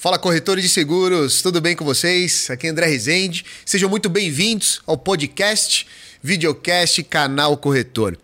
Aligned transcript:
Fala 0.00 0.18
corretores 0.18 0.64
de 0.64 0.70
seguros, 0.70 1.42
tudo 1.42 1.60
bem 1.60 1.76
com 1.76 1.84
vocês? 1.84 2.48
Aqui 2.48 2.66
é 2.66 2.70
André 2.70 2.86
Rezende. 2.86 3.44
Sejam 3.66 3.86
muito 3.86 4.08
bem-vindos 4.08 4.80
ao 4.86 4.96
podcast, 4.96 5.86
videocast, 6.22 7.02
canal 7.02 7.54
Corretor. 7.58 8.16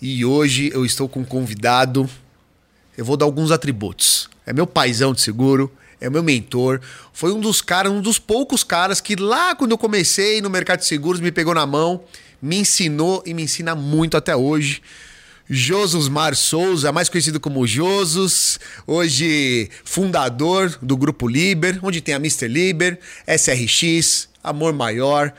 E 0.00 0.24
hoje 0.24 0.70
eu 0.72 0.86
estou 0.86 1.08
com 1.08 1.18
um 1.18 1.24
convidado. 1.24 2.08
Eu 2.96 3.04
vou 3.04 3.16
dar 3.16 3.24
alguns 3.24 3.50
atributos. 3.50 4.30
É 4.46 4.52
meu 4.52 4.64
paizão 4.64 5.12
de 5.12 5.20
seguro, 5.20 5.72
é 6.00 6.08
meu 6.08 6.22
mentor. 6.22 6.80
Foi 7.12 7.32
um 7.32 7.40
dos 7.40 7.60
caras, 7.60 7.90
um 7.90 8.00
dos 8.00 8.20
poucos 8.20 8.62
caras 8.62 9.00
que 9.00 9.16
lá 9.16 9.56
quando 9.56 9.72
eu 9.72 9.78
comecei 9.78 10.40
no 10.40 10.48
mercado 10.48 10.78
de 10.78 10.86
seguros 10.86 11.20
me 11.20 11.32
pegou 11.32 11.52
na 11.52 11.66
mão, 11.66 12.00
me 12.40 12.58
ensinou 12.58 13.24
e 13.26 13.34
me 13.34 13.42
ensina 13.42 13.74
muito 13.74 14.16
até 14.16 14.36
hoje. 14.36 14.80
Josus 15.48 16.08
Mar 16.08 16.36
Souza, 16.36 16.92
mais 16.92 17.08
conhecido 17.08 17.40
como 17.40 17.66
Josus, 17.66 18.60
hoje 18.86 19.70
fundador 19.82 20.78
do 20.82 20.96
Grupo 20.96 21.26
Liber, 21.26 21.78
onde 21.82 22.00
tem 22.00 22.14
a 22.14 22.18
Mr. 22.18 22.46
Liber, 22.46 22.98
SRX, 23.26 24.28
Amor 24.44 24.74
Maior, 24.74 25.32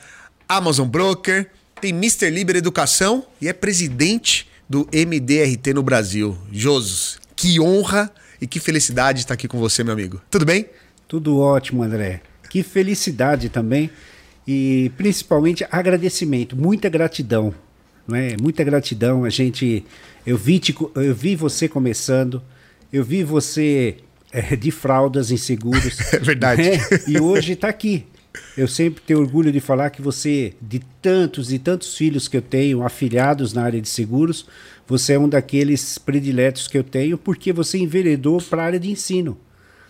Amazon 0.48 0.88
Broker, 0.88 1.50
tem 1.80 1.92
Mr. 1.92 2.30
Liber 2.30 2.56
Educação 2.56 3.26
e 3.40 3.48
é 3.48 3.54
presidente 3.54 4.48
do 4.68 4.88
MDRT 4.92 5.74
no 5.74 5.84
Brasil. 5.84 6.38
Josus, 6.52 7.20
que 7.36 7.60
honra 7.60 8.12
e 8.42 8.48
que 8.48 8.60
felicidade 8.60 9.20
estar 9.20 9.36
aqui 9.36 9.48
com 9.48 9.60
você, 9.60 9.84
meu 9.84 9.94
amigo. 9.94 10.22
Tudo 10.30 10.46
bem? 10.46 10.66
Tudo 11.08 11.38
ótimo, 11.40 11.84
André. 11.84 12.22
Que 12.50 12.64
felicidade 12.64 13.50
também 13.50 13.92
e 14.48 14.92
principalmente 14.98 15.64
agradecimento, 15.70 16.56
muita 16.56 16.90
gratidão 16.90 17.54
não 18.10 18.18
é? 18.18 18.36
Muita 18.42 18.64
gratidão. 18.64 19.24
A 19.24 19.30
gente, 19.30 19.86
eu 20.26 20.38
vi, 20.38 20.60
te, 20.60 20.76
eu 20.96 21.16
vi 21.16 21.36
você 21.36 21.68
começando, 21.68 22.42
eu 22.92 23.04
vi 23.04 23.24
você 23.24 23.98
é, 24.32 24.56
de 24.56 24.72
fraldas 24.72 25.32
inseguros. 25.32 25.98
É 26.14 26.20
verdade. 26.20 26.64
Né? 26.64 26.78
E 27.08 27.20
hoje 27.20 27.54
está 27.54 27.70
aqui. 27.70 28.06
Eu 28.58 28.68
sempre 28.68 29.02
tenho 29.06 29.20
orgulho 29.20 29.52
de 29.52 29.60
falar 29.60 29.90
que 29.90 30.02
você, 30.02 30.54
de 30.62 30.80
tantos 31.02 31.52
e 31.52 31.60
tantos 31.60 31.96
filhos 31.96 32.28
que 32.28 32.38
eu 32.38 32.42
tenho, 32.42 32.84
afiliados 32.84 33.54
na 33.54 33.64
área 33.64 33.82
de 33.82 33.90
seguros, 33.90 34.46
você 34.88 35.14
é 35.14 35.20
um 35.20 35.28
daqueles 35.28 35.98
prediletos 35.98 36.68
que 36.68 36.78
eu 36.78 36.84
tenho, 36.84 37.18
porque 37.18 37.52
você 37.52 37.78
enveredou 37.78 38.42
para 38.42 38.64
a 38.64 38.66
área 38.66 38.80
de 38.80 38.92
ensino. 38.92 39.38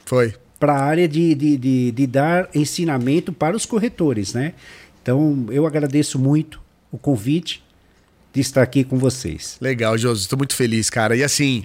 Foi. 0.05 0.33
Para 0.59 0.73
a 0.73 0.83
área 0.83 1.07
de, 1.07 1.35
de, 1.35 1.57
de, 1.57 1.91
de 1.91 2.07
dar 2.07 2.49
ensinamento 2.53 3.31
para 3.31 3.55
os 3.55 3.65
corretores, 3.65 4.33
né? 4.33 4.53
Então, 5.01 5.47
eu 5.49 5.65
agradeço 5.65 6.19
muito 6.19 6.61
o 6.91 6.97
convite 6.97 7.63
de 8.33 8.41
estar 8.41 8.61
aqui 8.61 8.83
com 8.83 8.97
vocês. 8.97 9.57
Legal, 9.59 9.97
Josi, 9.97 10.21
estou 10.21 10.37
muito 10.37 10.55
feliz, 10.55 10.89
cara. 10.89 11.15
E 11.15 11.23
assim, 11.23 11.63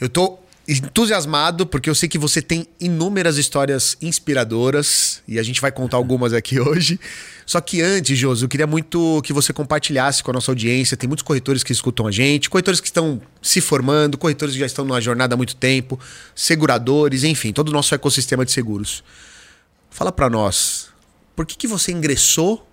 eu 0.00 0.06
estou 0.06 0.44
entusiasmado 0.68 1.66
porque 1.66 1.88
eu 1.88 1.94
sei 1.94 2.10
que 2.10 2.18
você 2.18 2.42
tem 2.42 2.66
inúmeras 2.78 3.38
histórias 3.38 3.96
inspiradoras 4.02 5.22
e 5.26 5.38
a 5.38 5.42
gente 5.42 5.62
vai 5.62 5.72
contar 5.72 5.96
algumas 5.98 6.34
aqui 6.34 6.60
hoje. 6.60 7.00
Só 7.46 7.58
que 7.62 7.80
antes, 7.80 8.18
Josi, 8.18 8.42
eu 8.42 8.48
queria 8.48 8.66
muito 8.66 9.22
que 9.22 9.32
você 9.32 9.54
compartilhasse 9.54 10.22
com 10.22 10.30
a 10.30 10.34
nossa 10.34 10.50
audiência. 10.50 10.98
Tem 10.98 11.08
muitos 11.08 11.22
corretores 11.22 11.64
que 11.64 11.72
escutam 11.72 12.06
a 12.06 12.10
gente, 12.10 12.50
corretores 12.50 12.80
que 12.80 12.88
estão 12.88 13.22
se 13.40 13.62
formando, 13.62 14.18
corretores 14.18 14.52
que 14.52 14.60
já 14.60 14.66
estão 14.66 14.84
numa 14.84 15.00
jornada 15.00 15.34
há 15.34 15.36
muito 15.36 15.56
tempo, 15.56 15.98
seguradores, 16.34 17.24
enfim, 17.24 17.52
todo 17.52 17.70
o 17.70 17.72
nosso 17.72 17.94
ecossistema 17.94 18.44
de 18.44 18.52
seguros. 18.52 19.02
Fala 19.90 20.12
para 20.12 20.28
nós, 20.28 20.88
por 21.34 21.46
que, 21.46 21.56
que 21.56 21.66
você 21.66 21.90
ingressou 21.90 22.67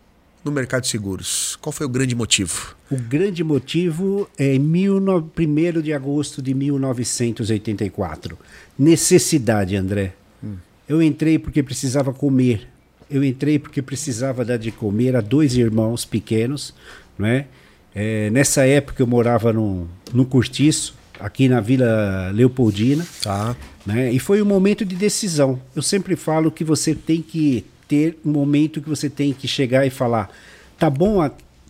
no 0.45 0.51
mercado 0.51 0.83
de 0.83 0.89
seguros? 0.89 1.57
Qual 1.59 1.73
foi 1.73 1.88
o 1.88 1.89
grande 1.89 2.15
motivo? 2.15 2.75
O 2.91 2.95
grande 2.95 3.43
motivo 3.43 4.29
é 4.38 4.53
em 4.53 4.59
1 4.59 5.81
de 5.81 5.91
agosto 5.91 6.39
de 6.39 6.53
1984. 6.53 8.38
Necessidade, 8.77 9.75
André. 9.75 10.13
Hum. 10.43 10.57
Eu 10.88 11.01
entrei 11.01 11.39
porque 11.39 11.63
precisava 11.63 12.13
comer. 12.13 12.67
Eu 13.09 13.23
entrei 13.23 13.57
porque 13.57 13.81
precisava 13.81 14.45
dar 14.45 14.57
de 14.57 14.71
comer 14.71 15.16
a 15.16 15.21
dois 15.21 15.55
irmãos 15.55 16.05
pequenos, 16.05 16.73
não 17.17 17.27
é? 17.27 17.47
é 17.93 18.29
nessa 18.29 18.66
época 18.66 19.01
eu 19.01 19.07
morava 19.07 19.51
no, 19.51 19.88
no 20.13 20.25
Cortiço, 20.25 20.95
aqui 21.19 21.50
na 21.50 21.59
Vila 21.59 22.31
Leopoldina. 22.31 23.05
Tá. 23.22 23.55
Né? 23.85 24.11
E 24.11 24.19
foi 24.19 24.41
um 24.41 24.45
momento 24.45 24.85
de 24.85 24.95
decisão. 24.95 25.59
Eu 25.75 25.81
sempre 25.81 26.16
falo 26.16 26.51
que 26.51 26.63
você 26.63 26.94
tem 26.94 27.22
que 27.22 27.66
ter 27.88 28.18
um 28.25 28.31
momento 28.31 28.81
que 28.81 28.90
você 28.90 29.09
tem 29.09 29.34
que 29.34 29.47
chegar 29.47 29.85
e 29.85 29.90
falar: 29.90 30.29
tá 30.78 30.90
bom 30.90 31.19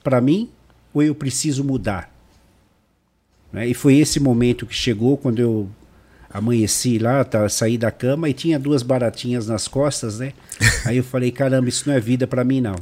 para 0.03 0.21
mim 0.21 0.49
ou 0.93 1.03
eu 1.03 1.15
preciso 1.15 1.63
mudar? 1.63 2.13
Né? 3.51 3.67
E 3.67 3.73
foi 3.73 3.95
esse 3.97 4.19
momento 4.19 4.65
que 4.65 4.75
chegou 4.75 5.17
quando 5.17 5.39
eu 5.39 5.69
amanheci 6.29 6.97
lá, 6.97 7.23
tá, 7.23 7.47
saí 7.47 7.77
da 7.77 7.91
cama 7.91 8.29
e 8.29 8.33
tinha 8.33 8.59
duas 8.59 8.83
baratinhas 8.83 9.47
nas 9.47 9.67
costas, 9.67 10.19
né? 10.19 10.33
Aí 10.85 10.97
eu 10.97 11.03
falei: 11.03 11.31
caramba, 11.31 11.69
isso 11.69 11.87
não 11.87 11.95
é 11.95 11.99
vida 11.99 12.27
para 12.27 12.43
mim 12.43 12.61
não. 12.61 12.75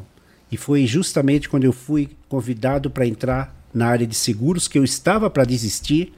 E 0.51 0.57
foi 0.57 0.85
justamente 0.85 1.49
quando 1.49 1.63
eu 1.63 1.73
fui 1.73 2.09
convidado 2.27 2.89
para 2.89 3.07
entrar 3.07 3.62
na 3.73 3.87
área 3.87 4.05
de 4.05 4.15
seguros 4.15 4.67
que 4.67 4.77
eu 4.77 4.83
estava 4.83 5.29
para 5.29 5.43
desistir 5.43 6.13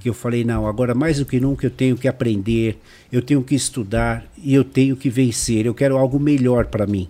que 0.00 0.08
eu 0.08 0.14
falei, 0.14 0.44
não, 0.44 0.66
agora 0.66 0.94
mais 0.94 1.18
do 1.18 1.26
que 1.26 1.40
nunca 1.40 1.66
eu 1.66 1.70
tenho 1.70 1.96
que 1.96 2.06
aprender, 2.06 2.78
eu 3.10 3.20
tenho 3.20 3.42
que 3.42 3.54
estudar 3.54 4.24
e 4.38 4.54
eu 4.54 4.62
tenho 4.62 4.96
que 4.96 5.10
vencer, 5.10 5.66
eu 5.66 5.74
quero 5.74 5.96
algo 5.96 6.20
melhor 6.20 6.66
para 6.66 6.86
mim. 6.86 7.08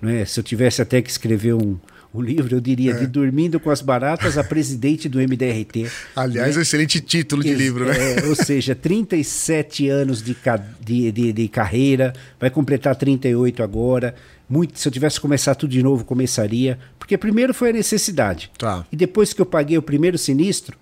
Não 0.00 0.10
é? 0.10 0.24
Se 0.24 0.38
eu 0.38 0.44
tivesse 0.44 0.80
até 0.80 1.02
que 1.02 1.10
escrever 1.10 1.54
um, 1.54 1.76
um 2.16 2.22
livro, 2.22 2.56
eu 2.56 2.60
diria 2.60 2.92
é. 2.92 2.94
de 2.94 3.06
Dormindo 3.06 3.60
com 3.60 3.70
as 3.70 3.80
Baratas 3.80 4.38
a 4.38 4.44
presidente 4.44 5.08
do 5.08 5.18
MDRT. 5.18 5.90
Aliás, 6.16 6.54
né? 6.54 6.58
um 6.58 6.62
excelente 6.62 7.00
título 7.00 7.42
de 7.42 7.54
livro, 7.54 7.84
né? 7.84 7.94
É, 8.14 8.26
ou 8.26 8.34
seja, 8.34 8.74
37 8.76 9.88
anos 9.88 10.22
de, 10.22 10.36
de, 10.80 11.12
de, 11.12 11.32
de, 11.32 11.48
carreira, 11.48 12.12
vai 12.40 12.50
completar 12.50 12.96
38 12.96 13.62
agora. 13.62 14.14
Muito, 14.48 14.78
se 14.78 14.86
eu 14.86 14.92
tivesse 14.92 15.16
que 15.16 15.22
começar 15.22 15.54
tudo 15.54 15.70
de 15.70 15.82
novo, 15.82 16.04
começaria. 16.04 16.78
Porque 16.98 17.18
primeiro 17.18 17.52
foi 17.52 17.70
a 17.70 17.72
necessidade. 17.72 18.50
Tá. 18.58 18.86
E 18.90 18.96
depois 18.96 19.32
que 19.32 19.40
eu 19.40 19.46
paguei 19.46 19.76
o 19.76 19.82
primeiro 19.82 20.16
sinistro, 20.16 20.78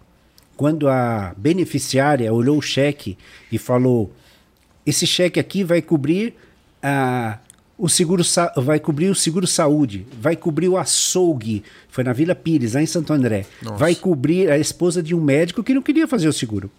quando 0.57 0.89
a 0.89 1.35
beneficiária 1.37 2.33
olhou 2.33 2.59
o 2.59 2.63
cheque 2.63 3.17
e 3.51 3.59
falou: 3.59 4.15
esse 4.87 5.07
cheque 5.07 5.41
aqui 5.41 5.65
vai 5.65 5.81
cobrir 5.81 6.35
a 6.83 7.39
o 7.77 7.89
seguro 7.89 8.23
vai 8.57 8.79
cobrir 8.79 9.11
o 9.11 9.15
seguro 9.15 9.47
saúde, 9.47 10.07
vai 10.21 10.37
cobrir 10.37 10.69
o 10.69 10.77
açougue, 10.77 11.63
foi 11.89 12.05
na 12.05 12.13
Vila 12.13 12.35
Pires, 12.35 12.75
lá 12.75 12.83
em 12.83 12.87
Santo 12.87 13.13
André. 13.13 13.47
Nossa. 13.63 13.77
Vai 13.77 13.95
cobrir 13.95 14.51
a 14.51 14.59
esposa 14.59 15.03
de 15.03 15.15
um 15.15 15.21
médico 15.21 15.63
que 15.63 15.75
não 15.75 15.83
queria 15.83 16.07
fazer 16.07 16.29
o 16.29 16.33
seguro. 16.33 16.71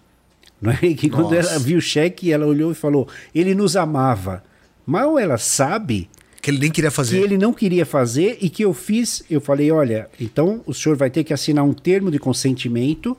Não 0.60 0.72
é? 0.72 0.76
Que 0.76 1.10
quando 1.10 1.34
ela 1.34 1.58
viu 1.58 1.78
o 1.78 1.82
cheque, 1.82 2.32
ela 2.32 2.46
olhou 2.46 2.72
e 2.72 2.74
falou: 2.74 3.06
ele 3.34 3.54
nos 3.54 3.76
amava. 3.76 4.42
Mal 4.86 5.18
ela 5.18 5.36
sabe 5.36 6.08
que 6.40 6.50
ele 6.50 6.58
nem 6.58 6.70
queria 6.70 6.90
fazer. 6.90 7.18
Que 7.18 7.24
ele 7.24 7.36
não 7.36 7.52
queria 7.52 7.84
fazer 7.84 8.38
e 8.40 8.48
que 8.48 8.64
eu 8.64 8.72
fiz, 8.72 9.22
eu 9.28 9.40
falei: 9.40 9.70
olha, 9.70 10.08
então 10.18 10.62
o 10.64 10.72
senhor 10.72 10.96
vai 10.96 11.10
ter 11.10 11.24
que 11.24 11.34
assinar 11.34 11.64
um 11.64 11.74
termo 11.74 12.10
de 12.10 12.18
consentimento 12.18 13.16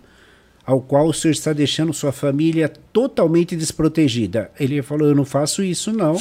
ao 0.67 0.81
qual 0.81 1.07
o 1.07 1.13
senhor 1.13 1.31
está 1.31 1.53
deixando 1.53 1.93
sua 1.93 2.11
família 2.11 2.67
totalmente 2.67 3.55
desprotegida. 3.55 4.51
Ele 4.59 4.81
falou: 4.81 5.07
Eu 5.07 5.15
não 5.15 5.23
faço 5.23 5.63
isso, 5.63 5.93
não. 5.93 6.19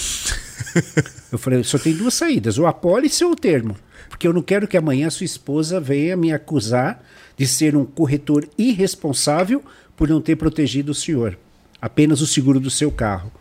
eu 1.33 1.37
falei: 1.37 1.65
Só 1.65 1.77
tem 1.77 1.93
duas 1.93 2.15
saídas, 2.15 2.57
ou 2.57 2.65
a 2.65 2.73
pólice 2.73 3.25
ou 3.25 3.33
o 3.33 3.37
termo. 3.37 3.77
Porque 4.09 4.29
eu 4.29 4.33
não 4.33 4.41
quero 4.41 4.69
que 4.69 4.77
amanhã 4.77 5.11
sua 5.11 5.25
esposa 5.25 5.81
venha 5.81 6.17
me 6.17 6.33
acusar 6.33 7.05
de 7.37 7.45
ser 7.45 7.75
um 7.75 7.85
corretor 7.85 8.49
irresponsável 8.57 9.61
por 9.97 10.09
não 10.09 10.21
ter 10.21 10.37
protegido 10.37 10.93
o 10.93 10.95
senhor. 10.95 11.37
Apenas 11.83 12.21
o 12.21 12.27
seguro 12.27 12.61
do 12.61 12.71
seu 12.71 12.93
carro. 12.93 13.33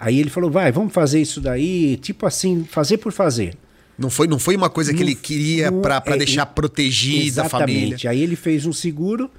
Aí 0.00 0.18
ele 0.18 0.30
falou: 0.30 0.50
Vai, 0.50 0.72
vamos 0.72 0.94
fazer 0.94 1.20
isso 1.20 1.42
daí, 1.42 1.98
tipo 1.98 2.24
assim, 2.24 2.64
fazer 2.64 2.96
por 2.96 3.12
fazer. 3.12 3.54
Não 3.98 4.08
foi, 4.08 4.26
não 4.26 4.38
foi 4.38 4.56
uma 4.56 4.70
coisa 4.70 4.94
que 4.94 5.02
ele 5.02 5.14
queria 5.14 5.70
para 5.70 6.02
é, 6.06 6.16
deixar 6.16 6.46
protegida 6.46 7.42
a 7.42 7.48
família. 7.48 7.80
Exatamente. 7.80 8.08
Aí 8.08 8.22
ele 8.22 8.34
fez 8.34 8.64
um 8.64 8.72
seguro 8.72 9.30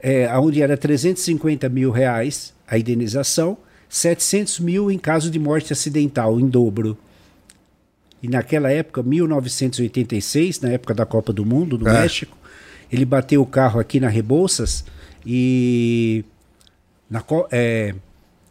é, 0.00 0.28
onde 0.38 0.62
era 0.62 0.76
350 0.76 1.68
mil 1.68 1.90
reais 1.90 2.54
a 2.66 2.78
indenização, 2.78 3.56
700 3.88 4.60
mil 4.60 4.90
em 4.90 4.98
caso 4.98 5.30
de 5.30 5.38
morte 5.38 5.72
acidental, 5.72 6.38
em 6.40 6.48
dobro. 6.48 6.96
E 8.22 8.28
naquela 8.28 8.70
época, 8.70 9.02
1986, 9.02 10.60
na 10.60 10.70
época 10.70 10.94
da 10.94 11.06
Copa 11.06 11.32
do 11.32 11.44
Mundo, 11.44 11.78
no 11.78 11.88
é. 11.88 11.92
México, 12.00 12.36
ele 12.90 13.04
bateu 13.04 13.42
o 13.42 13.46
carro 13.46 13.78
aqui 13.78 14.00
na 14.00 14.08
Rebouças 14.08 14.84
e, 15.24 16.24
na, 17.10 17.22
é, 17.50 17.94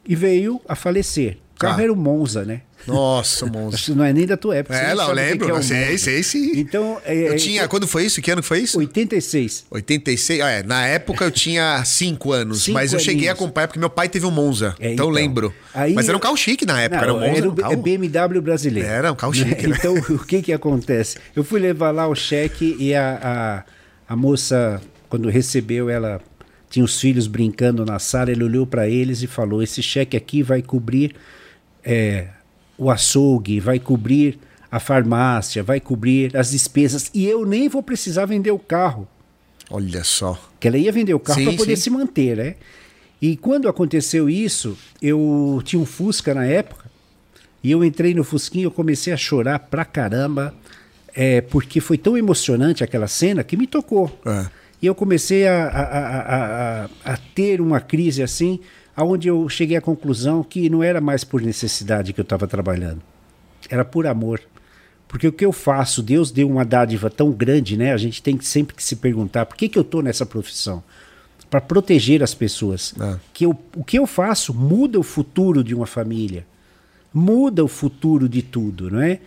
e 0.06 0.16
veio 0.16 0.62
a 0.68 0.76
falecer. 0.76 1.38
O 1.56 1.60
carro 1.60 1.80
ah. 1.80 1.84
era 1.84 1.94
o 1.94 1.96
Monza, 1.96 2.46
né? 2.46 2.62
Nossa, 2.88 3.46
monstro. 3.48 3.94
Que 3.94 3.98
não 3.98 4.06
é 4.06 4.14
nem 4.14 4.26
da 4.26 4.38
tua 4.38 4.58
época. 4.58 4.76
É, 4.76 4.94
não, 4.94 5.12
lembro. 5.12 5.48
Que 5.48 5.52
é 5.52 5.62
sei, 5.62 5.98
sei, 5.98 6.24
sim. 6.24 6.60
Então, 6.60 7.00
é, 7.06 7.30
eu 7.30 7.34
é, 7.34 7.36
tinha. 7.36 7.64
É, 7.64 7.68
quando 7.68 7.88
foi 7.88 8.06
isso? 8.06 8.22
Que 8.22 8.32
ano 8.32 8.44
foi 8.44 8.60
isso? 8.60 8.78
86. 8.78 9.66
86. 9.70 10.42
Ah, 10.42 10.50
é, 10.50 10.64
na 10.64 10.86
época 10.86 11.24
eu 11.24 11.32
tinha 11.32 11.84
5 11.84 12.32
anos, 12.32 12.64
cinco 12.64 12.74
mas 12.74 12.94
eu 12.94 13.00
aninhos. 13.00 13.04
cheguei 13.04 13.30
a 13.30 13.34
acompanhar 13.34 13.68
porque 13.68 13.80
meu 13.80 13.90
pai 13.90 14.10
teve 14.10 14.26
um 14.26 14.32
Monza. 14.32 14.76
É, 14.80 14.94
então, 14.94 15.06
então 15.06 15.10
lembro. 15.10 15.54
Aí, 15.74 15.94
mas 15.94 16.08
era 16.08 16.18
um 16.18 16.22
carro 16.22 16.38
chique 16.38 16.66
na 16.66 16.82
época, 16.82 17.02
não, 17.02 17.04
era 17.04 17.14
um 17.14 17.20
Monza. 17.20 17.38
Era 17.38 17.50
um 17.50 17.56
carro... 17.56 17.78
BMW 17.78 18.42
brasileiro. 18.42 18.88
Era 18.88 19.12
um 19.12 19.16
carro 19.16 19.34
chique. 19.34 19.68
Né? 19.68 19.76
Então, 19.78 19.96
o 20.16 20.26
que 20.26 20.42
que 20.42 20.54
acontece? 20.54 21.18
Eu 21.36 21.44
fui 21.44 21.60
levar 21.60 21.92
lá 21.92 22.08
o 22.08 22.16
cheque 22.16 22.76
e 22.80 22.94
a, 22.94 23.64
a, 24.08 24.14
a 24.14 24.16
moça, 24.16 24.82
quando 25.10 25.30
recebeu, 25.30 25.90
ela 25.90 26.22
tinha 26.70 26.84
os 26.84 27.00
filhos 27.00 27.28
brincando 27.28 27.86
na 27.86 28.00
sala, 28.00 28.32
ele 28.32 28.44
olhou 28.44 28.68
para 28.68 28.88
eles 28.88 29.22
e 29.22 29.28
falou: 29.28 29.64
Esse 29.64 29.82
cheque 29.82 30.18
aqui 30.18 30.44
vai 30.44 30.62
cobrir. 30.62 31.16
É, 31.84 32.28
o 32.78 32.90
açougue, 32.90 33.60
vai 33.60 33.80
cobrir 33.80 34.40
a 34.72 34.80
farmácia, 34.80 35.64
vai 35.64 35.80
cobrir 35.80 36.36
as 36.36 36.52
despesas 36.52 37.10
e 37.14 37.26
eu 37.26 37.46
nem 37.46 37.70
vou 37.70 37.82
precisar 37.82 38.26
vender 38.26 38.52
o 38.52 38.60
carro. 38.60 39.08
Olha 39.70 40.04
só. 40.04 40.40
Que 40.60 40.68
ela 40.68 40.78
ia 40.78 40.92
vender 40.92 41.14
o 41.14 41.20
carro 41.20 41.44
para 41.44 41.54
poder 41.54 41.76
sim. 41.78 41.84
se 41.84 41.90
manter, 41.90 42.38
né? 42.38 42.56
E 43.22 43.36
quando 43.38 43.68
aconteceu 43.68 44.30
isso, 44.30 44.78
eu 45.02 45.62
tinha 45.64 45.82
um 45.82 45.86
Fusca 45.86 46.34
na 46.34 46.46
época, 46.46 46.86
e 47.64 47.72
eu 47.72 47.84
entrei 47.84 48.14
no 48.14 48.24
Fusquinho, 48.24 48.68
eu 48.68 48.72
comecei 48.72 49.12
a 49.12 49.18
chorar 49.18 49.58
pra 49.58 49.84
caramba, 49.84 50.54
é, 51.16 51.42
porque 51.42 51.80
foi 51.80 51.98
tão 51.98 52.18
emocionante 52.18 52.84
aquela 52.84 53.08
cena 53.08 53.44
que 53.44 53.58
me 53.58 53.66
tocou. 53.66 54.20
É. 54.26 54.46
E 54.82 54.86
eu 54.86 54.94
comecei 54.94 55.48
a, 55.48 55.68
a, 55.68 56.84
a, 56.84 57.14
a 57.14 57.18
ter 57.34 57.62
uma 57.62 57.80
crise 57.80 58.22
assim, 58.22 58.60
aonde 58.96 59.28
eu 59.28 59.48
cheguei 59.50 59.78
à 59.78 59.82
conclusão 59.82 60.44
que 60.44 60.70
não 60.70 60.82
era 60.82 61.02
mais 61.02 61.24
por 61.24 61.42
necessidade 61.42 62.14
que 62.14 62.20
eu 62.20 62.24
estava 62.24 62.48
trabalhando, 62.48 63.02
era 63.70 63.84
por 63.84 64.08
amor. 64.08 64.42
Porque 65.08 65.28
o 65.28 65.32
que 65.32 65.46
eu 65.46 65.52
faço, 65.52 66.02
Deus 66.02 66.32
deu 66.32 66.50
uma 66.50 66.66
dádiva 66.66 67.10
tão 67.10 67.32
grande, 67.32 67.78
né? 67.78 67.94
A 67.94 67.98
gente 67.98 68.22
tem 68.22 68.36
que 68.36 68.46
sempre 68.46 68.76
que 68.76 68.84
se 68.84 68.96
perguntar 68.96 69.46
por 69.46 69.56
que, 69.56 69.70
que 69.70 69.78
eu 69.78 69.84
estou 69.84 70.02
nessa 70.02 70.26
profissão? 70.26 70.84
Para 71.50 71.62
proteger 71.62 72.24
as 72.24 72.34
pessoas. 72.34 72.94
É. 73.00 73.20
Que 73.34 73.46
eu, 73.46 73.58
o 73.76 73.84
que 73.84 74.00
eu 74.00 74.08
faço 74.08 74.54
muda 74.54 75.00
o 75.00 75.04
futuro 75.04 75.64
de 75.64 75.76
uma 75.76 75.86
família, 75.86 76.46
muda 77.14 77.64
o 77.64 77.68
futuro 77.68 78.28
de 78.28 78.42
tudo, 78.42 78.90
não 78.90 79.02
é? 79.02 79.20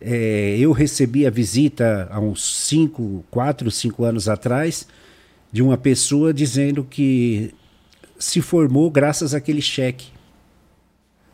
É, 0.00 0.56
eu 0.58 0.70
recebi 0.72 1.26
a 1.26 1.30
visita 1.30 2.08
há 2.10 2.20
uns 2.20 2.66
5, 2.66 3.24
4, 3.30 3.70
5 3.70 4.04
anos 4.04 4.28
atrás 4.28 4.86
de 5.50 5.62
uma 5.62 5.78
pessoa 5.78 6.32
dizendo 6.32 6.84
que 6.84 7.54
se 8.24 8.40
formou 8.40 8.90
graças 8.90 9.34
àquele 9.34 9.60
cheque 9.60 10.06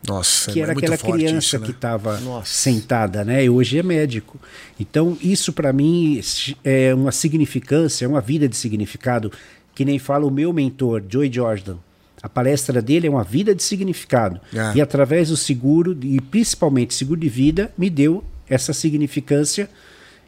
Nossa, 0.05 0.51
que 0.51 0.59
é 0.59 0.63
era 0.63 0.73
muito 0.73 0.91
aquela 0.91 0.97
criança 0.97 1.37
isso, 1.37 1.59
né? 1.59 1.65
que 1.65 1.71
estava 1.71 2.43
sentada, 2.43 3.23
né? 3.23 3.45
E 3.45 3.49
hoje 3.49 3.79
é 3.79 3.83
médico. 3.83 4.39
Então, 4.79 5.17
isso 5.21 5.53
para 5.53 5.71
mim 5.71 6.19
é 6.63 6.93
uma 6.93 7.11
significância, 7.11 8.05
é 8.05 8.07
uma 8.07 8.19
vida 8.19 8.47
de 8.47 8.57
significado, 8.57 9.31
que 9.73 9.85
nem 9.85 9.97
fala 9.97 10.25
o 10.25 10.31
meu 10.31 10.51
mentor, 10.51 11.01
Joy 11.07 11.31
Jordan. 11.31 11.77
A 12.21 12.29
palestra 12.29 12.81
dele 12.81 13.07
é 13.07 13.09
uma 13.09 13.23
vida 13.23 13.55
de 13.55 13.63
significado. 13.63 14.39
É. 14.53 14.77
E 14.77 14.81
através 14.81 15.29
do 15.29 15.37
seguro, 15.37 15.97
e 16.03 16.19
principalmente 16.19 16.93
seguro 16.93 17.19
de 17.19 17.29
vida, 17.29 17.73
me 17.77 17.89
deu 17.89 18.23
essa 18.47 18.73
significância 18.73 19.69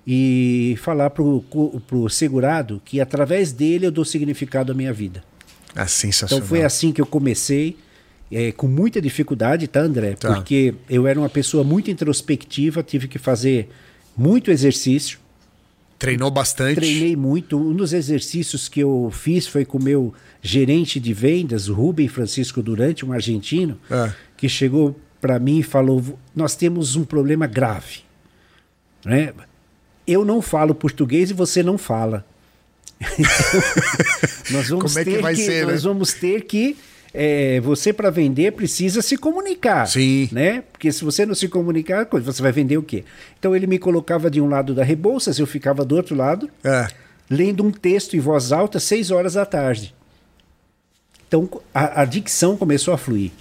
e 0.08 0.76
falar 0.82 1.10
para 1.10 1.24
o 1.24 2.10
segurado 2.10 2.82
que 2.84 3.00
através 3.00 3.52
dele 3.52 3.86
eu 3.86 3.92
dou 3.92 4.06
significado 4.06 4.72
à 4.72 4.76
minha 4.76 4.94
vida. 4.94 5.24
É 5.76 5.86
sensacional. 5.88 6.38
Então 6.40 6.48
foi 6.48 6.64
assim 6.64 6.92
que 6.92 7.02
eu 7.02 7.06
comecei, 7.06 7.78
é, 8.32 8.52
com 8.52 8.68
muita 8.68 9.02
dificuldade, 9.02 9.68
tá, 9.68 9.82
André? 9.82 10.14
Tá. 10.16 10.34
Porque 10.36 10.74
eu 10.90 11.08
era 11.08 11.20
uma 11.20 11.30
pessoa 11.30 11.64
muito 11.64 11.90
introspectiva, 11.92 12.82
tive 12.84 13.08
que 13.08 13.18
fazer 13.20 13.70
muito 14.16 14.52
exercício, 14.52 15.20
Treinou 15.98 16.30
bastante. 16.30 16.76
treinei 16.76 17.16
muito. 17.16 17.58
Um 17.58 17.74
dos 17.74 17.94
exercícios 17.94 18.68
que 18.68 18.82
eu 18.82 19.10
fiz 19.14 19.48
foi 19.48 19.64
com 19.64 19.78
o 19.78 19.84
meu 19.84 20.14
gerente 20.42 21.00
de 21.00 21.14
vendas, 21.14 21.70
o 21.70 21.74
Rubem 21.74 22.08
Francisco 22.10 22.62
Durante, 22.62 23.06
um 23.06 23.14
argentino, 23.14 23.78
É. 23.90 24.12
que 24.36 24.50
chegou 24.50 25.00
para 25.22 25.40
mim 25.40 25.60
e 25.60 25.64
falou: 25.64 26.04
Nós 26.36 26.56
temos 26.58 26.96
um 26.98 27.06
problema 27.06 27.48
grave. 27.48 28.02
Né? 29.06 29.32
Eu 30.06 30.26
não 30.26 30.42
falo 30.42 30.76
português 30.76 31.30
e 31.30 31.34
você 31.34 31.64
não 31.64 31.78
fala. 31.78 32.26
Então, 33.02 33.62
nós 34.52 34.70
vamos 34.70 34.94
Como 34.94 35.00
é 35.00 35.04
que 35.04 35.12
ter 35.12 35.22
vai 35.22 35.36
ser, 35.36 35.66
nós 35.66 35.84
né? 35.84 35.90
vamos 35.90 36.14
ter 36.14 36.42
que 36.46 36.78
é, 37.14 37.60
você 37.60 37.94
para 37.94 38.10
vender 38.10 38.54
precisa 38.54 39.02
se 39.02 39.18
comunicar, 39.18 39.86
Sim. 39.88 40.30
né? 40.32 40.64
Porque 40.72 40.92
se 40.92 41.04
você 41.04 41.26
não 41.26 41.36
se 41.36 41.48
comunicar, 41.48 42.08
você 42.12 42.42
vai 42.42 42.52
vender 42.52 42.78
o 42.78 42.84
quê? 42.84 43.04
Então 43.38 43.56
ele 43.56 43.68
me 43.68 43.78
colocava 43.78 44.32
de 44.32 44.42
um 44.42 44.48
lado 44.50 44.74
da 44.74 44.84
Rebouças, 44.84 45.38
eu 45.38 45.46
ficava 45.46 45.86
do 45.86 45.96
outro 45.96 46.16
lado, 46.16 46.50
É. 46.64 46.88
lendo 47.30 47.64
um 47.64 47.72
texto 47.72 48.16
em 48.16 48.20
voz 48.20 48.52
alta, 48.52 48.80
seis 48.80 49.12
horas 49.12 49.34
da 49.34 49.46
tarde. 49.46 49.94
Então 51.28 51.50
a, 51.74 52.02
a 52.02 52.06
dicção 52.06 52.58
começou 52.58 52.94
a 52.94 52.98
fluir. 52.98 53.32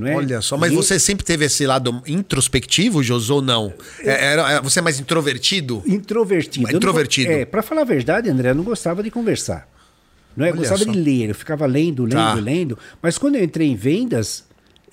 Não 0.00 0.06
é? 0.08 0.16
Olha 0.16 0.40
só, 0.40 0.56
mas 0.56 0.72
E- 0.72 0.74
você 0.76 0.98
sempre 0.98 1.24
teve 1.24 1.44
esse 1.44 1.66
lado 1.66 2.02
introspectivo, 2.06 3.02
José, 3.02 3.32
ou 3.32 3.42
não? 3.42 3.72
É, 4.00 4.32
era, 4.32 4.52
é, 4.52 4.60
você 4.60 4.78
é 4.78 4.82
mais 4.82 4.98
introvertido? 4.98 5.82
Introvertido. 5.86 6.66
Não 6.68 6.76
Introvertido. 6.76 7.28
go- 7.30 7.34
é, 7.38 7.44
para 7.44 7.62
falar 7.62 7.82
a 7.82 7.84
verdade, 7.84 8.28
André, 8.30 8.50
eu 8.50 8.54
não 8.54 8.64
gostava 8.64 9.02
de 9.02 9.10
conversar. 9.10 9.68
Não 10.36 10.46
é? 10.46 10.52
Gostava 10.52 10.84
só. 10.84 10.90
de 10.90 10.98
ler, 10.98 11.28
eu 11.30 11.34
ficava 11.34 11.66
lendo, 11.66 12.04
lendo, 12.04 12.14
Tá. 12.14 12.34
lendo. 12.34 12.78
Mas 13.02 13.18
quando 13.18 13.34
eu 13.36 13.44
entrei 13.44 13.68
em 13.68 13.74
vendas, 13.76 14.44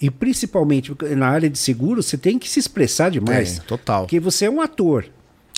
e 0.02 0.10
principalmente 0.10 0.92
na 1.16 1.28
área 1.28 1.50
de 1.50 1.58
seguro, 1.58 2.02
você 2.04 2.18
tem 2.18 2.38
que 2.38 2.50
se 2.50 2.60
expressar 2.60 3.10
demais. 3.10 3.60
Tem, 3.60 3.68
total. 3.68 4.02
Porque 4.04 4.20
você 4.20 4.46
é 4.46 4.50
um 4.50 4.62
ator. 4.62 5.06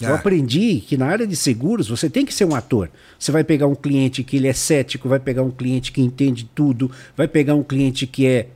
Eu 0.01 0.09
É. 0.09 0.13
aprendi 0.13 0.81
que 0.87 0.95
na 0.95 1.07
área 1.07 1.27
de 1.27 1.35
seguros 1.35 1.89
você 1.89 2.09
tem 2.09 2.25
que 2.25 2.33
ser 2.33 2.45
um 2.45 2.55
ator. 2.55 2.89
Você 3.17 3.31
vai 3.33 3.43
pegar 3.43 3.67
um 3.67 3.75
cliente 3.75 4.23
que 4.23 4.37
ele 4.37 4.47
é 4.47 4.53
cético, 4.53 5.09
vai 5.09 5.19
pegar 5.19 5.43
um 5.43 5.51
cliente 5.51 5.91
que 5.91 5.99
entende 6.01 6.49
tudo, 6.55 6.89
vai 7.17 7.27
pegar 7.27 7.53
um 7.55 7.63
cliente 7.63 8.07
que 8.07 8.25
é, 8.25 8.47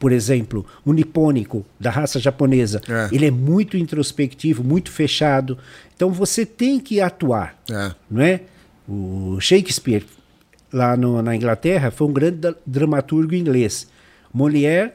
por 0.00 0.10
exemplo, 0.12 0.66
um 0.84 0.92
nipônico 0.94 1.64
da 1.78 1.90
raça 1.90 2.18
japonesa. 2.18 2.80
É. 2.88 3.14
Ele 3.14 3.26
é 3.26 3.30
muito 3.30 3.76
introspectivo, 3.76 4.64
muito 4.64 4.90
fechado. 4.90 5.56
Então 5.94 6.10
você 6.10 6.44
tem 6.46 6.80
que 6.80 7.00
atuar 7.00 7.56
É. 7.70 7.92
não 8.10 8.22
é? 8.22 8.40
O 8.88 9.38
Shakespeare, 9.40 10.04
lá 10.72 10.96
no- 10.96 11.22
na 11.22 11.36
Inglaterra, 11.36 11.90
foi 11.92 12.06
um 12.08 12.12
grande 12.12 12.52
dramaturgo 12.66 13.34
inglês. 13.34 13.86
Molière, 14.34 14.92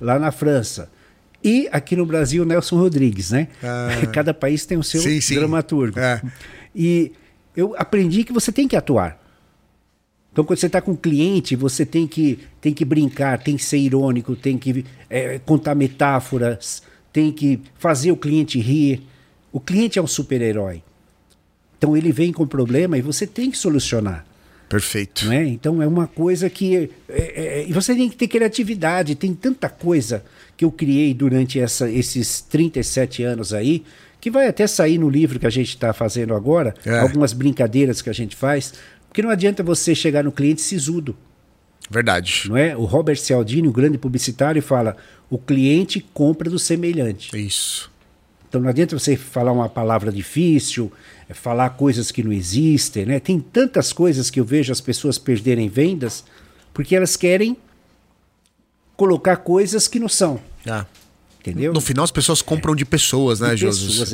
lá 0.00 0.18
na 0.18 0.32
França. 0.32 0.90
E 1.44 1.68
aqui 1.70 1.94
no 1.94 2.04
Brasil, 2.06 2.44
Nelson 2.44 2.76
Rodrigues, 2.78 3.30
né? 3.30 3.48
Ah. 3.62 3.88
Cada 4.12 4.32
país 4.34 4.64
tem 4.66 4.78
o 4.78 4.82
seu 4.82 5.00
Sim, 5.02 5.20
sim. 5.20 5.34
dramaturgo. 5.36 5.98
É. 6.00 6.20
E 6.74 7.12
eu 7.56 7.74
aprendi 7.78 8.24
que 8.24 8.32
você 8.32 8.50
tem 8.50 8.66
que 8.66 8.74
atuar. 8.76 9.18
Então, 10.32 10.44
quando 10.44 10.58
você 10.58 10.66
está 10.66 10.80
com 10.80 10.92
um 10.92 10.96
cliente, 10.96 11.56
você 11.56 11.84
tem 11.84 12.06
que, 12.06 12.38
tem 12.60 12.72
que 12.72 12.84
brincar, 12.84 13.38
tem 13.42 13.56
que 13.56 13.64
ser 13.64 13.78
irônico, 13.78 14.36
tem 14.36 14.56
que 14.56 14.84
eh, 15.08 15.40
contar 15.44 15.74
metáforas, 15.74 16.82
tem 17.12 17.32
que 17.32 17.60
fazer 17.78 18.12
o 18.12 18.16
cliente 18.16 18.58
rir. 18.60 19.02
O 19.52 19.58
cliente 19.58 19.98
é 19.98 20.02
um 20.02 20.06
super-herói. 20.06 20.82
Então, 21.76 21.96
ele 21.96 22.12
vem 22.12 22.32
com 22.32 22.46
problema 22.46 22.96
e 22.96 23.02
você 23.02 23.26
tem 23.26 23.50
que 23.50 23.58
solucionar. 23.58 24.24
Perfeito. 24.68 25.26
Não 25.26 25.32
é? 25.32 25.44
Então, 25.48 25.82
é 25.82 25.86
uma 25.86 26.06
coisa 26.06 26.48
que. 26.48 26.90
é, 27.08 27.62
é, 27.62 27.66
e 27.68 27.72
você 27.72 27.92
tem 27.92 28.08
que 28.08 28.16
ter 28.16 28.28
criatividade. 28.28 29.16
Tem 29.16 29.34
tanta 29.34 29.68
coisa 29.68 30.22
que 30.56 30.64
eu 30.64 30.70
criei 30.70 31.12
durante 31.12 31.58
essa, 31.58 31.90
esses 31.90 32.40
37 32.42 33.24
anos 33.24 33.52
aí, 33.52 33.82
que 34.20 34.30
vai 34.30 34.46
até 34.46 34.66
sair 34.68 34.96
no 34.96 35.10
livro 35.10 35.40
que 35.40 35.46
a 35.46 35.50
gente 35.50 35.70
está 35.70 35.92
fazendo 35.92 36.34
agora, 36.34 36.72
É. 36.86 37.00
algumas 37.00 37.32
brincadeiras 37.32 38.00
que 38.00 38.08
a 38.10 38.12
gente 38.12 38.36
faz. 38.36 38.74
Porque 39.10 39.22
não 39.22 39.30
adianta 39.30 39.60
você 39.60 39.92
chegar 39.92 40.22
no 40.22 40.30
cliente 40.30 40.62
sisudo. 40.62 41.16
Verdade. 41.90 42.44
Não 42.48 42.56
é? 42.56 42.76
O 42.76 42.84
Robert 42.84 43.16
Cialdini, 43.16 43.66
o 43.66 43.72
grande 43.72 43.98
publicitário, 43.98 44.62
fala: 44.62 44.96
o 45.28 45.36
cliente 45.36 46.00
compra 46.14 46.48
do 46.48 46.60
semelhante. 46.60 47.36
Isso. 47.36 47.90
Então 48.48 48.60
não 48.60 48.68
adianta 48.68 48.96
você 48.96 49.16
falar 49.16 49.50
uma 49.50 49.68
palavra 49.68 50.12
difícil, 50.12 50.92
é, 51.28 51.34
falar 51.34 51.70
coisas 51.70 52.12
que 52.12 52.22
não 52.22 52.32
existem, 52.32 53.04
né? 53.04 53.18
Tem 53.18 53.40
tantas 53.40 53.92
coisas 53.92 54.30
que 54.30 54.38
eu 54.38 54.44
vejo 54.44 54.70
as 54.72 54.80
pessoas 54.80 55.18
perderem 55.18 55.68
vendas 55.68 56.24
porque 56.72 56.94
elas 56.94 57.16
querem 57.16 57.56
colocar 58.96 59.36
coisas 59.38 59.88
que 59.88 59.98
não 59.98 60.08
são, 60.08 60.40
Ah. 60.68 60.86
Entendeu? 61.40 61.72
No 61.72 61.80
final, 61.80 62.04
as 62.04 62.10
pessoas 62.10 62.40
compram 62.42 62.74
de 62.76 62.84
pessoas, 62.84 63.40
né, 63.40 63.48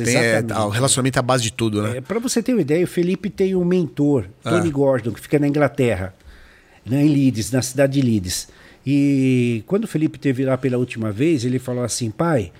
Tem, 0.05 0.15
é, 0.15 0.41
o 0.65 0.69
relacionamento 0.69 1.17
é 1.17 1.21
a 1.21 1.23
base 1.23 1.43
de 1.43 1.51
tudo, 1.53 1.81
né? 1.83 1.97
É, 1.97 2.01
Para 2.01 2.19
você 2.19 2.41
ter 2.41 2.53
uma 2.53 2.61
ideia, 2.61 2.83
o 2.83 2.87
Felipe 2.87 3.29
tem 3.29 3.55
um 3.55 3.63
mentor, 3.65 4.25
Tony 4.43 4.69
Gordon, 4.71 5.11
que 5.11 5.19
fica 5.21 5.37
na 5.37 5.47
Inglaterra, 5.47 6.13
né, 6.85 7.03
em 7.05 7.09
Leeds, 7.09 7.51
na 7.51 7.61
cidade 7.61 7.93
de 7.93 8.01
Leeds. 8.01 8.47
E 8.85 9.63
quando 9.67 9.83
o 9.83 9.87
Felipe 9.87 10.17
teve 10.17 10.45
lá 10.45 10.57
pela 10.57 10.77
última 10.77 11.11
vez, 11.11 11.43
ele 11.43 11.59
falou 11.59 11.83
assim: 11.83 12.09
pai, 12.09 12.51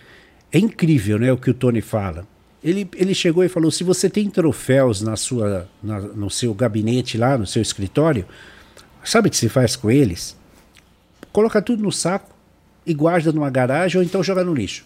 é 0.52 0.60
incrível 0.60 1.18
né, 1.18 1.32
o 1.32 1.38
que 1.38 1.50
o 1.50 1.54
Tony 1.54 1.80
fala. 1.82 2.28
Ele, 2.64 2.90
ele 2.96 3.14
chegou 3.16 3.44
e 3.46 3.48
falou: 3.50 3.72
se 3.72 3.84
você 3.84 4.10
tem 4.10 4.30
troféus 4.30 5.02
na 5.02 5.16
sua, 5.16 5.70
na- 5.82 6.02
no 6.02 6.30
seu 6.30 6.54
gabinete 6.54 7.18
lá, 7.18 7.38
no 7.38 7.48
seu 7.48 7.62
escritório, 7.62 8.26
sabe 9.06 9.30
o 9.30 9.32
que 9.32 9.38
se 9.38 9.48
faz 9.48 9.78
com 9.78 9.90
eles? 9.90 10.36
Coloca 11.32 11.62
tudo 11.62 11.82
no 11.84 11.92
saco 11.92 12.36
e 12.88 12.94
guarda 12.94 13.34
numa 13.34 13.50
garagem 13.50 14.00
ou 14.00 14.03
então 14.03 14.24
joga 14.24 14.44
no 14.44 14.53
lixo. 14.53 14.86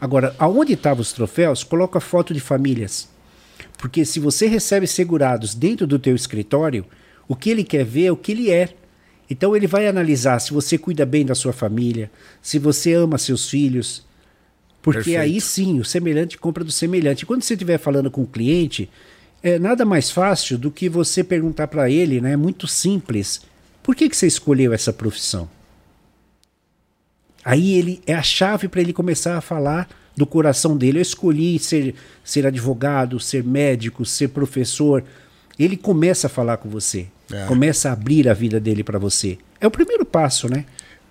Agora, 0.00 0.34
aonde 0.38 0.74
estavam 0.74 1.02
os 1.02 1.12
troféus, 1.12 1.64
coloca 1.64 1.98
foto 1.98 2.32
de 2.32 2.40
famílias. 2.40 3.08
Porque 3.76 4.04
se 4.04 4.20
você 4.20 4.46
recebe 4.46 4.86
segurados 4.86 5.54
dentro 5.54 5.86
do 5.86 5.98
teu 5.98 6.14
escritório, 6.14 6.84
o 7.26 7.34
que 7.34 7.50
ele 7.50 7.64
quer 7.64 7.84
ver 7.84 8.06
é 8.06 8.12
o 8.12 8.16
que 8.16 8.32
ele 8.32 8.50
é. 8.50 8.68
Então 9.28 9.56
ele 9.56 9.66
vai 9.66 9.88
analisar 9.88 10.38
se 10.38 10.52
você 10.52 10.78
cuida 10.78 11.04
bem 11.04 11.26
da 11.26 11.34
sua 11.34 11.52
família, 11.52 12.10
se 12.40 12.58
você 12.58 12.92
ama 12.92 13.18
seus 13.18 13.48
filhos. 13.48 14.04
Porque 14.80 14.98
Perfeito. 14.98 15.20
aí 15.20 15.40
sim, 15.40 15.80
o 15.80 15.84
semelhante 15.84 16.38
compra 16.38 16.62
do 16.62 16.70
semelhante. 16.70 17.26
Quando 17.26 17.42
você 17.42 17.54
estiver 17.54 17.78
falando 17.78 18.10
com 18.10 18.22
o 18.22 18.26
cliente, 18.26 18.88
é 19.42 19.58
nada 19.58 19.84
mais 19.84 20.10
fácil 20.10 20.56
do 20.56 20.70
que 20.70 20.88
você 20.88 21.24
perguntar 21.24 21.66
para 21.66 21.90
ele, 21.90 22.20
né? 22.20 22.32
É 22.32 22.36
muito 22.36 22.66
simples. 22.68 23.42
Por 23.82 23.94
que, 23.96 24.08
que 24.08 24.16
você 24.16 24.26
escolheu 24.26 24.72
essa 24.72 24.92
profissão? 24.92 25.48
Aí 27.44 27.74
ele 27.76 28.00
é 28.06 28.14
a 28.14 28.22
chave 28.22 28.68
para 28.68 28.80
ele 28.80 28.92
começar 28.92 29.36
a 29.36 29.40
falar 29.40 29.88
do 30.16 30.24
coração 30.26 30.76
dele. 30.76 30.98
Eu 30.98 31.02
escolhi 31.02 31.58
ser, 31.58 31.94
ser 32.24 32.46
advogado, 32.46 33.18
ser 33.20 33.44
médico, 33.44 34.04
ser 34.04 34.28
professor. 34.28 35.04
Ele 35.58 35.76
começa 35.76 36.26
a 36.26 36.30
falar 36.30 36.56
com 36.56 36.68
você, 36.68 37.06
É. 37.32 37.44
começa 37.46 37.90
a 37.90 37.92
abrir 37.92 38.28
a 38.28 38.34
vida 38.34 38.58
dele 38.58 38.82
para 38.82 38.98
você. 38.98 39.38
É 39.60 39.66
o 39.66 39.70
primeiro 39.70 40.04
passo, 40.04 40.48
né? 40.48 40.64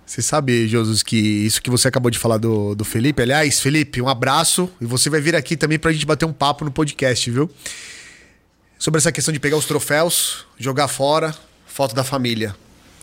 Você 0.06 0.22
sabe, 0.22 0.68
Jesus, 0.68 1.02
que 1.02 1.16
isso 1.18 1.62
que 1.62 1.70
você 1.70 1.88
acabou 1.88 2.12
de 2.12 2.20
falar 2.20 2.38
do, 2.38 2.76
do 2.76 2.84
Felipe, 2.84 3.22
aliás, 3.22 3.62
Felipe, 3.62 4.02
um 4.02 4.10
abraço 4.10 4.70
e 4.82 4.86
você 4.86 5.10
vai 5.10 5.22
vir 5.22 5.34
aqui 5.36 5.56
também 5.56 5.80
pra 5.80 5.94
gente 5.94 6.06
bater 6.06 6.26
um 6.26 6.34
papo 6.34 6.66
no 6.66 6.72
podcast, 6.72 7.32
viu? 7.32 7.50
Sobre 8.78 8.98
essa 8.98 9.14
questão 9.14 9.34
de 9.34 9.40
pegar 9.40 9.56
os 9.56 9.66
troféus, 9.66 10.46
jogar 10.60 10.90
fora, 10.90 11.34
foto 11.66 11.96
da 11.96 12.04
família. 12.04 12.54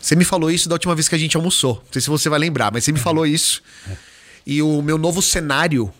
Você 0.01 0.15
me 0.15 0.25
falou 0.25 0.49
isso 0.49 0.67
da 0.67 0.75
última 0.75 0.95
vez 0.95 1.07
que 1.07 1.15
a 1.15 1.17
gente 1.17 1.37
almoçou. 1.37 1.75
Não 1.75 1.91
sei 1.93 2.01
se 2.01 2.09
você 2.09 2.27
vai 2.29 2.39
lembrar, 2.39 2.71
mas 2.71 2.83
você 2.83 2.91
me 2.91 2.99
falou 2.99 3.25
isso. 3.25 3.61
E 4.45 4.61
o 4.61 4.81
meu 4.81 4.97
novo 4.97 5.21
cenário, 5.21 5.93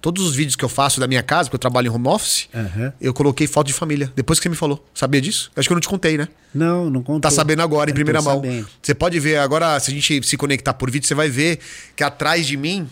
todos 0.00 0.24
os 0.26 0.34
vídeos 0.34 0.56
que 0.56 0.64
eu 0.64 0.68
faço 0.68 0.98
da 1.00 1.06
minha 1.06 1.22
casa, 1.22 1.44
porque 1.48 1.56
eu 1.56 1.60
trabalho 1.60 1.88
em 1.88 1.94
home 1.94 2.08
office, 2.08 2.48
Aham. 2.54 2.92
eu 3.00 3.12
coloquei 3.12 3.46
foto 3.46 3.66
de 3.66 3.72
família. 3.74 4.10
Depois 4.16 4.38
que 4.38 4.44
você 4.44 4.48
me 4.48 4.56
falou. 4.56 4.84
Sabia 4.94 5.20
disso? 5.20 5.50
Acho 5.54 5.68
que 5.68 5.72
eu 5.72 5.76
não 5.76 5.80
te 5.80 5.88
contei, 5.88 6.16
né? 6.16 6.28
Não, 6.54 6.88
não 6.88 7.02
contou. 7.02 7.20
Tá 7.20 7.30
sabendo 7.30 7.60
agora, 7.62 7.90
em 7.90 7.92
Eu 7.92 7.94
primeira 7.94 8.22
mão. 8.22 8.36
sabendo. 8.36 8.66
Você 8.82 8.94
pode 8.94 9.20
ver 9.20 9.36
agora, 9.36 9.78
se 9.80 9.90
a 9.90 9.94
gente 9.94 10.26
se 10.26 10.36
conectar 10.38 10.72
por 10.74 10.90
vídeo, 10.90 11.06
você 11.06 11.14
vai 11.14 11.28
ver 11.28 11.58
que 11.94 12.02
atrás 12.02 12.46
de 12.46 12.56
mim 12.56 12.88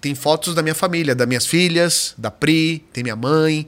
tem 0.00 0.14
fotos 0.14 0.54
da 0.54 0.62
minha 0.62 0.74
família, 0.74 1.14
das 1.14 1.26
minhas 1.26 1.46
filhas, 1.46 2.14
da 2.18 2.30
Pri, 2.30 2.84
tem 2.92 3.02
minha 3.02 3.16
mãe. 3.16 3.66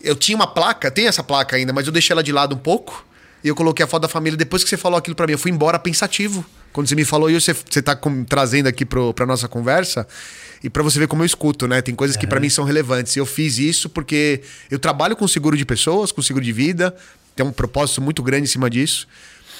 Eu 0.00 0.16
tinha 0.16 0.34
uma 0.36 0.46
placa, 0.46 0.90
tem 0.90 1.06
essa 1.08 1.22
placa 1.22 1.56
ainda, 1.56 1.72
mas 1.72 1.86
eu 1.86 1.92
deixei 1.92 2.14
ela 2.14 2.22
de 2.22 2.32
lado 2.32 2.54
um 2.54 2.58
pouco 2.58 3.04
e 3.48 3.50
eu 3.50 3.54
coloquei 3.54 3.82
a 3.84 3.86
foto 3.86 4.02
da 4.02 4.08
família. 4.08 4.36
Depois 4.36 4.62
que 4.62 4.68
você 4.70 4.76
falou 4.76 4.98
aquilo 4.98 5.16
pra 5.16 5.26
mim, 5.26 5.32
eu 5.32 5.38
fui 5.38 5.50
embora 5.50 5.78
pensativo. 5.78 6.44
Quando 6.72 6.86
você 6.86 6.94
me 6.94 7.04
falou 7.04 7.30
isso, 7.30 7.46
você, 7.46 7.54
você 7.68 7.80
tá 7.82 7.96
com- 7.96 8.24
trazendo 8.24 8.66
aqui 8.66 8.84
pro, 8.84 9.12
pra 9.14 9.24
nossa 9.26 9.48
conversa. 9.48 10.06
E 10.62 10.68
pra 10.68 10.82
você 10.82 10.98
ver 10.98 11.08
como 11.08 11.22
eu 11.22 11.26
escuto, 11.26 11.66
né? 11.66 11.80
Tem 11.80 11.94
coisas 11.94 12.16
que 12.16 12.26
pra 12.26 12.38
mim 12.38 12.50
são 12.50 12.64
relevantes. 12.64 13.16
E 13.16 13.18
eu 13.18 13.26
fiz 13.26 13.58
isso 13.58 13.88
porque 13.88 14.42
eu 14.70 14.78
trabalho 14.78 15.16
com 15.16 15.26
seguro 15.26 15.56
de 15.56 15.64
pessoas, 15.64 16.12
com 16.12 16.20
seguro 16.20 16.44
de 16.44 16.52
vida. 16.52 16.94
Tem 17.34 17.46
um 17.46 17.52
propósito 17.52 18.02
muito 18.02 18.22
grande 18.22 18.44
em 18.44 18.46
cima 18.46 18.68
disso. 18.68 19.06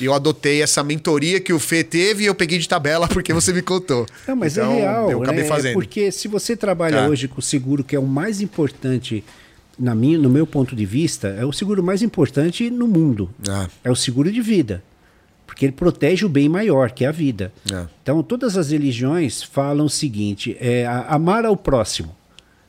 E 0.00 0.04
eu 0.04 0.12
adotei 0.14 0.62
essa 0.62 0.85
mentoria 0.85 1.40
que 1.40 1.52
o 1.52 1.59
Fê 1.59 1.83
teve 1.83 2.23
e 2.23 2.26
eu 2.26 2.35
peguei 2.35 2.59
de 2.59 2.68
tabela 2.68 3.09
porque 3.09 3.33
você 3.33 3.52
me 3.52 3.62
contou. 3.62 4.07
Não, 4.26 4.37
mas 4.37 4.57
Então, 4.57 4.73
é 4.73 4.76
real. 4.76 5.11
Eu 5.11 5.23
acabei 5.23 5.42
né? 5.42 5.49
fazendo. 5.49 5.75
Porque 5.75 6.12
se 6.12 6.28
você 6.28 6.57
trabalha 6.57 6.99
Tá. 6.99 7.09
hoje 7.09 7.26
com 7.26 7.38
o 7.40 7.42
seguro, 7.42 7.83
que 7.83 7.97
é 7.97 7.99
o 7.99 8.07
mais 8.07 8.40
importante, 8.40 9.25
na 9.78 9.94
minha, 9.94 10.18
no 10.18 10.28
meu 10.28 10.47
ponto 10.47 10.75
de 10.75 10.85
vista, 10.85 11.28
é 11.28 11.44
o 11.44 11.52
seguro 11.52 11.82
mais 11.82 12.02
importante 12.02 12.68
no 12.70 12.87
mundo. 12.88 13.30
Ah. 13.49 13.68
É 13.85 13.90
o 13.90 13.97
seguro 13.97 14.30
de 14.32 14.40
vida. 14.40 14.82
Porque 15.47 15.64
ele 15.64 15.73
protege 15.73 16.25
o 16.26 16.28
bem 16.28 16.49
maior, 16.49 16.90
que 16.90 17.04
é 17.04 17.08
a 17.08 17.12
vida. 17.12 17.52
É. 17.73 17.87
Então, 18.02 18.23
todas 18.23 18.56
as 18.56 18.70
religiões 18.70 19.42
falam 19.42 19.87
o 19.87 19.90
seguinte: 19.90 20.56
é 20.61 20.87
amar 21.08 21.44
ao 21.44 21.56
próximo. 21.56 22.14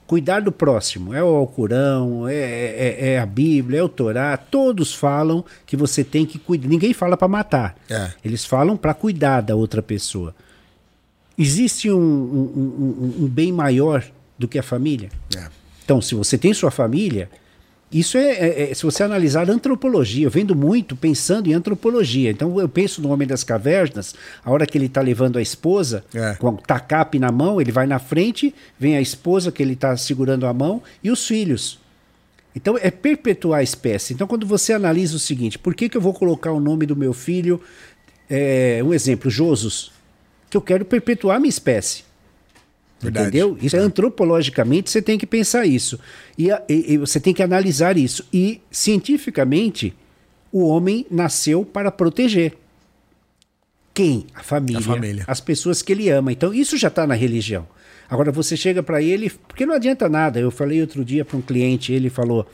Cuidar 0.07 0.39
do 0.41 0.51
próximo. 0.51 1.13
É 1.13 1.21
o 1.23 1.27
Alcorão, 1.27 2.27
é, 2.27 2.33
é- 2.33 2.97
é 3.13 3.19
a 3.19 3.25
Bíblia, 3.27 3.79
é 3.79 3.83
o 3.83 3.89
Torá. 3.89 4.35
Todos 4.37 4.91
falam 4.93 5.45
que 5.67 5.77
você 5.77 6.03
tem 6.03 6.25
que 6.25 6.39
cuidar. 6.39 6.67
Ninguém 6.67 6.93
fala 6.93 7.15
para 7.15 7.27
matar. 7.27 7.75
É. 7.89 8.11
Eles 8.25 8.43
falam 8.45 8.75
para 8.75 8.93
cuidar 8.95 9.41
da 9.41 9.55
outra 9.55 9.83
pessoa. 9.83 10.33
Existe 11.37 11.91
um, 11.91 11.97
um- 11.99 13.19
um- 13.19 13.23
um 13.23 13.27
bem 13.27 13.51
maior 13.51 14.03
do 14.37 14.47
que 14.47 14.57
a 14.57 14.63
família? 14.63 15.09
É. 15.37 15.47
Então, 15.89 15.99
se 16.03 16.13
você 16.13 16.37
tem 16.37 16.53
sua 16.53 16.69
família, 16.69 17.27
isso 17.91 18.15
é, 18.15 18.29
é- 18.33 18.69
é- 18.69 18.73
se 18.75 18.83
você 18.83 19.01
analisar 19.01 19.49
antropologia, 19.49 20.27
eu 20.27 20.29
vendo 20.29 20.55
muito 20.55 20.95
pensando 20.95 21.49
em 21.49 21.53
antropologia. 21.55 22.29
Então, 22.29 22.59
eu 22.59 22.69
penso 22.69 23.01
no 23.01 23.09
Homem 23.09 23.27
das 23.27 23.43
Cavernas, 23.43 24.13
a 24.45 24.51
hora 24.51 24.67
que 24.67 24.77
ele 24.77 24.85
está 24.85 25.01
levando 25.01 25.39
a 25.39 25.41
esposa, 25.41 26.03
É. 26.13 26.35
com 26.35 26.49
o 26.49 26.57
tacape 26.57 27.17
na 27.17 27.31
mão, 27.31 27.59
ele 27.59 27.71
vai 27.71 27.87
na 27.87 27.97
frente, 27.97 28.53
vem 28.79 28.95
a 28.97 29.01
esposa 29.01 29.51
que 29.51 29.63
ele 29.63 29.73
está 29.73 29.97
segurando 29.97 30.45
a 30.45 30.53
mão 30.53 30.83
e 31.03 31.09
os 31.09 31.25
filhos. 31.25 31.79
Então, 32.55 32.77
é 32.79 32.91
perpetuar 32.91 33.61
a 33.61 33.63
espécie. 33.63 34.13
Então, 34.13 34.27
quando 34.27 34.45
você 34.45 34.73
analisa 34.73 35.15
o 35.15 35.19
seguinte, 35.19 35.57
por 35.57 35.73
que, 35.73 35.89
que 35.89 35.97
eu 35.97 36.01
vou 36.01 36.13
colocar 36.13 36.51
o 36.51 36.59
nome 36.59 36.85
do 36.85 36.95
meu 36.95 37.13
filho, 37.13 37.59
é, 38.29 38.79
um 38.85 38.93
exemplo, 38.93 39.27
Josus? 39.31 39.91
Que 40.51 40.55
eu 40.57 40.61
quero 40.61 40.85
perpetuar 40.85 41.37
a 41.37 41.39
minha 41.39 41.49
espécie. 41.49 42.03
Verdade. 43.01 43.27
Entendeu? 43.29 43.57
Isso 43.61 43.75
é 43.75 43.79
antropologicamente 43.79 44.89
você 44.89 45.01
tem 45.01 45.17
que 45.17 45.25
pensar 45.25 45.65
isso. 45.65 45.97
E, 46.37 46.49
e- 46.67 46.93
e 46.93 46.97
você 46.97 47.19
tem 47.19 47.33
que 47.33 47.41
analisar 47.41 47.97
isso. 47.97 48.25
E 48.33 48.61
cientificamente, 48.69 49.93
o 50.51 50.67
homem 50.67 51.05
nasceu 51.09 51.63
para 51.63 51.91
proteger. 51.91 52.53
Quem? 53.93 54.25
A 54.33 54.43
família, 54.43 54.79
A 54.79 54.81
família. 54.81 55.23
As 55.27 55.39
pessoas 55.41 55.81
que 55.81 55.91
ele 55.91 56.09
ama. 56.09 56.31
Então, 56.31 56.53
isso 56.53 56.77
já 56.77 56.87
está 56.87 57.05
na 57.07 57.13
religião. 57.15 57.67
Agora, 58.09 58.31
você 58.31 58.57
chega 58.57 58.81
para 58.81 59.01
ele, 59.01 59.29
porque 59.47 59.65
não 59.65 59.75
adianta 59.75 60.09
nada. 60.09 60.39
Eu 60.39 60.49
falei 60.49 60.81
outro 60.81 61.05
dia 61.05 61.23
para 61.23 61.37
um 61.37 61.41
cliente, 61.41 61.93
ele 61.93 62.09
falou: 62.09 62.47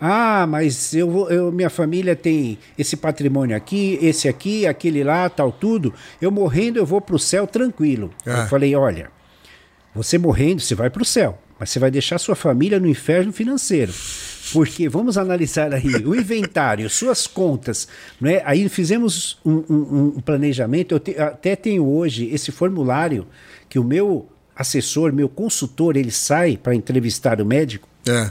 Ah, 0.00 0.46
mas 0.48 0.94
eu, 0.94 1.10
vou- 1.10 1.30
eu 1.30 1.50
minha 1.50 1.70
família 1.70 2.14
tem 2.14 2.58
esse 2.78 2.96
patrimônio 2.96 3.56
aqui, 3.56 3.98
esse 4.00 4.28
aqui, 4.28 4.66
aquele 4.66 5.02
lá, 5.02 5.28
tal, 5.28 5.50
tudo. 5.50 5.92
Eu 6.20 6.30
morrendo, 6.30 6.78
eu 6.78 6.86
vou 6.86 7.00
para 7.00 7.16
o 7.16 7.18
céu 7.18 7.46
tranquilo. 7.46 8.12
Ah. 8.24 8.42
Eu 8.42 8.46
falei: 8.48 8.74
Olha, 8.76 9.10
você 9.94 10.18
morrendo, 10.18 10.60
você 10.60 10.74
vai 10.74 10.88
para 10.90 11.02
o 11.02 11.04
céu, 11.04 11.38
mas 11.58 11.70
você 11.70 11.78
vai 11.78 11.90
deixar 11.90 12.18
sua 12.18 12.34
família 12.36 12.78
no 12.78 12.86
inferno 12.88 13.32
financeiro. 13.32 13.92
Porque 14.52 14.88
vamos 14.88 15.16
analisar 15.16 15.72
aí 15.72 15.86
o 16.04 16.14
inventário, 16.14 16.88
suas 16.90 17.26
contas. 17.26 17.86
Né? 18.20 18.42
Aí 18.44 18.68
fizemos 18.68 19.38
um, 19.44 19.62
um- 19.68 20.12
um 20.16 20.20
planejamento. 20.20 20.92
Eu 20.94 20.98
te- 21.00 21.16
até 21.18 21.54
tenho 21.54 21.86
hoje 21.86 22.28
esse 22.32 22.50
formulário 22.50 23.26
que 23.68 23.78
o 23.78 23.84
meu 23.84 24.28
assessor, 24.56 25.12
meu 25.12 25.28
consultor, 25.28 25.96
ele 25.96 26.10
sai 26.10 26.56
para 26.56 26.74
entrevistar 26.74 27.40
o 27.40 27.46
médico. 27.46 27.88
É. 28.08 28.30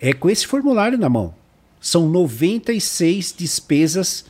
É 0.00 0.12
com 0.12 0.28
esse 0.28 0.46
formulário 0.46 0.98
na 0.98 1.08
mão. 1.08 1.34
São 1.80 2.08
96 2.08 3.34
despesas 3.36 4.24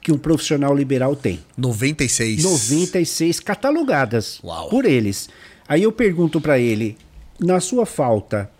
que 0.00 0.12
um 0.12 0.18
profissional 0.18 0.74
liberal 0.74 1.14
tem. 1.16 1.40
96. 1.56 2.42
96 2.42 3.40
catalogadas 3.40 4.40
Uau. 4.42 4.68
por 4.68 4.84
eles. 4.84 5.28
Aí 5.68 5.82
eu 5.82 5.92
pergunto 5.92 6.40
para 6.40 6.58
ele, 6.58 6.96
na 7.40 7.60
sua 7.60 7.86
falta, 7.86 8.50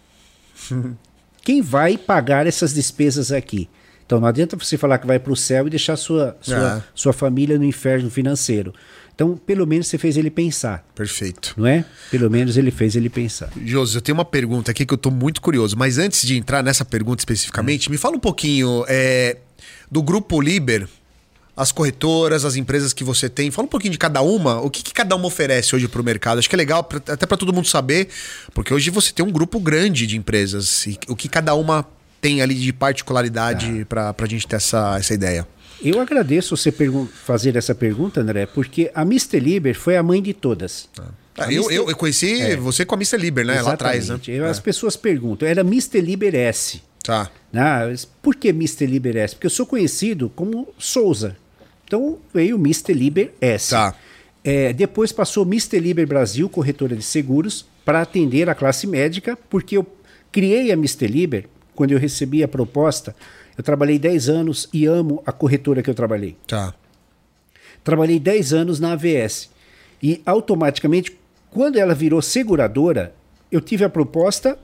quem 1.42 1.60
vai 1.60 1.96
pagar 1.98 2.46
essas 2.46 2.72
despesas 2.74 3.30
aqui? 3.32 3.68
Então 4.06 4.20
não 4.20 4.28
adianta 4.28 4.56
você 4.56 4.76
falar 4.76 4.98
que 4.98 5.06
vai 5.06 5.18
para 5.18 5.32
o 5.32 5.36
céu 5.36 5.66
e 5.66 5.70
deixar 5.70 5.96
sua, 5.96 6.36
sua, 6.40 6.78
É. 6.78 6.82
sua 6.94 7.12
família 7.12 7.58
no 7.58 7.64
inferno 7.64 8.10
financeiro. 8.10 8.74
Então, 9.14 9.36
pelo 9.36 9.64
menos 9.64 9.86
você 9.86 9.96
fez 9.96 10.16
ele 10.16 10.28
pensar, 10.28 10.84
Perfeito. 10.92 11.54
não 11.56 11.66
é? 11.68 11.84
Pelo 12.10 12.28
menos 12.28 12.56
ele 12.56 12.72
fez 12.72 12.96
ele 12.96 13.08
pensar. 13.08 13.48
Josi, 13.64 13.94
eu 13.94 14.02
tenho 14.02 14.18
uma 14.18 14.24
pergunta 14.24 14.72
aqui 14.72 14.84
que 14.84 14.92
eu 14.92 14.98
tô 14.98 15.08
muito 15.10 15.40
curioso, 15.40 15.76
mas 15.78 15.98
antes 15.98 16.26
de 16.26 16.36
entrar 16.36 16.64
nessa 16.64 16.84
pergunta 16.84 17.20
especificamente, 17.20 17.88
me 17.90 17.96
fala 17.96 18.16
um 18.16 18.20
pouquinho 18.20 18.84
é, 18.88 19.36
do 19.88 20.02
Grupo 20.02 20.40
Liber, 20.40 20.88
as 21.56 21.70
corretoras, 21.70 22.44
as 22.44 22.56
empresas 22.56 22.92
que 22.92 23.04
você 23.04 23.28
tem. 23.28 23.50
Fala 23.50 23.66
um 23.66 23.68
pouquinho 23.68 23.92
de 23.92 23.98
cada 23.98 24.20
uma, 24.22 24.60
o 24.60 24.68
que, 24.68 24.82
que 24.82 24.92
cada 24.92 25.14
uma 25.14 25.26
oferece 25.26 25.74
hoje 25.76 25.86
pro 25.88 26.02
mercado. 26.02 26.38
Acho 26.38 26.48
que 26.48 26.56
é 26.56 26.58
legal 26.58 26.82
pra- 26.82 27.00
até 27.14 27.26
para 27.26 27.36
todo 27.36 27.52
mundo 27.52 27.68
saber, 27.68 28.08
porque 28.52 28.74
hoje 28.74 28.90
você 28.90 29.12
tem 29.12 29.24
um 29.24 29.30
grupo 29.30 29.60
grande 29.60 30.06
de 30.06 30.16
empresas 30.16 30.86
e 30.86 30.98
o 31.08 31.14
que 31.14 31.28
cada 31.28 31.54
uma 31.54 31.86
tem 32.20 32.40
ali 32.42 32.54
de 32.54 32.72
particularidade 32.72 33.84
pra 33.88 34.12
para 34.12 34.26
a 34.26 34.28
gente 34.28 34.46
ter 34.46 34.56
essa, 34.56 34.96
essa 34.98 35.14
ideia. 35.14 35.46
Eu 35.82 36.00
agradeço 36.00 36.56
você 36.56 36.72
fazer 37.24 37.56
essa 37.56 37.74
pergunta, 37.74 38.20
André, 38.20 38.46
porque 38.46 38.90
a 38.94 39.02
Mr. 39.02 39.38
Liber 39.38 39.78
foi 39.78 39.96
a 39.96 40.02
mãe 40.02 40.22
de 40.22 40.32
todas. 40.32 40.88
Ah, 41.36 41.52
eu, 41.52 41.64
Mr. 41.64 41.74
eu, 41.90 41.96
conheci 41.96 42.56
você 42.56 42.84
com 42.86 42.94
a 42.94 42.98
Mr. 42.98 43.18
Liber, 43.18 43.44
né? 43.44 43.60
Lá 43.60 43.72
atrás, 43.72 43.96
né? 44.08 44.14
Exatamente. 44.14 44.30
Eu- 44.30 44.46
As 44.46 44.58
pessoas 44.60 44.96
perguntam, 44.96 45.46
era 45.46 45.60
Mr. 45.60 46.00
Liber 46.00 46.34
S. 46.34 46.80
Tá. 47.02 47.30
Ah, 47.52 47.82
por 48.22 48.34
que 48.34 48.48
Mr. 48.48 48.86
Liber 48.86 49.16
S? 49.16 49.34
Porque 49.34 49.46
eu 49.46 49.50
sou 49.50 49.66
conhecido 49.66 50.30
como 50.34 50.68
Souza. 50.78 51.36
Então 51.84 52.18
veio 52.32 52.56
Mr. 52.56 52.92
Liber 52.92 53.32
S. 53.40 53.70
Tá. 53.70 53.94
É, 54.42 54.72
depois 54.72 55.10
passou 55.12 55.44
Mr. 55.44 55.78
Liber 55.80 56.06
Brasil, 56.06 56.48
corretora 56.48 56.94
de 56.94 57.02
seguros, 57.02 57.66
para 57.84 58.02
atender 58.02 58.48
a 58.48 58.54
classe 58.54 58.86
médica, 58.86 59.38
porque 59.48 59.76
eu 59.76 59.86
criei 60.30 60.70
a 60.70 60.74
Mr. 60.74 61.06
Liber 61.06 61.46
quando 61.74 61.92
eu 61.92 61.98
recebi 61.98 62.42
a 62.42 62.48
proposta. 62.48 63.14
Eu 63.56 63.64
trabalhei 63.64 63.98
10 63.98 64.28
anos 64.28 64.68
e 64.72 64.84
amo 64.86 65.22
a 65.24 65.32
corretora 65.32 65.82
que 65.82 65.88
eu 65.88 65.94
trabalhei. 65.94 66.36
Tá. 66.46 66.74
Trabalhei 67.82 68.18
10 68.18 68.52
anos 68.52 68.80
na 68.80 68.92
AVS. 68.92 69.50
E 70.02 70.20
automaticamente, 70.26 71.16
quando 71.50 71.76
ela 71.76 71.94
virou 71.94 72.20
seguradora, 72.20 73.14
eu 73.50 73.60
tive 73.60 73.84
a 73.84 73.88
proposta 73.88 74.58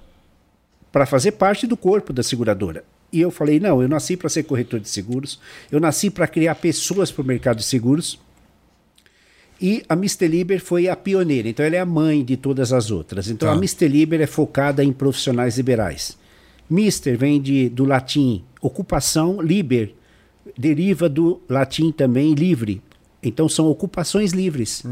para 0.91 1.07
fazer 1.07 1.33
parte 1.33 1.67
do 1.67 1.77
corpo 1.77 2.13
da 2.13 2.23
seguradora. 2.23 2.85
E 3.13 3.21
eu 3.21 3.31
falei: 3.31 3.59
não, 3.59 3.83
eu 3.83 3.89
nasci 3.89 4.17
para 4.17 4.29
ser 4.29 4.45
corretor 4.45 4.81
de 4.81 4.89
seguros, 4.89 5.41
eu 5.71 5.81
nasci 5.81 6.11
para 6.11 6.27
criar 6.27 6.55
pessoas 6.57 7.11
para 7.11 7.23
o 7.23 7.27
mercado 7.27 7.59
de 7.59 7.65
seguros. 7.65 8.19
E 9.61 9.83
a 9.89 9.95
Mr. 9.95 10.27
Liber 10.27 10.59
foi 10.59 10.89
a 10.89 10.97
pioneira, 10.97 11.49
então 11.49 11.65
ela 11.65 11.77
é 11.77 11.81
a 11.81 11.85
mãe 11.87 12.25
de 12.25 12.37
todas 12.37 12.73
as 12.73 12.91
outras. 12.91 13.29
Então 13.29 13.47
Tá. 13.49 13.55
a 13.55 13.59
Mr. 13.59 13.89
Liber 13.89 14.21
é 14.21 14.27
focada 14.27 14.83
em 14.83 14.91
profissionais 14.91 15.59
liberais. 15.59 16.17
Mister 16.69 17.19
vem 17.19 17.43
de, 17.43 17.69
do 17.69 17.85
latim 17.85 18.43
ocupação, 18.63 19.41
liber, 19.41 19.95
deriva 20.57 21.09
do 21.09 21.41
latim 21.49 21.91
também 21.93 22.33
livre. 22.35 22.81
Então 23.23 23.49
são 23.49 23.67
ocupações 23.67 24.33
livres. 24.33 24.83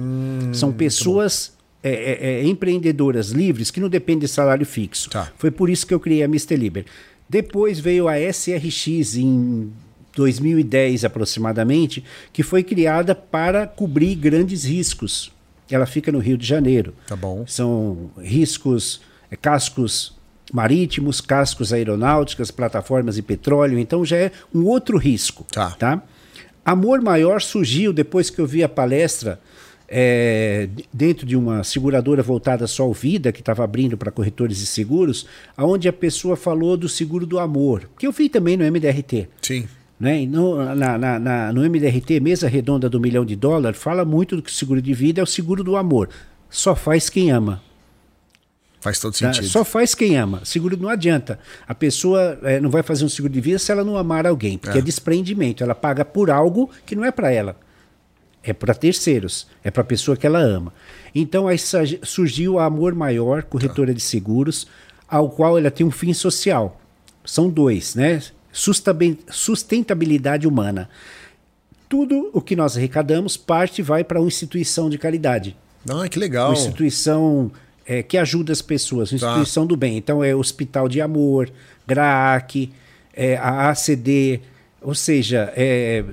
são 0.52 0.72
pessoas 0.72 1.56
é, 1.82 1.90
é, 1.90 2.30
é, 2.40 2.44
empreendedoras 2.44 3.30
livres 3.30 3.70
que 3.70 3.80
não 3.80 3.88
dependem 3.88 4.20
de 4.20 4.28
salário 4.28 4.66
fixo. 4.66 5.08
Tá. 5.08 5.32
Foi 5.38 5.50
por 5.50 5.70
isso 5.70 5.86
que 5.86 5.94
eu 5.94 6.00
criei 6.00 6.22
a 6.22 6.26
Mr. 6.26 6.56
Liber. 6.56 6.84
Depois 7.28 7.78
veio 7.78 8.08
a 8.08 8.18
SRX 8.18 9.16
em 9.16 9.72
2010 10.14 11.04
aproximadamente, 11.04 12.02
que 12.32 12.42
foi 12.42 12.62
criada 12.62 13.14
para 13.14 13.66
cobrir 13.66 14.14
grandes 14.14 14.64
riscos. 14.64 15.30
Ela 15.70 15.86
fica 15.86 16.10
no 16.10 16.18
Rio 16.18 16.38
de 16.38 16.46
Janeiro. 16.46 16.94
Tá 17.06 17.14
bom. 17.14 17.44
São 17.46 18.10
riscos, 18.18 19.00
é, 19.30 19.36
cascos 19.36 20.16
marítimos, 20.52 21.20
cascos 21.20 21.72
aeronáuticas, 21.72 22.50
plataformas 22.50 23.16
de 23.16 23.22
petróleo, 23.22 23.78
então 23.78 24.04
já 24.04 24.16
é 24.16 24.32
um 24.54 24.64
outro 24.64 24.96
risco. 24.96 25.44
Tá. 25.52 25.70
tá? 25.72 26.02
Amor 26.64 27.00
Maior 27.00 27.40
surgiu 27.40 27.92
depois 27.92 28.30
que 28.30 28.40
eu 28.40 28.46
vi 28.46 28.62
a 28.62 28.68
palestra 28.68 29.40
é, 29.88 30.68
dentro 30.92 31.26
de 31.26 31.34
uma 31.36 31.64
seguradora 31.64 32.22
voltada 32.22 32.66
só 32.66 32.82
ao 32.82 32.92
vida, 32.92 33.32
que 33.32 33.40
estava 33.40 33.64
abrindo 33.64 33.96
para 33.96 34.10
corretores 34.10 34.58
de 34.58 34.66
seguros, 34.66 35.26
onde 35.56 35.88
a 35.88 35.92
pessoa 35.92 36.36
falou 36.36 36.76
do 36.76 36.88
seguro 36.88 37.24
do 37.26 37.38
amor, 37.38 37.88
que 37.98 38.06
eu 38.06 38.12
vi 38.12 38.28
também 38.28 38.56
no 38.56 38.64
MDRT. 38.70 39.28
Sim. 39.42 39.66
Né? 39.98 40.22
E 40.22 40.26
no, 40.26 40.56
na, 40.74 40.96
na, 40.98 41.18
na, 41.18 41.52
no 41.52 41.62
MDRT, 41.68 42.20
mesa 42.20 42.46
redonda 42.48 42.88
do 42.88 43.00
milhão 43.00 43.24
de 43.24 43.34
dólares, 43.34 43.80
fala 43.80 44.04
muito 44.04 44.36
do 44.36 44.42
que 44.42 44.50
o 44.50 44.54
seguro 44.54 44.80
de 44.80 44.92
vida 44.94 45.20
é 45.20 45.24
o 45.24 45.26
seguro 45.26 45.64
do 45.64 45.76
amor. 45.76 46.08
Só 46.50 46.76
faz 46.76 47.08
quem 47.10 47.30
ama. 47.30 47.60
Faz 48.80 49.00
todo 49.00 49.12
Tá? 49.12 49.32
sentido. 49.32 49.48
Só 49.50 49.64
faz 49.64 49.92
quem 49.94 50.16
ama. 50.16 50.40
Seguro 50.44 50.76
não 50.76 50.88
adianta. 50.88 51.38
A 51.66 51.74
pessoa 51.74 52.38
é, 52.44 52.60
não 52.60 52.70
vai 52.70 52.82
fazer 52.84 53.04
um 53.04 53.08
seguro 53.08 53.32
de 53.34 53.40
vida 53.40 53.58
se 53.58 53.72
ela 53.72 53.82
não 53.82 53.96
amar 53.96 54.24
alguém, 54.24 54.56
porque 54.56 54.78
é, 54.78 54.80
É. 54.80 54.84
desprendimento. 54.84 55.64
Ela 55.64 55.74
paga 55.74 56.04
por 56.04 56.30
algo 56.30 56.70
que 56.86 56.94
não 56.94 57.04
é 57.04 57.10
para 57.10 57.32
ela. 57.32 57.56
É 58.48 58.52
para 58.54 58.74
terceiros. 58.74 59.46
É 59.62 59.70
para 59.70 59.82
a 59.82 59.84
pessoa 59.84 60.16
que 60.16 60.26
ela 60.26 60.38
ama. 60.38 60.72
Então 61.14 61.46
aí 61.46 61.58
surgiu 62.02 62.58
a 62.58 62.64
Amor 62.64 62.94
Maior, 62.94 63.42
corretora 63.42 63.92
de 63.92 64.00
seguros, 64.00 64.66
ao 65.08 65.28
qual 65.30 65.58
ela 65.58 65.70
tem 65.70 65.86
um 65.86 65.90
fim 65.90 66.12
social. 66.14 66.80
São 67.24 67.50
dois, 67.50 67.94
né? 67.94 68.22
Sustentabilidade 69.30 70.46
humana. 70.46 70.88
Tudo 71.88 72.30
o 72.32 72.40
que 72.40 72.54
nós 72.56 72.76
arrecadamos 72.76 73.36
parte 73.36 73.80
e 73.80 73.82
vai 73.82 74.04
para 74.04 74.20
uma 74.20 74.28
instituição 74.28 74.90
de 74.90 74.98
caridade 74.98 75.56
Ah, 75.88 76.08
que 76.08 76.18
legal. 76.18 76.48
uma 76.50 76.54
instituição 76.58 77.50
é, 77.86 78.02
que 78.02 78.18
ajuda 78.18 78.52
as 78.52 78.60
pessoas, 78.60 79.10
uma 79.12 79.18
Tá. 79.18 79.26
instituição 79.28 79.66
do 79.66 79.76
bem. 79.76 79.96
Então 79.96 80.22
é 80.22 80.34
Hospital 80.34 80.88
de 80.88 81.00
Amor, 81.00 81.50
GRAAC, 81.86 82.70
é, 83.14 83.36
a 83.38 83.70
ACD, 83.70 84.40
ou 84.82 84.94
seja, 84.94 85.50
é, 85.56 86.04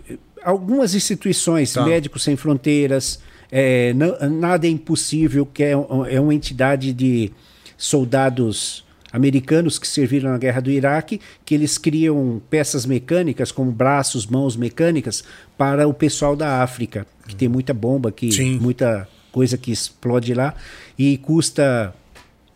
algumas 0.45 0.93
instituições, 0.95 1.73
Tá. 1.73 1.83
Médicos 1.85 2.23
Sem 2.23 2.35
Fronteiras, 2.35 3.19
é, 3.51 3.93
Não- 3.93 4.17
Nada 4.29 4.67
é 4.67 4.69
Impossível, 4.69 5.45
que 5.45 5.63
é, 5.63 5.71
é 5.71 6.19
uma 6.21 6.33
entidade 6.33 6.93
de 6.93 7.31
soldados 7.77 8.83
americanos 9.11 9.79
que 9.79 9.87
serviram 9.87 10.29
na 10.31 10.37
guerra 10.37 10.61
do 10.61 10.69
Iraque, 10.69 11.21
que 11.45 11.55
eles 11.55 11.77
criam 11.77 12.41
peças 12.49 12.85
mecânicas, 12.85 13.51
como 13.51 13.71
braços, 13.71 14.25
mãos 14.27 14.57
mecânicas, 14.57 15.23
para 15.57 15.87
o 15.87 15.93
pessoal 15.93 16.35
da 16.35 16.61
África, 16.61 17.05
que 17.27 17.35
tem 17.35 17.47
muita 17.47 17.73
bomba, 17.73 18.11
que 18.11 18.31
Sim. 18.31 18.57
muita 18.59 19.07
coisa 19.31 19.57
que 19.57 19.71
explode 19.71 20.33
lá, 20.33 20.53
e 20.97 21.17
custa 21.17 21.93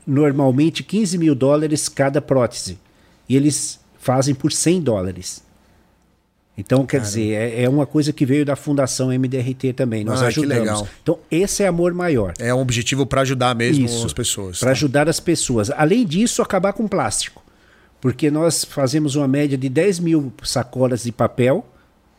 normalmente 0.06 0.84
15 0.84 1.18
mil 1.18 1.34
dólares 1.36 1.88
cada 1.88 2.22
prótese. 2.22 2.78
E 3.28 3.36
eles 3.36 3.80
fazem 3.98 4.34
por 4.36 4.52
100 4.52 4.82
dólares. 4.82 5.44
Então, 6.60 6.86
quer 6.86 7.00
dizer, 7.00 7.32
é, 7.34 7.64
é 7.64 7.70
uma 7.70 7.86
coisa 7.86 8.12
que 8.12 8.26
veio 8.26 8.44
da 8.46 8.56
Fundação 8.56 9.08
MDRT 9.12 9.74
também. 9.74 10.04
Nós 10.04 10.20
Ah, 10.20 10.24
que 10.24 10.28
ajudamos. 10.40 10.60
legal. 10.60 10.88
Então, 11.02 11.20
esse 11.32 11.64
é 11.64 11.68
amor 11.68 11.94
maior. 11.94 12.34
É 12.38 12.54
um 12.54 12.60
objetivo 12.60 13.06
para 13.06 13.22
ajudar 13.22 13.56
mesmo 13.56 13.86
Isso, 13.86 14.06
as 14.06 14.14
pessoas. 14.14 14.60
Para 14.60 14.72
ajudar 14.72 15.08
as 15.08 15.20
pessoas. 15.20 15.72
Além 15.72 16.06
disso, 16.06 16.42
acabar 16.42 16.74
com 16.74 16.88
plástico. 16.88 17.42
Porque 18.02 18.30
nós 18.30 18.64
fazemos 18.66 19.16
uma 19.16 19.28
média 19.28 19.58
de 19.58 19.70
10 19.70 20.00
mil 20.00 20.32
sacolas 20.44 21.04
de 21.04 21.12
papel, 21.12 21.66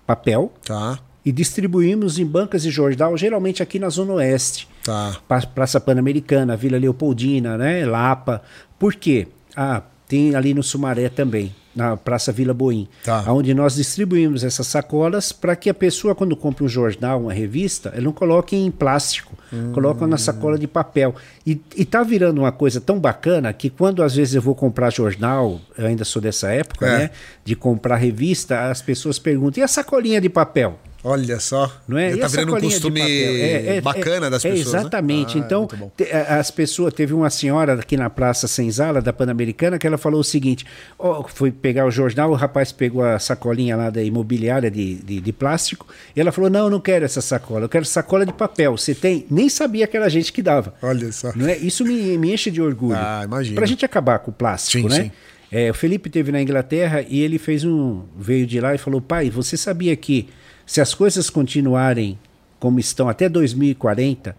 papel, 0.07 0.53
Tá, 0.65 0.99
e 1.25 1.31
distribuímos 1.31 2.19
em 2.19 2.25
bancas 2.25 2.63
de 2.63 2.71
jornal, 2.71 3.17
geralmente 3.17 3.63
aqui 3.63 3.79
na 3.79 3.89
Zona 3.91 4.15
Oeste. 4.15 4.67
tá. 4.83 5.17
Praça 5.55 5.79
Pan-Americana, 5.81 6.57
Vila 6.57 6.79
Leopoldina, 6.79 7.59
né? 7.59 7.85
Lapa. 7.85 8.43
Por 8.79 8.95
quê? 8.95 9.29
Ah, 9.55 9.83
tem 10.09 10.35
ali 10.35 10.55
no 10.55 10.63
Sumaré 10.63 11.09
também, 11.11 11.55
na 11.75 11.97
Praça 11.97 12.33
Vila 12.33 12.53
Boim, 12.53 12.89
Tá. 13.05 13.25
onde 13.33 13.55
nós 13.55 13.77
distribuímos 13.77 14.43
essas 14.43 14.67
sacolas 14.67 15.31
para 15.33 15.55
que 15.55 15.71
a 15.71 15.75
pessoa, 15.75 16.15
quando 16.15 16.35
compra 16.37 16.65
um 16.65 16.69
jornal, 16.69 17.21
uma 17.23 17.33
revista, 17.33 17.91
ela 17.95 18.03
não 18.03 18.13
coloque 18.13 18.57
em 18.57 18.71
plástico, 18.71 19.37
coloca 19.73 20.07
na 20.07 20.19
sacola 20.19 20.59
de 20.59 20.67
papel. 20.67 21.15
E, 21.47 21.61
e 21.77 21.85
tá 21.85 22.03
virando 22.03 22.39
uma 22.41 22.53
coisa 22.53 22.81
tão 22.81 22.99
bacana 22.99 23.53
que 23.53 23.71
quando 23.71 24.03
às 24.03 24.15
vezes 24.17 24.35
eu 24.35 24.43
vou 24.43 24.55
comprar 24.55 24.91
jornal, 24.93 25.61
eu 25.79 25.87
ainda 25.87 26.05
sou 26.05 26.21
dessa 26.21 26.51
época, 26.51 26.87
É. 26.87 26.99
né? 26.99 27.11
De 27.45 27.55
comprar 27.55 27.97
revista, 27.97 28.69
as 28.71 28.83
pessoas 28.83 29.19
perguntam, 29.19 29.61
e 29.61 29.65
a 29.65 29.69
sacolinha 29.69 30.21
de 30.21 30.29
papel? 30.29 30.79
Olha 31.03 31.41
só. 31.41 31.73
Não 31.89 31.97
é? 31.97 32.13
E 32.13 32.19
tá 32.19 32.27
a 32.27 32.29
virando 32.29 32.55
um 32.57 32.61
costume 32.61 33.01
papel? 33.01 33.15
É, 33.15 33.77
é, 33.77 33.81
bacana 33.81 34.27
é, 34.27 34.31
das 34.31 34.45
é, 34.45 34.51
pessoas. 34.51 34.73
né? 34.75 34.81
Exatamente. 34.81 35.39
Ah, 35.39 35.41
então, 35.41 35.69
a- 36.13 36.37
as 36.37 36.51
pessoas. 36.51 36.93
Teve 36.93 37.15
uma 37.15 37.31
senhora 37.31 37.75
aqui 37.75 37.97
na 37.97 38.11
Praça 38.11 38.47
Senzala, 38.47 39.01
da 39.01 39.11
Pan-Americana, 39.13 39.79
que 39.79 39.87
ela 39.87 39.97
falou 39.97 40.21
o 40.21 40.25
seguinte: 40.25 40.67
ó, 40.99 41.23
foi 41.27 41.51
pegar 41.51 41.87
o 41.87 41.91
jornal, 41.91 42.31
o 42.31 42.35
rapaz 42.35 42.71
pegou 42.71 43.03
a 43.03 43.19
sacolinha 43.19 43.77
lá 43.77 43.89
da 43.89 44.03
imobiliária 44.03 44.71
de, 44.71 44.97
de, 44.97 45.21
de 45.21 45.33
plástico, 45.33 45.87
e 46.15 46.21
ela 46.21 46.31
falou: 46.33 46.51
não, 46.51 46.65
eu 46.65 46.71
não 46.71 46.81
quero 46.81 47.05
essa 47.05 47.23
sacola, 47.23 47.65
eu 47.65 47.69
quero 47.69 47.85
sacola 47.87 48.27
de 48.27 48.33
papel. 48.35 48.77
Você 48.77 48.95
tem? 48.95 49.25
Nem 49.31 49.49
sabia 49.49 49.87
que 49.87 49.97
era 49.97 50.05
a 50.05 50.11
gente 50.11 50.31
que 50.33 50.43
dava. 50.43 50.75
Olha 50.83 51.11
só. 51.13 51.33
Não 51.35 51.47
é? 51.49 51.57
Isso 51.57 51.83
me, 51.85 52.19
me 52.19 52.35
enche 52.35 52.51
de 52.51 52.61
orgulho. 52.61 52.97
Ah, 52.99 53.23
imagino. 53.25 53.55
Pra 53.57 53.65
gente 53.67 53.85
acabar 53.87 54.19
com 54.19 54.31
o 54.31 54.35
plástico, 54.35 54.91
Sim, 54.91 54.97
né? 54.99 55.05
sim. 55.05 55.13
É, 55.53 55.69
o 55.71 55.75
Felipe 55.75 56.09
teve 56.11 56.31
na 56.31 56.41
Inglaterra 56.41 57.05
e 57.09 57.21
ele 57.21 57.39
fez 57.39 57.65
um. 57.65 58.03
veio 58.17 58.47
de 58.47 58.61
lá 58.61 58.75
e 58.75 58.79
falou: 58.79 59.01
pai, 59.01 59.31
você 59.31 59.57
sabia 59.57 59.97
que 59.97 60.29
se 60.71 60.81
as 60.81 60.95
coisas 60.95 61.29
continuarem 61.29 62.17
como 62.61 62.79
estão 62.79 63.09
até 63.09 63.29
2040, 63.29 64.37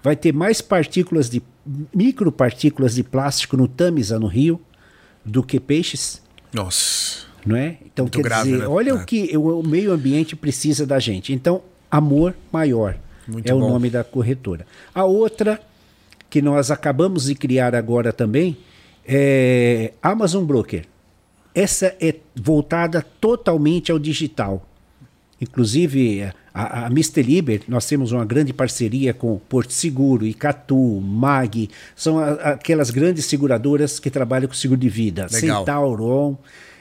vai 0.00 0.14
ter 0.14 0.32
mais 0.32 0.60
partículas 0.60 1.28
de. 1.28 1.42
micropartículas 1.92 2.94
de 2.94 3.02
plástico 3.02 3.56
no 3.56 3.66
Tamisa, 3.66 4.16
no 4.16 4.28
Rio, 4.28 4.60
do 5.24 5.42
que 5.42 5.58
peixes? 5.58 6.22
Nossa. 6.52 7.26
Não 7.44 7.56
é? 7.56 7.78
Então, 7.84 8.04
Muito 8.04 8.16
quer 8.16 8.22
grave, 8.22 8.52
dizer, 8.52 8.60
né? 8.60 8.68
olha 8.68 8.90
É. 8.90 8.94
o 8.94 9.04
que 9.04 9.36
o, 9.36 9.58
o 9.58 9.66
meio 9.66 9.90
ambiente 9.90 10.36
precisa 10.36 10.86
da 10.86 11.00
gente. 11.00 11.32
Então, 11.32 11.62
amor 11.90 12.32
maior 12.52 12.96
Muito 13.26 13.50
é 13.50 13.52
o 13.52 13.58
bom. 13.58 13.70
nome 13.70 13.90
da 13.90 14.04
corretora. 14.04 14.64
A 14.94 15.04
outra, 15.04 15.60
que 16.30 16.40
nós 16.40 16.70
acabamos 16.70 17.24
de 17.24 17.34
criar 17.34 17.74
agora 17.74 18.12
também, 18.12 18.56
é 19.04 19.94
Amazon 20.00 20.44
Broker. 20.44 20.86
Essa 21.52 21.96
é 22.00 22.14
voltada 22.36 23.04
totalmente 23.20 23.90
ao 23.90 23.98
digital. 23.98 24.68
Inclusive, 25.42 26.30
a, 26.54 26.84
a 26.84 26.86
Mr. 26.86 27.20
Liber, 27.22 27.62
nós 27.66 27.84
temos 27.84 28.12
uma 28.12 28.24
grande 28.24 28.52
parceria 28.52 29.12
com 29.12 29.38
Porto 29.48 29.72
Seguro, 29.72 30.24
Icatu, 30.24 30.76
MAG, 31.00 31.68
são 31.96 32.18
a- 32.20 32.32
aquelas 32.52 32.90
grandes 32.90 33.24
seguradoras 33.26 33.98
que 33.98 34.08
trabalham 34.08 34.46
com 34.48 34.54
seguro 34.54 34.78
de 34.80 34.88
vida. 34.88 35.26
Legal. 35.32 35.64
Centauron 35.64 36.38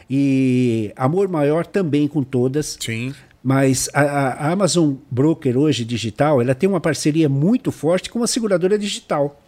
e 0.10 0.91
Amor 0.95 1.28
Maior 1.28 1.65
também 1.65 2.08
com 2.08 2.21
todas. 2.24 2.78
Sim. 2.80 3.13
Mas 3.43 3.89
a, 3.93 4.02
a 4.02 4.52
Amazon 4.52 4.93
Broker 5.10 5.58
hoje 5.58 5.84
digital, 5.84 6.39
ela 6.39 6.54
tem 6.54 6.69
uma 6.69 6.80
parceria 6.80 7.28
muito 7.28 7.71
forte 7.71 8.10
com 8.10 8.19
uma 8.19 8.28
seguradora 8.28 8.78
digital. 8.78 9.41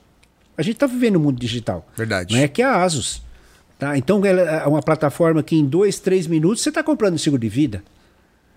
A 0.57 0.63
gente 0.63 0.73
está 0.75 0.87
vivendo 0.87 1.13
no 1.15 1.19
mundo 1.19 1.39
digital. 1.39 1.87
Verdade. 1.95 2.33
Não 2.33 2.41
é 2.41 2.47
que 2.47 2.61
é 2.61 2.65
a 2.65 2.83
Asus. 2.83 3.21
Tá? 3.77 3.95
Então 3.97 4.25
ela 4.25 4.41
é 4.41 4.65
uma 4.65 4.81
plataforma 4.81 5.43
que 5.43 5.55
em 5.55 5.65
dois, 5.65 5.99
três 5.99 6.25
minutos 6.25 6.63
você 6.63 6.69
está 6.69 6.81
comprando 6.81 7.17
seguro 7.19 7.41
de 7.41 7.49
vida. 7.49 7.83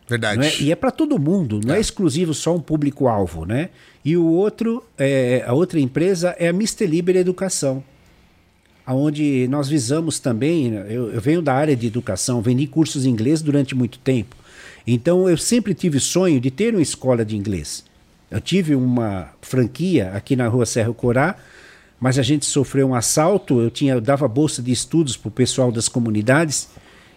Verdade. 0.09 0.47
É? 0.47 0.63
E 0.63 0.73
é 0.73 0.77
para 0.77 0.91
todo 0.91 1.19
mundo, 1.19 1.61
não 1.65 1.75
é. 1.75 1.81
exclusivo 1.81 2.33
só 2.33 2.55
um 2.55 2.61
público-alvo. 2.61 3.45
Né? 3.45 3.71
E 4.05 4.17
o 4.17 4.25
outro, 4.25 4.85
é, 4.97 5.45
a 5.47 5.53
outra 5.53 5.81
empresa 5.81 6.35
é 6.39 6.49
a 6.49 6.51
Mr. 6.51 6.87
Liber 6.87 7.17
Educação, 7.17 7.83
onde 8.87 9.49
nós 9.49 9.69
visamos 9.69 10.21
também, 10.21 10.75
eu, 10.89 11.11
eu 11.11 11.21
venho 11.21 11.43
da 11.43 11.53
área 11.53 11.75
de 11.75 11.89
educação, 11.89 12.41
vendi 12.41 12.67
cursos 12.67 13.05
em 13.05 13.11
inglês 13.11 13.43
durante 13.43 13.75
muito 13.75 13.99
tempo. 13.99 14.37
Então 14.87 15.29
eu 15.29 15.37
sempre 15.37 15.75
tive 15.75 15.99
sonho 15.99 16.41
de 16.41 16.51
ter 16.51 16.73
uma 16.73 16.83
escola 16.83 17.25
de 17.25 17.37
inglês. 17.37 17.85
Eu 18.31 18.41
tive 18.41 18.75
uma 18.75 19.31
franquia 19.41 20.13
aqui 20.13 20.37
na 20.37 20.47
rua 20.47 20.67
Serra 20.67 20.93
Corá, 20.93 21.37
mas 21.99 22.19
a 22.19 22.23
gente 22.23 22.47
sofreu 22.47 22.89
um 22.89 22.95
assalto, 22.95 23.61
eu 23.61 23.71
tinha 23.71 23.95
eu 23.95 24.01
dava 24.01 24.29
bolsa 24.29 24.63
de 24.63 24.71
estudos 24.71 25.17
para 25.17 25.29
o 25.29 25.33
pessoal 25.33 25.73
das 25.73 25.89
comunidades, 25.89 26.69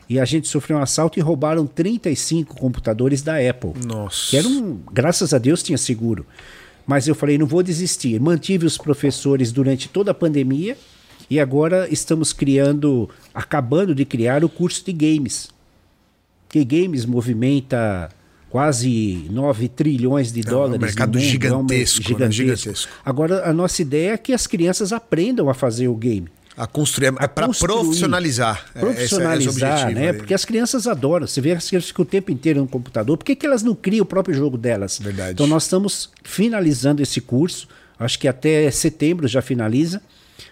e 0.10 0.20
a 0.20 0.26
gente 0.26 0.48
sofreu 0.48 0.78
um 0.78 0.82
assalto 0.82 1.20
e 1.20 1.22
roubaram 1.22 1.68
35 1.68 2.56
computadores 2.56 3.22
da 3.22 3.36
Apple. 3.38 3.74
Nossa. 3.86 4.32
Que 4.32 4.38
era 4.38 4.48
um, 4.48 4.80
graças 4.92 5.34
a 5.34 5.38
Deus 5.38 5.62
tinha 5.62 5.78
seguro. 5.78 6.26
Mas 6.88 7.08
eu 7.08 7.14
falei, 7.14 7.38
não 7.38 7.46
vou 7.46 7.62
desistir. 7.62 8.20
Mantive 8.20 8.66
os 8.66 8.76
professores 8.78 9.52
durante 9.52 9.88
toda 9.88 10.10
a 10.10 10.14
pandemia 10.14 10.76
e 11.30 11.40
agora 11.40 11.88
estamos 11.94 12.34
criando, 12.34 13.08
acabando 13.32 13.94
de 13.94 14.04
criar 14.04 14.44
o 14.44 14.50
curso 14.50 14.84
de 14.84 14.92
games. 14.92 15.50
Que 16.50 16.66
games 16.66 17.06
movimenta 17.06 18.10
quase 18.50 19.28
9 19.30 19.68
trilhões 19.70 20.32
de 20.32 20.40
É 20.40 20.44
um 20.48 20.50
dólares. 20.50 20.80
mercado 20.82 21.14
no 21.14 21.20
mundo, 21.20 21.30
gigantesco, 21.30 22.18
né? 22.18 22.32
Gigantesco. 22.32 22.92
Agora, 23.06 23.48
a 23.48 23.54
nossa 23.54 23.84
ideia 23.84 24.14
é 24.14 24.18
que 24.18 24.34
as 24.34 24.48
crianças 24.48 24.92
aprendam 24.92 25.48
a 25.48 25.54
fazer 25.54 25.88
o 25.88 25.96
game. 25.96 26.28
A 26.60 26.68
construir, 26.68 27.08
é 27.20 27.28
para 27.28 27.48
construir. 27.48 27.74
profissionalizar. 27.74 28.66
É, 28.76 28.78
esse 28.78 28.78
é- 28.78 28.78
é 28.78 28.82
Profissionalizar, 28.94 29.72
objetivo 29.80 30.00
né? 30.00 30.14
Porque 30.14 30.34
as 30.34 30.44
crianças 30.46 30.88
adoram. 30.88 31.26
Você 31.26 31.40
vê 31.42 31.54
as 31.54 31.68
crianças 31.68 31.88
ficam 31.90 32.04
o 32.04 32.06
tempo 32.06 32.32
inteiro 32.32 32.60
no 32.60 32.68
computador. 32.68 33.18
Por 33.18 33.24
que, 33.24 33.36
que 33.36 33.46
elas 33.46 33.64
não 33.64 33.74
criam 33.74 34.04
o 34.04 34.06
próprio 34.06 34.36
jogo 34.36 34.58
delas? 34.58 35.00
Verdade. 35.00 35.32
Então 35.34 35.48
nós 35.48 35.64
estamos 35.64 36.10
finalizando 36.24 37.02
esse 37.02 37.22
curso. 37.22 37.68
Acho 37.98 38.20
que 38.20 38.28
até 38.28 38.70
setembro 38.72 39.28
já 39.28 39.42
finaliza. 39.42 40.02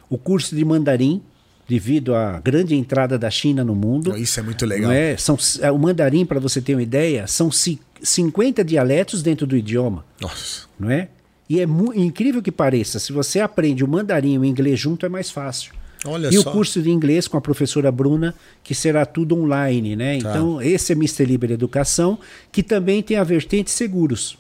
O 0.10 0.18
curso 0.18 0.56
de 0.56 0.64
mandarim, 0.64 1.22
devido 1.68 2.16
à 2.16 2.40
grande 2.40 2.74
entrada 2.76 3.18
da 3.20 3.30
China 3.30 3.64
no 3.64 3.76
mundo. 3.76 4.18
Isso 4.18 4.40
é 4.40 4.44
muito 4.44 4.66
legal. 4.66 4.90
É? 4.92 5.18
São, 5.18 5.38
o 5.74 5.78
mandarim, 5.78 6.26
para 6.26 6.40
você 6.40 6.62
ter 6.62 6.74
uma 6.76 6.82
ideia, 6.84 7.28
são 7.28 7.52
ci- 7.52 7.80
50 8.02 8.64
dialetos 8.64 9.22
dentro 9.22 9.46
do 9.46 9.58
idioma 9.58 10.06
Nossa. 10.22 10.68
não 10.80 10.90
é? 10.90 11.10
E 11.50 11.60
é 11.60 11.66
incrível 11.96 12.42
que 12.42 12.52
pareça, 12.52 13.00
se 13.00 13.12
você 13.14 13.40
aprende 13.40 13.84
o 13.84 13.88
mandarim 13.88 14.34
e 14.36 14.38
o 14.40 14.46
inglês 14.46 14.80
junto 14.80 15.06
é 15.06 15.10
mais 15.10 15.30
fácil. 15.32 15.74
Olha 16.08 16.30
e 16.30 16.34
só. 16.42 16.50
o 16.50 16.54
curso 16.54 16.82
de 16.82 16.90
inglês 16.90 17.28
com 17.28 17.38
a 17.38 17.42
professora 17.42 17.92
Bruna, 17.92 18.34
que 18.64 18.74
será 18.74 19.06
tudo 19.06 19.36
online, 19.40 19.96
né? 19.96 20.20
Tá. 20.20 20.30
Então, 20.30 20.62
esse 20.62 20.94
é 20.94 20.96
Mr. 20.96 21.26
Liber 21.26 21.52
Educação, 21.52 22.18
que 22.52 22.64
também 22.64 23.04
tem 23.04 23.18
a 23.18 23.24
vertente 23.24 23.70
seguros. 23.72 24.38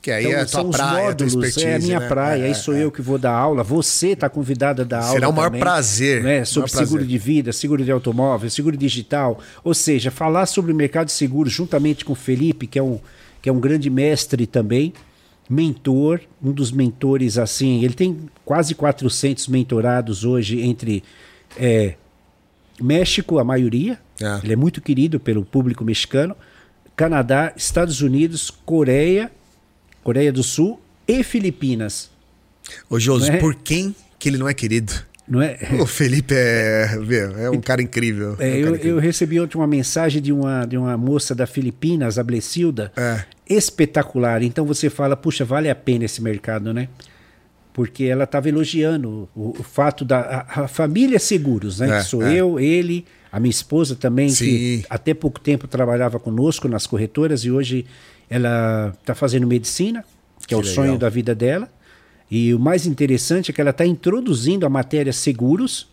Que 0.00 0.10
aí 0.10 0.24
Então, 0.26 0.36
é 0.38 0.42
a 0.42 0.46
tua 0.46 0.64
praia, 0.70 0.98
a 0.98 1.02
módulos, 1.10 1.32
expertise. 1.34 1.64
é 1.64 1.76
a 1.76 1.78
minha 1.78 2.00
né? 2.00 2.08
praia, 2.08 2.42
É, 2.42 2.46
aí 2.46 2.54
sou 2.56 2.74
é. 2.74 2.82
eu 2.82 2.90
que 2.90 3.00
vou 3.00 3.18
dar 3.18 3.32
aula, 3.32 3.62
você 3.62 4.08
está 4.08 4.28
convidado 4.28 4.82
a 4.82 4.84
dar 4.84 4.98
aula. 5.02 5.12
Será 5.12 5.28
o 5.28 5.32
maior 5.32 5.44
também, 5.46 5.60
prazer, 5.60 6.22
Né? 6.24 6.30
maior 6.32 6.44
Sobre 6.46 6.70
prazer. 6.70 6.86
seguro 6.88 7.06
de 7.06 7.18
vida, 7.18 7.52
seguro 7.52 7.84
de 7.84 7.90
automóvel, 7.92 8.50
seguro 8.50 8.76
digital. 8.76 9.38
Ou 9.62 9.72
seja, 9.74 10.10
falar 10.10 10.46
sobre 10.46 10.72
o 10.72 10.74
mercado 10.74 11.06
de 11.06 11.12
seguros 11.12 11.52
juntamente 11.52 12.04
com 12.04 12.14
o 12.14 12.16
Felipe, 12.16 12.66
que 12.66 12.80
é 12.80 12.82
um, 12.82 12.98
que 13.40 13.48
é 13.48 13.52
um 13.52 13.60
grande 13.60 13.88
mestre 13.88 14.44
também, 14.44 14.92
mentor, 15.52 16.20
um 16.42 16.50
dos 16.50 16.72
mentores 16.72 17.36
assim. 17.36 17.84
Ele 17.84 17.94
tem 17.94 18.18
quase 18.44 18.74
400 18.74 19.48
mentorados 19.48 20.24
hoje 20.24 20.60
entre 20.62 21.04
é, 21.58 21.94
México, 22.80 23.38
a 23.38 23.44
maioria. 23.44 23.98
É. 24.20 24.40
Ele 24.42 24.54
é 24.54 24.56
muito 24.56 24.80
querido 24.80 25.20
pelo 25.20 25.44
público 25.44 25.84
mexicano. 25.84 26.34
Canadá, 26.96 27.52
Estados 27.56 28.00
Unidos, 28.00 28.50
Coreia, 28.50 29.30
Coreia 30.02 30.32
do 30.32 30.42
Sul 30.42 30.80
e 31.06 31.22
Filipinas. 31.22 32.10
Ô, 32.88 32.98
Josi, 32.98 33.30
é? 33.30 33.36
por 33.36 33.54
quem 33.54 33.94
que 34.18 34.28
ele 34.28 34.38
não 34.38 34.48
é 34.48 34.54
querido? 34.54 34.92
Não 35.28 35.40
é? 35.40 35.58
O 35.80 35.86
Felipe 35.86 36.34
é, 36.34 36.98
é 37.38 37.50
um 37.50 37.60
cara 37.60 37.82
incrível. 37.82 38.36
É, 38.38 38.48
É 38.48 38.52
um 38.52 38.56
eu, 38.56 38.64
cara 38.64 38.76
incrível. 38.76 38.96
eu 38.96 39.02
recebi 39.02 39.40
ontem 39.40 39.56
uma 39.56 39.66
mensagem 39.66 40.20
de 40.20 40.32
uma, 40.32 40.64
de 40.64 40.76
uma 40.76 40.96
moça 40.96 41.34
da 41.34 41.46
Filipinas, 41.46 42.18
a 42.18 42.24
Blecilda, 42.24 42.92
É. 42.96 43.24
espetacular. 43.56 44.42
Então 44.42 44.64
você 44.64 44.90
fala, 44.90 45.16
puxa, 45.16 45.44
vale 45.44 45.68
a 45.68 45.74
pena 45.74 46.04
esse 46.04 46.22
mercado, 46.22 46.72
né? 46.72 46.88
Porque 47.72 48.04
ela 48.04 48.24
estava 48.24 48.48
elogiando 48.48 49.28
o, 49.34 49.56
o 49.58 49.62
fato 49.62 50.04
da 50.04 50.20
a, 50.20 50.64
a 50.64 50.68
família 50.68 51.18
Seguros, 51.18 51.80
né? 51.80 51.96
É, 51.96 51.98
que 52.00 52.06
sou 52.06 52.22
é. 52.22 52.34
eu, 52.34 52.60
ele, 52.60 53.04
a 53.30 53.40
minha 53.40 53.50
esposa 53.50 53.94
também, 53.96 54.28
Sim. 54.28 54.44
que 54.44 54.84
até 54.90 55.14
pouco 55.14 55.40
tempo 55.40 55.66
trabalhava 55.66 56.18
conosco 56.18 56.68
nas 56.68 56.86
corretoras 56.86 57.44
e 57.44 57.50
hoje 57.50 57.86
ela 58.28 58.94
está 59.00 59.14
fazendo 59.14 59.46
medicina, 59.46 60.04
que 60.46 60.46
é 60.46 60.48
Que 60.48 60.54
o 60.54 60.58
legal. 60.58 60.74
sonho 60.74 60.98
da 60.98 61.08
vida 61.08 61.34
dela. 61.34 61.68
E 62.30 62.54
o 62.54 62.58
mais 62.58 62.86
interessante 62.86 63.50
é 63.50 63.54
que 63.54 63.60
ela 63.60 63.70
está 63.70 63.84
introduzindo 63.84 64.64
a 64.64 64.68
matéria 64.70 65.12
seguros 65.12 65.91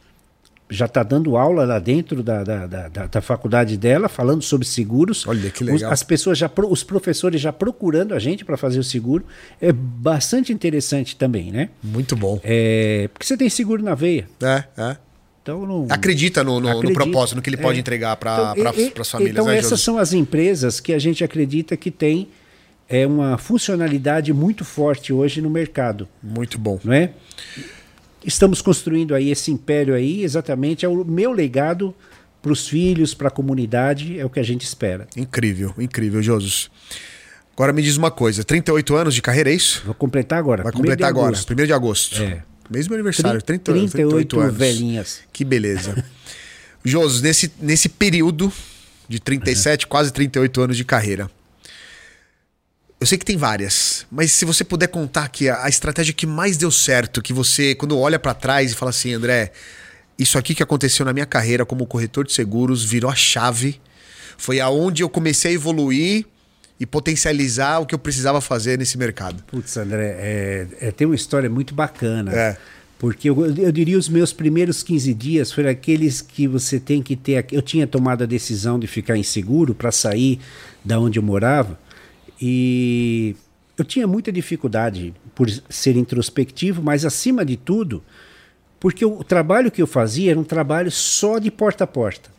já 0.70 0.86
está 0.86 1.02
dando 1.02 1.36
aula 1.36 1.66
lá 1.66 1.80
dentro 1.80 2.22
da, 2.22 2.44
da, 2.44 2.68
da, 2.68 2.88
da- 2.90 3.06
da 3.08 3.22
faculdade 3.22 3.76
dela, 3.76 4.08
falando 4.08 4.42
sobre 4.44 4.68
seguros. 4.68 5.26
Olha, 5.28 5.50
que 5.50 5.64
legal. 5.64 5.92
as 5.92 6.04
pessoas 6.04 6.38
já, 6.38 6.50
os 6.70 6.84
professores 6.84 7.42
já 7.42 7.52
procurando 7.52 8.14
a 8.14 8.20
gente 8.20 8.46
para 8.46 8.56
fazer 8.56 8.78
o 8.80 8.84
seguro. 8.84 9.26
É 9.60 9.72
bastante 9.72 10.54
interessante 10.54 11.16
também, 11.16 11.52
né? 11.52 11.70
Muito 11.84 12.16
bom. 12.16 12.40
É, 12.44 13.10
porque 13.14 13.26
você 13.26 13.36
tem 13.36 13.50
seguro 13.50 13.82
na 13.84 13.96
veia. 13.96 14.30
É, 14.42 14.64
é. 14.78 14.98
Então 15.42 15.66
não. 15.66 15.88
Acredita 15.90 16.44
no, 16.44 16.60
no, 16.60 16.84
no 16.84 16.94
propósito, 16.94 17.38
no 17.38 17.42
que 17.42 17.50
ele 17.50 17.58
pode 17.58 17.78
É. 17.78 17.82
entregar 17.82 18.16
para 18.18 18.54
Então, 18.56 18.74
e- 18.78 18.94
as 19.02 19.10
famílias. 19.10 19.34
Então, 19.36 19.46
né, 19.48 19.58
essas 19.58 19.82
são 19.82 19.98
as 19.98 20.14
empresas 20.14 20.80
que 20.80 20.94
a 20.94 21.00
gente 21.00 21.24
acredita 21.24 21.76
que 21.76 21.90
tem 21.90 22.28
é, 22.88 23.08
uma 23.08 23.38
funcionalidade 23.38 24.32
muito 24.34 24.64
forte 24.64 25.12
hoje 25.14 25.42
no 25.42 25.50
mercado. 25.50 26.08
Muito 26.22 26.60
bom. 26.60 26.80
não 26.84 26.94
é? 26.94 27.12
Estamos 28.26 28.62
construindo 28.62 29.16
aí 29.16 29.32
esse 29.32 29.52
império 29.52 29.94
aí, 29.94 30.24
exatamente, 30.24 30.86
é 30.86 30.90
o 30.90 31.04
meu 31.06 31.32
legado 31.32 31.96
para 32.42 32.52
os 32.52 32.68
filhos, 32.68 33.14
para 33.14 33.28
a 33.28 33.32
comunidade, 33.32 34.20
é 34.20 34.26
o 34.26 34.30
que 34.30 34.40
a 34.40 34.44
gente 34.44 34.64
espera. 34.64 35.08
Incrível, 35.16 35.74
incrível, 35.78 36.22
Josus. 36.22 36.70
Agora 37.54 37.74
me 37.74 37.82
diz 37.82 37.98
uma 37.98 38.12
coisa: 38.12 38.44
38 38.44 38.96
anos 38.96 39.14
de 39.14 39.22
carreira, 39.22 39.50
é 39.50 39.54
isso? 39.54 39.84
Vou 39.86 39.94
completar 39.94 40.40
agora. 40.40 40.64
Vai 40.64 40.72
completar 40.72 41.10
agora, 41.10 41.36
agosto. 41.36 41.52
1 41.52 41.56
de 41.66 41.74
agosto. 41.74 42.22
É. 42.22 42.44
Mesmo 42.70 42.94
aniversário, 42.94 43.42
30, 43.42 43.72
38, 43.74 43.92
38 43.92 44.40
anos. 44.40 44.58
velhinhas. 44.58 45.20
Que 45.34 45.44
beleza. 45.44 46.04
Josus, 46.86 47.22
nesse, 47.22 47.52
nesse 47.60 47.90
período 47.90 48.52
de 49.08 49.20
37, 49.20 49.88
quase 49.88 50.14
38 50.14 50.62
anos 50.62 50.78
de 50.78 50.86
carreira. 50.86 51.30
Eu 53.00 53.08
sei 53.08 53.18
que 53.18 53.26
tem 53.26 53.38
várias, 53.38 54.06
mas 54.12 54.34
se 54.34 54.44
você 54.44 54.62
puder 54.62 54.88
contar 54.88 55.24
aqui 55.24 55.48
a, 55.48 55.64
a 55.64 55.70
estratégia 55.70 56.14
que 56.14 56.28
mais 56.28 56.58
deu 56.58 56.70
certo, 56.70 57.22
que 57.22 57.32
você, 57.32 57.74
quando 57.74 57.98
olha 57.98 58.20
pra 58.20 58.34
trás 58.34 58.74
e 58.74 58.76
fala 58.76 58.90
assim, 58.90 59.14
André, 59.14 59.54
isso 60.18 60.38
aqui 60.38 60.54
que 60.54 60.62
aconteceu 60.62 61.06
na 61.06 61.14
minha 61.14 61.26
carreira 61.26 61.66
como 61.66 61.86
corretor 61.86 62.26
de 62.26 62.34
seguros 62.34 62.84
virou 62.84 63.10
a 63.10 63.16
chave. 63.16 63.80
Foi 64.38 64.60
aonde 64.60 65.02
eu 65.02 65.10
comecei 65.10 65.52
a 65.52 65.54
evoluir 65.54 66.26
e 66.78 66.86
potencializar 66.86 67.80
o 67.80 67.86
que 67.86 67.96
eu 67.96 68.00
precisava 68.00 68.42
fazer 68.42 68.78
nesse 68.78 68.98
mercado. 68.98 69.44
Putz, 69.48 69.78
André, 69.78 70.16
é, 70.20 70.68
é, 70.82 70.92
tem 70.92 71.08
uma 71.08 71.16
história 71.16 71.50
muito 71.50 71.74
bacana. 71.74 72.34
É. 72.34 72.58
Porque 72.98 73.30
eu, 73.30 73.46
eu 73.56 73.72
diria 73.72 73.98
os 73.98 74.10
meus 74.10 74.34
primeiros 74.34 74.84
15 74.84 75.14
dias 75.14 75.54
foram 75.54 75.70
aqueles 75.70 76.20
que 76.20 76.50
você 76.50 76.82
tem 76.82 77.02
que 77.02 77.16
ter. 77.16 77.46
Eu 77.50 77.62
tinha 77.62 77.88
tomado 77.88 78.24
a 78.24 78.28
decisão 78.28 78.78
de 78.78 78.88
ficar 78.88 79.18
inseguro 79.18 79.74
para 79.74 79.90
sair 79.90 80.38
da 80.84 81.00
onde 81.00 81.18
eu 81.18 81.24
morava. 81.24 81.80
E 82.42 83.36
eu 83.78 83.86
tinha 83.86 84.08
muita 84.08 84.32
dificuldade 84.32 85.14
por 85.34 85.50
ser 85.70 85.96
introspectivo, 85.96 86.82
mas 86.82 87.06
acima 87.06 87.46
de 87.46 87.58
tudo, 87.58 88.04
porque 88.80 89.06
o 89.06 89.24
trabalho 89.24 89.72
que 89.72 89.82
eu 89.82 89.88
fazia 89.88 90.32
era 90.32 90.40
um 90.40 90.44
trabalho 90.44 90.92
só 90.92 91.40
de 91.40 91.52
porta 91.52 91.84
a 91.84 91.88
porta. 91.88 92.30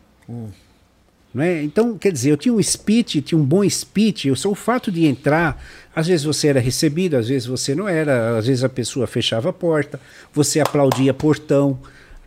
Não 1.32 1.44
é? 1.44 1.62
Então, 1.62 1.96
quer 1.96 2.12
dizer, 2.12 2.30
eu 2.30 2.36
tinha 2.36 2.52
um 2.52 2.62
speech, 2.62 3.22
tinha 3.22 3.38
um 3.38 3.44
bom 3.44 3.68
speech, 3.68 4.28
eu 4.28 4.34
só 4.34 4.50
o 4.50 4.54
fato 4.54 4.90
de 4.90 5.06
entrar, 5.06 5.62
às 5.94 6.08
vezes 6.08 6.24
você 6.24 6.48
era 6.48 6.60
recebido, 6.60 7.16
às 7.16 7.28
vezes 7.28 7.46
você 7.46 7.74
não 7.74 7.88
era, 7.88 8.36
às 8.36 8.46
vezes 8.46 8.64
a 8.64 8.68
pessoa 8.68 9.06
fechava 9.06 9.50
a 9.50 9.52
porta, 9.52 10.00
você 10.32 10.60
aplaudia 10.60 11.14
portão, 11.14 11.78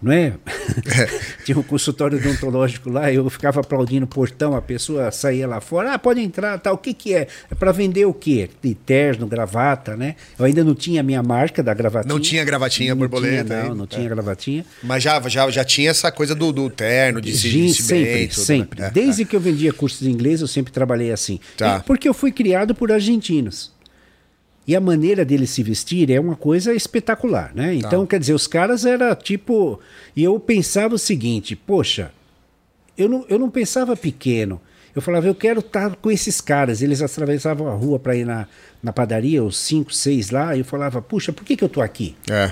não 0.03 0.11
é? 0.11 0.33
tinha 1.45 1.57
um 1.57 1.63
consultório 1.63 2.17
odontológico 2.17 2.89
lá, 2.89 3.11
eu 3.11 3.29
ficava 3.29 3.61
aplaudindo 3.61 4.05
portão, 4.07 4.55
a 4.55 4.61
pessoa 4.61 5.11
saía 5.11 5.47
lá 5.47 5.61
fora, 5.61 5.93
ah, 5.93 5.99
pode 5.99 6.19
entrar, 6.21 6.59
tal, 6.59 6.75
o 6.75 6.77
que 6.77 6.93
que 6.93 7.13
é? 7.13 7.27
É 7.49 7.55
para 7.55 7.71
vender 7.71 8.05
o 8.05 8.13
quê? 8.13 8.49
De 8.61 8.73
terno, 8.75 9.25
gravata, 9.27 9.95
né? 9.95 10.15
Eu 10.37 10.45
ainda 10.45 10.63
não 10.63 10.75
tinha 10.75 11.01
a 11.01 11.03
minha 11.03 11.23
marca 11.23 11.63
da 11.63 11.73
gravatinha. 11.73 12.13
Não 12.13 12.19
tinha 12.21 12.43
gravatinha 12.43 12.89
Não 12.93 12.99
borboleta 12.99 13.43
tinha, 13.45 13.63
não, 13.63 13.71
aí. 13.71 13.77
não 13.77 13.83
É. 13.85 13.87
tinha 13.87 14.09
gravatinha. 14.09 14.65
Mas 14.83 15.03
já, 15.03 15.19
já, 15.27 15.49
já 15.49 15.63
tinha 15.63 15.89
essa 15.89 16.11
coisa 16.11 16.35
do, 16.35 16.51
do 16.51 16.69
terno, 16.69 17.21
de 17.21 17.35
se 17.35 17.49
de 17.49 17.57
bem, 17.61 17.73
sempre, 17.73 18.21
né? 18.23 18.29
sempre. 18.31 18.83
É, 18.83 18.89
Desde 18.91 19.25
que 19.25 19.35
eu 19.35 19.39
vendia 19.39 19.71
cursos 19.73 19.99
de 20.01 20.09
inglês, 20.11 20.41
eu 20.41 20.47
sempre 20.47 20.71
trabalhei 20.73 21.11
assim. 21.11 21.39
Tá. 21.57 21.77
E 21.79 21.87
porque 21.87 22.07
eu 22.07 22.13
fui 22.13 22.31
criado 22.31 22.73
por 22.75 22.91
argentinos. 22.91 23.71
E 24.65 24.75
a 24.75 24.79
maneira 24.79 25.25
deles 25.25 25.49
se 25.49 25.61
vestir 25.61 26.09
é 26.09 26.19
uma 26.19 26.35
coisa 26.35 26.73
espetacular, 26.73 27.49
Tá. 27.49 27.53
né? 27.53 27.75
Então, 27.75 28.05
quer 28.05 28.19
dizer, 28.19 28.33
os 28.33 28.47
caras 28.47 28.85
era 28.85 29.13
tipo. 29.15 29.79
E 30.15 30.23
eu 30.23 30.39
pensava 30.39 30.95
o 30.95 30.99
seguinte: 30.99 31.55
poxa, 31.55 32.11
eu 32.97 33.09
não, 33.09 33.25
eu 33.27 33.37
não 33.37 33.49
pensava 33.49 33.95
pequeno. 33.95 34.61
Eu 34.95 35.01
falava, 35.01 35.25
eu 35.25 35.33
quero 35.33 35.59
estar 35.59 35.95
com 35.95 36.11
esses 36.11 36.39
caras. 36.39 36.81
Eles 36.83 37.01
atravessavam 37.01 37.67
a 37.67 37.73
rua 37.73 37.97
para 37.97 38.15
ir 38.15 38.25
na, 38.25 38.47
na 38.81 38.93
padaria, 38.93 39.43
os 39.43 39.57
cinco, 39.57 39.91
seis 39.93 40.29
lá. 40.29 40.55
E 40.55 40.59
eu 40.59 40.65
falava, 40.65 41.01
puxa, 41.01 41.33
por 41.33 41.43
que, 41.43 41.55
que 41.57 41.63
eu 41.63 41.69
tô 41.69 41.81
aqui? 41.81 42.15
É. 42.29 42.51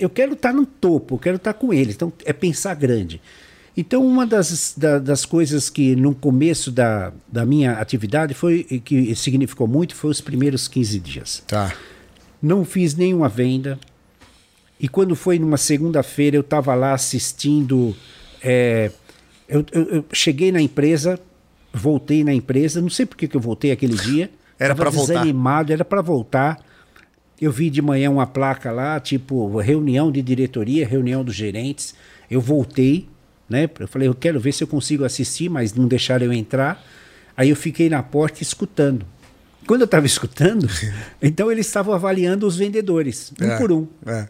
Eu 0.00 0.08
quero 0.08 0.32
estar 0.32 0.54
no 0.54 0.64
topo, 0.64 1.16
eu 1.16 1.18
quero 1.18 1.36
estar 1.36 1.52
com 1.52 1.72
eles. 1.72 1.94
Então, 1.94 2.10
é 2.24 2.32
pensar 2.32 2.74
grande. 2.74 3.20
Então, 3.76 4.06
uma 4.06 4.26
das, 4.26 4.74
da- 4.76 4.98
das 4.98 5.24
coisas 5.26 5.68
que 5.68 5.94
no 5.94 6.14
começo 6.14 6.70
da, 6.72 7.12
da 7.30 7.44
minha 7.44 7.72
atividade 7.72 8.32
foi 8.32 8.62
que 8.64 9.14
significou 9.14 9.66
muito 9.66 9.94
foi 9.94 10.10
os 10.10 10.20
primeiros 10.20 10.66
15 10.66 10.98
dias. 10.98 11.42
Tá. 11.46 11.74
Não 12.40 12.64
fiz 12.64 12.94
nenhuma 12.94 13.28
venda. 13.28 13.78
E 14.80 14.88
quando 14.88 15.14
foi 15.14 15.38
numa 15.38 15.56
segunda-feira, 15.58 16.36
eu 16.36 16.40
estava 16.42 16.74
lá 16.74 16.92
assistindo. 16.94 17.94
é, 18.42 18.90
eu, 19.48 19.64
eu- 19.72 19.82
eu 19.96 20.04
cheguei 20.12 20.50
na 20.50 20.60
empresa, 20.60 21.18
voltei 21.72 22.24
na 22.24 22.32
empresa, 22.32 22.80
não 22.80 22.88
sei 22.90 23.04
por 23.06 23.16
que 23.16 23.28
eu 23.34 23.40
voltei 23.40 23.72
aquele 23.72 23.96
dia. 23.96 24.30
Era 24.58 24.74
pra 24.74 24.88
voltar. 24.88 25.12
desanimado, 25.14 25.70
era 25.70 25.84
para 25.84 26.00
voltar. 26.00 26.64
Eu 27.38 27.52
vi 27.52 27.68
de 27.68 27.82
manhã 27.82 28.10
uma 28.10 28.26
placa 28.26 28.72
lá, 28.72 28.98
tipo, 28.98 29.54
reunião 29.58 30.10
de 30.10 30.22
diretoria, 30.22 30.86
reunião 30.88 31.22
dos 31.22 31.34
gerentes. 31.34 31.94
Eu 32.30 32.40
voltei, 32.40 33.06
né? 33.48 33.68
Eu 33.78 33.88
falei, 33.88 34.08
eu 34.08 34.14
quero 34.14 34.40
ver 34.40 34.52
se 34.52 34.62
eu 34.62 34.68
consigo 34.68 35.04
assistir, 35.04 35.48
mas 35.48 35.74
não 35.74 35.86
deixaram 35.86 36.26
eu 36.26 36.32
entrar. 36.32 36.84
Aí 37.36 37.50
eu 37.50 37.56
fiquei 37.56 37.88
na 37.88 38.02
porta 38.02 38.42
escutando. 38.42 39.06
Quando 39.66 39.82
eu 39.82 39.86
estava 39.86 40.06
escutando, 40.06 40.68
então 41.20 41.50
eles 41.50 41.66
estavam 41.66 41.94
avaliando 41.94 42.46
os 42.46 42.56
vendedores, 42.56 43.32
um 43.40 43.44
É, 43.44 43.58
por 43.58 43.72
um. 43.72 43.86
é. 44.06 44.28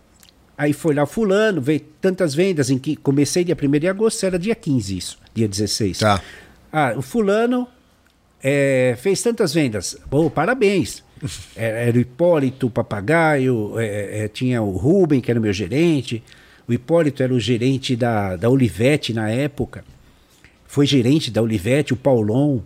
Aí 0.58 0.72
foi 0.72 0.94
lá, 0.94 1.04
fulano, 1.04 1.60
veio 1.60 1.80
tantas 2.00 2.34
vendas, 2.34 2.70
em 2.70 2.78
que 2.78 2.96
comecei 2.96 3.44
dia 3.44 3.54
1 3.54 3.78
de 3.78 3.88
agosto, 3.88 4.24
era 4.24 4.38
dia 4.38 4.54
15 4.54 4.96
isso, 4.96 5.18
dia 5.34 5.46
16. 5.46 5.98
Tá. 5.98 6.22
Ah, 6.72 6.94
o 6.96 7.02
fulano 7.02 7.68
é, 8.42 8.96
fez 8.98 9.20
tantas 9.20 9.52
vendas. 9.52 9.98
Bom, 10.10 10.30
parabéns. 10.30 11.04
Era, 11.54 11.78
era 11.92 11.98
o 11.98 12.00
Hipólito, 12.00 12.68
o 12.68 12.70
Papagaio, 12.70 13.78
é, 13.78 14.24
é, 14.24 14.28
tinha 14.28 14.62
o 14.62 14.76
Rubem, 14.76 15.20
que 15.20 15.30
era 15.30 15.38
o 15.38 15.42
meu 15.42 15.52
gerente. 15.52 16.22
O 16.68 16.72
Hipólito 16.72 17.22
era 17.22 17.32
o 17.32 17.38
gerente 17.38 17.94
da, 17.94 18.36
da 18.36 18.48
Olivete 18.48 19.12
na 19.12 19.30
época. 19.30 19.84
Foi 20.66 20.84
gerente 20.86 21.30
da 21.30 21.40
Olivete, 21.40 21.92
o 21.92 21.96
Paulon. 21.96 22.60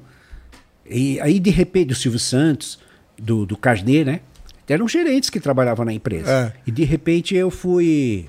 E 0.89 1.21
aí, 1.21 1.39
de 1.39 1.51
repente, 1.51 1.93
o 1.93 1.97
Silvio 1.97 2.19
Santos, 2.19 2.79
do, 3.19 3.45
do 3.45 3.57
Carnê, 3.57 4.05
né? 4.05 4.21
Eram 4.69 4.87
gerentes 4.87 5.29
que 5.29 5.41
trabalhavam 5.41 5.85
na 5.85 5.93
empresa. 5.93 6.31
É. 6.31 6.61
E 6.65 6.71
de 6.71 6.85
repente 6.85 7.35
eu 7.35 7.51
fui 7.51 8.27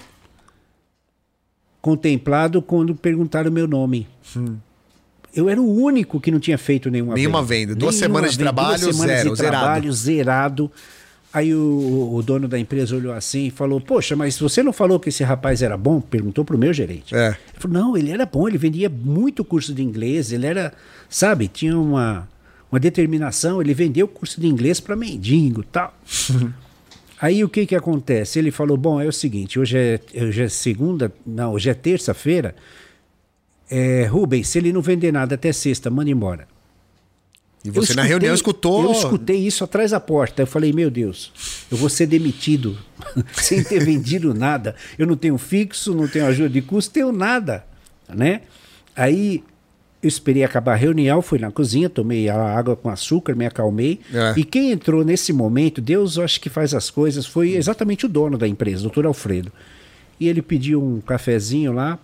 contemplado 1.80 2.62
quando 2.64 2.96
perguntaram 2.96 3.52
o 3.52 3.54
meu 3.54 3.68
nome. 3.68 4.08
Eu 5.36 5.48
era 5.48 5.62
o 5.62 5.72
único 5.72 6.20
que 6.20 6.32
não 6.32 6.40
tinha 6.40 6.58
feito 6.58 6.90
nenhuma, 6.90 7.14
Nenhuma 7.14 7.44
venda. 7.44 7.76
Duas 7.76 7.94
semanas 7.96 8.32
de 8.32 8.38
venda, 8.40 8.52
trabalho, 8.52 8.80
duas 8.80 8.96
semanas 8.96 9.18
zero, 9.18 9.30
de 9.30 9.38
zerado. 9.38 9.58
trabalho, 9.64 9.94
zerado. 9.94 10.72
Aí 11.34 11.56
o, 11.56 12.14
o 12.14 12.22
dono 12.22 12.48
da 12.48 12.60
empresa 12.60 12.96
olhou 12.96 13.14
assim 13.14 13.48
e 13.48 13.52
falou: 13.52 13.80
Poxa, 13.80 14.16
mas 14.16 14.38
você 14.38 14.62
não 14.62 14.74
falou 14.74 15.00
que 15.00 15.10
esse 15.10 15.24
rapaz 15.24 15.62
era 15.62 15.78
bom? 15.78 16.02
Perguntou 16.02 16.44
pro 16.44 16.58
meu 16.58 16.74
gerente. 16.74 17.16
É. 17.16 17.30
Ele 17.30 17.38
falou: 17.60 17.78
Não, 17.78 17.98
ele 17.98 18.12
era 18.12 18.26
bom, 18.26 18.48
ele 18.48 18.58
vendia 18.58 18.90
muito 18.90 19.46
curso 19.46 19.74
de 19.74 19.82
inglês, 19.82 20.34
ele 20.34 20.46
era, 20.46 20.74
sabe, 21.10 21.48
tinha 21.48 21.78
uma, 21.78 22.28
uma 22.70 22.80
determinação, 22.80 23.62
ele 23.62 23.74
vendeu 23.74 24.06
o 24.08 24.10
curso 24.10 24.42
de 24.42 24.48
inglês 24.48 24.82
para 24.82 24.96
mendigo 24.96 25.64
tal. 25.64 25.94
Aí 27.22 27.44
o 27.44 27.50
que 27.50 27.66
que 27.66 27.76
acontece? 27.76 28.38
Ele 28.38 28.52
falou: 28.52 28.76
Bom, 28.76 29.00
é 29.00 29.08
o 29.08 29.14
seguinte, 29.14 29.58
hoje 29.58 29.78
é, 29.78 30.00
hoje 30.22 30.42
é 30.42 30.50
segunda, 30.50 31.14
não, 31.26 31.54
hoje 31.54 31.70
é 31.70 31.74
terça-feira. 31.74 32.54
É, 33.70 34.06
Rubens, 34.06 34.50
se 34.50 34.58
ele 34.58 34.74
não 34.74 34.82
vender 34.82 35.14
nada 35.14 35.36
até 35.36 35.54
sexta, 35.54 35.90
manda 35.90 36.10
embora. 36.10 36.46
E 37.64 37.70
você 37.70 37.94
na 37.94 38.02
escutei- 38.02 38.08
reunião 38.10 38.34
escutou. 38.34 38.84
Eu 38.86 38.92
escutei 38.92 39.38
isso 39.38 39.64
atrás 39.64 39.92
da 39.92 40.00
porta. 40.00 40.42
Eu 40.42 40.48
falei, 40.48 40.74
meu 40.74 40.90
Deus, 40.90 41.32
eu 41.72 41.78
vou 41.78 41.90
ser 41.90 42.08
demitido 42.08 42.78
sem 43.34 43.64
ter 43.64 43.84
vendido 43.84 44.34
nada. 44.34 44.76
Eu 44.98 45.06
não 45.06 45.16
tenho 45.16 45.38
fixo, 45.38 45.94
não 45.94 46.08
tenho 46.08 46.26
ajuda 46.26 46.50
de 46.50 46.62
custo, 46.62 46.92
tenho 46.92 47.12
nada, 47.12 47.64
né? 48.10 48.42
Aí 48.96 49.44
eu 50.02 50.08
esperei 50.08 50.44
acabar 50.44 50.74
a 50.74 50.76
reunião, 50.76 51.22
fui 51.22 51.38
na 51.38 51.52
cozinha, 51.52 51.88
tomei 51.88 52.28
a 52.28 52.36
água 52.36 52.76
com 52.76 52.90
açúcar, 52.90 53.36
me 53.36 53.46
acalmei. 53.46 54.00
É. 54.12 54.34
E 54.36 54.44
quem 54.44 54.72
entrou 54.72 55.06
nesse 55.06 55.32
momento, 55.32 55.80
Deus 55.80 56.18
eu 56.18 56.24
acho 56.24 56.42
que 56.42 56.50
faz 56.50 56.74
as 56.74 56.90
coisas, 56.90 57.28
foi 57.28 57.52
exatamente 57.54 58.08
o 58.08 58.10
dono 58.10 58.40
da 58.40 58.48
empresa, 58.48 58.80
o 58.80 58.84
doutor 58.84 59.06
Alfredo. 59.06 59.52
E 60.20 60.28
ele 60.28 60.42
pediu 60.42 60.84
um 60.84 61.00
cafezinho 61.00 61.72
lá, 61.72 62.00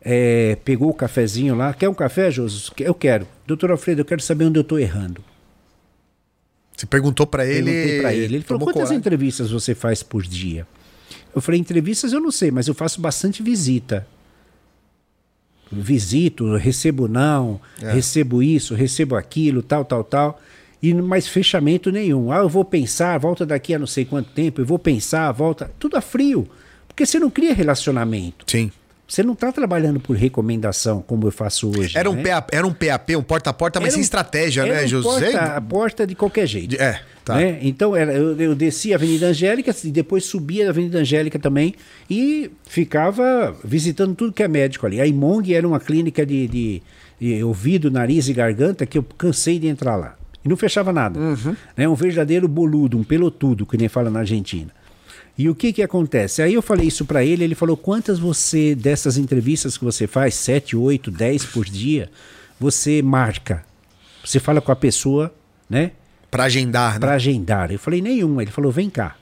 é, 0.00 0.56
pegou 0.64 0.90
o 0.90 0.94
cafezinho 0.94 1.54
lá. 1.54 1.72
Quer 1.72 1.88
um 1.88 1.94
café, 1.94 2.30
Josus? 2.30 2.70
Eu 2.80 2.94
quero. 2.94 3.26
Doutor 3.46 3.70
Alfredo, 3.70 4.00
eu 4.00 4.04
quero 4.04 4.22
saber 4.22 4.44
onde 4.46 4.58
eu 4.58 4.62
estou 4.62 4.78
errando. 4.78 5.22
Você 6.76 6.86
perguntou 6.86 7.26
pra 7.26 7.46
ele. 7.46 7.70
Perguntei 7.70 8.00
para 8.00 8.14
ele. 8.14 8.36
Ele 8.36 8.44
falou: 8.44 8.60
quantas 8.60 8.74
coragem. 8.74 8.96
entrevistas 8.98 9.50
você 9.50 9.74
faz 9.74 10.02
por 10.02 10.22
dia? 10.22 10.66
Eu 11.34 11.40
falei: 11.40 11.60
entrevistas 11.60 12.12
eu 12.12 12.20
não 12.20 12.30
sei, 12.30 12.50
mas 12.50 12.66
eu 12.66 12.74
faço 12.74 13.00
bastante 13.00 13.42
visita. 13.42 14.06
Visito, 15.70 16.56
recebo 16.56 17.08
não, 17.08 17.60
É. 17.82 17.92
recebo 17.92 18.42
isso, 18.42 18.74
recebo 18.74 19.16
aquilo, 19.16 19.62
tal, 19.62 19.84
tal, 19.84 20.04
tal. 20.04 20.40
E 20.82 20.92
mais 20.92 21.26
fechamento 21.26 21.90
nenhum. 21.90 22.30
Ah, 22.30 22.38
eu 22.38 22.48
vou 22.48 22.64
pensar, 22.64 23.18
volta 23.18 23.46
daqui 23.46 23.74
a 23.74 23.78
não 23.78 23.86
sei 23.86 24.04
quanto 24.04 24.30
tempo, 24.30 24.60
eu 24.60 24.66
vou 24.66 24.78
pensar, 24.78 25.32
volta. 25.32 25.70
Tudo 25.78 25.96
a 25.96 26.00
frio. 26.00 26.46
Porque 26.86 27.06
você 27.06 27.18
não 27.18 27.30
cria 27.30 27.54
relacionamento. 27.54 28.44
Sim. 28.48 28.70
Você 29.06 29.22
não 29.22 29.34
está 29.34 29.52
trabalhando 29.52 30.00
por 30.00 30.16
recomendação, 30.16 31.02
como 31.02 31.26
eu 31.26 31.30
faço 31.30 31.70
hoje. 31.78 31.96
Era 31.96 32.10
um, 32.10 32.14
né? 32.14 32.22
PAP, 32.22 32.48
era 32.54 32.66
um 32.66 32.72
PAP, 32.72 33.10
um 33.16 33.22
porta 33.22 33.50
a 33.50 33.52
porta, 33.52 33.78
mas 33.78 33.92
sem 33.92 34.02
estratégia, 34.02 34.62
era 34.62 34.74
né, 34.76 34.84
um 34.84 34.88
José? 34.88 35.30
Porta, 35.32 35.42
a 35.56 35.60
porta 35.60 36.06
de 36.06 36.14
qualquer 36.14 36.46
jeito. 36.46 36.74
É, 36.80 37.00
tá. 37.24 37.36
né? 37.36 37.58
Então 37.60 37.94
era, 37.94 38.12
eu, 38.14 38.34
eu 38.40 38.54
descia 38.54 38.94
a 38.94 38.96
Avenida 38.96 39.26
Angélica 39.26 39.74
e 39.84 39.90
depois 39.90 40.24
subia 40.24 40.66
a 40.66 40.70
Avenida 40.70 40.98
Angélica 40.98 41.38
também 41.38 41.74
e 42.08 42.50
ficava 42.66 43.54
visitando 43.62 44.14
tudo 44.14 44.32
que 44.32 44.42
é 44.42 44.48
médico 44.48 44.86
ali. 44.86 45.00
A 45.00 45.06
Imong 45.06 45.52
era 45.54 45.68
uma 45.68 45.78
clínica 45.80 46.24
de, 46.24 46.48
de- 46.48 46.82
de 47.20 47.44
ouvido, 47.44 47.90
nariz 47.90 48.28
e 48.28 48.32
garganta 48.32 48.84
que 48.86 48.98
eu 48.98 49.02
cansei 49.02 49.58
de 49.58 49.66
entrar 49.68 49.96
lá. 49.96 50.16
E 50.44 50.48
não 50.48 50.56
fechava 50.56 50.92
nada. 50.92 51.18
Uhum. 51.18 51.56
Né? 51.76 51.88
Um 51.88 51.94
verdadeiro 51.94 52.46
boludo, 52.48 52.98
um 52.98 53.04
pelotudo, 53.04 53.64
que 53.64 53.76
nem 53.78 53.88
fala 53.88 54.10
na 54.10 54.20
Argentina. 54.20 54.70
E 55.36 55.48
o 55.48 55.54
que 55.54 55.72
que 55.72 55.82
acontece? 55.82 56.42
Aí 56.42 56.54
eu 56.54 56.62
falei 56.62 56.86
isso 56.86 57.04
para 57.04 57.24
ele, 57.24 57.44
ele 57.44 57.54
falou: 57.54 57.76
quantas 57.76 58.18
você, 58.18 58.74
dessas 58.74 59.16
entrevistas 59.16 59.76
que 59.76 59.84
você 59.84 60.06
faz, 60.06 60.34
7, 60.34 60.76
8, 60.76 61.10
10 61.10 61.46
por 61.46 61.64
dia, 61.64 62.10
você 62.58 63.02
marca? 63.02 63.64
Você 64.24 64.38
fala 64.38 64.60
com 64.60 64.72
a 64.72 64.76
pessoa, 64.76 65.34
né? 65.68 65.92
Pra 66.30 66.44
agendar, 66.44 66.94
né? 66.94 66.98
para 67.00 67.14
agendar. 67.14 67.70
Eu 67.70 67.78
falei, 67.78 68.00
nenhuma. 68.00 68.42
Ele 68.42 68.50
falou, 68.50 68.72
vem 68.72 68.88
cá. 68.88 69.16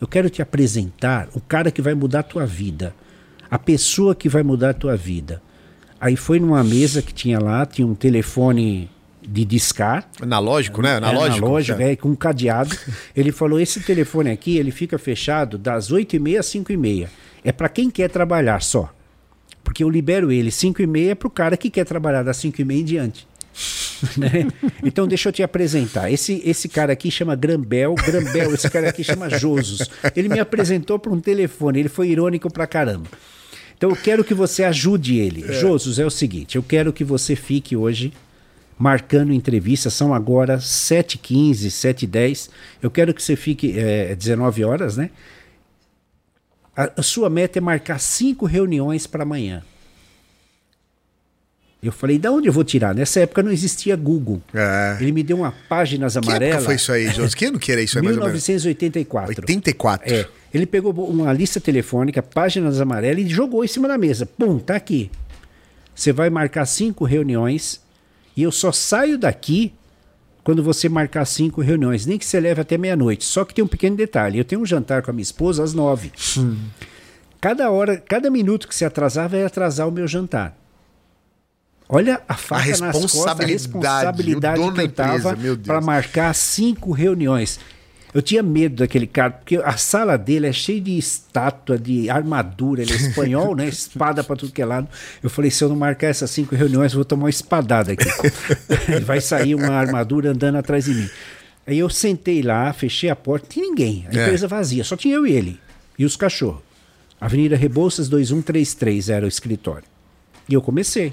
Eu 0.00 0.06
quero 0.06 0.28
te 0.28 0.42
apresentar 0.42 1.28
o 1.32 1.40
cara 1.40 1.70
que 1.70 1.80
vai 1.80 1.94
mudar 1.94 2.20
a 2.20 2.24
tua 2.24 2.44
vida. 2.44 2.94
A 3.50 3.58
pessoa 3.58 4.14
que 4.14 4.28
vai 4.28 4.42
mudar 4.42 4.70
a 4.70 4.74
tua 4.74 4.96
vida. 4.96 5.42
Aí 5.98 6.16
foi 6.16 6.38
numa 6.38 6.62
mesa 6.62 7.00
que 7.00 7.14
tinha 7.14 7.38
lá, 7.38 7.64
tinha 7.64 7.86
um 7.86 7.94
telefone 7.94 8.90
de 9.26 9.44
discar. 9.44 10.08
Analógico, 10.20 10.80
né? 10.82 10.96
Era 10.96 11.08
Analógico. 11.08 11.44
analógico, 11.46 11.82
É. 11.82 11.92
é, 11.92 11.96
com 11.96 12.10
um 12.10 12.14
cadeado. 12.16 12.76
Ele 13.14 13.32
falou, 13.32 13.58
esse 13.60 13.80
telefone 13.80 14.30
aqui, 14.30 14.56
ele 14.56 14.70
fica 14.70 14.98
fechado 14.98 15.58
das 15.58 15.90
8h30 15.90 16.38
às 16.38 16.46
5h30. 16.46 17.08
É 17.44 17.52
para 17.52 17.68
quem 17.68 17.90
quer 17.90 18.08
trabalhar 18.08 18.62
só. 18.62 18.92
Porque 19.64 19.82
eu 19.82 19.90
libero 19.90 20.30
ele 20.30 20.50
5h30 20.50 21.14
para 21.16 21.28
o 21.28 21.30
cara 21.30 21.56
que 21.56 21.68
quer 21.70 21.84
trabalhar 21.84 22.22
das 22.22 22.36
5h30 22.38 22.72
em 22.72 22.84
diante. 22.84 23.26
né? 24.16 24.46
Então 24.84 25.08
deixa 25.08 25.28
eu 25.28 25.32
te 25.32 25.42
apresentar. 25.42 26.10
Esse, 26.12 26.42
esse 26.44 26.68
cara 26.68 26.92
aqui 26.92 27.10
chama 27.10 27.34
Grambel, 27.34 27.94
Grambel, 27.94 28.54
esse 28.54 28.68
cara 28.70 28.90
aqui 28.90 29.02
chama 29.02 29.30
Josus. 29.30 29.88
Ele 30.14 30.28
me 30.28 30.38
apresentou 30.38 30.98
por 30.98 31.12
um 31.12 31.20
telefone, 31.20 31.80
ele 31.80 31.88
foi 31.88 32.08
irônico 32.10 32.52
pra 32.52 32.66
caramba. 32.66 33.08
Então 33.76 33.90
eu 33.90 33.96
quero 33.96 34.22
que 34.24 34.34
você 34.34 34.64
ajude 34.64 35.16
ele. 35.18 35.52
Josus, 35.52 35.98
é 35.98 36.04
o 36.06 36.10
seguinte, 36.10 36.56
eu 36.56 36.62
quero 36.62 36.92
que 36.92 37.04
você 37.04 37.34
fique 37.34 37.74
hoje 37.76 38.12
marcando 38.78 39.32
entrevistas, 39.32 39.94
são 39.94 40.12
agora 40.12 40.58
7h15, 40.58 41.66
7h10. 41.68 42.50
Eu 42.82 42.90
quero 42.90 43.14
que 43.14 43.22
você 43.22 43.36
fique 43.36 43.78
é, 43.78 44.14
19 44.14 44.64
horas, 44.64 44.96
né? 44.96 45.10
A, 46.76 46.90
a 46.98 47.02
sua 47.02 47.30
meta 47.30 47.58
é 47.58 47.60
marcar 47.60 47.98
cinco 47.98 48.44
reuniões 48.44 49.06
para 49.06 49.22
amanhã. 49.22 49.62
Eu 51.82 51.92
falei, 51.92 52.18
da 52.18 52.32
onde 52.32 52.48
eu 52.48 52.52
vou 52.52 52.64
tirar? 52.64 52.94
Nessa 52.94 53.20
época 53.20 53.42
não 53.42 53.50
existia 53.52 53.94
Google. 53.96 54.42
É. 54.52 54.96
Ele 55.00 55.12
me 55.12 55.22
deu 55.22 55.36
uma 55.36 55.52
páginas 55.68 56.14
Que 56.14 56.18
amarelas. 56.18 56.64
foi 56.64 56.74
isso 56.74 56.90
aí, 56.90 57.06
José? 57.08 57.36
Que 57.36 57.44
ano 57.44 57.58
que 57.58 57.70
era 57.70 57.80
isso 57.80 57.98
aí, 57.98 58.04
mais 58.04 58.16
ou 58.16 58.24
menos? 58.24 58.42
1984. 58.48 59.42
84. 59.42 60.12
É. 60.12 60.26
Ele 60.52 60.66
pegou 60.66 60.92
uma 61.08 61.32
lista 61.32 61.60
telefônica, 61.60 62.22
páginas 62.22 62.80
amarelas 62.80 63.24
e 63.24 63.28
jogou 63.28 63.64
em 63.64 63.68
cima 63.68 63.86
da 63.86 63.96
mesa. 63.96 64.26
Pum, 64.26 64.58
tá 64.58 64.74
aqui. 64.74 65.10
Você 65.94 66.12
vai 66.12 66.28
marcar 66.28 66.66
cinco 66.66 67.04
reuniões 67.04 67.80
e 68.36 68.42
eu 68.42 68.52
só 68.52 68.70
saio 68.70 69.18
daqui 69.18 69.72
quando 70.44 70.62
você 70.62 70.88
marcar 70.88 71.24
cinco 71.24 71.60
reuniões, 71.60 72.06
nem 72.06 72.18
que 72.18 72.24
você 72.24 72.38
leve 72.38 72.60
até 72.60 72.78
meia-noite. 72.78 73.24
Só 73.24 73.44
que 73.44 73.52
tem 73.52 73.64
um 73.64 73.68
pequeno 73.68 73.96
detalhe: 73.96 74.38
eu 74.38 74.44
tenho 74.44 74.60
um 74.60 74.66
jantar 74.66 75.02
com 75.02 75.10
a 75.10 75.14
minha 75.14 75.22
esposa 75.22 75.64
às 75.64 75.72
nove. 75.74 76.12
Cada 77.40 77.70
hora, 77.70 77.96
cada 77.96 78.30
minuto 78.30 78.68
que 78.68 78.74
você 78.74 78.84
atrasar 78.84 79.28
vai 79.28 79.44
atrasar 79.44 79.88
o 79.88 79.90
meu 79.90 80.06
jantar. 80.06 80.56
Olha 81.88 82.20
a 82.28 82.34
faca 82.34 82.76
nas 82.78 82.96
costas, 82.96 83.40
a 83.40 83.44
responsabilidade, 83.44 84.60
responsabilidade 84.60 84.72
que 84.72 84.80
eu 84.80 84.92
tava 84.92 85.36
para 85.64 85.80
marcar 85.80 86.34
cinco 86.34 86.90
reuniões. 86.90 87.60
Eu 88.16 88.22
tinha 88.22 88.42
medo 88.42 88.76
daquele 88.76 89.06
cara, 89.06 89.32
porque 89.32 89.56
a 89.56 89.76
sala 89.76 90.16
dele 90.16 90.46
é 90.46 90.52
cheia 90.52 90.80
de 90.80 90.96
estátua, 90.96 91.76
de 91.78 92.08
armadura, 92.08 92.80
ele 92.80 92.90
é 92.94 92.96
espanhol, 92.96 93.54
né? 93.54 93.68
Espada 93.68 94.24
para 94.24 94.36
tudo 94.36 94.52
que 94.52 94.62
é 94.62 94.64
lado. 94.64 94.88
Eu 95.22 95.28
falei, 95.28 95.50
se 95.50 95.62
eu 95.62 95.68
não 95.68 95.76
marcar 95.76 96.06
essas 96.06 96.30
cinco 96.30 96.54
reuniões, 96.54 96.92
eu 96.92 96.96
vou 96.96 97.04
tomar 97.04 97.24
uma 97.24 97.28
espadada 97.30 97.92
aqui. 97.92 98.06
Vai 99.04 99.20
sair 99.20 99.54
uma 99.54 99.68
armadura 99.68 100.30
andando 100.30 100.56
atrás 100.56 100.86
de 100.86 100.94
mim. 100.94 101.10
Aí 101.66 101.78
eu 101.78 101.90
sentei 101.90 102.40
lá, 102.40 102.72
fechei 102.72 103.10
a 103.10 103.14
porta, 103.16 103.44
não 103.44 103.50
tinha 103.52 103.66
ninguém. 103.66 104.06
A 104.10 104.16
É. 104.18 104.22
empresa 104.22 104.48
vazia, 104.48 104.82
só 104.82 104.96
tinha 104.96 105.14
eu 105.14 105.26
e 105.26 105.32
ele. 105.32 105.60
E 105.98 106.04
os 106.06 106.16
cachorros. 106.16 106.62
Avenida 107.20 107.54
Rebouças 107.54 108.08
2133 108.08 109.10
era 109.10 109.26
o 109.26 109.28
escritório. 109.28 109.84
E 110.48 110.54
eu 110.54 110.62
comecei. 110.62 111.12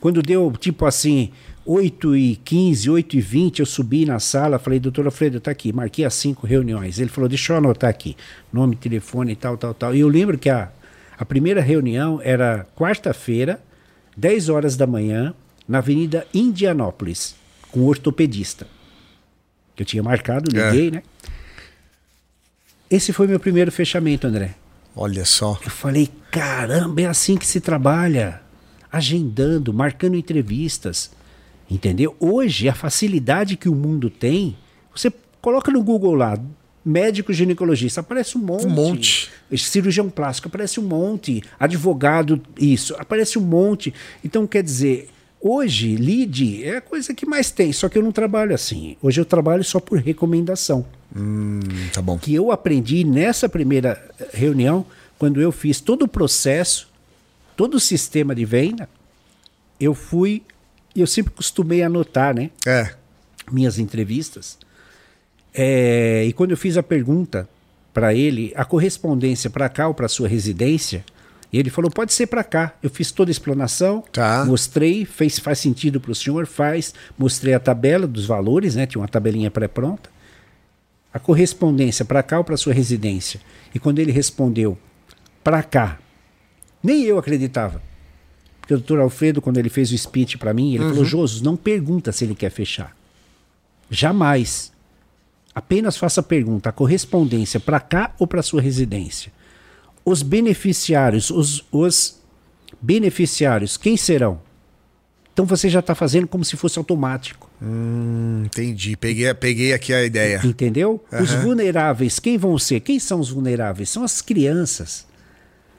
Quando 0.00 0.22
deu, 0.22 0.50
tipo 0.58 0.86
assim, 0.86 1.30
8 1.64 2.16
e 2.16 2.36
15, 2.36 2.90
8 2.90 3.16
e 3.16 3.20
20, 3.20 3.60
eu 3.60 3.66
subi 3.66 4.04
na 4.04 4.18
sala, 4.18 4.58
falei, 4.58 4.80
doutor 4.80 5.06
Alfredo, 5.06 5.40
tá 5.40 5.50
aqui, 5.50 5.72
marquei 5.72 6.04
as 6.04 6.14
cinco 6.14 6.46
reuniões. 6.46 6.98
Ele 6.98 7.08
falou, 7.08 7.28
deixa 7.28 7.52
eu 7.52 7.58
anotar 7.58 7.88
aqui, 7.88 8.16
nome, 8.52 8.74
telefone 8.74 9.32
e 9.32 9.36
tal, 9.36 9.56
tal, 9.56 9.72
tal. 9.72 9.94
E 9.94 10.00
eu 10.00 10.08
lembro 10.08 10.36
que 10.36 10.50
a, 10.50 10.70
a 11.16 11.24
primeira 11.24 11.60
reunião 11.60 12.20
era 12.22 12.66
quarta-feira, 12.76 13.62
10 14.16 14.48
horas 14.48 14.76
da 14.76 14.86
manhã, 14.86 15.34
na 15.68 15.78
Avenida 15.78 16.26
Indianópolis, 16.34 17.36
com 17.70 17.80
um 17.80 17.86
ortopedista. 17.86 18.66
Que 19.76 19.82
eu 19.82 19.86
tinha 19.86 20.02
marcado, 20.02 20.50
liguei, 20.50 20.90
né? 20.90 21.02
Esse 22.90 23.12
foi 23.12 23.26
meu 23.26 23.40
primeiro 23.40 23.72
fechamento, 23.72 24.26
André. 24.26 24.54
Olha 24.94 25.24
só. 25.24 25.58
Eu 25.64 25.70
falei, 25.70 26.10
caramba, 26.30 27.00
é 27.00 27.06
assim 27.06 27.36
que 27.36 27.46
se 27.46 27.60
trabalha. 27.60 28.42
Agendando, 28.90 29.72
marcando 29.72 30.16
entrevistas. 30.16 31.10
Entendeu? 31.72 32.14
Hoje, 32.20 32.68
a 32.68 32.74
facilidade 32.74 33.56
que 33.56 33.66
o 33.66 33.74
mundo 33.74 34.10
tem, 34.10 34.54
você 34.94 35.10
coloca 35.40 35.72
no 35.72 35.82
Google 35.82 36.14
lá, 36.14 36.38
médico 36.84 37.32
ginecologista, 37.32 38.02
aparece 38.02 38.36
um 38.36 38.42
monte. 38.42 38.66
Um 38.66 38.68
monte. 38.68 39.30
Cirurgião 39.56 40.10
plástico, 40.10 40.48
aparece 40.48 40.78
um 40.78 40.82
monte. 40.82 41.42
Advogado, 41.58 42.42
isso, 42.58 42.94
aparece 42.98 43.38
um 43.38 43.42
monte. 43.42 43.94
Então, 44.22 44.46
quer 44.46 44.62
dizer, 44.62 45.08
hoje, 45.40 45.96
lead 45.96 46.62
é 46.62 46.76
a 46.76 46.80
coisa 46.82 47.14
que 47.14 47.24
mais 47.24 47.50
tem, 47.50 47.72
só 47.72 47.88
que 47.88 47.96
eu 47.96 48.02
não 48.02 48.12
trabalho 48.12 48.54
assim. 48.54 48.98
Hoje 49.00 49.18
eu 49.18 49.24
trabalho 49.24 49.64
só 49.64 49.80
por 49.80 49.98
recomendação. 49.98 50.84
Hum, 51.16 51.60
tá 51.90 52.02
bom. 52.02 52.18
Que 52.18 52.34
eu 52.34 52.52
aprendi 52.52 53.02
nessa 53.02 53.48
primeira 53.48 53.98
reunião, 54.34 54.84
quando 55.18 55.40
eu 55.40 55.50
fiz 55.50 55.80
todo 55.80 56.02
o 56.02 56.08
processo, 56.08 56.90
todo 57.56 57.76
o 57.76 57.80
sistema 57.80 58.34
de 58.34 58.44
venda, 58.44 58.90
eu 59.80 59.94
fui, 59.94 60.42
eu 61.00 61.06
sempre 61.06 61.32
costumei 61.32 61.82
anotar, 61.82 62.34
né? 62.34 62.50
É. 62.66 62.90
Minhas 63.50 63.78
entrevistas. 63.78 64.58
É, 65.54 66.24
e 66.26 66.32
quando 66.32 66.52
eu 66.52 66.56
fiz 66.56 66.76
a 66.76 66.82
pergunta 66.82 67.48
para 67.92 68.14
ele, 68.14 68.52
a 68.56 68.64
correspondência 68.64 69.50
para 69.50 69.68
cá 69.68 69.88
ou 69.88 69.94
para 69.94 70.08
sua 70.08 70.26
residência, 70.28 71.04
ele 71.52 71.68
falou: 71.68 71.90
pode 71.90 72.12
ser 72.14 72.26
para 72.26 72.42
cá. 72.42 72.74
Eu 72.82 72.88
fiz 72.88 73.10
toda 73.12 73.30
a 73.30 73.32
explanação, 73.32 74.02
Tá. 74.12 74.44
mostrei, 74.46 75.04
fez, 75.04 75.38
faz 75.38 75.58
sentido 75.58 76.00
para 76.00 76.12
o 76.12 76.14
senhor, 76.14 76.46
faz, 76.46 76.94
mostrei 77.18 77.52
a 77.52 77.60
tabela 77.60 78.06
dos 78.06 78.24
valores, 78.24 78.74
né? 78.74 78.86
Tinha 78.86 79.00
uma 79.00 79.08
tabelinha 79.08 79.50
pré-pronta. 79.50 80.10
A 81.12 81.18
correspondência 81.18 82.06
para 82.06 82.22
cá 82.22 82.38
ou 82.38 82.44
para 82.44 82.56
sua 82.56 82.72
residência. 82.72 83.38
E 83.74 83.78
quando 83.78 83.98
ele 83.98 84.10
respondeu 84.10 84.78
para 85.44 85.62
cá, 85.62 85.98
nem 86.82 87.02
eu 87.02 87.18
acreditava. 87.18 87.82
O 88.74 88.78
doutor 88.78 89.00
Alfredo, 89.00 89.42
quando 89.42 89.58
ele 89.58 89.68
fez 89.68 89.92
o 89.92 89.98
speech 89.98 90.38
para 90.38 90.54
mim, 90.54 90.74
ele 90.74 90.84
falou: 90.84 91.04
Josos, 91.04 91.42
não 91.42 91.56
pergunta 91.56 92.12
se 92.12 92.24
ele 92.24 92.34
quer 92.34 92.50
fechar. 92.50 92.96
Jamais. 93.90 94.72
Apenas 95.54 95.96
faça 95.96 96.20
a 96.20 96.24
pergunta: 96.24 96.68
a 96.70 96.72
correspondência 96.72 97.60
para 97.60 97.80
cá 97.80 98.14
ou 98.18 98.26
para 98.26 98.42
sua 98.42 98.60
residência? 98.60 99.32
Os 100.04 100.22
beneficiários, 100.22 101.30
os, 101.30 101.64
os 101.70 102.18
beneficiários, 102.80 103.76
quem 103.76 103.96
serão? 103.96 104.40
Então 105.32 105.46
você 105.46 105.68
já 105.68 105.80
está 105.80 105.94
fazendo 105.94 106.26
como 106.26 106.44
se 106.44 106.56
fosse 106.56 106.78
automático. 106.78 107.48
Hum, 107.62 108.42
entendi. 108.44 108.96
Peguei, 108.96 109.32
peguei 109.32 109.72
aqui 109.72 109.92
a 109.94 110.04
ideia. 110.04 110.40
Entendeu? 110.44 111.02
Os 111.20 111.32
vulneráveis, 111.32 112.18
quem 112.18 112.36
vão 112.36 112.58
ser? 112.58 112.80
Quem 112.80 112.98
são 112.98 113.18
os 113.20 113.30
vulneráveis? 113.30 113.88
São 113.88 114.04
as 114.04 114.20
crianças. 114.20 115.06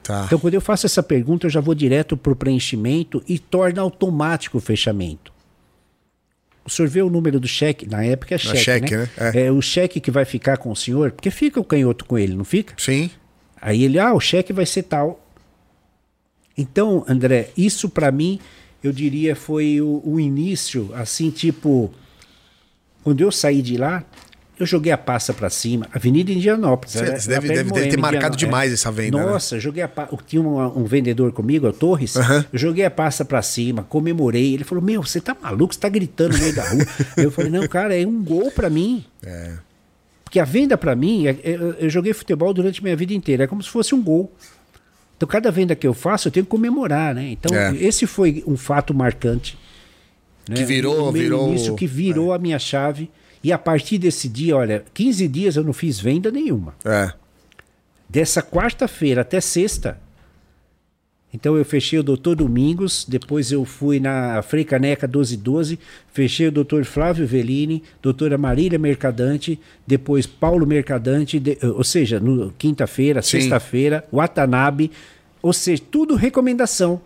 Tá. 0.04 0.24
Então, 0.26 0.38
quando 0.38 0.52
eu 0.52 0.60
faço 0.60 0.84
essa 0.84 1.02
pergunta, 1.02 1.46
eu 1.46 1.50
já 1.50 1.60
vou 1.60 1.74
direto 1.74 2.14
para 2.14 2.32
o 2.32 2.36
preenchimento 2.36 3.24
e 3.26 3.38
torna 3.38 3.80
automático 3.80 4.58
o 4.58 4.60
fechamento. 4.60 5.32
O 6.62 6.70
senhor 6.70 6.88
vê 6.88 7.02
o 7.02 7.08
número 7.08 7.40
do 7.40 7.48
cheque, 7.48 7.88
na 7.88 8.04
época 8.04 8.34
é 8.34 8.38
cheque, 8.38 8.58
cheque, 8.58 8.96
né? 8.96 9.08
né? 9.18 9.32
É. 9.34 9.46
É, 9.46 9.52
o 9.52 9.62
cheque 9.62 10.00
que 10.00 10.10
vai 10.10 10.26
ficar 10.26 10.58
com 10.58 10.70
o 10.70 10.76
senhor, 10.76 11.10
porque 11.10 11.30
fica 11.30 11.58
o 11.58 11.64
canhoto 11.64 12.04
com 12.04 12.18
ele, 12.18 12.34
não 12.34 12.44
fica? 12.44 12.74
Sim. 12.76 13.10
Aí 13.60 13.82
ele, 13.82 13.98
ah, 13.98 14.12
o 14.12 14.20
cheque 14.20 14.52
vai 14.52 14.66
ser 14.66 14.82
tal. 14.82 15.20
Então, 16.56 17.04
André, 17.08 17.50
isso 17.56 17.88
para 17.88 18.12
mim, 18.12 18.38
eu 18.82 18.92
diria, 18.92 19.34
foi 19.34 19.80
o, 19.80 20.02
o 20.04 20.20
início, 20.20 20.90
assim, 20.94 21.30
tipo, 21.30 21.90
quando 23.02 23.22
eu 23.22 23.32
saí 23.32 23.62
de 23.62 23.78
lá, 23.78 24.04
eu 24.58 24.64
joguei 24.66 24.92
a 24.92 24.98
pasta 24.98 25.32
para 25.34 25.50
cima, 25.50 25.86
Avenida 25.92 26.30
Indianópolis. 26.32 26.92
Você 26.94 26.98
era- 27.00 27.10
deve- 27.12 27.48
deve- 27.48 27.62
de 27.68 27.72
deve 27.72 27.88
ter 27.90 27.96
marcado 27.98 28.36
demais 28.36 28.70
é. 28.70 28.74
essa 28.74 28.90
venda, 28.92 29.18
né? 29.18 29.24
Nossa, 29.26 29.58
joguei 29.58 29.82
a 29.82 29.88
pasta. 29.88 30.16
Tinha 30.26 30.40
um, 30.42 30.80
um 30.80 30.84
vendedor 30.84 31.32
comigo, 31.32 31.66
o 31.66 31.72
Torres. 31.72 32.14
Eu 32.52 32.58
joguei 32.58 32.84
a 32.84 32.90
pasta 32.90 33.24
para 33.24 33.42
cima, 33.42 33.82
comemorei. 33.82 34.54
Ele 34.54 34.64
falou: 34.64 34.82
Meu, 34.82 35.02
você 35.02 35.20
tá 35.20 35.36
maluco? 35.40 35.74
Você 35.74 35.80
tá 35.80 35.88
gritando 35.88 36.34
no 36.34 36.38
meio 36.38 36.54
da 36.54 36.68
rua. 36.68 36.86
eu 37.16 37.30
falei: 37.30 37.50
Não, 37.50 37.66
cara, 37.66 37.94
é 38.00 38.06
um 38.06 38.22
gol 38.22 38.50
para 38.50 38.70
mim. 38.70 39.04
É. 39.24 39.52
Porque 40.24 40.38
a 40.40 40.44
venda 40.44 40.76
para 40.76 40.94
mim, 40.96 41.26
é- 41.26 41.30
é- 41.30 41.54
eu, 41.54 41.72
eu 41.74 41.90
joguei 41.90 42.12
futebol 42.12 42.52
durante 42.54 42.82
minha 42.82 42.96
vida 42.96 43.12
inteira, 43.14 43.44
é 43.44 43.46
como 43.46 43.62
se 43.62 43.68
fosse 43.70 43.94
um 43.94 44.02
gol. 44.02 44.32
Então 45.16 45.28
cada 45.28 45.50
venda 45.50 45.74
que 45.76 45.86
eu 45.86 45.94
faço, 45.94 46.26
eu 46.28 46.32
tenho 46.32 46.44
que 46.44 46.50
comemorar, 46.50 47.14
né? 47.14 47.30
Então 47.30 47.56
É. 47.56 47.74
esse 47.76 48.06
foi 48.06 48.42
um 48.46 48.56
fato 48.56 48.92
marcante. 48.92 49.56
né? 50.48 50.56
Que 50.56 50.64
virou- 50.64 51.10
virou- 51.10 51.48
início 51.48 51.74
que 51.74 51.86
virou 51.86 52.32
a 52.32 52.38
minha 52.38 52.58
chave. 52.58 53.10
E 53.44 53.52
a 53.52 53.58
partir 53.58 53.98
desse 53.98 54.28
dia, 54.28 54.56
olha, 54.56 54.82
15 54.94 55.28
dias 55.28 55.54
eu 55.56 55.62
não 55.62 55.72
fiz 55.74 56.00
venda 56.00 56.30
nenhuma. 56.30 56.74
É. 56.84 57.12
Dessa 58.08 58.42
quarta-feira 58.42 59.20
até 59.20 59.40
sexta. 59.40 60.00
Então 61.32 61.56
eu 61.56 61.64
fechei 61.64 61.98
o 61.98 62.02
Doutor 62.02 62.36
Domingos, 62.36 63.04
depois 63.08 63.50
eu 63.50 63.64
fui 63.64 63.98
na 63.98 64.40
Frei 64.40 64.64
Caneca 64.64 65.06
1212, 65.08 65.80
fechei 66.12 66.46
o 66.46 66.52
Doutor 66.52 66.84
Flávio 66.84 67.26
Velini, 67.26 67.82
doutora 68.00 68.38
Marília 68.38 68.78
Mercadante, 68.78 69.60
depois 69.84 70.26
Paulo 70.26 70.64
Mercadante, 70.64 71.40
de- 71.40 71.58
ou 71.60 71.82
seja, 71.82 72.20
no 72.20 72.52
quinta-feira, 72.52 73.20
sexta-feira, 73.20 74.04
Watanabe, 74.12 74.92
ou 75.42 75.52
seja, 75.52 75.82
tudo 75.90 76.14
recomendação, 76.14 77.00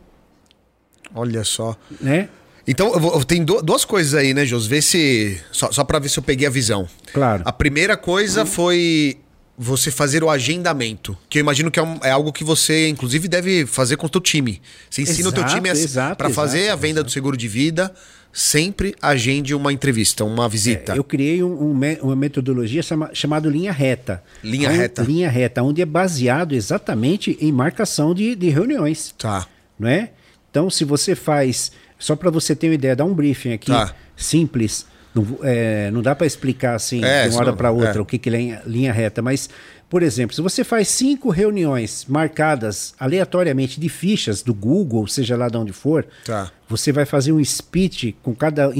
Olha 1.14 1.42
só. 1.42 1.74
né? 1.98 2.28
Então, 2.70 2.92
eu 2.92 3.00
vou- 3.00 3.24
tem 3.24 3.42
du- 3.42 3.62
duas 3.62 3.84
coisas 3.84 4.12
aí, 4.14 4.34
né, 4.34 4.44
Jos? 4.44 4.66
Vê 4.66 4.82
se. 4.82 5.40
Só, 5.50 5.72
só 5.72 5.82
pra 5.84 5.98
ver 5.98 6.08
se 6.10 6.18
eu 6.18 6.22
peguei 6.22 6.46
a 6.46 6.50
visão. 6.50 6.86
Claro. 7.14 7.42
A 7.46 7.52
primeira 7.52 7.96
coisa 7.96 8.44
foi 8.44 9.16
você 9.56 9.90
fazer 9.90 10.22
o 10.22 10.28
agendamento. 10.30 11.16
Que 11.30 11.38
eu 11.38 11.40
imagino 11.40 11.70
que 11.70 11.80
é, 11.80 11.82
um- 11.82 11.98
é 12.02 12.10
algo 12.10 12.32
que 12.32 12.44
você, 12.44 12.86
inclusive, 12.88 13.26
deve 13.26 13.64
fazer 13.66 13.96
com 13.96 14.06
o 14.06 14.08
teu 14.10 14.20
time. 14.20 14.60
Você 14.90 15.02
ensina 15.02 15.30
o 15.30 15.32
teu 15.32 15.42
Exato, 15.42 15.54
time 15.56 15.68
a, 15.68 15.72
exato, 15.72 16.16
pra 16.16 16.30
fazer 16.30 16.58
exato, 16.60 16.72
a 16.74 16.76
venda 16.76 17.02
do 17.02 17.10
seguro 17.10 17.36
de 17.36 17.48
vida, 17.48 17.92
sempre 18.32 18.94
agende 19.02 19.54
uma 19.54 19.72
entrevista, 19.72 20.22
uma 20.24 20.48
visita. 20.48 20.94
Eu 20.94 21.02
criei 21.02 21.42
um- 21.42 21.70
um 21.72 21.80
uma 22.02 22.14
metodologia 22.14 22.82
chama, 22.82 23.10
chamada 23.14 23.48
linha 23.48 23.72
reta. 23.72 24.22
Linha 24.44 24.68
Onde- 24.68 24.78
reta. 24.78 25.02
Linha 25.02 25.28
reta, 25.30 25.62
onde 25.62 25.80
é 25.82 25.86
baseado 25.86 26.52
exatamente 26.54 27.36
em 27.40 27.50
marcação 27.50 28.14
de, 28.14 28.36
de 28.36 28.50
reuniões. 28.50 29.14
Tá. 29.18 29.46
não 29.78 29.88
é? 29.88 30.10
Então, 30.50 30.68
se 30.70 30.84
você 30.84 31.14
faz, 31.14 31.70
só 31.98 32.14
para 32.16 32.30
você 32.30 32.54
ter 32.54 32.68
uma 32.68 32.74
ideia, 32.74 32.94
dá 32.96 33.04
um 33.04 33.12
briefing 33.14 33.52
aqui, 33.52 33.70
Tá. 33.72 33.94
simples. 34.16 34.86
Não, 35.14 35.26
é, 35.42 35.90
não 35.90 36.02
dá 36.02 36.14
para 36.14 36.26
explicar 36.26 36.74
assim 36.76 37.02
É, 37.02 37.26
de 37.26 37.34
uma 37.34 37.40
hora 37.40 37.52
para 37.52 37.70
outra 37.70 37.98
é. 37.98 38.00
o 38.00 38.04
que, 38.04 38.18
que 38.18 38.28
é 38.28 38.32
linha, 38.32 38.62
linha 38.66 38.92
reta, 38.92 39.20
mas, 39.22 39.48
por 39.88 40.02
exemplo, 40.02 40.36
se 40.36 40.40
você 40.42 40.62
faz 40.62 40.86
cinco 40.88 41.30
reuniões 41.30 42.04
marcadas 42.06 42.94
aleatoriamente 43.00 43.80
de 43.80 43.88
fichas 43.88 44.42
do 44.42 44.52
Google, 44.54 45.06
seja 45.08 45.36
lá 45.36 45.48
de 45.48 45.56
onde 45.56 45.72
for, 45.72 46.06
Tá. 46.24 46.52
você 46.68 46.92
vai 46.92 47.04
fazer 47.06 47.32
um 47.32 47.42
speech 47.44 48.14
com 48.22 48.34
cada. 48.34 48.70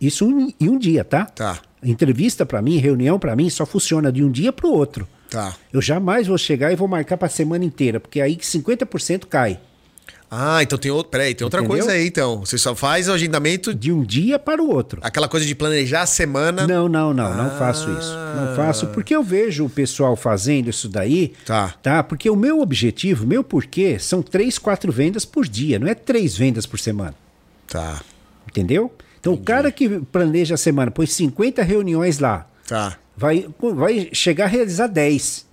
isso 0.00 0.24
em, 0.30 0.54
em 0.60 0.68
um 0.70 0.78
dia, 0.78 1.04
tá? 1.04 1.26
Tá. 1.26 1.58
Entrevista 1.82 2.46
para 2.46 2.62
mim, 2.62 2.78
reunião 2.78 3.18
para 3.18 3.36
mim, 3.36 3.50
só 3.50 3.66
funciona 3.66 4.10
de 4.10 4.24
um 4.24 4.30
dia 4.30 4.52
para 4.52 4.66
o 4.66 4.72
outro. 4.72 5.06
Tá. 5.28 5.54
Eu 5.72 5.82
jamais 5.82 6.28
vou 6.28 6.38
chegar 6.38 6.72
e 6.72 6.76
vou 6.76 6.86
marcar 6.88 7.16
para 7.18 7.26
a 7.26 7.30
semana 7.30 7.64
inteira, 7.64 7.98
porque 8.00 8.20
aí 8.20 8.36
que 8.36 8.46
50% 8.46 9.26
cai. 9.26 9.58
Ah, 10.36 10.62
então 10.62 10.76
tem 10.76 10.90
outro. 10.90 11.10
Peraí, 11.10 11.34
tem 11.34 11.44
outra 11.44 11.60
Entendeu? 11.60 11.78
coisa 11.78 11.92
aí, 11.92 12.06
então. 12.08 12.40
Você 12.40 12.58
só 12.58 12.74
faz 12.74 13.08
o 13.08 13.12
agendamento, 13.12 13.72
De 13.74 13.92
um 13.92 14.02
dia 14.02 14.38
para 14.38 14.60
o 14.62 14.68
outro. 14.68 15.00
aquela 15.02 15.28
coisa 15.28 15.46
de 15.46 15.54
planejar 15.54 16.02
a 16.02 16.06
semana. 16.06 16.66
Não, 16.66 16.88
não, 16.88 17.14
não, 17.14 17.34
não 17.34 17.46
Ah. 17.46 17.56
faço 17.58 17.90
isso. 17.98 18.12
Não 18.36 18.56
faço, 18.56 18.86
porque 18.88 19.14
eu 19.14 19.22
vejo 19.22 19.64
o 19.64 19.70
pessoal 19.70 20.16
fazendo 20.16 20.68
isso 20.70 20.88
daí, 20.88 21.32
Tá. 21.46 21.74
tá? 21.82 22.02
Porque 22.02 22.28
o 22.28 22.34
meu 22.36 22.60
objetivo, 22.60 23.26
meu 23.26 23.44
porquê, 23.44 23.98
são 23.98 24.22
três, 24.22 24.58
quatro 24.58 24.90
vendas 24.90 25.24
por 25.24 25.46
dia, 25.46 25.78
não 25.78 25.86
é 25.86 25.94
três 25.94 26.36
vendas 26.36 26.66
por 26.66 26.78
semana, 26.80 27.14
Tá. 27.68 28.00
entendeu? 28.48 28.92
Então 29.20 29.32
o 29.34 29.38
cara 29.38 29.70
que 29.70 29.88
planeja 30.12 30.54
a 30.54 30.58
semana, 30.58 30.90
põe 30.90 31.06
50 31.06 31.62
reuniões 31.62 32.18
lá, 32.18 32.46
Tá. 32.66 32.96
vai, 33.16 33.46
vai 33.74 34.08
chegar 34.12 34.44
a 34.44 34.48
realizar 34.48 34.86
10. 34.88 35.46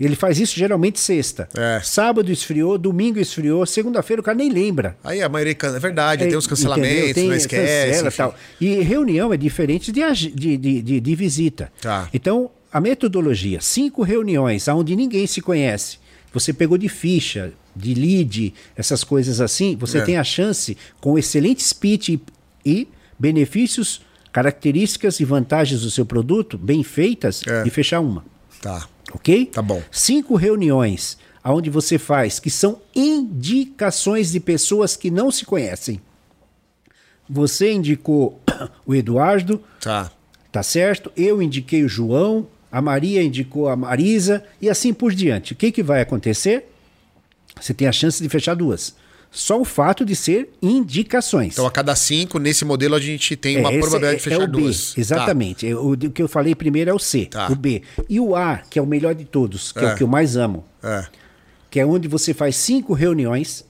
Ele 0.00 0.16
faz 0.16 0.40
isso 0.40 0.58
geralmente 0.58 0.98
sexta. 0.98 1.46
É. 1.54 1.78
Sábado 1.84 2.32
esfriou, 2.32 2.78
domingo 2.78 3.18
esfriou, 3.18 3.66
segunda-feira 3.66 4.20
o 4.20 4.24
cara 4.24 4.36
nem 4.38 4.48
lembra. 4.50 4.96
Aí 5.04 5.20
a 5.20 5.28
maioria. 5.28 5.54
É 5.62 5.78
verdade, 5.78 6.24
tem 6.26 6.34
os 6.36 6.46
Entendeu? 6.46 6.48
cancelamentos, 6.48 7.12
Tem- 7.12 7.28
não 7.28 7.34
esquece. 7.36 7.90
cancela, 7.90 8.10
tal. 8.10 8.34
E 8.58 8.80
reunião 8.82 9.30
é 9.32 9.36
diferente 9.36 9.92
de, 9.92 10.00
de, 10.34 10.56
de, 10.56 10.82
de- 10.82 11.00
de 11.00 11.14
visita. 11.14 11.70
Tá. 11.82 12.08
Então, 12.14 12.50
a 12.72 12.80
metodologia, 12.80 13.60
cinco 13.60 14.02
reuniões 14.02 14.66
onde 14.68 14.96
ninguém 14.96 15.26
se 15.26 15.42
conhece, 15.42 15.98
você 16.32 16.52
pegou 16.52 16.78
de 16.78 16.88
ficha, 16.88 17.52
de 17.76 17.92
lead, 17.92 18.54
essas 18.74 19.04
coisas 19.04 19.38
assim, 19.40 19.76
você 19.76 19.98
É. 19.98 20.00
tem 20.02 20.16
a 20.16 20.24
chance, 20.24 20.78
com 21.00 21.18
excelente 21.18 21.62
speech 21.62 22.14
e, 22.64 22.70
e 22.80 22.88
benefícios, 23.18 24.00
características 24.32 25.20
e 25.20 25.24
vantagens 25.24 25.82
do 25.82 25.90
seu 25.90 26.06
produto, 26.06 26.56
bem 26.56 26.82
feitas, 26.82 27.42
É. 27.46 27.62
de 27.62 27.70
fechar 27.70 28.00
uma. 28.00 28.24
Tá. 28.62 28.86
Ok? 29.14 29.46
Tá 29.46 29.62
bom. 29.62 29.82
Cinco 29.90 30.34
reuniões 30.36 31.18
onde 31.44 31.70
você 31.70 31.98
faz, 31.98 32.38
que 32.38 32.50
são 32.50 32.80
indicações 32.94 34.30
de 34.30 34.38
pessoas 34.40 34.94
que 34.96 35.10
não 35.10 35.30
se 35.30 35.44
conhecem. 35.44 36.00
Você 37.28 37.72
indicou 37.72 38.40
o 38.84 38.94
Eduardo, 38.94 39.62
Tá. 39.80 40.10
tá 40.52 40.62
certo? 40.62 41.10
Eu 41.16 41.40
indiquei 41.40 41.82
o 41.84 41.88
João, 41.88 42.46
a 42.70 42.82
Maria 42.82 43.22
indicou 43.22 43.68
a 43.68 43.76
Marisa 43.76 44.44
e 44.60 44.68
assim 44.68 44.92
por 44.92 45.12
diante. 45.14 45.52
O 45.52 45.56
que, 45.56 45.72
que 45.72 45.82
vai 45.82 46.00
acontecer? 46.00 46.70
Você 47.60 47.72
tem 47.74 47.88
a 47.88 47.92
chance 47.92 48.22
de 48.22 48.28
fechar 48.28 48.54
duas. 48.54 48.94
Só 49.32 49.60
o 49.60 49.64
fato 49.64 50.04
de 50.04 50.16
ser 50.16 50.48
indicações. 50.60 51.52
Então, 51.52 51.64
a 51.66 51.70
cada 51.70 51.94
cinco, 51.94 52.38
nesse 52.40 52.64
modelo, 52.64 52.96
a 52.96 53.00
gente 53.00 53.36
tem 53.36 53.58
uma 53.58 53.70
É, 53.70 53.72
esse 53.74 53.80
probabilidade 53.80 54.14
é- 54.14 54.18
de 54.18 54.22
fechar 54.24 54.40
é 54.40 54.44
o 54.44 54.48
B, 54.48 54.60
duas. 54.60 54.94
Tá. 54.94 55.00
Exatamente. 55.00 55.68
É, 55.68 55.74
O, 55.76 55.92
o 55.92 55.96
que 56.10 56.20
eu 56.22 56.26
falei 56.28 56.54
primeiro 56.54 56.90
é 56.90 56.94
o 56.94 56.98
C, 56.98 57.26
Tá. 57.26 57.46
o 57.50 57.54
B. 57.54 57.82
E 58.08 58.18
o 58.18 58.34
A, 58.34 58.56
que 58.58 58.78
é 58.78 58.82
o 58.82 58.86
melhor 58.86 59.14
de 59.14 59.24
todos, 59.24 59.70
que 59.70 59.78
é, 59.78 59.84
É. 59.84 59.92
o 59.92 59.96
que 59.96 60.02
eu 60.02 60.08
mais 60.08 60.36
amo, 60.36 60.64
Tá. 60.80 61.08
É. 61.08 61.08
que 61.70 61.78
é 61.78 61.86
onde 61.86 62.08
você 62.08 62.34
faz 62.34 62.56
cinco 62.56 62.92
reuniões 62.92 63.64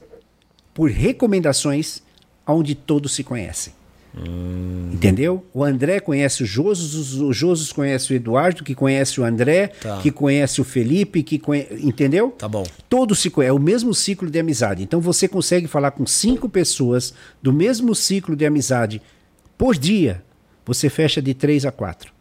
por 0.73 0.91
recomendações 0.91 2.03
onde 2.47 2.75
todos 2.75 3.13
se 3.13 3.23
conhecem. 3.23 3.73
Hum. 4.17 4.91
Entendeu? 4.93 5.47
O 5.55 5.65
André 5.65 6.01
conhece 6.01 6.43
o 6.43 6.47
Josus, 6.47 7.15
o 7.21 7.33
Josus 7.33 7.73
conhece 7.73 8.13
o 8.13 8.17
Eduardo, 8.17 8.65
que 8.65 8.75
conhece 8.75 9.21
o 9.21 9.25
André, 9.25 9.69
Tá. 9.69 9.99
que 9.99 10.11
conhece 10.11 10.61
o 10.61 10.65
Felipe, 10.65 11.23
que 11.23 11.39
conhe... 11.39 11.67
entendeu? 11.81 12.31
Tá 12.37 12.49
bom. 12.49 12.65
Se 13.15 13.31
conhecem, 13.31 13.51
é 13.51 13.53
o 13.53 13.59
mesmo 13.59 13.95
ciclo 13.95 14.29
de 14.31 14.39
amizade. 14.39 14.83
Então 14.83 15.01
você 15.01 15.29
consegue 15.29 15.67
falar 15.67 15.93
com 15.93 16.05
cinco 16.07 16.49
pessoas 16.49 17.15
do 17.43 17.53
mesmo 17.53 17.95
ciclo 17.95 18.35
de 18.35 18.45
amizade 18.45 19.01
por 19.57 19.77
dia. 19.77 20.23
Você 20.67 20.89
fecha 20.91 21.23
de 21.23 21.33
três 21.35 21.65
a 21.65 21.71
quatro. 21.73 22.13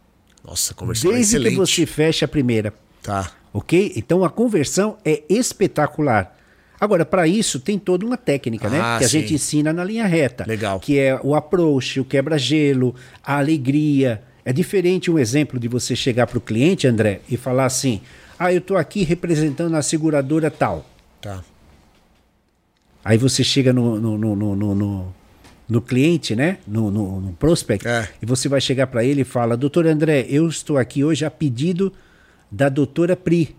Nossa, 0.45 0.73
conversão 0.73 1.11
Desde 1.11 1.35
excelente. 1.35 1.51
que 1.53 1.57
você 1.59 1.85
fecha 1.85 2.25
a 2.25 2.27
primeira. 2.27 2.73
Tá. 3.01 3.31
Ok? 3.51 3.93
Então 3.95 4.23
a 4.23 4.29
conversão 4.29 4.97
é 5.03 5.23
espetacular. 5.27 6.37
Agora, 6.79 7.05
para 7.05 7.27
isso, 7.27 7.59
tem 7.59 7.77
toda 7.77 8.05
uma 8.05 8.15
técnica, 8.17 8.69
né? 8.69 8.79
Ah, 8.81 8.95
Que 8.99 9.05
a 9.05 9.09
sim. 9.09 9.19
gente 9.19 9.33
ensina 9.33 9.73
na 9.73 9.83
linha 9.83 10.05
reta. 10.05 10.45
Legal. 10.47 10.79
Que 10.79 10.97
é 10.97 11.19
o 11.23 11.35
approach, 11.35 11.99
o 11.99 12.05
quebra-gelo, 12.05 12.95
a 13.23 13.37
alegria. 13.37 14.21
É 14.45 14.53
diferente 14.53 15.11
um 15.11 15.19
exemplo 15.19 15.59
de 15.59 15.67
você 15.67 15.95
chegar 15.95 16.25
para 16.27 16.37
o 16.37 16.41
cliente, 16.41 16.87
André, 16.87 17.19
e 17.29 17.35
falar 17.35 17.65
assim: 17.65 17.99
ah, 18.39 18.51
eu 18.53 18.59
estou 18.59 18.77
aqui 18.77 19.03
representando 19.03 19.75
a 19.75 19.81
seguradora 19.81 20.49
tal. 20.49 20.85
Tá. 21.21 21.43
Aí 23.03 23.17
você 23.17 23.43
chega 23.43 23.71
no, 23.73 23.99
no, 23.99 24.17
no, 24.17 24.35
no, 24.35 24.55
no- 24.55 24.75
no- 24.75 25.15
no 25.67 25.81
cliente, 25.81 26.35
né? 26.35 26.57
No, 26.67 26.89
no, 26.89 27.21
no 27.21 27.33
prospect, 27.33 27.87
É. 27.87 28.09
e 28.21 28.25
você 28.25 28.49
vai 28.49 28.59
chegar 28.59 28.87
para 28.87 29.03
ele 29.03 29.21
e 29.21 29.25
fala: 29.25 29.55
Doutor 29.55 29.85
André, 29.85 30.25
eu 30.29 30.47
estou 30.47 30.77
aqui 30.77 31.03
hoje 31.03 31.25
a 31.25 31.29
pedido 31.31 31.93
da 32.51 32.69
doutora 32.69 33.15
Pri, 33.15 33.55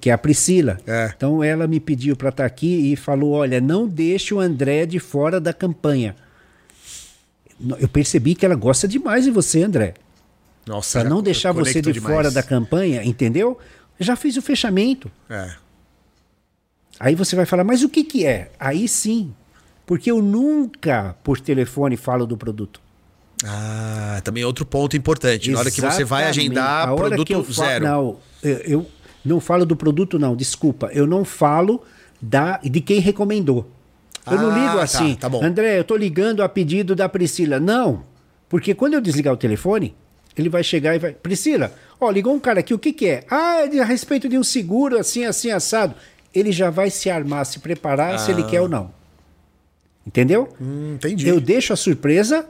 que 0.00 0.10
é 0.10 0.12
a 0.12 0.18
Priscila. 0.18 0.78
É. 0.86 1.12
Então 1.16 1.42
ela 1.42 1.66
me 1.66 1.80
pediu 1.80 2.14
para 2.16 2.28
estar 2.30 2.44
aqui 2.44 2.92
e 2.92 2.96
falou: 2.96 3.32
Olha, 3.32 3.60
não 3.60 3.86
deixe 3.88 4.32
o 4.34 4.40
André 4.40 4.86
de 4.86 4.98
fora 4.98 5.40
da 5.40 5.52
campanha. 5.52 6.14
Eu 7.78 7.88
percebi 7.88 8.34
que 8.34 8.44
ela 8.46 8.54
gosta 8.54 8.88
demais 8.88 9.24
de 9.24 9.30
você, 9.30 9.62
André. 9.62 9.94
Nossa, 10.66 11.00
Para 11.00 11.08
não 11.10 11.22
deixar 11.22 11.52
você 11.52 11.80
de 11.82 11.92
demais. 11.92 12.14
fora 12.14 12.30
da 12.30 12.42
campanha, 12.42 13.02
entendeu? 13.04 13.58
Já 13.98 14.16
fiz 14.16 14.36
o 14.36 14.42
fechamento. 14.42 15.10
É. 15.28 15.50
Aí 16.98 17.14
você 17.14 17.34
vai 17.34 17.46
falar, 17.46 17.64
mas 17.64 17.82
o 17.82 17.88
que, 17.88 18.04
que 18.04 18.26
é? 18.26 18.50
Aí 18.58 18.86
sim. 18.86 19.32
Porque 19.86 20.10
eu 20.10 20.22
nunca, 20.22 21.16
por 21.24 21.40
telefone, 21.40 21.96
falo 21.96 22.26
do 22.26 22.36
produto. 22.36 22.80
Ah, 23.44 24.20
também 24.22 24.44
outro 24.44 24.64
ponto 24.66 24.96
importante. 24.96 25.50
Na 25.50 25.58
hora 25.60 25.70
que 25.70 25.80
você 25.80 26.04
vai 26.04 26.24
Exatamente. 26.24 26.40
agendar, 26.40 26.94
produto 26.94 27.24
que 27.26 27.34
eu 27.34 27.42
fa- 27.44 27.64
zero. 27.64 27.84
Não, 27.84 28.16
eu, 28.42 28.56
eu 28.58 28.86
não 29.24 29.40
falo 29.40 29.64
do 29.66 29.76
produto, 29.76 30.18
não, 30.18 30.34
desculpa. 30.36 30.88
Eu 30.92 31.06
não 31.06 31.24
falo 31.24 31.82
da, 32.20 32.58
de 32.58 32.80
quem 32.80 33.00
recomendou. 33.00 33.68
Eu 34.30 34.36
não 34.38 34.50
Ah, 34.50 34.54
ligo 34.58 34.76
tá, 34.76 34.82
assim. 34.82 35.14
tá 35.14 35.28
bom. 35.28 35.42
André, 35.44 35.78
eu 35.78 35.84
tô 35.84 35.96
ligando 35.96 36.42
a 36.42 36.48
pedido 36.48 36.94
da 36.94 37.08
Priscila. 37.08 37.58
Não. 37.58 38.04
Porque 38.48 38.74
quando 38.74 38.94
eu 38.94 39.00
desligar 39.00 39.32
o 39.32 39.36
telefone, 39.36 39.94
ele 40.36 40.48
vai 40.48 40.62
chegar 40.62 40.94
e 40.94 40.98
vai. 40.98 41.12
Priscila, 41.12 41.72
ó, 42.00 42.10
ligou 42.10 42.34
um 42.34 42.40
cara 42.40 42.60
aqui, 42.60 42.74
o 42.74 42.78
que, 42.78 42.92
que 42.92 43.06
é? 43.06 43.24
Ah, 43.30 43.62
é 43.62 43.66
de- 43.68 43.80
a 43.80 43.84
respeito 43.84 44.28
de 44.28 44.36
um 44.38 44.44
seguro, 44.44 44.98
assim, 44.98 45.24
assim, 45.24 45.50
assado. 45.50 45.94
Ele 46.34 46.52
já 46.52 46.70
vai 46.70 46.90
se 46.90 47.08
armar, 47.10 47.44
se 47.46 47.58
preparar 47.58 48.18
se 48.18 48.30
ele 48.30 48.42
quer 48.44 48.60
ou 48.60 48.68
não. 48.68 48.90
Entendeu? 50.06 50.48
Ah. 50.52 50.56
Hum, 50.62 50.92
entendi. 50.94 51.28
Eu 51.28 51.40
deixo 51.40 51.72
a 51.72 51.76
surpresa. 51.76 52.46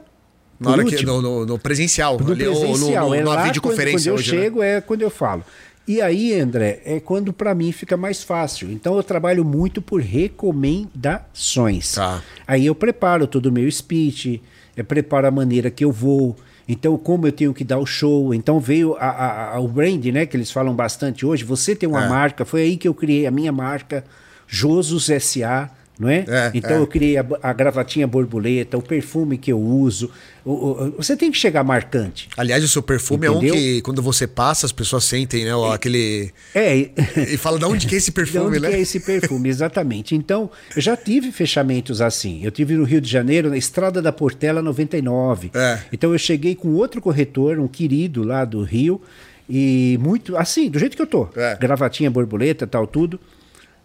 Na 0.59 0.71
hora 0.71 0.83
que, 0.85 1.03
no, 1.05 1.21
no- 1.21 1.45
no 1.45 1.57
presencial. 1.59 2.19
No 2.19 2.31
ali, 2.31 2.45
ou 2.47 2.59
presencial, 2.59 3.05
no, 3.05 3.09
no, 3.09 3.15
é 3.15 3.21
numa 3.23 3.35
lá 3.35 3.43
videoconferência 3.43 4.11
quando, 4.11 4.17
quando 4.17 4.27
eu 4.29 4.33
hoje, 4.33 4.35
né? 4.35 4.41
chego, 4.43 4.63
é 4.63 4.81
quando 4.81 5.01
eu 5.01 5.09
falo. 5.09 5.43
E 5.91 6.01
aí, 6.01 6.39
André, 6.39 6.81
é 6.85 7.01
quando 7.01 7.33
para 7.33 7.53
mim 7.53 7.69
fica 7.73 7.97
mais 7.97 8.23
fácil. 8.23 8.71
Então 8.71 8.95
eu 8.95 9.03
trabalho 9.03 9.43
muito 9.43 9.81
por 9.81 9.99
recomendações. 9.99 11.91
Tá. 11.95 12.21
Aí 12.47 12.65
eu 12.65 12.73
preparo 12.73 13.27
todo 13.27 13.47
o 13.47 13.51
meu 13.51 13.69
speech, 13.69 14.41
eu 14.77 14.85
preparo 14.85 15.27
a 15.27 15.31
maneira 15.31 15.69
que 15.69 15.83
eu 15.83 15.91
vou. 15.91 16.37
Então, 16.65 16.97
como 16.97 17.27
eu 17.27 17.31
tenho 17.33 17.53
que 17.53 17.65
dar 17.65 17.77
o 17.79 17.85
show. 17.85 18.33
Então 18.33 18.57
veio 18.57 18.95
a- 18.95 18.99
a- 19.09 19.55
a- 19.55 19.59
o 19.59 19.67
brand, 19.67 20.05
né? 20.05 20.25
Que 20.25 20.37
eles 20.37 20.49
falam 20.49 20.73
bastante 20.73 21.25
hoje. 21.25 21.43
Você 21.43 21.75
tem 21.75 21.89
uma 21.89 22.05
É. 22.05 22.07
marca, 22.07 22.45
foi 22.45 22.61
aí 22.61 22.77
que 22.77 22.87
eu 22.87 22.93
criei 22.93 23.25
a 23.27 23.31
minha 23.31 23.51
marca, 23.51 24.05
Josus 24.47 25.09
SA. 25.09 25.69
Não 25.99 26.09
é? 26.09 26.25
É, 26.27 26.51
então 26.55 26.71
é. 26.71 26.79
eu 26.79 26.87
criei 26.87 27.17
a, 27.17 27.25
a 27.43 27.53
gravatinha 27.53 28.07
borboleta, 28.07 28.75
o 28.77 28.81
perfume 28.81 29.37
que 29.37 29.51
eu 29.51 29.59
uso. 29.59 30.09
O- 30.43 30.51
o- 30.51 30.91
você 30.97 31.15
tem 31.15 31.31
que 31.31 31.37
chegar 31.37 31.63
marcante. 31.63 32.27
Aliás, 32.35 32.63
o 32.63 32.67
seu 32.67 32.81
perfume 32.81 33.27
é 33.27 33.29
Entendeu? 33.29 33.53
um 33.53 33.57
que, 33.57 33.81
quando 33.83 34.01
você 34.01 34.25
passa, 34.25 34.65
as 34.65 34.71
pessoas 34.71 35.03
sentem, 35.03 35.45
né? 35.45 35.53
ó, 35.53 35.73
Aquele. 35.73 36.31
É, 36.55 36.75
e- 36.75 37.37
fala 37.37 37.59
de 37.59 37.65
onde 37.65 37.85
que 37.85 37.93
é 37.93 37.97
esse 37.99 38.07
De 38.11 38.15
perfume, 38.15 38.45
onde 38.47 38.59
né? 38.61 38.69
que 38.69 38.75
é 38.75 38.79
esse 38.79 38.99
perfume, 38.99 39.47
exatamente. 39.49 40.15
Então, 40.15 40.49
eu 40.75 40.81
já 40.81 40.97
tive 40.97 41.31
fechamentos 41.31 42.01
assim. 42.01 42.43
Eu 42.43 42.49
tive 42.49 42.73
no 42.73 42.83
Rio 42.83 42.99
de 43.01 43.09
Janeiro, 43.09 43.49
na 43.49 43.57
Estrada 43.57 44.01
da 44.01 44.11
Portela 44.11 44.61
99. 44.61 45.51
É. 45.53 45.79
Então 45.93 46.13
eu 46.13 46.17
cheguei 46.17 46.55
com 46.55 46.69
outro 46.69 46.99
corretor, 46.99 47.59
um 47.59 47.67
querido 47.67 48.23
lá 48.23 48.43
do 48.43 48.63
Rio, 48.63 48.99
e 49.47 49.99
muito 50.01 50.35
assim, 50.35 50.67
do 50.69 50.79
jeito 50.79 50.95
que 50.95 51.01
eu 51.03 51.07
tô. 51.07 51.27
É. 51.35 51.55
Gravatinha, 51.59 52.09
borboleta, 52.09 52.65
tal, 52.65 52.87
tudo. 52.87 53.19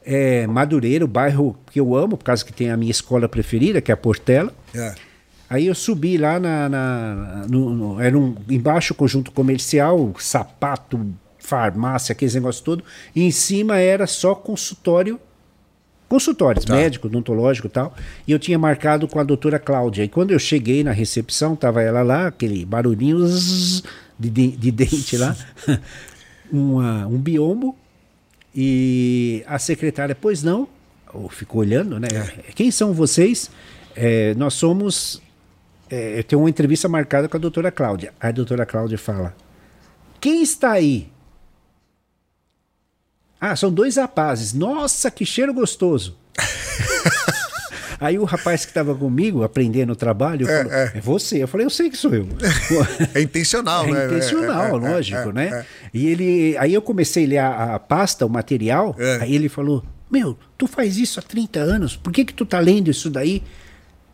É, 0.09 0.47
Madureira, 0.47 1.05
o 1.05 1.09
bairro 1.09 1.57
que 1.73 1.81
eu 1.81 1.97
amo, 1.97 2.17
por 2.17 2.23
causa 2.25 2.45
que 2.45 2.53
tem 2.53 2.71
a 2.71 2.77
minha 2.77 2.93
escola 2.93 3.29
preferida, 3.29 3.81
que 3.81 3.91
é 3.91 3.95
a 3.95 3.97
Portela. 3.97 4.53
É. 4.73 4.95
Aí 5.51 5.67
eu 5.67 5.75
subi 5.75 6.17
lá 6.17 6.39
na. 6.39 6.69
na- 6.69 7.47
no- 7.51 7.71
no- 7.75 8.01
era 8.01 8.17
um 8.17 8.37
embaixo 8.49 8.95
conjunto 8.95 9.33
comercial, 9.33 10.15
sapato, 10.19 11.05
farmácia, 11.39 12.13
aqueles 12.13 12.35
negócios 12.35 12.63
todo. 12.63 12.85
E 13.15 13.23
em 13.23 13.31
cima 13.33 13.79
era 13.79 14.07
só 14.07 14.35
consultório. 14.35 15.19
Consultórios, 16.09 16.65
Tá. 16.65 16.73
médico, 16.77 17.09
odontológico 17.09 17.67
e 17.67 17.71
tal. 17.71 17.93
E 18.29 18.31
eu 18.31 18.39
tinha 18.39 18.57
marcado 18.57 19.09
com 19.09 19.19
a 19.19 19.25
doutora 19.25 19.59
Cláudia. 19.59 20.05
E 20.05 20.09
quando 20.09 20.31
eu 20.31 20.39
cheguei 20.39 20.85
na 20.85 20.93
recepção, 20.93 21.57
tava 21.57 21.83
ela 21.83 22.03
lá, 22.03 22.29
aquele 22.29 22.65
barulhinho 22.65 23.19
zzz, 23.27 23.83
de, 24.17 24.31
de, 24.31 24.49
de 24.57 24.71
dente 24.71 25.17
lá. 25.17 25.37
Uma- 26.53 27.07
um 27.09 27.19
biombo. 27.19 27.77
E 28.57 29.45
a 29.47 29.59
secretária, 29.59 30.15
pois 30.15 30.43
não, 30.43 30.67
ou 31.13 31.29
ficou 31.29 31.61
olhando, 31.61 32.01
né? 32.01 32.09
Quem 32.55 32.71
são 32.71 32.95
vocês? 32.95 33.51
É, 33.95 34.35
nós 34.35 34.55
somos. 34.55 35.21
É, 35.91 36.19
eu 36.19 36.25
tenho 36.25 36.41
uma 36.41 36.49
entrevista 36.49 36.89
marcada 36.89 37.29
com 37.29 37.37
a 37.37 37.41
doutora 37.41 37.71
Cláudia. 37.71 38.15
A 38.19 38.31
doutora 38.31 38.65
Cláudia 38.65 38.97
fala: 38.97 39.37
Quem 40.19 40.43
está 40.43 40.73
aí? 40.73 41.13
Ah, 43.39 43.55
são 43.55 43.71
dois 43.71 43.97
rapazes. 43.97 44.55
Nossa, 44.55 45.11
que 45.11 45.27
cheiro 45.27 45.53
gostoso. 45.53 46.17
Aí 47.99 48.19
o 48.19 48.25
rapaz 48.25 48.65
que 48.65 48.71
estava 48.71 48.95
comigo, 48.95 49.43
aprendendo 49.43 49.93
o 49.93 49.97
trabalho, 49.97 50.47
falou, 50.47 50.73
é. 50.73 50.93
é 50.95 51.01
você. 51.01 51.43
Eu 51.43 51.49
falei, 51.49 51.67
eu 51.67 51.71
sei 51.71 51.89
que 51.91 51.97
sou 51.97 52.15
eu. 52.15 52.27
É 53.15 53.21
intencional, 53.21 53.87
É 53.87 53.91
né? 53.93 54.07
intencional, 54.07 54.65
É, 54.65 54.67
é, 54.67 54.71
é, 54.71 54.73
lógico, 54.95 55.29
é, 55.31 55.33
né? 55.33 55.47
é. 55.49 55.67
E 55.95 56.07
ele, 56.07 56.57
aí 56.59 56.75
eu 56.75 56.83
comecei 56.83 57.25
a 57.25 57.29
ler 57.29 57.39
a, 57.39 57.75
a 57.75 57.79
pasta, 57.79 58.27
o 58.27 58.29
material, 58.29 58.95
É. 58.99 59.19
aí 59.23 59.35
ele 59.35 59.49
falou: 59.49 59.83
"Meu, 60.11 60.37
tu 60.59 60.67
faz 60.67 60.97
isso 60.99 61.19
há 61.19 61.23
30 61.23 61.59
anos. 61.61 61.97
Por 61.97 62.13
que 62.13 62.25
que 62.25 62.35
tu 62.35 62.45
tá 62.45 62.59
lendo 62.59 62.91
isso 62.91 63.09
daí?" 63.11 63.43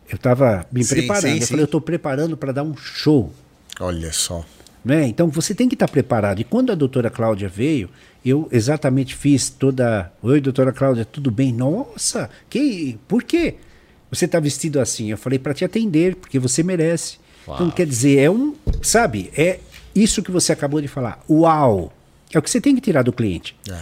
Eu 0.09 0.17
tava 0.17 0.65
me 0.71 0.83
Sim, 0.83 0.95
preparando. 0.95 1.21
sim, 1.23 1.35
eu 1.35 1.41
sim. 1.41 1.47
falei: 1.47 1.63
"Eu 1.63 1.67
tô 1.67 1.81
preparando 1.81 2.37
para 2.37 2.51
dar 2.51 2.63
um 2.63 2.75
show." 2.77 3.33
Olha 3.79 4.11
só. 4.13 4.45
Né? 4.85 5.07
Então 5.07 5.29
você 5.29 5.55
tem 5.55 5.67
que 5.69 5.75
estar 5.75 5.87
preparado. 5.87 6.39
E 6.41 6.43
quando 6.43 6.71
a 6.71 6.75
doutora 6.75 7.09
Cláudia 7.09 7.47
veio, 7.47 7.89
eu 8.25 8.47
exatamente 8.51 9.15
fiz 9.15 9.49
toda. 9.49 10.11
Oi, 10.21 10.41
doutora 10.41 10.71
Cláudia, 10.73 11.05
tudo 11.05 11.31
bem? 11.31 11.51
Nossa, 11.53 12.29
que. 12.49 12.99
Por 13.07 13.23
quê? 13.23 13.55
Você 14.13 14.25
está 14.25 14.39
vestido 14.39 14.79
assim? 14.79 15.09
Eu 15.11 15.17
falei 15.17 15.39
para 15.39 15.53
te 15.53 15.65
atender, 15.65 16.15
porque 16.15 16.37
você 16.39 16.61
merece. 16.63 17.17
Então 17.47 17.69
quer 17.71 17.85
dizer, 17.85 18.19
é 18.19 18.29
um. 18.29 18.55
Sabe, 18.81 19.31
é 19.35 19.59
isso 19.95 20.21
que 20.23 20.31
você 20.31 20.51
acabou 20.53 20.79
de 20.81 20.87
falar. 20.87 21.21
Uau! 21.29 21.91
É 22.33 22.39
o 22.39 22.41
que 22.41 22.49
você 22.49 22.61
tem 22.61 22.73
que 22.75 22.81
tirar 22.81 23.03
do 23.03 23.11
cliente. 23.11 23.55
É. 23.69 23.79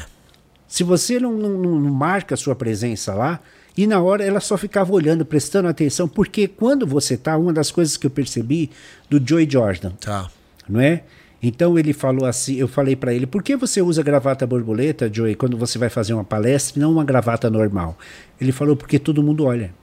Se 0.68 0.84
você 0.84 1.20
não, 1.20 1.34
não- 1.34 1.58
não- 1.60 1.92
marca 1.92 2.34
a 2.36 2.38
sua 2.38 2.56
presença 2.56 3.14
lá, 3.14 3.40
e 3.78 3.86
na 3.88 4.02
hora 4.02 4.24
ela 4.24 4.40
só 4.40 4.58
ficava 4.58 4.92
olhando, 4.92 5.26
prestando 5.26 5.68
atenção, 5.68 6.08
porque 6.08 6.48
quando 6.48 6.86
você 6.88 7.16
tá, 7.18 7.38
uma 7.38 7.54
das 7.54 7.72
coisas 7.72 7.96
que 7.98 8.06
eu 8.08 8.12
percebi 8.12 8.70
do 9.10 9.22
Joy 9.26 9.48
Jordan, 9.50 9.92
Tá. 10.00 10.30
não 10.68 10.80
é? 10.82 11.04
Então 11.44 11.78
ele 11.80 11.92
falou 11.94 12.26
assim, 12.26 12.56
eu 12.56 12.68
falei 12.68 12.96
para 12.96 13.14
ele, 13.14 13.26
por 13.26 13.42
que 13.42 13.56
você 13.56 13.82
usa 13.82 14.04
gravata 14.04 14.46
borboleta, 14.46 15.10
Joey, 15.12 15.36
quando 15.36 15.58
você 15.58 15.78
vai 15.80 15.90
fazer 15.90 16.14
uma 16.14 16.24
palestra, 16.24 16.80
não 16.82 16.92
uma 16.92 17.04
gravata 17.04 17.50
normal? 17.50 17.98
Ele 18.40 18.52
falou, 18.52 18.76
porque 18.76 19.00
todo 19.00 19.24
mundo 19.24 19.46
olha, 19.46 19.74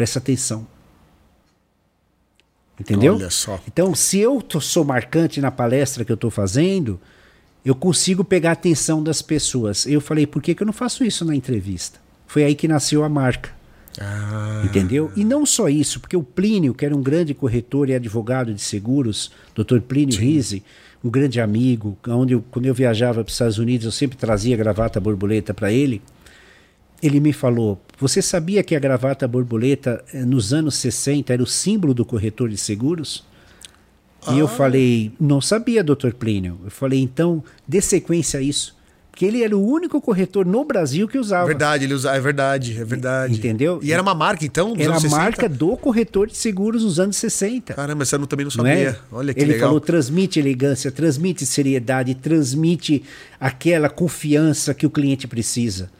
presta 0.00 0.18
atenção. 0.18 0.66
Entendeu? 2.80 3.16
Olha 3.16 3.28
só. 3.28 3.60
Então, 3.68 3.94
se 3.94 4.18
eu 4.18 4.40
tô- 4.40 4.60
sou 4.62 4.82
marcante 4.82 5.42
na 5.42 5.50
palestra 5.50 6.06
que 6.06 6.10
eu 6.10 6.14
estou 6.14 6.30
fazendo, 6.30 6.98
eu 7.62 7.74
consigo 7.74 8.24
pegar 8.24 8.48
a 8.50 8.52
atenção 8.54 9.02
das 9.02 9.20
pessoas. 9.20 9.84
Eu 9.84 10.00
falei, 10.00 10.26
por 10.26 10.40
que, 10.40 10.54
que 10.54 10.62
eu 10.62 10.66
não 10.66 10.72
faço 10.72 11.04
isso 11.04 11.22
na 11.22 11.36
entrevista? 11.36 12.00
Foi 12.26 12.42
aí 12.44 12.54
que 12.54 12.66
nasceu 12.66 13.04
a 13.04 13.08
marca. 13.10 13.50
Ah, 14.00 14.62
Entendeu? 14.64 15.12
E 15.14 15.22
não 15.22 15.44
só 15.44 15.68
isso, 15.68 16.00
porque 16.00 16.16
o 16.16 16.22
Plínio, 16.22 16.72
que 16.72 16.86
era 16.86 16.96
um 16.96 17.02
grande 17.02 17.34
corretor 17.34 17.90
e 17.90 17.94
advogado 17.94 18.54
de 18.54 18.62
seguros, 18.62 19.30
Dr. 19.54 19.80
Plínio 19.80 20.18
Rise, 20.18 20.62
um 21.04 21.10
grande 21.10 21.38
amigo, 21.40 21.98
onde 22.08 22.32
eu, 22.32 22.42
quando 22.50 22.64
eu 22.64 22.72
viajava 22.72 23.22
para 23.22 23.28
os 23.28 23.34
Estados 23.34 23.58
Unidos, 23.58 23.84
eu 23.84 23.92
sempre 23.92 24.16
trazia 24.16 24.56
gravata 24.56 24.98
borboleta 24.98 25.52
para 25.52 25.70
ele. 25.70 26.00
Ele 27.02 27.20
me 27.20 27.32
falou: 27.32 27.80
Você 27.98 28.20
sabia 28.20 28.62
que 28.62 28.74
a 28.76 28.78
gravata 28.78 29.26
borboleta, 29.26 30.04
eh, 30.12 30.24
nos 30.24 30.52
anos 30.52 30.74
60, 30.76 31.32
era 31.32 31.42
o 31.42 31.46
símbolo 31.46 31.94
do 31.94 32.04
corretor 32.04 32.48
de 32.48 32.56
seguros? 32.56 33.24
E 34.30 34.38
eu 34.38 34.46
falei: 34.46 35.12
Não 35.18 35.40
sabia, 35.40 35.82
doutor 35.82 36.12
Plínio. 36.14 36.58
Eu 36.64 36.70
falei: 36.70 37.00
Então, 37.00 37.42
dê 37.66 37.80
sequência 37.80 38.38
a 38.38 38.42
isso. 38.42 38.78
Porque 39.10 39.24
ele 39.26 39.42
era 39.42 39.56
o 39.56 39.66
único 39.66 40.00
corretor 40.00 40.46
no 40.46 40.64
Brasil 40.64 41.06
que 41.08 41.18
usava. 41.18 41.46
verdade, 41.46 41.84
ele 41.84 41.92
usa, 41.92 42.12
é 42.14 42.20
verdade, 42.20 42.80
é 42.80 42.84
verdade. 42.84 43.34
Entendeu? 43.34 43.80
E 43.82 43.92
era 43.92 44.00
uma 44.00 44.14
marca, 44.14 44.44
então? 44.46 44.72
dos 44.72 44.78
Era 44.80 44.90
a 44.92 44.92
anos 44.94 45.02
60? 45.02 45.20
marca 45.22 45.48
do 45.48 45.76
corretor 45.76 46.28
de 46.28 46.36
seguros 46.36 46.84
nos 46.84 47.00
anos 47.00 47.16
60. 47.16 47.74
Caramba, 47.74 48.04
não- 48.12 48.26
também 48.26 48.44
não 48.46 48.52
não 48.56 48.64
sabia. 48.64 48.72
é? 48.90 48.96
Olha 49.10 49.34
que 49.34 49.40
Ele 49.40 49.52
legal. 49.54 49.68
falou: 49.68 49.80
transmite 49.80 50.38
elegância, 50.38 50.90
transmite 50.92 51.44
seriedade, 51.44 52.14
transmite 52.14 53.02
aquela 53.38 53.88
confiança 53.90 54.72
que 54.72 54.86
o 54.86 54.90
cliente 54.90 55.26
precisa. 55.26 55.90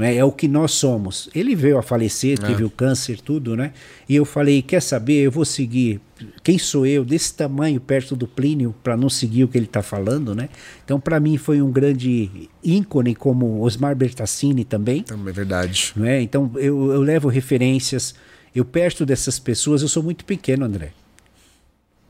Não 0.00 0.06
é? 0.06 0.16
é 0.16 0.24
o 0.24 0.32
que 0.32 0.48
nós 0.48 0.70
somos. 0.72 1.28
Ele 1.34 1.54
veio 1.54 1.76
a 1.76 1.82
falecer, 1.82 2.38
É. 2.42 2.46
teve 2.46 2.64
o 2.64 2.70
câncer, 2.70 3.20
tudo, 3.20 3.54
né? 3.54 3.74
E 4.08 4.16
eu 4.16 4.24
falei: 4.24 4.62
quer 4.62 4.80
saber? 4.80 5.20
Eu 5.20 5.30
vou 5.30 5.44
seguir. 5.44 6.00
Quem 6.42 6.58
sou 6.58 6.86
eu 6.86 7.04
desse 7.04 7.34
tamanho 7.34 7.78
perto 7.78 8.16
do 8.16 8.26
Plínio 8.26 8.74
para 8.82 8.96
não 8.96 9.10
seguir 9.10 9.44
o 9.44 9.48
que 9.48 9.58
ele 9.58 9.66
está 9.66 9.82
falando, 9.82 10.34
né? 10.34 10.48
Então, 10.82 10.98
para 10.98 11.20
mim, 11.20 11.36
foi 11.36 11.60
um 11.60 11.70
grande 11.70 12.48
ícone, 12.64 13.14
como 13.14 13.60
Osmar 13.60 13.94
Bertassini 13.94 14.64
também. 14.64 15.02
Também 15.02 15.28
é 15.28 15.32
verdade. 15.34 15.92
Não 15.94 16.06
é? 16.06 16.22
Então 16.22 16.50
eu, 16.54 16.92
eu 16.92 17.02
levo 17.02 17.28
referências, 17.28 18.14
eu 18.54 18.64
perto 18.64 19.04
dessas 19.04 19.38
pessoas, 19.38 19.82
eu 19.82 19.88
sou 19.88 20.02
muito 20.02 20.24
pequeno, 20.24 20.64
André. 20.64 20.92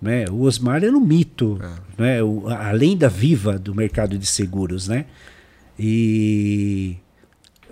Não 0.01 0.13
é? 0.13 0.27
O 0.31 0.43
Osmar 0.43 0.85
era 0.85 0.97
um 0.97 1.01
mito, 1.05 1.59
é? 1.99 2.23
O, 2.23 2.47
a 2.49 2.69
a 2.69 2.73
lenda 2.73 3.09
viva 3.09 3.59
do 3.59 3.75
mercado 3.75 4.17
de 4.17 4.27
seguros, 4.27 4.87
né? 4.87 5.07
E 5.77 6.97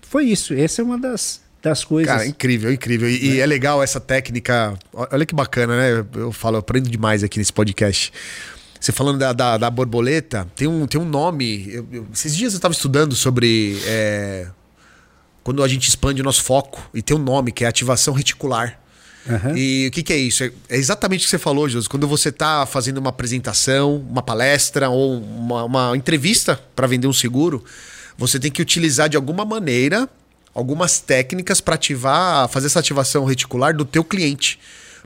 foi 0.09 0.25
isso. 0.27 0.55
Essa 0.55 0.83
é 0.83 0.85
uma 0.85 0.99
das, 0.99 1.41
das 1.63 1.85
coisas. 1.85 2.13
Cara, 2.13 2.27
incrível, 2.27 2.73
incrível. 2.73 3.09
E, 3.09 3.35
e 3.37 3.41
é 3.41 3.47
legal 3.47 3.83
essa 3.83 4.01
técnica. 4.01 4.79
Olha 4.93 5.27
que 5.27 5.35
bacana, 5.35 5.77
né? 5.77 6.07
Eu, 6.15 6.33
falo, 6.33 6.57
eu 6.57 6.61
aprendo 6.61 6.89
demais 6.89 7.23
aqui 7.23 7.39
nesse 7.39 7.53
podcast. 7.53 8.13
Você 8.81 8.93
falando 8.93 9.19
da, 9.19 9.33
da, 9.33 9.57
da 9.59 9.71
borboleta, 9.71 10.47
tem 10.55 10.69
um, 10.69 10.87
tem 10.87 11.01
um 11.01 11.05
nome. 11.05 11.69
eu- 11.73 11.89
eu- 11.93 12.07
esses 12.15 12.37
dias 12.37 12.53
eu 12.53 12.59
estava 12.59 12.73
estudando 12.73 13.15
sobre. 13.15 13.77
é, 13.85 14.47
quando 15.43 15.63
a 15.65 15.69
gente 15.69 15.89
expande 15.89 16.21
o 16.21 16.25
nosso 16.25 16.43
foco, 16.45 16.79
e 16.93 17.01
tem 17.01 17.17
um 17.17 17.21
nome 17.21 17.51
que 17.53 17.65
é 17.65 17.69
ativação 17.69 18.13
reticular. 18.15 18.79
Aham. 19.29 19.55
E 19.57 19.89
o 19.89 19.91
que, 19.91 20.03
que 20.03 20.13
é 20.13 20.17
isso? 20.17 20.45
É 20.45 20.53
é 20.69 20.77
exatamente 20.77 21.23
o 21.23 21.25
que 21.25 21.31
você 21.31 21.39
falou, 21.39 21.69
José. 21.69 21.87
Quando 21.91 22.07
você 22.07 22.29
está 22.29 22.65
fazendo 22.67 22.99
uma 22.99 23.11
apresentação, 23.11 23.97
uma 23.97 24.23
palestra 24.23 24.89
ou 24.91 25.19
uma, 25.21 25.65
uma 25.65 25.97
entrevista 25.97 26.61
para 26.77 26.87
vender 26.87 27.07
um 27.09 27.13
seguro, 27.13 27.65
você 28.19 28.39
tem 28.39 28.51
que 28.51 28.61
utilizar 28.61 29.09
de 29.09 29.17
alguma 29.17 29.45
maneira 29.45 30.09
algumas 30.55 30.99
técnicas 30.99 31.61
para 31.61 31.77
ativar, 31.77 32.49
fazer 32.49 32.67
essa 32.67 32.81
ativação 32.81 33.25
reticular 33.25 33.75
do 33.77 33.85
teu 33.85 34.03
cliente, 34.03 34.59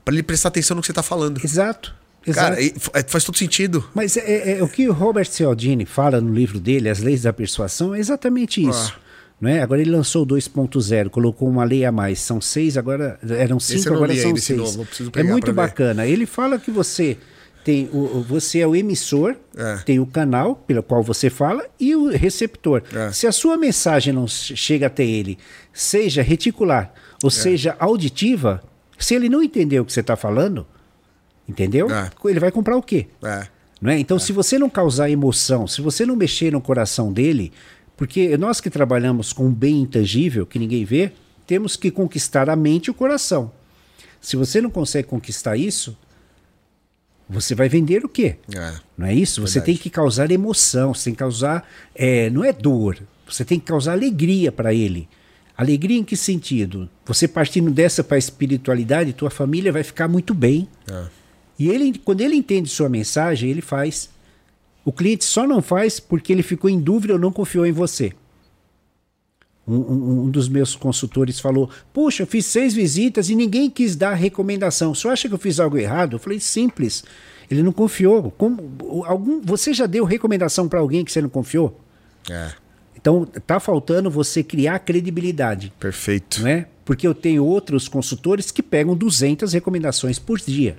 para 0.03 0.15
ele 0.15 0.23
prestar 0.23 0.49
atenção 0.49 0.75
no 0.75 0.81
que 0.81 0.87
você 0.87 0.93
está 0.93 1.03
falando. 1.03 1.41
Exato. 1.45 1.95
exato. 2.27 2.57
Cara, 2.57 2.65
é- 2.65 3.03
faz 3.07 3.23
todo 3.23 3.37
sentido. 3.37 3.87
Mas 3.95 4.17
é, 4.17 4.21
é- 4.21 4.59
é 4.59 4.63
o 4.63 4.69
que 4.69 4.89
o 4.89 4.93
Robert 4.93 5.27
Cialdini 5.29 5.85
fala 5.85 6.21
no 6.23 6.33
livro 6.33 6.59
dele, 6.59 6.89
As 6.89 7.01
Leis 7.01 7.23
da 7.23 7.33
Persuasão, 7.35 7.95
é 7.95 7.99
exatamente 7.99 8.67
isso. 8.67 8.95
Ah. 8.97 9.03
Não 9.39 9.51
é? 9.51 9.61
Agora 9.61 9.81
ele 9.81 9.91
lançou 9.91 10.23
o 10.23 10.27
2.0, 10.27 11.11
colocou 11.11 11.49
uma 11.49 11.65
lei 11.65 11.85
a 11.85 11.91
mais. 11.91 12.21
São 12.21 12.41
seis, 12.41 12.79
agora 12.79 13.19
eram 13.29 13.59
cinco, 13.59 13.93
agora 13.93 14.15
são 14.17 14.37
seis. 14.37 14.57
novo, 14.57 14.87
é 15.17 15.23
muito 15.25 15.47
ver. 15.47 15.53
bacana. 15.53 16.07
Ele 16.07 16.27
fala 16.27 16.61
que 16.61 16.71
você 16.71 17.19
tem 17.65 17.89
o, 17.93 18.23
você 18.27 18.59
é 18.61 18.67
o 18.67 18.75
emissor, 18.75 19.37
É. 19.57 19.77
tem 19.85 20.01
o 20.01 20.07
canal 20.07 20.57
pelo 20.57 20.83
qual 20.83 21.03
você 21.03 21.31
fala 21.31 21.65
e 21.79 21.95
o 21.95 22.09
receptor. 22.11 22.83
É. 22.93 23.13
Se 23.13 23.27
a 23.27 23.33
sua 23.33 23.57
mensagem 23.57 24.13
não 24.13 24.27
che- 24.27 24.57
chega 24.57 24.87
até 24.89 25.05
ele, 25.05 25.39
seja 25.73 26.23
reticular 26.23 26.93
ou 27.23 27.31
seja 27.31 27.77
auditiva, 27.79 28.63
se 28.99 29.15
ele 29.15 29.29
não 29.29 29.43
entender 29.43 29.79
o 29.81 29.85
que 29.85 29.93
você 29.93 30.01
está 30.01 30.17
falando, 30.17 30.67
entendeu? 31.49 31.89
É. 31.91 32.11
Ele 32.25 32.41
vai 32.41 32.51
comprar 32.51 32.77
o 32.77 32.83
quê? 32.83 33.07
É. 33.23 33.47
Não 33.81 33.91
é? 33.91 33.99
Então, 33.99 34.19
se 34.19 34.33
você 34.33 34.59
não 34.59 34.71
causar 34.71 35.11
emoção, 35.11 35.67
se 35.67 35.81
você 35.81 36.07
não 36.07 36.15
mexer 36.15 36.53
no 36.53 36.61
coração 36.61 37.13
dele, 37.13 37.53
porque 37.97 38.37
nós 38.37 38.61
que 38.61 38.71
trabalhamos 38.71 39.33
com 39.33 39.47
um 39.47 39.53
bem 39.53 39.81
intangível, 39.83 40.47
que 40.47 40.59
ninguém 40.59 40.85
vê, 40.85 41.13
temos 41.47 41.75
que 41.77 41.91
conquistar 41.91 42.49
a 42.49 42.55
mente 42.57 42.87
e 42.87 42.91
o 42.91 42.95
coração. 42.95 43.51
Se 44.21 44.37
você 44.37 44.61
não 44.61 44.71
consegue 44.71 45.09
conquistar 45.09 45.57
isso, 45.57 45.97
você 47.29 47.55
vai 47.55 47.69
vender 47.69 48.05
o 48.05 48.09
quê? 48.09 48.37
É. 48.55 48.75
Não 48.97 49.07
é 49.07 49.15
isso? 49.15 49.41
Você 49.41 49.55
Verdade. 49.55 49.67
tem 49.67 49.83
que 49.83 49.91
causar 49.91 50.31
emoção, 50.31 50.93
você 50.95 51.05
tem 51.05 51.15
que 51.15 51.19
causar. 51.19 51.67
é, 51.95 52.29
não 52.31 52.45
é 52.45 52.53
dor, 52.53 52.99
você 53.27 53.45
tem 53.45 53.59
que 53.59 53.67
causar 53.67 53.93
alegria 53.93 54.53
para 54.53 54.75
ele. 54.75 55.09
Alegria 55.57 55.99
em 55.99 56.05
que 56.05 56.17
sentido? 56.17 56.89
Você 57.05 57.29
partindo 57.29 57.71
dessa 57.71 58.03
para 58.03 58.17
a 58.17 58.19
espiritualidade, 58.19 59.13
tua 59.13 59.31
família 59.31 59.73
vai 59.73 59.83
ficar 59.83 60.09
muito 60.09 60.35
bem. 60.35 60.69
É. 60.91 61.05
E 61.59 61.69
ele, 61.69 61.99
quando 61.99 62.21
ele 62.21 62.35
entende 62.35 62.69
sua 62.69 62.89
mensagem, 62.89 63.51
ele 63.51 63.61
faz. 63.61 64.11
O 64.85 64.93
cliente 64.93 65.25
só 65.25 65.47
não 65.47 65.63
faz 65.63 66.01
porque 66.01 66.33
ele 66.33 66.43
ficou 66.43 66.69
em 66.69 66.81
dúvida 66.81 67.13
ou 67.13 67.19
não 67.19 67.31
confiou 67.31 67.65
em 67.65 67.73
você. 67.73 68.13
Um, 69.67 69.77
um- 69.77 70.21
um 70.25 70.31
dos 70.31 70.49
meus 70.49 70.75
consultores 70.75 71.39
falou: 71.39 71.71
Puxa, 71.93 72.25
eu 72.25 72.27
fiz 72.27 72.47
seis 72.47 72.75
visitas 72.75 73.31
e 73.31 73.35
ninguém 73.37 73.71
quis 73.71 73.95
dar 73.95 74.15
recomendação. 74.15 74.95
Você 74.95 75.07
acha 75.09 75.29
que 75.29 75.35
eu 75.35 75.39
fiz 75.39 75.61
algo 75.61 75.79
errado? 75.79 76.15
Eu 76.17 76.19
falei: 76.19 76.41
Simples. 76.41 77.05
Ele 77.51 77.63
não 77.63 77.73
confiou. 77.73 78.31
Como, 78.31 79.05
algum, 79.07 79.41
você 79.43 79.75
já 79.75 79.85
deu 79.87 80.05
recomendação 80.05 80.69
para 80.69 80.81
alguém 80.81 81.05
que 81.05 81.13
você 81.13 81.21
não 81.21 81.29
confiou? 81.29 81.79
É. 82.31 82.51
Então, 82.97 83.25
tá 83.47 83.61
faltando 83.61 84.11
você 84.11 84.43
criar 84.43 84.79
credibilidade. 84.79 85.73
Perfeito. 85.79 86.41
Não 86.41 86.49
é? 86.49 86.67
Porque 86.85 87.07
eu 87.07 87.15
tenho 87.15 87.45
outros 87.45 87.89
consultores 87.89 88.51
que 88.51 88.63
pegam 88.63 88.97
200 88.97 89.53
recomendações 89.53 90.19
por 90.19 90.39
dia. 90.41 90.77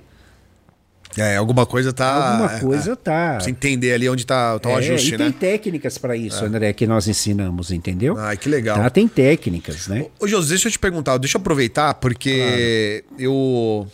É, 1.16 1.36
alguma 1.36 1.64
coisa 1.64 1.92
tá. 1.92 2.32
Alguma 2.32 2.56
é, 2.56 2.60
coisa 2.60 2.92
é. 2.92 2.96
tá. 2.96 3.30
Pra 3.36 3.40
você 3.40 3.50
entender 3.50 3.92
ali 3.92 4.08
onde 4.08 4.26
tá, 4.26 4.58
tá 4.58 4.68
o 4.68 4.72
É, 4.72 4.76
ajuste, 4.76 5.14
e 5.14 5.16
tem 5.16 5.26
né? 5.28 5.34
técnicas 5.38 5.96
para 5.96 6.16
isso, 6.16 6.44
André, 6.44 6.72
que 6.72 6.86
nós 6.86 7.06
ensinamos, 7.06 7.70
entendeu? 7.70 8.16
Ai, 8.18 8.36
que 8.36 8.48
legal. 8.48 8.76
Tá, 8.78 8.90
tem 8.90 9.06
técnicas, 9.06 9.86
né? 9.86 10.06
Ô, 10.18 10.26
José, 10.26 10.50
deixa 10.50 10.68
eu 10.68 10.72
te 10.72 10.78
perguntar, 10.78 11.16
deixa 11.18 11.36
eu 11.36 11.40
aproveitar, 11.40 11.94
porque 11.94 13.04
eu, 13.18 13.86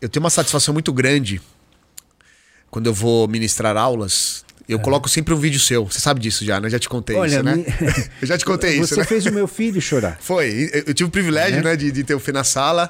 eu 0.00 0.08
tenho 0.08 0.22
uma 0.22 0.30
satisfação 0.30 0.72
muito 0.72 0.92
grande 0.92 1.40
quando 2.70 2.86
eu 2.86 2.94
vou 2.94 3.26
ministrar 3.26 3.76
aulas. 3.76 4.44
Eu 4.68 4.78
coloco 4.78 5.08
sempre 5.08 5.34
um 5.34 5.36
vídeo 5.36 5.58
seu. 5.58 5.84
Você 5.86 5.98
sabe 5.98 6.20
disso 6.20 6.44
já, 6.44 6.60
né? 6.60 6.70
Já 6.70 6.78
te 6.78 6.88
contei 6.88 7.16
Olha, 7.16 7.34
isso, 7.34 7.42
né? 7.42 7.56
me- 7.56 7.64
eu 8.22 8.26
já 8.28 8.38
te 8.38 8.44
contei 8.44 8.76
isso, 8.78 8.94
Você 8.94 9.00
né? 9.00 9.04
fez 9.04 9.26
o 9.26 9.32
meu 9.32 9.48
filho 9.48 9.80
chorar. 9.82 10.16
Foi. 10.20 10.70
Eu- 10.72 10.84
Eu 10.86 10.94
tive 10.94 11.08
o 11.08 11.10
privilégio, 11.10 11.58
É. 11.58 11.62
né, 11.62 11.74
de, 11.76 11.90
de 11.90 12.04
ter 12.04 12.14
o 12.14 12.20
Fê 12.20 12.30
na 12.30 12.44
sala. 12.44 12.88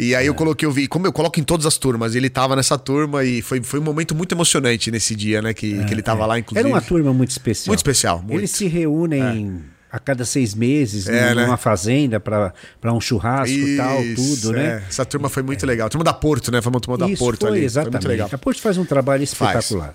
E 0.00 0.14
aí 0.14 0.26
eu 0.26 0.34
coloquei 0.34 0.68
o 0.68 0.70
vídeo. 0.70 0.88
Como 0.88 1.08
eu 1.08 1.12
coloco 1.12 1.40
em 1.40 1.42
todas 1.42 1.66
as 1.66 1.76
turmas, 1.76 2.14
ele 2.14 2.30
tava 2.30 2.54
nessa 2.54 2.78
turma 2.78 3.24
e 3.24 3.42
foi, 3.42 3.60
foi 3.64 3.80
um 3.80 3.82
momento 3.82 4.14
muito 4.14 4.32
emocionante 4.32 4.92
nesse 4.92 5.16
dia, 5.16 5.42
né? 5.42 5.52
Que, 5.52 5.84
que 5.84 5.92
ele 5.92 6.02
tava 6.02 6.24
lá, 6.24 6.38
inclusive. 6.38 6.60
Era 6.60 6.68
uma 6.72 6.80
turma 6.80 7.12
muito 7.12 7.30
especial. 7.30 7.66
Muito 7.66 7.80
especial, 7.80 8.22
muito. 8.22 8.38
Eles 8.38 8.52
se 8.52 8.68
reúnem 8.68 9.60
a 9.90 9.98
cada 9.98 10.24
seis 10.24 10.54
meses 10.54 11.08
É, 11.08 11.34
numa 11.34 11.48
né? 11.48 11.56
fazenda 11.56 12.20
para 12.20 12.52
um 12.92 13.00
churrasco 13.00 13.56
e 13.56 13.76
tal, 13.76 13.98
tudo, 14.14 14.54
é. 14.54 14.56
né? 14.56 14.84
Essa 14.88 15.04
turma 15.04 15.28
foi 15.28 15.42
muito 15.42 15.66
legal. 15.66 15.88
A 15.88 15.90
turma 15.90 16.04
da 16.04 16.14
Porto, 16.14 16.52
né? 16.52 16.62
Foi 16.62 16.70
uma 16.70 16.80
turma 16.80 16.96
da 16.96 17.08
Isso 17.08 17.18
Porto 17.18 17.40
foi, 17.40 17.50
ali. 17.50 17.64
exatamente. 17.64 17.90
Foi 17.90 18.00
muito 18.00 18.08
legal. 18.08 18.30
A 18.32 18.38
Porto 18.38 18.60
faz 18.60 18.78
um 18.78 18.84
trabalho 18.84 19.24
espetacular. 19.24 19.94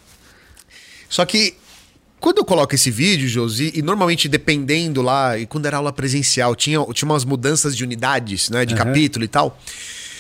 Só 1.08 1.26
que 1.26 1.56
quando 2.24 2.38
eu 2.38 2.46
coloco 2.46 2.74
esse 2.74 2.90
vídeo, 2.90 3.28
Josi, 3.28 3.74
e 3.76 3.82
normalmente 3.82 4.30
dependendo 4.30 5.02
lá, 5.02 5.38
e 5.38 5.46
quando 5.46 5.66
era 5.66 5.76
aula 5.76 5.92
presencial, 5.92 6.56
tinha, 6.56 6.82
tinha 6.94 7.06
umas 7.06 7.26
mudanças 7.26 7.76
de 7.76 7.84
unidades, 7.84 8.50
né? 8.50 8.66
De 8.66 8.74
Aham. 8.74 8.86
capítulo 8.86 9.26
e 9.26 9.28
tal. 9.28 9.60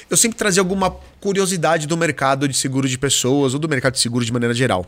Eu 0.09 0.17
sempre 0.17 0.37
trazia 0.37 0.59
alguma 0.59 0.91
curiosidade 1.21 1.87
do 1.87 1.95
mercado 1.95 2.45
de 2.45 2.57
seguro 2.57 2.89
de 2.89 2.97
pessoas 2.97 3.53
ou 3.53 3.59
do 3.59 3.69
mercado 3.69 3.93
de 3.93 4.01
seguro 4.01 4.25
de 4.25 4.33
maneira 4.33 4.53
geral. 4.53 4.85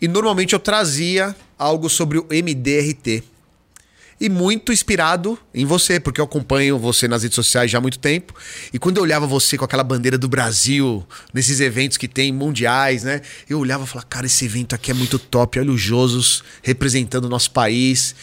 E 0.00 0.06
normalmente 0.06 0.52
eu 0.52 0.60
trazia 0.60 1.34
algo 1.58 1.90
sobre 1.90 2.18
o 2.18 2.26
MDRT. 2.30 3.24
E 4.20 4.28
muito 4.28 4.72
inspirado 4.72 5.38
em 5.52 5.64
você, 5.64 5.98
porque 5.98 6.20
eu 6.20 6.24
acompanho 6.24 6.78
você 6.78 7.08
nas 7.08 7.22
redes 7.22 7.34
sociais 7.34 7.70
já 7.70 7.78
há 7.78 7.80
muito 7.80 7.98
tempo. 7.98 8.34
E 8.72 8.78
quando 8.78 8.98
eu 8.98 9.02
olhava 9.02 9.26
você 9.26 9.58
com 9.58 9.64
aquela 9.64 9.82
bandeira 9.82 10.16
do 10.16 10.28
Brasil, 10.28 11.04
nesses 11.32 11.60
eventos 11.60 11.96
que 11.96 12.06
tem 12.06 12.32
mundiais, 12.32 13.02
né? 13.02 13.20
Eu 13.48 13.58
olhava 13.58 13.84
e 13.84 13.86
falava, 13.86 14.06
cara, 14.06 14.26
esse 14.26 14.44
evento 14.44 14.74
aqui 14.74 14.90
é 14.90 14.94
muito 14.94 15.18
top. 15.18 15.58
Olha 15.58 15.72
o 15.72 15.76
Josos 15.76 16.44
representando 16.62 17.24
o 17.24 17.28
nosso 17.28 17.50
país. 17.50 18.14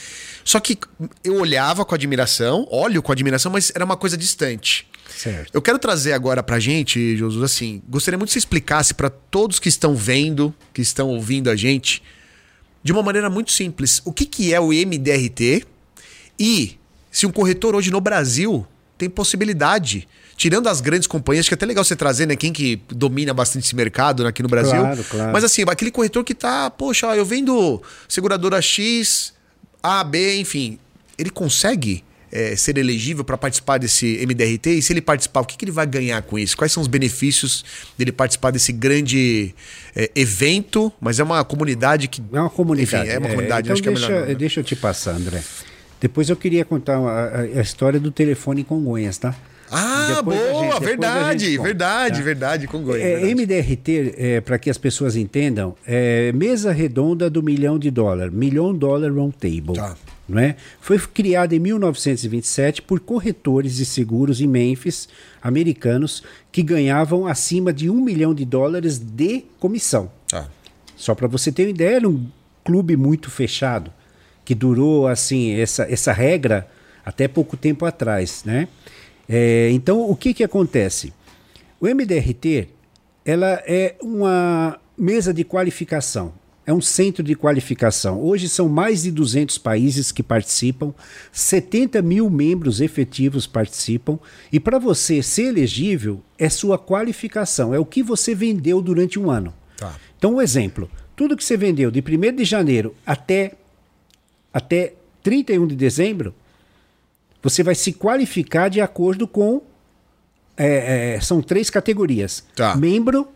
Só 0.44 0.60
que 0.60 0.78
eu 1.24 1.36
olhava 1.36 1.86
com 1.86 1.94
admiração, 1.94 2.68
olho 2.72 3.02
com 3.02 3.12
admiração, 3.12 3.52
mas 3.52 3.72
era 3.76 3.86
uma 3.86 3.98
coisa 3.98 4.18
distante. 4.18 4.88
Certo. 5.16 5.52
Eu 5.54 5.62
quero 5.62 5.78
trazer 5.78 6.14
agora 6.14 6.42
pra 6.42 6.60
gente, 6.60 7.18
Jesus, 7.18 7.44
assim, 7.44 7.82
gostaria 7.88 8.18
muito 8.18 8.30
que 8.30 8.34
você 8.34 8.40
explicasse 8.40 8.94
para 8.94 9.10
todos 9.10 9.60
que 9.60 9.70
estão 9.70 9.96
vendo, 9.96 10.54
que 10.74 10.82
estão 10.82 11.10
ouvindo 11.10 11.50
a 11.50 11.56
gente, 11.56 12.02
de 12.84 12.92
uma 12.92 13.04
maneira 13.04 13.30
muito 13.30 13.52
simples, 13.52 14.02
o 14.04 14.12
que, 14.12 14.26
que 14.26 14.54
é 14.54 14.60
o 14.60 14.70
MDRT 14.70 15.68
e 16.40 16.78
se 17.12 17.26
um 17.26 17.32
corretor 17.32 17.76
hoje 17.76 17.92
no 17.92 18.00
Brasil 18.00 18.66
tem 18.98 19.10
possibilidade, 19.10 20.08
tirando 20.38 20.68
as 20.68 20.80
grandes 20.80 21.08
companhias, 21.08 21.48
que 21.48 21.54
é 21.54 21.56
até 21.56 21.66
legal 21.66 21.84
você 21.84 21.96
trazer, 21.96 22.26
né, 22.26 22.36
quem 22.36 22.54
que 22.54 22.82
domina 22.90 23.34
bastante 23.34 23.66
esse 23.66 23.76
mercado 23.76 24.24
né, 24.24 24.30
aqui 24.30 24.42
no 24.42 24.50
Brasil. 24.50 24.80
Claro, 24.80 25.04
claro. 25.04 25.34
Mas 25.34 25.44
assim, 25.44 25.64
aquele 25.68 25.92
corretor 25.92 26.24
que 26.24 26.34
tá, 26.34 26.70
poxa, 26.70 27.08
ó, 27.08 27.16
eu 27.16 27.26
vendo 27.26 27.82
seguradora 28.08 28.62
X, 28.62 29.34
A, 29.82 30.04
B, 30.04 30.40
enfim, 30.40 30.80
ele 31.18 31.30
consegue 31.30 32.04
é, 32.32 32.56
ser 32.56 32.78
elegível 32.78 33.24
para 33.24 33.38
participar 33.38 33.78
desse 33.78 34.26
MDRT? 34.26 34.70
E 34.72 34.82
se 34.82 34.94
ele 34.94 35.02
participar, 35.02 35.42
o 35.42 35.46
que, 35.46 35.58
que, 35.58 35.66
ele 35.66 35.72
vai 35.72 35.86
ganhar 35.86 36.22
com 36.22 36.40
isso? 36.40 36.56
Quais 36.56 36.72
são 36.72 36.82
os 36.82 36.88
benefícios 36.88 37.66
dele 37.98 38.12
participar 38.12 38.52
desse 38.52 38.72
grande 38.72 39.54
é, 39.96 40.10
evento? 40.16 40.92
Mas 41.02 41.20
é 41.20 41.24
uma 41.24 41.44
comunidade 41.44 42.08
que. 42.08 42.22
É 42.32 42.40
uma 42.40 42.50
comunidade. 42.50 43.04
Enfim, 43.04 43.14
é 43.14 43.20
uma 43.20 43.30
comunidade, 43.30 43.68
então 43.68 43.74
acho 43.74 43.84
que 43.84 43.90
deixa, 43.90 44.06
é 44.06 44.10
melhor. 44.10 44.28
Não, 44.28 44.36
Deixa 44.36 44.60
eu 44.60 44.64
te 44.64 44.76
passar, 44.76 45.16
André. 45.16 45.44
Depois 46.02 46.30
eu 46.30 46.36
queria 46.36 46.66
contar 46.66 46.98
a, 46.98 47.42
a 47.42 47.62
história 47.62 48.00
do 48.00 48.12
telefone 48.12 48.62
em 48.62 48.64
Congonhas, 48.66 49.18
tá? 49.18 49.34
Ah, 49.74 50.16
Depois 50.18 50.38
boa, 50.38 50.64
gente- 50.74 50.80
verdade, 50.84 51.46
gente 51.46 51.58
conta, 51.58 51.68
verdade, 51.70 52.18
tá? 52.18 52.24
verdade, 52.26 52.68
com 52.68 52.82
Goiás. 52.84 53.02
É, 53.06 53.20
verdade. 53.26 53.36
MDRT, 53.36 54.16
é, 54.18 54.42
para 54.42 54.60
que 54.60 54.70
as 54.70 54.78
pessoas 54.78 55.16
entendam, 55.16 55.76
é 55.88 56.34
mesa 56.34 56.74
redonda 56.74 57.30
do 57.30 57.42
milhão 57.42 57.80
de 57.80 57.90
dólar, 57.90 58.30
Million 58.32 58.74
Dollar 58.74 59.14
Round 59.14 59.34
Table. 59.38 59.76
Tá. 59.76 59.96
Não 60.28 60.40
é? 60.40 60.56
Foi 60.82 60.98
criada 61.00 61.56
em 61.56 61.60
1927 61.60 62.82
por 62.82 63.00
corretores 63.00 63.76
de 63.78 63.86
seguros 63.86 64.42
em 64.42 64.48
Memphis, 64.48 65.08
americanos, 65.42 66.24
que 66.52 66.62
ganhavam 66.64 67.26
acima 67.28 67.72
de 67.72 67.90
um 67.90 68.02
milhão 68.02 68.34
de 68.34 68.44
dólares 68.46 68.98
de 68.98 69.44
comissão. 69.60 70.12
Tá. 70.28 70.48
Só 70.98 71.16
para 71.16 71.28
você 71.28 71.52
ter 71.52 71.64
uma 71.64 71.70
ideia, 71.72 71.96
era 71.98 72.10
um 72.10 72.26
clube 72.64 72.96
muito 72.96 73.30
fechado, 73.30 73.92
que 74.52 74.56
durou 74.56 75.08
assim 75.08 75.54
essa, 75.58 75.84
essa 75.90 76.12
regra 76.12 76.68
até 77.06 77.26
pouco 77.26 77.56
tempo 77.56 77.86
atrás, 77.86 78.44
né? 78.44 78.68
É, 79.30 79.70
então, 79.72 80.10
o 80.10 80.14
que 80.14 80.34
que 80.34 80.44
acontece? 80.44 81.14
O 81.80 81.88
MDRT, 81.88 82.68
ela 83.24 83.64
é 83.66 83.96
uma 84.02 84.78
mesa 84.98 85.34
de 85.34 85.46
qualificação, 85.46 86.34
é 86.66 86.74
um 86.74 86.82
centro 86.82 87.24
de 87.24 87.34
qualificação. 87.34 88.22
Hoje 88.22 88.50
são 88.50 88.68
mais 88.68 89.04
de 89.04 89.12
200 89.12 89.58
países 89.58 90.12
que 90.12 90.22
participam, 90.22 90.94
70 91.32 92.02
mil 92.02 92.30
membros 92.30 92.82
efetivos 92.82 93.48
participam, 93.48 94.20
e 94.52 94.60
para 94.60 94.78
você 94.80 95.24
ser 95.24 95.44
elegível, 95.44 96.22
é 96.38 96.50
sua 96.50 96.78
qualificação, 96.78 97.74
é 97.74 97.80
o 97.80 97.86
que 97.86 98.04
você 98.04 98.36
vendeu 98.36 98.82
durante 98.82 99.18
um 99.18 99.32
ano. 99.32 99.54
Tá. 99.78 99.96
Então, 100.18 100.36
um 100.36 100.42
exemplo: 100.42 100.92
tudo 101.16 101.38
que 101.38 101.44
você 101.44 101.56
vendeu 101.56 101.90
de 101.90 102.02
1 102.02 102.36
de 102.36 102.44
janeiro 102.44 102.94
até, 103.06 103.54
até 104.54 104.94
31 105.24 105.68
de 105.68 105.76
dezembro, 105.76 106.34
você 107.42 107.64
vai 107.64 107.76
se 107.76 107.94
qualificar 107.94 108.70
de 108.70 108.82
acordo 108.82 109.28
com. 109.28 109.62
é, 110.58 111.16
é, 111.16 111.22
são 111.22 111.42
três 111.42 111.70
categorias: 111.70 112.44
Tá. 112.56 112.76
membro, 112.76 113.28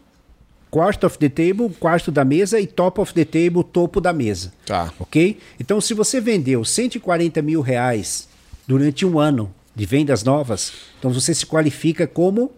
quarto 0.70 1.06
of 1.08 1.18
the 1.18 1.30
table, 1.30 1.70
quarto 1.80 2.12
da 2.12 2.26
mesa 2.26 2.60
e 2.60 2.68
top 2.68 3.00
of 3.02 3.14
the 3.14 3.26
table, 3.26 3.64
topo 3.64 4.00
da 4.02 4.14
mesa. 4.14 4.54
Tá. 4.66 4.94
Ok? 5.00 5.40
Então, 5.60 5.80
se 5.82 5.94
você 5.94 6.20
vendeu 6.22 6.64
140 6.66 7.42
mil 7.42 7.62
reais 7.62 8.28
durante 8.68 9.06
um 9.06 9.18
ano 9.20 9.54
de 9.74 9.86
vendas 9.86 10.24
novas, 10.24 10.72
então 11.00 11.12
você 11.12 11.34
se 11.34 11.46
qualifica 11.46 12.08
como 12.08 12.52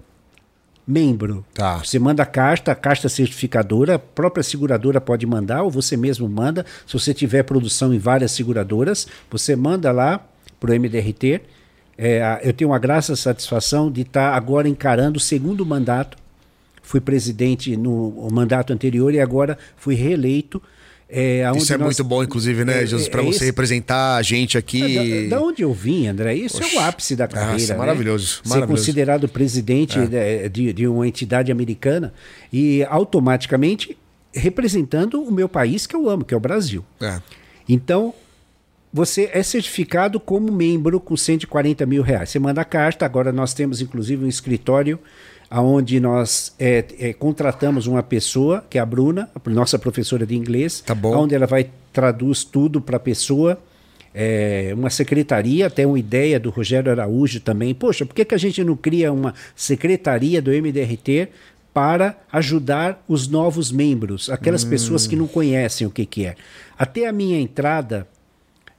membro. 0.87 1.43
Tá. 1.53 1.79
Você 1.79 1.99
manda 1.99 2.23
a 2.23 2.25
carta, 2.25 2.71
a 2.71 2.75
carta 2.75 3.09
certificadora, 3.09 3.95
a 3.95 3.99
própria 3.99 4.43
seguradora 4.43 5.01
pode 5.01 5.25
mandar, 5.25 5.63
ou 5.63 5.69
você 5.69 5.97
mesmo 5.97 6.29
manda. 6.29 6.65
Se 6.85 6.93
você 6.93 7.13
tiver 7.13 7.43
produção 7.43 7.93
em 7.93 7.97
várias 7.99 8.31
seguradoras, 8.31 9.07
você 9.29 9.55
manda 9.55 9.91
lá 9.91 10.25
para 10.59 10.71
o 10.71 10.73
MDRT. 10.73 11.41
É, 11.97 12.21
a- 12.21 12.39
eu 12.43 12.53
tenho 12.53 12.69
uma 12.71 12.79
graça 12.79 13.15
satisfação 13.15 13.91
de 13.91 14.01
estar 14.01 14.33
agora 14.33 14.69
encarando 14.69 15.17
o 15.17 15.21
segundo 15.21 15.65
mandato. 15.65 16.17
Fui 16.81 17.01
presidente 17.01 17.75
no 17.75 18.29
mandato 18.31 18.71
anterior 18.71 19.13
e 19.13 19.19
agora 19.19 19.57
fui 19.75 19.93
reeleito. 19.95 20.61
É, 21.09 21.49
Isso 21.55 21.71
é 21.73 21.77
nós- 21.77 21.85
muito 21.85 22.03
bom, 22.03 22.21
inclusive, 22.21 22.65
né, 22.65 22.79
É, 22.83 22.85
Jesus, 22.85 23.07
é, 23.07 23.09
para 23.09 23.21
é 23.21 23.23
você 23.23 23.35
esse- 23.37 23.45
representar 23.45 24.17
a 24.17 24.21
gente 24.21 24.57
aqui. 24.57 25.29
da, 25.29 25.37
da 25.37 25.41
onde 25.41 25.61
eu 25.61 25.73
vim, 25.73 26.05
André, 26.07 26.35
isso 26.35 26.61
é 26.61 26.75
o 26.75 26.79
ápice 26.81 27.15
da 27.15 27.27
carreira. 27.29 27.53
Nossa, 27.53 27.73
né? 27.73 27.79
maravilhoso, 27.79 28.27
Ser 28.43 28.49
maravilhoso. 28.49 28.73
É. 28.73 28.77
considerado 28.85 29.27
presidente 29.29 29.97
de, 30.05 30.49
de- 30.49 30.73
de 30.73 30.87
uma 30.87 31.07
entidade 31.07 31.49
americana 31.51 32.13
e 32.51 32.83
automaticamente 32.89 33.97
representando 34.33 35.21
o 35.23 35.31
meu 35.31 35.47
país 35.47 35.87
que 35.87 35.95
eu 35.95 36.09
amo, 36.09 36.25
que 36.25 36.33
é 36.33 36.37
o 36.37 36.41
Brasil. 36.41 36.83
É. 37.01 37.21
Então, 37.69 38.13
você 38.93 39.29
é 39.33 39.41
certificado 39.43 40.19
como 40.19 40.51
membro 40.51 40.99
com 40.99 41.15
140 41.15 41.85
mil 41.85 42.01
reais. 42.03 42.29
Você 42.29 42.39
manda 42.39 42.63
carta, 42.65 43.05
agora 43.05 43.31
nós 43.31 43.53
temos 43.53 43.81
inclusive 43.81 44.25
um 44.25 44.27
escritório 44.27 44.99
onde 45.51 45.99
nós 45.99 46.53
é, 46.59 46.83
é, 46.99 47.13
contratamos 47.13 47.87
uma 47.87 48.03
pessoa, 48.03 48.63
que 48.69 48.77
é 48.77 48.81
a 48.81 48.85
Bruna, 48.85 49.29
a 49.33 49.49
nossa 49.49 49.79
professora 49.79 50.25
de 50.25 50.35
inglês, 50.35 50.81
Tá 50.81 50.95
onde 51.03 51.35
ela 51.35 51.47
vai 51.47 51.69
traduz 51.93 52.43
tudo 52.43 52.81
para 52.81 52.97
a 52.97 52.99
pessoa. 52.99 53.59
É, 54.13 54.71
uma 54.73 54.89
secretaria, 54.89 55.67
até 55.67 55.85
uma 55.85 55.99
ideia 55.99 56.39
do 56.39 56.49
Rogério 56.49 56.91
Araújo 56.91 57.39
também. 57.39 57.73
Poxa, 57.73 58.05
por 58.05 58.15
que, 58.15 58.25
que 58.25 58.35
a 58.35 58.37
gente 58.37 58.63
não 58.63 58.75
cria 58.75 59.11
uma 59.11 59.33
secretaria 59.55 60.41
do 60.41 60.51
MDRT 60.51 61.29
para 61.73 62.17
ajudar 62.31 63.03
os 63.07 63.27
novos 63.27 63.71
membros, 63.71 64.31
aquelas 64.31 64.63
pessoas 64.63 65.05
que 65.05 65.15
não 65.15 65.27
conhecem 65.27 65.85
o 65.85 65.91
que, 65.91 66.07
que 66.07 66.25
é? 66.25 66.35
Até 66.75 67.05
a 67.05 67.11
minha 67.11 67.39
entrada 67.39 68.07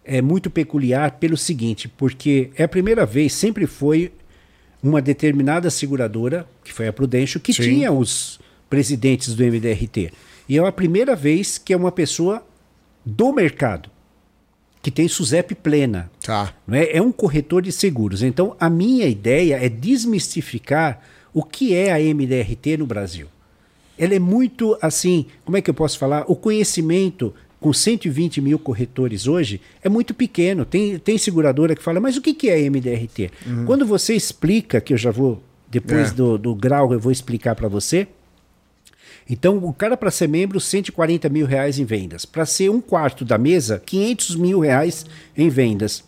é 0.05 0.21
muito 0.21 0.51
peculiar 0.51 1.13
pelo 1.13 1.37
seguinte, 1.37 1.87
porque 1.87 2.51
é 2.57 2.65
a 2.65 2.69
primeira 2.69 3.07
vez, 3.07 3.33
sempre 3.35 3.69
foi 3.69 4.11
uma 4.83 5.03
determinada 5.03 5.71
seguradora, 5.71 6.47
que 6.65 6.73
foi 6.73 6.89
a 6.89 6.93
Prudential, 6.93 7.43
que 7.43 7.53
Sim. 7.53 7.63
tinha 7.63 7.93
os 7.93 8.39
presidentes 8.71 9.35
do 9.35 9.45
MDRT. 9.45 10.13
E 10.49 10.59
é 10.59 10.67
a 10.67 10.73
primeira 10.73 11.15
vez 11.15 11.59
que 11.59 11.73
é 11.73 11.77
uma 11.77 11.93
pessoa 11.93 12.47
do 13.05 13.33
mercado, 13.33 13.91
que 14.83 14.91
tem 14.91 15.09
SUSEP 15.09 15.55
plena. 15.55 16.11
Tá. 16.23 16.55
não 16.67 16.77
é? 16.77 16.97
é 16.97 17.03
um 17.03 17.13
corretor 17.13 17.63
de 17.63 17.73
seguros. 17.73 18.23
Então, 18.23 18.57
a 18.61 18.71
minha 18.71 19.07
ideia 19.07 19.57
é 19.57 19.69
desmistificar 19.69 21.01
o 21.33 21.43
que 21.43 21.75
é 21.75 21.93
a 21.93 21.99
MDRT 21.99 22.79
no 22.79 22.87
Brasil. 22.87 23.27
Ela 23.99 24.15
é 24.15 24.19
muito 24.19 24.79
assim, 24.81 25.27
como 25.45 25.57
é 25.57 25.63
que 25.63 25.69
eu 25.69 25.75
posso 25.75 25.99
falar? 25.99 26.25
O 26.29 26.37
conhecimento 26.37 27.35
com 27.61 27.73
120 27.73 28.41
mil 28.41 28.59
corretores 28.59 29.27
hoje 29.27 29.61
é 29.83 29.89
muito 29.89 30.15
pequeno. 30.15 30.65
Tem, 30.65 30.99
tem 30.99 31.19
seguradora 31.19 31.75
que 31.75 31.83
fala, 31.83 31.99
mas 32.01 32.17
o 32.17 32.23
que, 32.23 32.33
que 32.35 32.49
é 32.49 32.69
MDRT? 32.71 33.31
Quando 33.67 33.85
você 33.87 34.15
explica, 34.15 34.81
que 34.81 34.93
eu 34.93 34.97
já 34.99 35.11
vou, 35.11 35.43
depois 35.69 36.11
É. 36.11 36.15
do, 36.15 36.39
do 36.39 36.55
grau, 36.55 36.93
eu 36.93 37.01
vou 37.01 37.11
explicar 37.13 37.55
para 37.55 37.69
você. 37.69 38.07
Então, 39.31 39.59
o 39.59 39.73
cara 39.75 39.97
para 39.97 40.11
ser 40.11 40.27
membro, 40.29 40.59
140 40.59 41.29
mil 41.29 41.45
reais 41.47 41.79
em 41.79 41.85
vendas. 41.85 42.25
Para 42.25 42.47
ser 42.47 42.71
um 42.71 42.81
quarto 42.81 43.25
da 43.25 43.37
mesa, 43.37 43.83
500 43.85 44.37
mil 44.37 44.61
reais 44.61 45.05
em 45.37 45.49
vendas. 45.51 46.03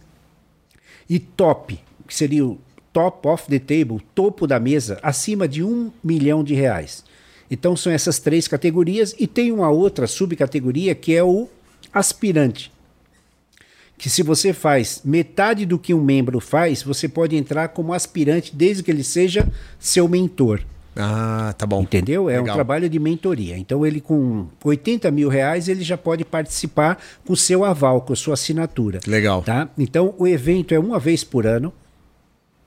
E 1.08 1.18
top, 1.18 1.78
que 2.06 2.14
seria 2.14 2.46
o 2.46 2.58
top 2.92 3.28
of 3.28 3.46
the 3.48 3.58
table, 3.58 4.00
topo 4.14 4.46
da 4.46 4.58
mesa, 4.58 4.98
acima 5.02 5.46
de 5.46 5.62
um 5.62 5.90
milhão 6.02 6.42
de 6.42 6.54
reais. 6.54 7.04
Então 7.50 7.74
são 7.74 7.92
essas 7.92 8.18
três 8.18 8.46
categorias 8.46 9.14
e 9.18 9.26
tem 9.26 9.50
uma 9.50 9.70
outra 9.70 10.06
subcategoria 10.06 10.94
que 10.94 11.14
é 11.14 11.22
o 11.24 11.48
aspirante. 11.92 12.72
Que 13.98 14.08
se 14.08 14.22
você 14.22 14.52
faz 14.52 15.02
metade 15.04 15.66
do 15.66 15.78
que 15.78 15.92
um 15.92 16.02
membro 16.02 16.40
faz, 16.40 16.82
você 16.82 17.08
pode 17.08 17.36
entrar 17.36 17.68
como 17.68 17.92
aspirante 17.92 18.54
desde 18.54 18.82
que 18.82 18.90
ele 18.90 19.04
seja 19.04 19.46
seu 19.78 20.08
mentor. 20.08 20.62
Ah, 20.96 21.54
tá 21.56 21.66
bom. 21.66 21.82
Entendeu? 21.82 22.28
É 22.28 22.36
um 22.38 22.42
Legal. 22.42 22.56
trabalho 22.56 22.88
de 22.88 22.98
mentoria. 22.98 23.56
Então, 23.56 23.86
ele 23.86 24.00
com 24.00 24.46
80 24.64 25.10
mil 25.10 25.28
reais, 25.28 25.68
ele 25.68 25.82
já 25.82 25.96
pode 25.96 26.24
participar 26.24 26.98
com 27.24 27.36
seu 27.36 27.64
aval, 27.64 28.02
com 28.02 28.12
a 28.12 28.16
sua 28.16 28.34
assinatura. 28.34 29.00
Legal. 29.06 29.42
Tá? 29.42 29.68
Então, 29.78 30.14
o 30.18 30.26
evento 30.26 30.74
é 30.74 30.78
uma 30.78 30.98
vez 30.98 31.22
por 31.22 31.46
ano. 31.46 31.72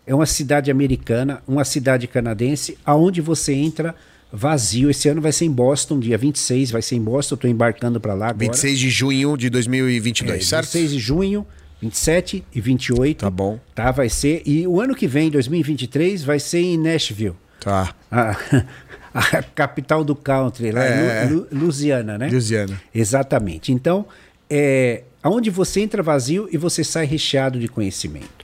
É 0.06 0.14
uma 0.14 0.26
cidade 0.26 0.70
americana, 0.70 1.42
uma 1.48 1.64
cidade 1.64 2.08
canadense, 2.08 2.78
aonde 2.86 3.22
você 3.22 3.54
entra 3.54 3.96
vazio. 4.34 4.90
Esse 4.90 5.08
ano 5.08 5.22
vai 5.22 5.32
ser 5.32 5.46
em 5.46 5.52
Boston, 5.52 6.00
dia 6.00 6.18
26, 6.18 6.72
vai 6.72 6.82
ser 6.82 6.96
em 6.96 7.02
Boston. 7.02 7.36
Estou 7.36 7.50
embarcando 7.50 8.00
para 8.00 8.14
lá 8.16 8.30
agora. 8.30 8.40
26 8.48 8.80
de 8.80 8.90
junho 8.90 9.38
de 9.38 9.50
2022, 9.50 10.38
É, 10.42 10.44
certo? 10.44 10.66
26 10.74 10.92
de 10.92 11.00
junho, 11.00 11.46
27 11.82 12.44
e 12.54 12.60
28. 12.60 13.20
Tá 13.20 13.30
bom. 13.30 13.60
Tá, 13.76 13.92
vai 13.92 14.10
ser. 14.10 14.42
E 14.46 14.66
o 14.68 14.82
ano 14.82 14.96
que 14.96 15.08
vem, 15.08 15.30
2023, 15.30 16.24
vai 16.24 16.40
ser 16.40 16.60
em 16.62 16.78
Nashville. 16.78 17.36
Tá. 17.60 17.94
A, 18.12 18.36
a 19.14 19.44
capital 19.44 20.04
do 20.04 20.16
country, 20.16 20.72
lá 20.72 20.84
É. 20.84 21.26
em 21.26 21.30
Lu- 21.30 21.48
Lu- 21.52 21.60
Louisiana, 21.62 22.18
né? 22.18 22.28
Louisiana. 22.30 22.82
Exatamente. 22.94 23.72
Então, 23.72 24.06
é 24.50 25.04
aonde 25.22 25.50
você 25.50 25.80
entra 25.80 26.04
vazio 26.04 26.50
e 26.52 26.58
você 26.58 26.84
sai 26.84 27.06
recheado 27.06 27.58
de 27.60 27.68
conhecimento. 27.70 28.43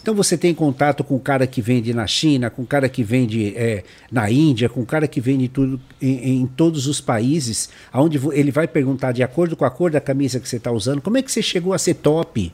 Então 0.00 0.14
você 0.14 0.38
tem 0.38 0.54
contato 0.54 1.02
com 1.02 1.16
o 1.16 1.20
cara 1.20 1.46
que 1.46 1.60
vende 1.60 1.92
na 1.92 2.06
China, 2.06 2.48
com 2.50 2.62
o 2.62 2.66
cara 2.66 2.88
que 2.88 3.02
vende 3.02 3.54
é, 3.56 3.84
na 4.10 4.30
Índia, 4.30 4.68
com 4.68 4.80
o 4.80 4.86
cara 4.86 5.06
que 5.06 5.20
vende 5.20 5.48
tudo 5.48 5.80
em, 6.00 6.40
em, 6.40 6.46
todos 6.46 6.86
os 6.86 7.00
países, 7.00 7.68
aonde 7.92 8.18
ele 8.32 8.50
vai 8.50 8.66
perguntar 8.66 9.12
de 9.12 9.22
acordo 9.22 9.56
com 9.56 9.64
a 9.64 9.70
cor 9.70 9.90
da 9.90 10.00
camisa 10.00 10.40
que 10.40 10.48
você 10.48 10.56
está 10.56 10.70
usando, 10.70 11.02
como 11.02 11.18
é 11.18 11.22
que 11.22 11.30
você 11.30 11.42
chegou 11.42 11.72
a 11.72 11.78
ser 11.78 11.94
top? 11.94 12.52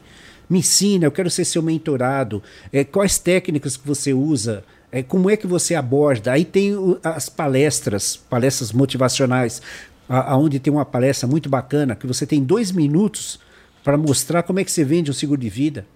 Me 0.48 0.58
ensina, 0.58 1.06
eu 1.06 1.12
quero 1.12 1.30
ser 1.30 1.44
seu 1.44 1.62
mentorado. 1.62 2.42
É, 2.72 2.84
quais 2.84 3.18
técnicas 3.18 3.76
que 3.76 3.86
você 3.86 4.12
usa? 4.12 4.64
É, 4.92 5.02
como 5.02 5.30
é 5.30 5.36
que 5.36 5.46
você 5.46 5.74
aborda? 5.74 6.32
Aí 6.32 6.44
tem 6.44 6.74
o, 6.76 6.98
as 7.02 7.28
palestras, 7.28 8.16
palestras 8.16 8.72
motivacionais, 8.72 9.62
aonde 10.08 10.58
tem 10.58 10.72
uma 10.72 10.84
palestra 10.84 11.26
muito 11.26 11.48
bacana 11.48 11.94
que 11.94 12.06
você 12.06 12.26
tem 12.26 12.42
dois 12.42 12.70
minutos 12.70 13.40
para 13.82 13.96
mostrar 13.96 14.42
como 14.42 14.60
é 14.60 14.64
que 14.64 14.70
você 14.70 14.84
vende 14.84 15.10
um 15.10 15.14
seguro 15.14 15.40
de 15.40 15.48
vida. 15.48 15.86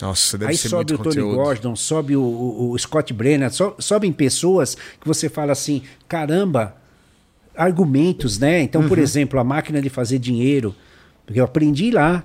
Nossa, 0.00 0.36
deve 0.36 0.50
Aí 0.52 0.56
ser 0.58 0.68
sobe 0.68 0.92
o 0.94 0.98
Tony 0.98 1.08
conteúdo. 1.08 1.34
Gordon, 1.36 1.74
sobe 1.76 2.16
o, 2.16 2.20
o, 2.22 2.70
o 2.72 2.78
Scott 2.78 3.12
Brenner, 3.14 3.50
so, 3.50 3.74
sobem 3.78 4.12
pessoas 4.12 4.74
que 5.00 5.06
você 5.06 5.28
fala 5.28 5.52
assim, 5.52 5.82
caramba, 6.06 6.76
argumentos, 7.56 8.38
né? 8.38 8.60
Então, 8.60 8.82
Uhum. 8.82 8.88
por 8.88 8.98
exemplo, 8.98 9.40
a 9.40 9.44
máquina 9.44 9.80
de 9.80 9.88
fazer 9.88 10.18
dinheiro, 10.18 10.74
porque 11.24 11.40
eu 11.40 11.44
aprendi 11.44 11.90
lá. 11.90 12.24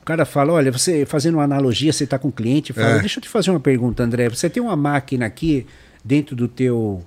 O 0.00 0.04
cara 0.04 0.24
fala, 0.24 0.52
olha, 0.52 0.70
você 0.72 1.04
fazendo 1.04 1.34
uma 1.34 1.44
analogia, 1.44 1.92
você 1.92 2.04
está 2.04 2.18
com 2.18 2.28
um 2.28 2.32
cliente, 2.32 2.72
fala, 2.72 2.96
É. 2.96 2.98
deixa 3.00 3.18
eu 3.18 3.22
te 3.22 3.28
fazer 3.28 3.50
uma 3.50 3.60
pergunta, 3.60 4.02
André. 4.02 4.28
Você 4.28 4.48
tem 4.48 4.62
uma 4.62 4.76
máquina 4.76 5.26
aqui 5.26 5.66
dentro 6.04 6.34
do 6.36 6.46
teu 6.48 7.02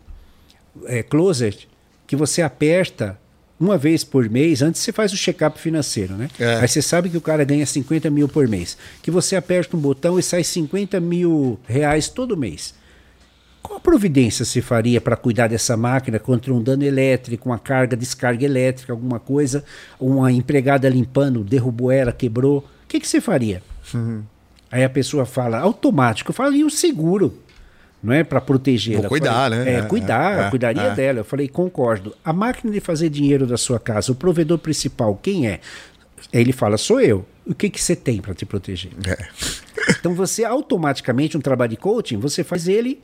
é, 0.86 1.02
closet 1.02 1.68
que 2.06 2.16
você 2.16 2.42
aperta 2.42 3.18
uma 3.64 3.78
vez 3.78 4.04
por 4.04 4.30
mês, 4.30 4.62
antes 4.62 4.82
você 4.82 4.92
faz 4.92 5.14
o 5.14 5.18
check-up 5.18 5.60
financeiro, 5.60 6.16
né? 6.16 6.30
É. 6.40 6.56
Aí 6.58 6.68
você 6.68 6.82
sabe 6.82 7.10
que 7.10 7.18
o 7.18 7.22
cara 7.22 7.44
ganha 7.44 7.66
50 7.66 8.10
mil 8.10 8.28
por 8.28 8.48
mês. 8.48 8.78
Que 9.02 9.10
você 9.10 9.36
aperta 9.36 9.76
um 9.76 9.80
botão 9.80 10.20
e 10.20 10.24
sai 10.24 10.44
50 10.44 11.00
mil 11.00 11.60
reais 11.68 12.10
todo 12.10 12.38
mês. 12.38 12.74
Qual 13.62 13.80
providência 13.80 14.44
se 14.44 14.62
faria 14.62 15.00
para 15.00 15.16
cuidar 15.16 15.48
dessa 15.48 15.78
máquina 15.78 16.20
contra 16.20 16.54
um 16.54 16.62
dano 16.62 16.84
elétrico, 16.84 17.50
uma 17.50 17.58
carga, 17.58 17.96
descarga 17.96 18.44
elétrica, 18.44 18.92
alguma 18.92 19.20
coisa? 19.20 19.64
Uma 19.98 20.32
empregada 20.32 20.90
limpando, 20.90 21.44
derrubou 21.44 21.90
ela, 21.90 22.12
quebrou. 22.12 22.58
O 22.58 22.88
que, 22.90 23.00
que 23.00 23.08
você 23.08 23.22
faria? 23.22 23.64
Aí 24.70 24.84
a 24.84 24.90
pessoa 24.90 25.26
fala, 25.26 25.60
automático. 25.60 26.32
Eu 26.32 26.36
falo, 26.36 26.54
e 26.56 26.64
o 26.64 26.70
seguro? 26.70 27.38
Não 28.04 28.14
é 28.14 28.24
para 28.24 28.42
proteger. 28.42 28.98
Vou 29.00 29.08
cuidar, 29.08 29.50
né? 29.50 29.70
É, 29.70 29.76
É, 29.76 29.82
cuidar, 29.84 30.48
é, 30.48 30.50
cuidaria 30.50 30.82
é. 30.84 30.96
dela. 30.96 31.20
Eu 31.20 31.24
falei, 31.24 31.48
concordo. 31.48 32.14
A 32.24 32.34
máquina 32.34 32.72
de 32.72 32.80
fazer 32.82 33.10
dinheiro 33.10 33.48
da 33.48 33.56
sua 33.58 33.80
casa, 33.80 34.12
o 34.12 34.16
provedor 34.16 34.58
principal, 34.58 35.18
quem 35.22 35.48
é? 35.48 35.62
Ele 36.32 36.52
fala, 36.52 36.78
sou 36.78 37.00
eu. 37.00 37.26
O 37.46 37.54
que, 37.54 37.70
que 37.70 37.82
você 37.82 37.96
tem 37.96 38.22
para 38.22 38.34
te 38.34 38.46
proteger? 38.46 38.92
É. 39.08 39.28
Então 40.00 40.14
você 40.14 40.44
automaticamente, 40.44 41.38
um 41.38 41.42
trabalho 41.42 41.72
de 41.72 41.78
coaching, 41.78 42.18
você 42.18 42.44
faz 42.44 42.68
ele. 42.68 43.02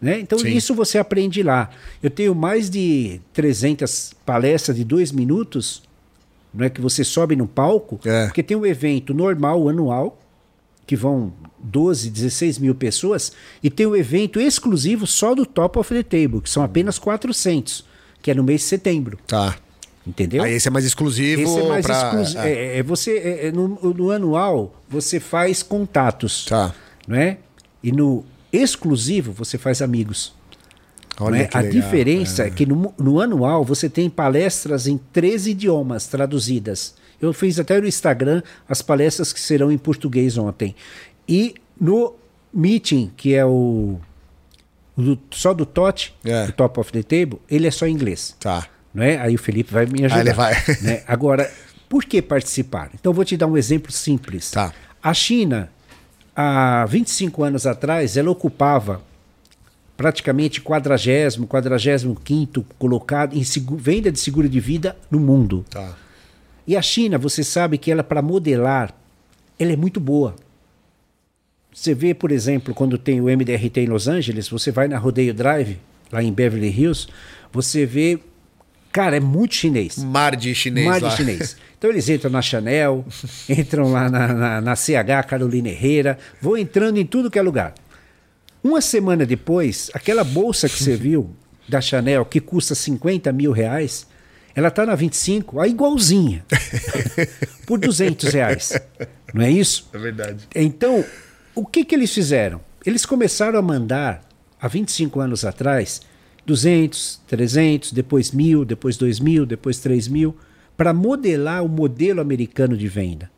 Né? 0.00 0.20
Então 0.20 0.38
Sim. 0.38 0.50
isso 0.50 0.74
você 0.74 0.98
aprende 0.98 1.42
lá. 1.42 1.70
Eu 2.00 2.10
tenho 2.10 2.32
mais 2.34 2.70
de 2.70 3.20
300 3.32 4.14
palestras 4.24 4.76
de 4.76 4.84
dois 4.84 5.10
minutos 5.10 5.82
não 6.52 6.64
é 6.64 6.70
que 6.70 6.80
você 6.80 7.04
sobe 7.04 7.36
no 7.36 7.46
palco, 7.46 8.00
É. 8.04 8.26
porque 8.26 8.42
tem 8.42 8.56
um 8.56 8.64
evento 8.64 9.12
normal, 9.12 9.68
anual, 9.68 10.18
que 10.88 10.96
vão 10.96 11.34
12, 11.58 12.08
16 12.08 12.58
mil 12.58 12.74
pessoas, 12.74 13.30
e 13.62 13.68
tem 13.68 13.86
um 13.86 13.94
evento 13.94 14.40
exclusivo 14.40 15.06
só 15.06 15.34
do 15.34 15.44
Top 15.44 15.78
of 15.78 15.94
the 15.94 16.02
Table, 16.02 16.40
que 16.40 16.48
são 16.48 16.62
apenas 16.62 16.98
400, 16.98 17.84
que 18.22 18.30
é 18.30 18.34
no 18.34 18.42
mês 18.42 18.62
de 18.62 18.68
setembro. 18.68 19.18
Tá. 19.26 19.54
Entendeu? 20.06 20.42
Aí 20.42 20.54
esse 20.54 20.66
é 20.66 20.70
mais 20.70 20.86
exclusivo. 20.86 21.42
Esse 21.42 21.58
é 21.58 21.68
mais 21.68 21.84
pra... 21.84 22.04
exclusivo. 22.04 22.38
é. 22.38 22.52
É, 22.52 22.78
é 22.78 22.82
você, 22.82 23.18
é, 23.18 23.46
é 23.48 23.52
no, 23.52 23.68
no 23.68 24.10
anual, 24.10 24.82
você 24.88 25.20
faz 25.20 25.62
contatos. 25.62 26.46
Tá. 26.46 26.74
Não 27.06 27.16
é? 27.16 27.36
E 27.82 27.92
no 27.92 28.24
exclusivo, 28.50 29.30
você 29.30 29.58
faz 29.58 29.82
amigos. 29.82 30.32
Olha 31.20 31.42
é? 31.42 31.46
que 31.46 31.56
A 31.56 31.60
legal. 31.60 31.82
diferença 31.82 32.44
é. 32.44 32.50
que 32.50 32.64
no, 32.64 32.94
no 32.96 33.20
anual 33.20 33.62
você 33.62 33.90
tem 33.90 34.08
palestras 34.08 34.86
em 34.86 34.96
13 35.12 35.50
idiomas 35.50 36.06
traduzidas. 36.06 36.94
Eu 37.20 37.32
fiz 37.32 37.58
até 37.58 37.80
no 37.80 37.86
Instagram 37.86 38.42
as 38.68 38.80
palestras 38.82 39.32
que 39.32 39.40
serão 39.40 39.70
em 39.72 39.78
português 39.78 40.38
ontem. 40.38 40.74
E 41.28 41.54
no 41.80 42.14
meeting, 42.54 43.10
que 43.16 43.34
é 43.34 43.44
o, 43.44 43.98
do- 44.96 45.18
só 45.30 45.52
do 45.52 45.66
TOT, 45.66 46.14
É. 46.24 46.44
o 46.44 46.52
Top 46.52 46.78
of 46.80 46.92
the 46.92 47.02
Table, 47.02 47.40
ele 47.50 47.66
é 47.66 47.70
só 47.70 47.86
em 47.86 47.92
inglês. 47.92 48.34
Tá. 48.40 48.66
Não 48.94 49.02
é? 49.02 49.18
Aí 49.18 49.34
o 49.34 49.38
Felipe 49.38 49.72
vai 49.72 49.86
me 49.86 50.04
ajudar. 50.04 50.20
ele 50.20 50.32
vai. 50.32 50.54
né? 50.82 51.02
Agora, 51.06 51.50
por 51.88 52.04
que 52.04 52.22
participar? 52.22 52.90
Então, 52.94 53.12
vou 53.12 53.24
te 53.24 53.36
dar 53.36 53.46
um 53.46 53.56
exemplo 53.56 53.90
simples. 53.92 54.50
Tá. 54.50 54.72
A 55.02 55.12
China, 55.12 55.70
há 56.34 56.84
25 56.86 57.42
anos 57.44 57.66
atrás, 57.66 58.16
ela 58.16 58.30
ocupava 58.30 59.02
praticamente 59.96 60.60
40, 60.60 61.46
45 61.46 62.64
colocado 62.78 63.36
em 63.36 63.42
venda 63.76 64.12
de 64.12 64.18
seguro 64.20 64.48
de 64.48 64.60
vida 64.60 64.96
no 65.10 65.18
mundo. 65.18 65.64
Tá. 65.68 65.94
E 66.68 66.76
a 66.76 66.82
China, 66.82 67.16
você 67.16 67.42
sabe 67.42 67.78
que 67.78 67.90
ela, 67.90 68.04
para 68.04 68.20
modelar, 68.20 68.94
ela 69.58 69.72
é 69.72 69.76
muito 69.76 69.98
boa. 69.98 70.36
Você 71.72 71.94
vê, 71.94 72.12
por 72.12 72.30
exemplo, 72.30 72.74
quando 72.74 72.98
tem 72.98 73.22
o 73.22 73.24
MDRT 73.24 73.80
em 73.80 73.86
Los 73.86 74.06
Angeles, 74.06 74.50
você 74.50 74.70
vai 74.70 74.86
na 74.86 74.98
Rodeio 74.98 75.32
Drive, 75.32 75.78
lá 76.12 76.22
em 76.22 76.30
Beverly 76.30 76.68
Hills, 76.68 77.08
você 77.50 77.86
vê. 77.86 78.18
Cara, 78.92 79.16
é 79.16 79.20
muito 79.20 79.54
chinês. 79.54 79.96
Mar 79.96 80.36
de 80.36 80.54
chinês 80.54 80.86
Mar 80.86 81.00
lá. 81.00 81.08
de 81.08 81.16
chinês. 81.16 81.56
Então 81.78 81.88
eles 81.88 82.06
entram 82.06 82.30
na 82.30 82.42
Chanel, 82.42 83.02
entram 83.48 83.90
lá 83.90 84.10
na, 84.10 84.28
na, 84.34 84.60
na 84.60 84.76
CH 84.76 85.24
Carolina 85.26 85.68
Herrera, 85.68 86.18
vão 86.38 86.54
entrando 86.54 86.98
em 86.98 87.06
tudo 87.06 87.30
que 87.30 87.38
é 87.38 87.42
lugar. 87.42 87.72
Uma 88.62 88.82
semana 88.82 89.24
depois, 89.24 89.90
aquela 89.94 90.22
bolsa 90.24 90.68
que 90.68 90.82
você 90.82 90.96
viu 90.96 91.30
da 91.66 91.80
Chanel, 91.80 92.26
que 92.26 92.40
custa 92.40 92.74
50 92.74 93.32
mil 93.32 93.52
reais, 93.52 94.06
ela 94.54 94.70
tá 94.70 94.84
na 94.84 94.94
25, 94.94 95.60
a 95.60 95.68
igualzinha, 95.68 96.44
por 97.66 97.78
200 97.78 98.32
reais. 98.32 98.72
Não 99.32 99.42
é 99.42 99.50
isso? 99.50 99.88
É 99.92 99.98
verdade. 99.98 100.48
Então, 100.54 101.04
o 101.54 101.64
que, 101.64 101.84
que 101.84 101.94
eles 101.94 102.12
fizeram? 102.12 102.60
Eles 102.84 103.04
começaram 103.04 103.58
a 103.58 103.62
mandar, 103.62 104.26
há 104.60 104.68
25 104.68 105.20
anos 105.20 105.44
atrás, 105.44 106.00
200, 106.46 107.20
300, 107.26 107.92
depois 107.92 108.30
1.000, 108.30 108.64
depois 108.64 108.96
2.000, 108.96 109.44
depois 109.44 109.76
3.000, 109.78 110.34
para 110.76 110.94
modelar 110.94 111.64
o 111.64 111.68
modelo 111.68 112.20
americano 112.20 112.76
de 112.76 112.88
venda. 112.88 113.30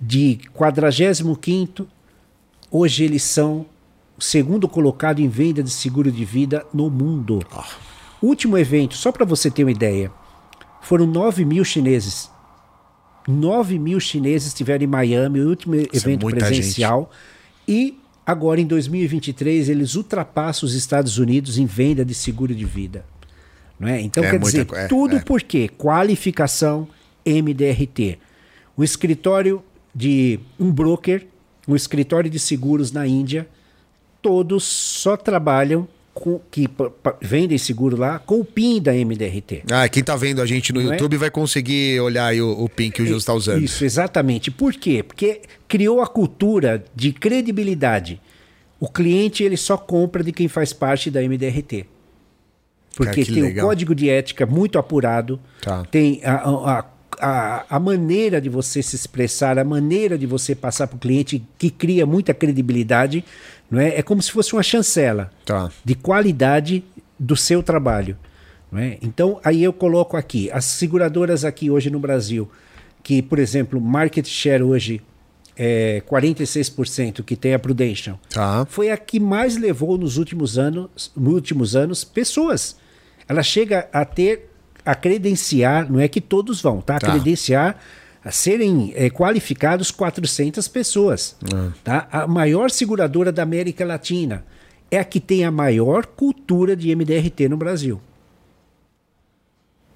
De 0.00 0.38
45, 0.52 1.86
hoje 2.70 3.04
eles 3.04 3.22
são 3.22 3.66
o 4.16 4.22
segundo 4.22 4.68
colocado 4.68 5.20
em 5.20 5.28
venda 5.28 5.62
de 5.62 5.70
seguro 5.70 6.10
de 6.10 6.24
vida 6.24 6.64
no 6.72 6.88
mundo. 6.88 7.44
Último 8.24 8.56
evento, 8.56 8.94
só 8.96 9.12
para 9.12 9.24
você 9.24 9.50
ter 9.50 9.64
uma 9.64 9.70
ideia, 9.70 10.10
foram 10.80 11.06
9 11.06 11.44
mil 11.44 11.64
chineses 11.64 12.30
9 13.26 13.78
mil 13.78 13.98
chineses 14.00 14.48
estiveram 14.48 14.84
em 14.84 14.86
Miami, 14.86 15.40
o 15.40 15.48
último 15.48 15.74
evento 15.74 16.20
é 16.20 16.22
muita 16.22 16.46
presencial. 16.46 17.10
E 17.66 17.98
agora, 18.26 18.60
em 18.60 18.66
2023, 18.66 19.68
eles 19.68 19.94
ultrapassam 19.94 20.66
os 20.66 20.74
Estados 20.74 21.18
Unidos 21.18 21.58
em 21.58 21.66
venda 21.66 22.04
de 22.04 22.14
seguro 22.14 22.54
de 22.54 22.64
vida. 22.64 23.04
Não 23.78 23.88
é? 23.88 24.00
Então, 24.00 24.22
É 24.22 24.30
quer 24.30 24.40
muita 24.40 24.64
dizer, 24.64 24.78
é, 24.78 24.86
tudo 24.88 25.16
é. 25.16 25.20
por 25.20 25.42
quê? 25.42 25.68
Qualificação 25.68 26.86
MDRT. 27.26 28.18
Um 28.76 28.84
escritório 28.84 29.62
de 29.94 30.38
um 30.60 30.70
broker, 30.70 31.26
um 31.66 31.74
escritório 31.74 32.28
de 32.28 32.38
seguros 32.38 32.92
na 32.92 33.06
Índia, 33.06 33.48
todos 34.20 34.64
só 34.64 35.16
trabalham 35.16 35.88
com 36.14 36.40
que 36.50 36.68
vendem 37.20 37.58
seguro 37.58 37.96
lá 37.96 38.20
com 38.20 38.38
o 38.38 38.44
PIN 38.44 38.80
da 38.80 38.92
MDRT. 38.92 39.64
Ah, 39.70 39.88
quem 39.88 40.02
tá 40.02 40.14
vendo 40.14 40.40
a 40.40 40.46
gente 40.46 40.72
no 40.72 40.80
Não 40.80 40.90
é? 40.92 40.94
YouTube 40.94 41.16
vai 41.16 41.28
conseguir 41.30 41.98
olhar 42.00 42.32
o, 42.36 42.64
o 42.64 42.68
pin 42.68 42.90
que 42.90 43.02
o 43.02 43.06
Jus 43.06 43.24
tá 43.24 43.34
usando. 43.34 43.62
Isso, 43.62 43.84
exatamente. 43.84 44.50
Por 44.50 44.72
quê? 44.74 45.02
Porque 45.02 45.40
criou 45.66 46.00
a 46.00 46.06
cultura 46.06 46.84
de 46.94 47.12
credibilidade. 47.12 48.20
O 48.78 48.88
cliente 48.88 49.42
ele 49.42 49.56
só 49.56 49.76
compra 49.76 50.22
de 50.22 50.30
quem 50.30 50.46
faz 50.46 50.72
parte 50.72 51.10
da 51.10 51.20
MDRT. 51.20 51.86
Porque 52.96 53.24
Cara, 53.24 53.34
tem 53.34 53.42
legal. 53.42 53.64
um 53.66 53.68
código 53.68 53.94
de 53.94 54.08
ética 54.08 54.46
muito 54.46 54.78
apurado, 54.78 55.40
Tá. 55.60 55.82
tem 55.90 56.20
a, 56.24 56.34
a, 56.34 56.84
a, 57.18 57.66
a 57.76 57.80
maneira 57.80 58.40
de 58.40 58.48
você 58.48 58.82
se 58.84 58.94
expressar, 58.94 59.58
a 59.58 59.64
maneira 59.64 60.16
de 60.16 60.26
você 60.26 60.54
passar 60.54 60.86
para 60.86 60.96
o 60.96 60.98
cliente 61.00 61.42
que 61.58 61.70
cria 61.70 62.06
muita 62.06 62.32
credibilidade. 62.32 63.24
Não 63.74 63.80
é? 63.80 63.98
é 63.98 64.02
como 64.02 64.22
se 64.22 64.30
fosse 64.30 64.52
uma 64.52 64.62
chancela 64.62 65.30
Tá. 65.44 65.70
de 65.84 65.94
qualidade 65.94 66.84
do 67.18 67.36
seu 67.36 67.62
trabalho. 67.62 68.16
Não 68.70 68.78
é? 68.80 68.98
Então, 69.02 69.40
aí 69.44 69.62
eu 69.62 69.72
coloco 69.72 70.16
aqui, 70.16 70.50
as 70.52 70.64
seguradoras 70.64 71.44
aqui 71.44 71.70
hoje 71.70 71.90
no 71.90 71.98
Brasil, 72.00 72.50
que, 73.02 73.22
por 73.22 73.38
exemplo, 73.38 73.80
market 73.80 74.26
share 74.26 74.62
hoje 74.62 75.00
é 75.56 76.02
46%, 76.08 77.22
que 77.22 77.36
tem 77.36 77.54
a 77.54 77.58
Prudential, 77.58 78.18
Tá. 78.28 78.66
foi 78.68 78.90
a 78.90 78.96
que 78.96 79.20
mais 79.20 79.56
levou 79.56 79.96
nos 79.96 80.16
últimos 80.18 80.58
anos, 80.58 81.12
nos 81.16 81.34
últimos 81.34 81.76
anos 81.76 82.02
pessoas. 82.02 82.76
Ela 83.28 83.42
chega 83.42 83.88
a 83.92 84.04
ter 84.04 84.50
a 84.84 84.94
credenciar, 84.94 85.90
não 85.90 85.98
é 86.00 86.08
que 86.08 86.20
todos 86.20 86.60
vão, 86.60 86.80
tá? 86.80 86.96
A 86.96 86.98
Tá. 86.98 87.10
credenciar 87.12 87.78
a 88.24 88.30
serem 88.30 88.92
eh, 88.96 89.10
qualificados 89.10 89.90
400 89.90 90.66
pessoas. 90.68 91.36
Tá? 91.84 92.08
A 92.10 92.26
maior 92.26 92.70
seguradora 92.70 93.30
da 93.30 93.42
América 93.42 93.84
Latina 93.84 94.44
é 94.90 94.98
a 94.98 95.04
que 95.04 95.20
tem 95.20 95.44
a 95.44 95.50
maior 95.50 96.06
cultura 96.06 96.74
de 96.74 96.94
MDRT 96.94 97.48
no 97.48 97.56
Brasil. 97.56 98.00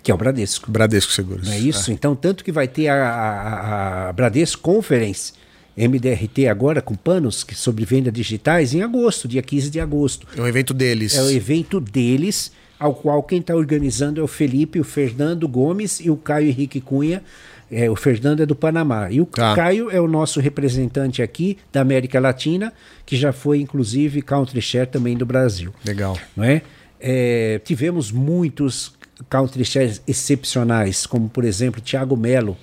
Que 0.02 0.10
é 0.10 0.14
o 0.14 0.18
Bradesco. 0.18 0.70
Bradesco 0.70 1.12
Seguros. 1.12 1.46
Não 1.46 1.54
é 1.54 1.58
isso? 1.58 1.90
Então, 1.92 2.14
tanto 2.14 2.44
que 2.44 2.52
vai 2.52 2.68
ter 2.68 2.88
a, 2.88 2.94
a- 3.08 4.08
a 4.08 4.12
Bradesco 4.12 4.60
Conference 4.62 5.32
MDRT 5.76 6.48
agora 6.48 6.80
com 6.82 6.94
panos 6.94 7.44
que 7.44 7.54
sobre 7.54 7.84
venda 7.84 8.10
digitais 8.10 8.74
em 8.74 8.82
agosto, 8.82 9.28
dia 9.28 9.42
15 9.42 9.70
de 9.70 9.80
agosto. 9.80 10.26
É 10.36 10.40
um 10.40 10.46
evento 10.46 10.72
deles. 10.74 11.14
É 11.14 11.22
o 11.22 11.30
evento 11.30 11.80
deles, 11.80 12.50
ao 12.78 12.94
qual 12.94 13.22
quem 13.22 13.38
está 13.40 13.54
organizando 13.54 14.20
é 14.20 14.24
o 14.24 14.28
Felipe, 14.28 14.80
o 14.80 14.84
Fernando 14.84 15.46
Gomes 15.46 16.00
e 16.00 16.10
o 16.10 16.16
Caio 16.16 16.48
Henrique 16.48 16.80
Cunha. 16.80 17.22
É, 17.70 17.90
o 17.90 17.94
Fernando 17.96 18.40
é 18.42 18.46
do 18.46 18.54
Panamá. 18.56 19.10
E 19.10 19.20
o 19.20 19.26
Tá. 19.26 19.54
Caio 19.54 19.90
é 19.90 20.00
o 20.00 20.08
nosso 20.08 20.40
representante 20.40 21.20
aqui 21.22 21.58
da 21.72 21.80
América 21.82 22.18
Latina, 22.18 22.72
que 23.04 23.16
já 23.16 23.32
foi, 23.32 23.60
inclusive, 23.60 24.22
country 24.22 24.60
share 24.62 24.86
também 24.88 25.16
do 25.16 25.26
Brasil 25.26 25.72
Legal. 25.84 26.18
não 26.36 26.44
é? 26.44 26.62
É, 27.00 27.60
tivemos 27.64 28.10
muitos 28.10 28.92
country 29.28 29.64
shares 29.64 30.00
excepcionais, 30.06 31.06
como 31.06 31.28
por 31.28 31.44
exemplo 31.44 31.80
Thiago 31.80 32.16
Melo. 32.16 32.56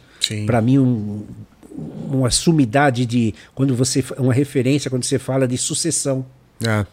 Para 0.46 0.60
mim 0.62 0.80
um, 0.80 1.24
uma 2.10 2.32
sumidade 2.32 3.06
de 3.06 3.34
quando 3.54 3.76
você 3.76 4.04
uma 4.18 4.34
referência 4.34 4.90
quando 4.90 5.04
você 5.04 5.20
fala 5.20 5.48
de 5.48 5.58
sucessão. 5.58 6.26
É. 6.66 6.86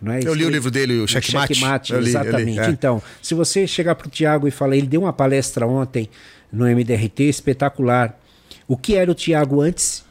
Não 0.00 0.12
é? 0.12 0.20
Eu 0.24 0.32
li 0.32 0.44
o 0.44 0.48
livro 0.50 0.70
dele, 0.70 1.00
o 1.00 1.08
Checkmate. 1.08 1.54
Checkmate, 1.54 1.92
li, 1.92 1.98
eu 1.98 2.02
li, 2.02 2.08
exatamente. 2.08 2.60
é. 2.60 2.68
Então, 2.70 3.02
se 3.20 3.34
você 3.34 3.66
chegar 3.66 3.94
para 3.96 4.06
o 4.06 4.10
Tiago 4.10 4.46
e 4.46 4.50
falar, 4.50 4.76
ele 4.76 4.86
deu 4.86 5.02
uma 5.02 5.12
palestra 5.12 5.66
ontem 5.66 6.08
no 6.52 6.64
MDRT 6.66 7.24
espetacular. 7.24 8.18
O 8.66 8.76
que 8.76 8.94
era 8.94 9.10
o 9.10 9.14
Tiago 9.14 9.60
antes 9.60 10.04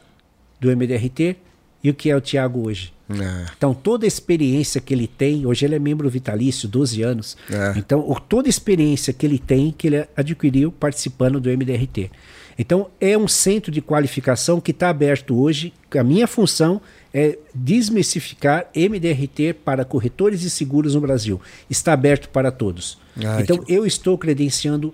do 0.60 0.68
MDRT 0.76 1.36
e 1.82 1.90
o 1.90 1.94
que 1.94 2.10
é 2.10 2.16
o 2.16 2.20
Tiago 2.20 2.66
hoje? 2.66 2.92
É. 3.10 3.46
Então, 3.56 3.72
toda 3.72 4.04
a 4.04 4.08
experiência 4.08 4.80
que 4.80 4.92
ele 4.92 5.06
tem, 5.06 5.46
hoje 5.46 5.64
ele 5.64 5.74
é 5.74 5.78
membro 5.78 6.10
vitalício, 6.10 6.68
12 6.68 7.02
anos. 7.02 7.36
É. 7.50 7.78
Então, 7.78 8.02
toda 8.28 8.48
a 8.48 8.50
experiência 8.50 9.12
que 9.14 9.24
ele 9.24 9.38
tem, 9.38 9.72
que 9.76 9.86
ele 9.86 10.06
adquiriu 10.16 10.70
participando 10.70 11.40
do 11.40 11.48
MDRT. 11.48 12.10
Então, 12.58 12.90
é 13.00 13.16
um 13.16 13.26
centro 13.28 13.70
de 13.72 13.80
qualificação 13.80 14.60
que 14.60 14.72
está 14.72 14.90
aberto 14.90 15.40
hoje. 15.40 15.72
A 15.96 16.02
minha 16.04 16.26
função 16.26 16.80
é 17.14 17.38
desmistificar 17.54 18.66
MDRT 18.74 19.54
para 19.64 19.84
corretores 19.84 20.42
e 20.42 20.50
seguros 20.50 20.94
no 20.94 21.00
Brasil. 21.00 21.40
Está 21.70 21.92
aberto 21.94 22.28
para 22.28 22.50
todos. 22.50 22.98
Ai, 23.16 23.42
então, 23.42 23.58
que- 23.58 23.72
eu 23.72 23.86
estou 23.86 24.18
credenciando 24.18 24.92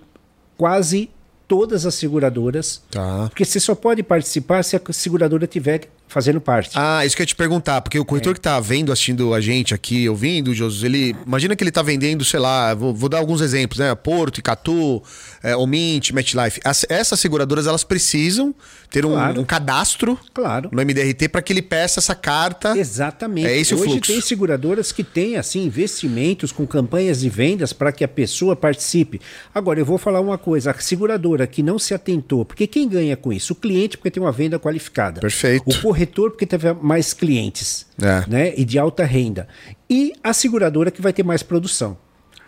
quase 0.57 1.11
todas 1.47 1.87
as 1.87 1.95
seguradoras. 1.95 2.83
Tá. 2.91 3.27
Porque 3.29 3.45
você 3.45 3.61
só 3.61 3.75
pode 3.75 4.03
participar 4.03 4.63
se 4.63 4.77
a 4.77 4.81
seguradora 4.93 5.45
estiver 5.45 5.89
fazendo 6.09 6.41
parte. 6.41 6.71
Ah, 6.75 7.05
isso 7.05 7.17
que 7.17 7.23
eu 7.23 7.25
ia 7.25 7.29
te 7.29 7.35
perguntar, 7.35 7.81
porque 7.81 7.99
o 7.99 8.05
corretor 8.05 8.35
que 8.35 8.41
tá 8.41 8.59
vendo, 8.61 8.93
assistindo 8.93 9.35
a 9.35 9.41
gente 9.41 9.75
aqui, 9.75 10.09
ouvindo, 10.09 10.55
Josus, 10.55 10.85
ele. 10.85 11.15
Imagina 11.27 11.57
que 11.57 11.65
ele 11.65 11.73
tá 11.73 11.83
vendendo, 11.83 12.25
sei 12.25 12.39
lá, 12.41 12.73
vou, 12.75 12.95
vou 12.95 13.09
dar 13.09 13.19
alguns 13.19 13.41
exemplos, 13.41 13.79
né? 13.81 13.93
Porto, 13.95 14.39
Icatu, 14.39 15.03
é, 15.43 15.57
Omint, 15.57 16.13
MetLife. 16.13 16.61
As- 16.65 16.87
essas 16.89 17.19
seguradoras, 17.19 17.67
elas 17.67 17.83
precisam 17.85 18.55
ter 18.91 19.05
um, 19.05 19.11
Claro. 19.11 19.41
um 19.41 19.45
cadastro 19.45 20.17
Claro. 20.33 20.69
no 20.73 20.81
MDRT 20.81 21.29
para 21.29 21.43
que 21.43 21.53
ele 21.53 21.63
peça 21.63 21.99
essa 21.99 22.15
carta. 22.15 22.79
Exatamente. 22.79 23.49
É 23.49 23.59
esse 23.59 23.75
o 23.75 23.79
Hoje 23.79 23.91
fluxo. 23.91 24.13
tem 24.13 24.21
seguradoras 24.21 24.93
que 24.93 25.03
têm 25.03 25.37
assim 25.37 25.65
investimentos 25.65 26.53
com 26.53 26.65
campanhas 26.67 27.21
de 27.21 27.29
vendas 27.29 27.73
para 27.73 27.91
que 27.91 28.05
a 28.05 28.09
pessoa 28.09 28.55
participe. 28.55 29.21
Agora 29.53 29.81
eu 29.81 29.85
vou 29.85 29.99
falar 29.99 30.21
uma 30.21 30.39
coisa: 30.39 30.71
a 30.71 30.75
seguradora 30.79 31.45
que 31.47 31.61
não 31.63 31.77
se 31.79 31.93
atentou, 31.93 32.45
porque 32.45 32.69
quem 32.69 32.89
ganha 32.89 33.17
com 33.17 33.33
isso? 33.33 33.53
O 33.53 33.57
cliente 33.57 33.97
porque 33.97 34.11
tem 34.13 34.23
uma 34.23 34.31
venda 34.31 34.59
qualificada. 34.61 35.21
Perfeito. 35.21 35.65
O 35.69 35.75
corretor 35.95 36.31
porque 36.33 36.45
teve 36.45 36.73
mais 36.75 37.13
clientes, 37.15 37.87
É. 38.01 38.25
né? 38.29 38.53
E 38.57 38.65
de 38.65 38.79
alta 38.79 39.05
renda. 39.05 39.47
E 39.89 40.13
a 40.23 40.33
seguradora 40.33 40.91
que 40.91 41.01
vai 41.01 41.13
ter 41.13 41.23
mais 41.23 41.43
produção. 41.43 41.97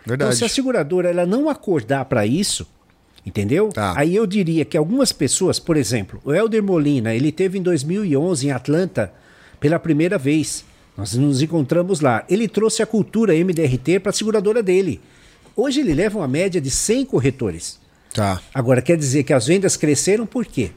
Verdade. 0.05 0.29
Então, 0.29 0.37
se 0.37 0.43
a 0.45 0.49
seguradora 0.49 1.09
ela 1.09 1.25
não 1.25 1.49
acordar 1.49 2.05
para 2.05 2.25
isso, 2.25 2.67
entendeu? 3.25 3.69
Tá. 3.69 3.93
Aí 3.97 4.15
eu 4.15 4.27
diria 4.27 4.65
que 4.65 4.77
algumas 4.77 5.11
pessoas, 5.11 5.59
por 5.59 5.77
exemplo, 5.77 6.19
o 6.25 6.33
Helder 6.33 6.61
Molina, 6.63 7.13
ele 7.15 7.31
teve 7.31 7.57
em 7.57 7.61
2011 7.61 8.47
em 8.47 8.51
Atlanta 8.51 9.13
pela 9.59 9.79
primeira 9.79 10.17
vez. 10.17 10.65
Nós 10.95 11.13
nos 11.13 11.41
encontramos 11.41 11.99
lá. 12.01 12.25
Ele 12.29 12.47
trouxe 12.47 12.81
a 12.81 12.85
cultura 12.85 13.33
MDRT 13.33 13.99
para 13.99 14.09
a 14.09 14.13
seguradora 14.13 14.61
dele. 14.63 14.99
Hoje 15.55 15.79
ele 15.79 15.93
leva 15.93 16.19
uma 16.19 16.27
média 16.27 16.59
de 16.59 16.69
100 16.71 17.05
corretores. 17.05 17.79
Tá. 18.13 18.41
Agora, 18.53 18.81
quer 18.81 18.97
dizer 18.97 19.23
que 19.23 19.31
as 19.33 19.45
vendas 19.47 19.77
cresceram 19.77 20.25
por 20.25 20.45
quê? 20.45 20.71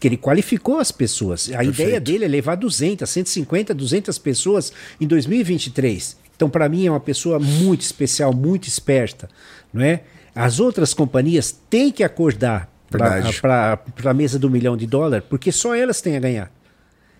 Porque 0.00 0.08
ele 0.08 0.16
qualificou 0.16 0.78
as 0.78 0.90
pessoas. 0.90 1.50
A 1.54 1.62
ideia 1.62 2.00
dele 2.00 2.24
é 2.24 2.28
levar 2.28 2.54
200, 2.54 3.06
150, 3.06 3.74
200 3.74 4.18
pessoas 4.18 4.72
em 4.98 5.06
2023. 5.06 6.16
Então, 6.34 6.48
para 6.48 6.66
mim, 6.70 6.86
é 6.86 6.90
uma 6.90 6.98
pessoa 6.98 7.38
muito 7.38 7.82
especial, 7.82 8.32
muito 8.32 8.66
esperta. 8.66 9.28
Não 9.70 9.82
é? 9.82 10.00
As 10.34 10.58
outras 10.58 10.94
companhias 10.94 11.54
têm 11.68 11.92
que 11.92 12.02
acordar 12.02 12.72
para 12.88 13.78
a 14.06 14.14
mesa 14.14 14.38
do 14.38 14.48
milhão 14.48 14.74
de 14.74 14.86
dólares, 14.86 15.26
porque 15.28 15.52
só 15.52 15.74
elas 15.74 16.00
têm 16.00 16.16
a 16.16 16.20
ganhar. 16.20 16.50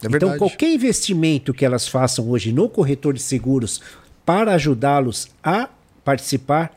É 0.03 0.07
então, 0.07 0.39
qualquer 0.39 0.72
investimento 0.72 1.53
que 1.53 1.66
elas 1.66 1.87
façam 1.87 2.31
hoje 2.31 2.51
no 2.51 2.66
corretor 2.66 3.12
de 3.12 3.20
seguros 3.20 3.83
para 4.24 4.55
ajudá-los 4.55 5.28
a 5.45 5.68
participar 6.03 6.74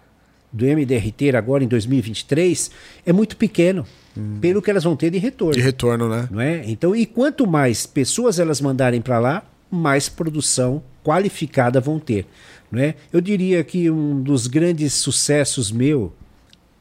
do 0.51 0.65
MDRT 0.65 1.33
agora 1.33 1.63
em 1.63 1.67
2023 1.67 2.71
é 3.05 3.13
muito 3.13 3.37
pequeno, 3.37 3.87
pelo 4.39 4.61
que 4.61 4.69
elas 4.69 4.83
vão 4.83 4.95
ter 4.95 5.09
de 5.09 5.17
retorno. 5.17 5.53
De 5.53 5.61
retorno, 5.61 6.07
né? 6.07 6.27
Não 6.29 6.39
é? 6.41 6.63
Então, 6.65 6.95
e 6.95 7.05
quanto 7.05 7.47
mais 7.47 7.85
pessoas 7.85 8.39
elas 8.39 8.61
mandarem 8.61 9.01
para 9.01 9.19
lá, 9.19 9.43
mais 9.71 10.07
produção 10.07 10.83
qualificada 11.03 11.81
vão 11.81 11.99
ter. 11.99 12.25
Não 12.71 12.79
é? 12.81 12.95
Eu 13.11 13.19
diria 13.21 13.63
que 13.63 13.89
um 13.89 14.21
dos 14.21 14.47
grandes 14.47 14.93
sucessos 14.93 15.71
meu, 15.71 16.13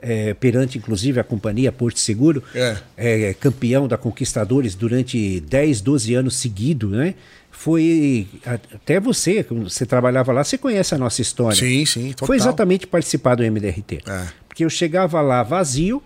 é, 0.01 0.35
perante 0.35 0.78
inclusive 0.78 1.20
a 1.20 1.24
companhia 1.24 1.70
Porto 1.72 1.99
Seguro, 1.99 2.43
É. 2.55 2.76
é, 2.97 3.35
campeão 3.35 3.87
da 3.89 3.97
Conquistadores 3.97 4.74
durante 4.74 5.41
10, 5.41 5.80
12 5.80 6.14
anos 6.14 6.37
seguidos, 6.37 6.91
né? 6.91 7.14
Foi 7.51 8.26
até 8.45 8.99
você, 8.99 9.45
quando 9.45 9.68
você 9.70 9.85
trabalhava 9.87 10.33
lá, 10.33 10.43
você 10.43 10.57
conhece 10.59 10.95
a 10.95 10.99
nossa 10.99 11.20
história. 11.22 11.57
Sim, 11.57 11.85
sim. 11.85 12.11
Total. 12.11 12.26
Foi 12.26 12.37
exatamente 12.37 12.87
participar 12.87 13.35
do 13.37 13.43
MDRT. 13.45 14.01
É. 14.07 14.26
Porque 14.49 14.64
eu 14.64 14.70
chegava 14.70 15.20
lá 15.20 15.43
vazio 15.43 16.03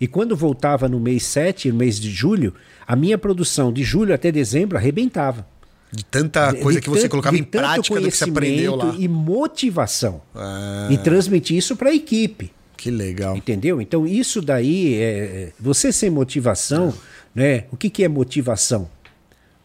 e 0.00 0.06
quando 0.06 0.36
voltava 0.36 0.88
no 0.88 0.98
mês 0.98 1.22
7, 1.24 1.70
no 1.70 1.78
mês 1.78 1.98
de 2.00 2.10
julho, 2.10 2.54
a 2.86 2.96
minha 2.96 3.16
produção 3.16 3.72
de 3.72 3.82
julho 3.84 4.14
até 4.14 4.32
dezembro 4.32 4.76
arrebentava. 4.76 5.46
De 5.92 6.04
tanta 6.04 6.54
coisa 6.54 6.80
De 6.80 6.84
que 6.84 6.90
você 6.90 7.08
colocava 7.08 7.36
em 7.36 7.42
prática 7.42 8.00
do 8.00 8.10
que 8.10 8.16
você 8.16 8.24
aprendeu 8.24 8.74
lá. 8.76 8.94
E 8.98 9.06
motivação. 9.06 10.22
Ah, 10.34 10.88
E 10.90 10.96
transmitir 10.98 11.56
isso 11.56 11.76
para 11.76 11.90
a 11.90 11.94
equipe. 11.94 12.50
que 12.76 12.90
legal. 12.90 13.36
Entendeu? 13.36 13.80
Então, 13.80 14.06
isso 14.06 14.40
daí, 14.40 14.94
é, 14.94 15.52
você 15.60 15.92
sem 15.92 16.10
motivação, 16.10 16.92
né? 17.34 17.64
O 17.70 17.76
que, 17.76 17.88
que 17.90 18.02
é 18.02 18.08
motivação? 18.08 18.88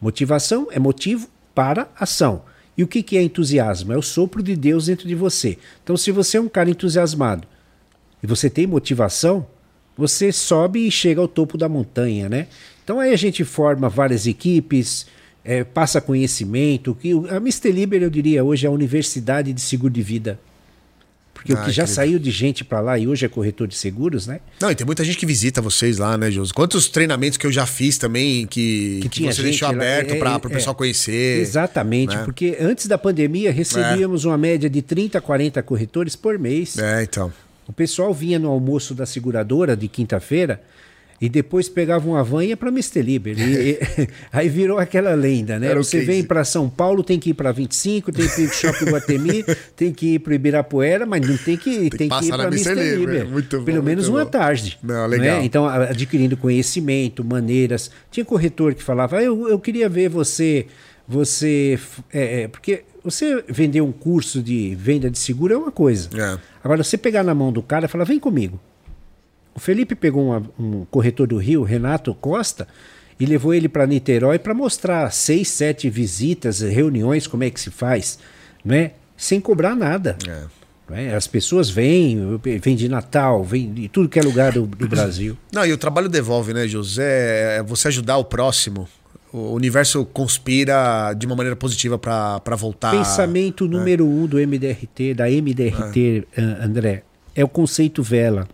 Motivação 0.00 0.68
é 0.70 0.78
motivo 0.78 1.28
para 1.54 1.88
ação. 1.98 2.42
E 2.76 2.84
o 2.84 2.86
que, 2.86 3.02
que 3.02 3.16
é 3.16 3.22
entusiasmo? 3.22 3.92
É 3.92 3.96
o 3.96 4.02
sopro 4.02 4.40
de 4.42 4.54
Deus 4.54 4.86
dentro 4.86 5.08
de 5.08 5.14
você. 5.14 5.58
Então, 5.82 5.96
se 5.96 6.12
você 6.12 6.36
é 6.36 6.40
um 6.40 6.48
cara 6.48 6.70
entusiasmado 6.70 7.48
e 8.22 8.26
você 8.26 8.48
tem 8.48 8.66
motivação, 8.68 9.46
você 9.98 10.30
sobe 10.30 10.86
e 10.86 10.90
chega 10.92 11.20
ao 11.20 11.26
topo 11.26 11.58
da 11.58 11.68
montanha, 11.68 12.28
né? 12.28 12.46
Então, 12.84 13.00
aí 13.00 13.12
a 13.12 13.16
gente 13.16 13.44
forma 13.44 13.88
várias 13.88 14.28
equipes, 14.28 15.06
é, 15.44 15.64
passa 15.64 16.00
conhecimento. 16.00 16.94
Que 16.94 17.12
o- 17.14 17.26
a 17.28 17.36
Mr. 17.36 17.72
Liber, 17.72 18.00
eu 18.02 18.08
diria, 18.08 18.44
hoje 18.44 18.64
é 18.64 18.68
a 18.68 18.72
universidade 18.72 19.52
de 19.52 19.60
seguro 19.60 19.92
de 19.92 20.02
vida. 20.02 20.38
Porque 21.34 21.52
o 21.52 21.56
Ah, 21.56 21.64
que 21.64 21.70
já 21.70 21.86
saiu 21.86 22.18
de 22.18 22.32
gente 22.32 22.64
para 22.64 22.80
lá 22.80 22.98
e 22.98 23.06
hoje 23.06 23.24
é 23.24 23.28
corretor 23.28 23.68
de 23.68 23.76
seguros, 23.76 24.26
né? 24.26 24.40
Não, 24.60 24.72
e 24.72 24.74
tem 24.74 24.84
muita 24.84 25.04
gente 25.04 25.16
que 25.16 25.24
visita 25.24 25.62
vocês 25.62 25.96
lá, 25.96 26.18
né, 26.18 26.32
Josi? 26.32 26.52
Quantos 26.52 26.88
treinamentos 26.88 27.36
que 27.38 27.46
eu 27.46 27.52
já 27.52 27.64
fiz 27.64 27.96
também 27.96 28.44
que, 28.44 28.98
que, 29.02 29.08
tinha 29.08 29.32
você 29.32 29.42
deixou 29.42 29.68
aberto 29.68 30.14
é, 30.14 30.18
para 30.18 30.32
é, 30.32 30.36
o 30.36 30.40
pessoal 30.40 30.74
é. 30.74 30.76
conhecer. 30.78 31.40
Exatamente, 31.40 32.16
né? 32.16 32.24
porque 32.24 32.56
antes 32.60 32.86
da 32.86 32.98
pandemia 32.98 33.52
recebíamos 33.52 34.24
uma 34.24 34.36
média 34.36 34.68
de 34.68 34.82
30, 34.82 35.20
40 35.20 35.62
corretores 35.62 36.16
por 36.16 36.36
mês. 36.38 36.76
É, 36.76 37.04
então. 37.04 37.32
O 37.68 37.72
pessoal 37.72 38.12
vinha 38.14 38.38
no 38.38 38.48
almoço 38.48 38.94
da 38.94 39.04
seguradora 39.06 39.76
de 39.76 39.86
quinta-feira 39.86 40.60
e 41.20 41.28
depois 41.28 41.68
pegava 41.68 42.08
uma 42.08 42.22
van 42.22 42.44
e 42.44 42.48
ia 42.50 42.56
para 42.56 42.68
Mr. 42.70 43.02
Liber. 43.02 43.36
E- 43.38 43.78
aí 44.32 44.48
virou 44.48 44.78
aquela 44.78 45.14
lenda, 45.14 45.58
né? 45.58 45.66
Era 45.68 45.82
Você 45.82 46.00
vem 46.00 46.22
para 46.22 46.44
São 46.44 46.70
Paulo, 46.70 47.02
tem 47.02 47.18
que 47.18 47.30
ir 47.30 47.34
para 47.34 47.50
25, 47.52 48.12
tem 48.12 48.26
que 48.28 48.40
ir 48.42 48.46
para 48.48 48.54
o 48.54 48.54
Shopping 48.56 48.84
Guatemi, 48.92 49.44
tem 49.76 49.92
que 49.92 50.14
ir 50.14 50.18
para 50.20 50.34
Ibirapuera, 50.36 51.04
mas 51.04 51.20
não 51.28 51.36
tem 51.36 51.56
que, 51.56 51.90
tem 51.90 52.08
que, 52.08 52.08
passar 52.08 52.24
ir 52.26 52.30
para 52.30 52.44
Mr. 52.48 52.70
Mr. 52.70 52.74
Liber. 52.96 52.98
Liber. 53.14 53.28
Muito 53.28 53.58
bom, 53.58 53.64
Pelo 53.64 53.82
menos 53.82 54.06
uma 54.08 54.24
bom. 54.24 54.30
tarde. 54.30 54.78
Não, 54.82 55.08
né? 55.08 55.18
legal. 55.18 55.42
Então, 55.42 55.66
a- 55.66 55.84
adquirindo 55.90 56.36
conhecimento, 56.36 57.24
maneiras. 57.24 57.90
Tinha 58.12 58.24
corretor 58.24 58.74
que 58.74 58.82
falava, 58.82 59.18
ah, 59.18 59.22
eu, 59.22 59.48
eu 59.48 59.58
queria 59.58 59.88
ver 59.88 60.08
você 60.08 60.66
você. 61.08 61.78
É, 62.12 62.42
é, 62.42 62.48
porque 62.48 62.84
você 63.02 63.42
vender 63.48 63.80
um 63.80 63.90
curso 63.92 64.42
de 64.42 64.74
venda 64.74 65.10
de 65.10 65.18
seguro 65.18 65.54
é 65.54 65.56
uma 65.56 65.72
coisa. 65.72 66.10
É. 66.14 66.38
Agora, 66.62 66.84
você 66.84 66.98
pegar 66.98 67.22
na 67.24 67.34
mão 67.34 67.50
do 67.52 67.62
cara 67.62 67.86
e 67.86 67.88
falar, 67.88 68.04
vem 68.04 68.20
comigo. 68.20 68.60
O 69.54 69.60
Felipe 69.60 69.94
pegou 69.94 70.26
uma- 70.26 70.42
um 70.58 70.84
corretor 70.84 71.26
do 71.26 71.36
Rio, 71.38 71.62
Renato 71.64 72.14
Costa, 72.14 72.68
e 73.18 73.26
levou 73.26 73.52
ele 73.54 73.68
para 73.68 73.86
Niterói 73.86 74.38
para 74.38 74.54
mostrar 74.54 75.10
seis, 75.10 75.48
sete 75.48 75.88
visitas, 75.90 76.60
reuniões, 76.60 77.26
como 77.26 77.42
é 77.42 77.50
que 77.50 77.60
se 77.60 77.70
faz, 77.70 78.18
né? 78.64 78.92
sem 79.16 79.40
cobrar 79.40 79.74
nada. 79.74 80.16
É. 80.28 80.44
né? 80.88 81.14
As 81.16 81.26
pessoas 81.26 81.68
vêm, 81.68 82.38
vêm 82.62 82.76
de 82.76 82.88
Natal, 82.88 83.42
vêm 83.42 83.72
de 83.72 83.88
tudo 83.88 84.08
que 84.08 84.18
é 84.18 84.22
lugar 84.22 84.52
do, 84.52 84.64
do 84.64 84.86
Brasil. 84.88 85.36
Não, 85.52 85.66
e 85.66 85.72
o 85.72 85.76
trabalho 85.78 86.08
devolve, 86.08 86.54
né, 86.54 86.68
José? 86.68 87.56
É 87.58 87.62
você 87.62 87.88
ajudar 87.88 88.16
o 88.18 88.24
próximo. 88.24 88.88
O 89.32 89.52
universo 89.52 90.04
conspira 90.06 91.12
de 91.12 91.26
uma 91.26 91.36
maneira 91.36 91.54
positiva 91.54 91.98
pra 91.98 92.56
voltar. 92.56 92.92
Pensamento 92.92 93.68
número 93.68 94.06
um 94.06 94.26
do 94.26 94.38
MDRT, 94.38 95.14
da 95.14 95.28
MDRT, 95.28 96.26
ah, 96.36 96.64
André, 96.64 97.02
é 97.34 97.44
o 97.44 97.48
conceito 97.48 98.02
vela. 98.02 98.48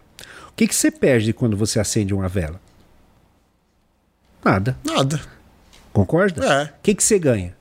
O 0.48 0.56
que, 0.56 0.66
que 0.66 0.74
você 0.74 0.90
perde 0.90 1.32
quando 1.32 1.56
você 1.56 1.78
acende 1.78 2.12
uma 2.12 2.28
vela? 2.28 2.60
Nada. 4.44 4.76
Nada. 4.84 5.20
Concorda? 5.92 6.44
É. 6.44 6.64
O 6.64 6.82
que, 6.82 6.94
que 6.94 7.02
você 7.02 7.18
ganha? 7.18 7.54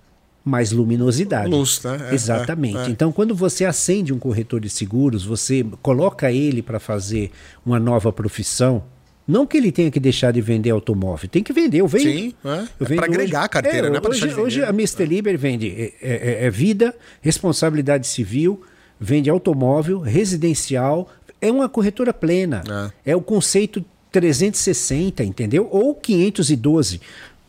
Mais 0.44 0.72
luminosidade. 0.72 1.50
Luz, 1.50 1.82
né? 1.84 2.10
É, 2.10 2.14
Exatamente. 2.14 2.78
é, 2.78 2.86
é. 2.86 2.90
Então, 2.90 3.12
quando 3.12 3.34
você 3.34 3.64
acende 3.64 4.12
um 4.12 4.20
corretor 4.20 4.60
de 4.60 4.70
seguros, 4.70 5.24
você 5.24 5.66
coloca 5.82 6.32
ele 6.32 6.62
para 6.62 6.80
fazer 6.80 7.32
uma 7.66 7.80
nova 7.80 8.12
profissão. 8.12 8.84
Não 9.28 9.46
que 9.48 9.56
ele 9.58 9.72
tenha 9.72 9.90
que 9.90 10.00
deixar 10.00 10.32
de 10.32 10.42
vender 10.42 10.70
automóvel, 10.72 11.30
tem 11.30 11.42
que 11.42 11.54
vender. 11.54 11.78
Eu 11.80 11.88
venho, 11.88 12.04
Sim, 12.12 12.34
é. 12.44 12.48
eu 12.50 12.86
É 12.86 12.90
vendo 12.90 12.96
pra 12.98 13.06
agregar 13.06 13.44
a 13.44 13.48
carteira, 13.48 13.88
é, 13.88 13.90
não 13.90 13.98
é 13.98 14.00
hoje, 14.02 14.20
deixar 14.22 14.28
de 14.36 14.42
hoje 14.42 14.60
vender. 14.60 14.70
a 14.70 14.74
Mr. 14.74 15.06
Liber 15.06 15.38
vende 15.38 15.70
é, 15.70 15.94
é- 16.02 16.46
é 16.46 16.50
vida, 16.50 16.94
responsabilidade 17.22 18.06
civil, 18.08 18.62
vende 19.00 19.30
automóvel, 19.30 20.00
residencial. 20.00 21.10
É 21.42 21.50
uma 21.52 21.70
corretora 21.70 22.14
plena. 22.14 22.64
É, 23.06 23.16
o 23.16 23.22
conceito 23.22 23.84
360, 24.12 25.24
entendeu? 25.24 25.68
Ou 25.72 25.96
512. 25.96 27.00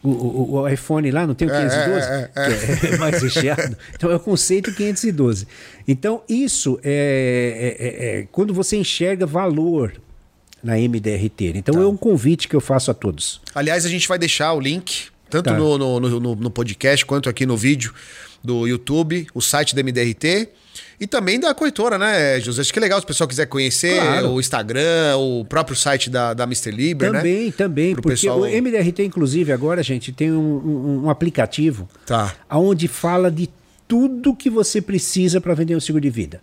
O, 0.02 0.08
o- 0.10 0.52
o 0.60 0.68
iPhone 0.68 1.10
lá 1.10 1.26
não 1.26 1.34
tem 1.34 1.48
o 1.48 1.50
É, 1.50 1.60
512? 1.60 2.06
é, 2.06 2.30
é, 2.36 2.76
que 2.76 2.86
é 2.94 2.96
mais 2.98 3.22
recheado. 3.22 3.76
Então 3.94 4.10
é 4.10 4.16
o 4.16 4.20
conceito 4.20 4.72
512. 4.74 5.46
Então, 5.88 6.22
isso 6.28 6.78
é, 6.84 7.76
é- 7.78 7.86
é- 7.86 8.20
é 8.20 8.28
quando 8.30 8.52
você 8.52 8.76
enxerga 8.76 9.24
valor 9.26 9.92
na 10.64 10.76
MDRT. 10.78 11.52
Então 11.54 11.80
é 11.80 11.86
um 11.86 11.96
convite 11.96 12.48
que 12.48 12.56
eu 12.56 12.60
faço 12.60 12.90
a 12.90 12.94
todos. 12.94 13.40
Aliás, 13.54 13.84
a 13.84 13.88
gente 13.88 14.08
vai 14.08 14.18
deixar 14.18 14.52
o 14.54 14.60
link, 14.60 15.08
tanto 15.28 15.50
Tá. 15.50 15.56
no, 15.56 15.76
no, 15.78 16.00
no- 16.00 16.34
no- 16.36 16.50
podcast 16.50 17.04
quanto 17.04 17.28
aqui 17.28 17.44
no 17.44 17.56
vídeo 17.56 17.92
do 18.42 18.66
YouTube, 18.66 19.26
o 19.34 19.40
site 19.42 19.74
da 19.74 19.82
MDRT. 19.82 20.48
E 20.98 21.06
também 21.06 21.38
da 21.38 21.52
corretora, 21.54 21.98
né, 21.98 22.40
José? 22.40 22.60
Acho 22.62 22.72
que 22.72 22.78
é 22.78 22.82
legal 22.82 22.98
se 23.00 23.04
o 23.04 23.06
pessoal 23.06 23.26
quiser 23.28 23.46
conhecer 23.46 24.00
Claro. 24.00 24.30
o 24.30 24.40
Instagram, 24.40 25.16
o 25.18 25.44
próprio 25.44 25.76
site 25.76 26.08
da, 26.08 26.32
da 26.34 26.44
Mr. 26.44 26.70
Liber, 26.70 27.12
né? 27.12 27.18
Também, 27.18 27.50
também. 27.52 27.92
Pro 27.92 28.02
porque 28.02 28.14
pessoal- 28.16 28.40
o 28.40 28.46
MDRT, 28.46 29.04
inclusive, 29.04 29.52
agora, 29.52 29.82
gente, 29.82 30.12
tem 30.12 30.32
um, 30.32 30.36
um- 30.38 31.02
um 31.04 31.10
aplicativo 31.10 31.88
Tá. 32.06 32.34
onde 32.50 32.86
fala 32.88 33.30
de 33.30 33.48
tudo 33.88 34.34
que 34.34 34.48
você 34.48 34.80
precisa 34.80 35.40
para 35.40 35.52
vender 35.54 35.76
um 35.76 35.80
seguro 35.80 36.00
de 36.02 36.10
vida. 36.10 36.40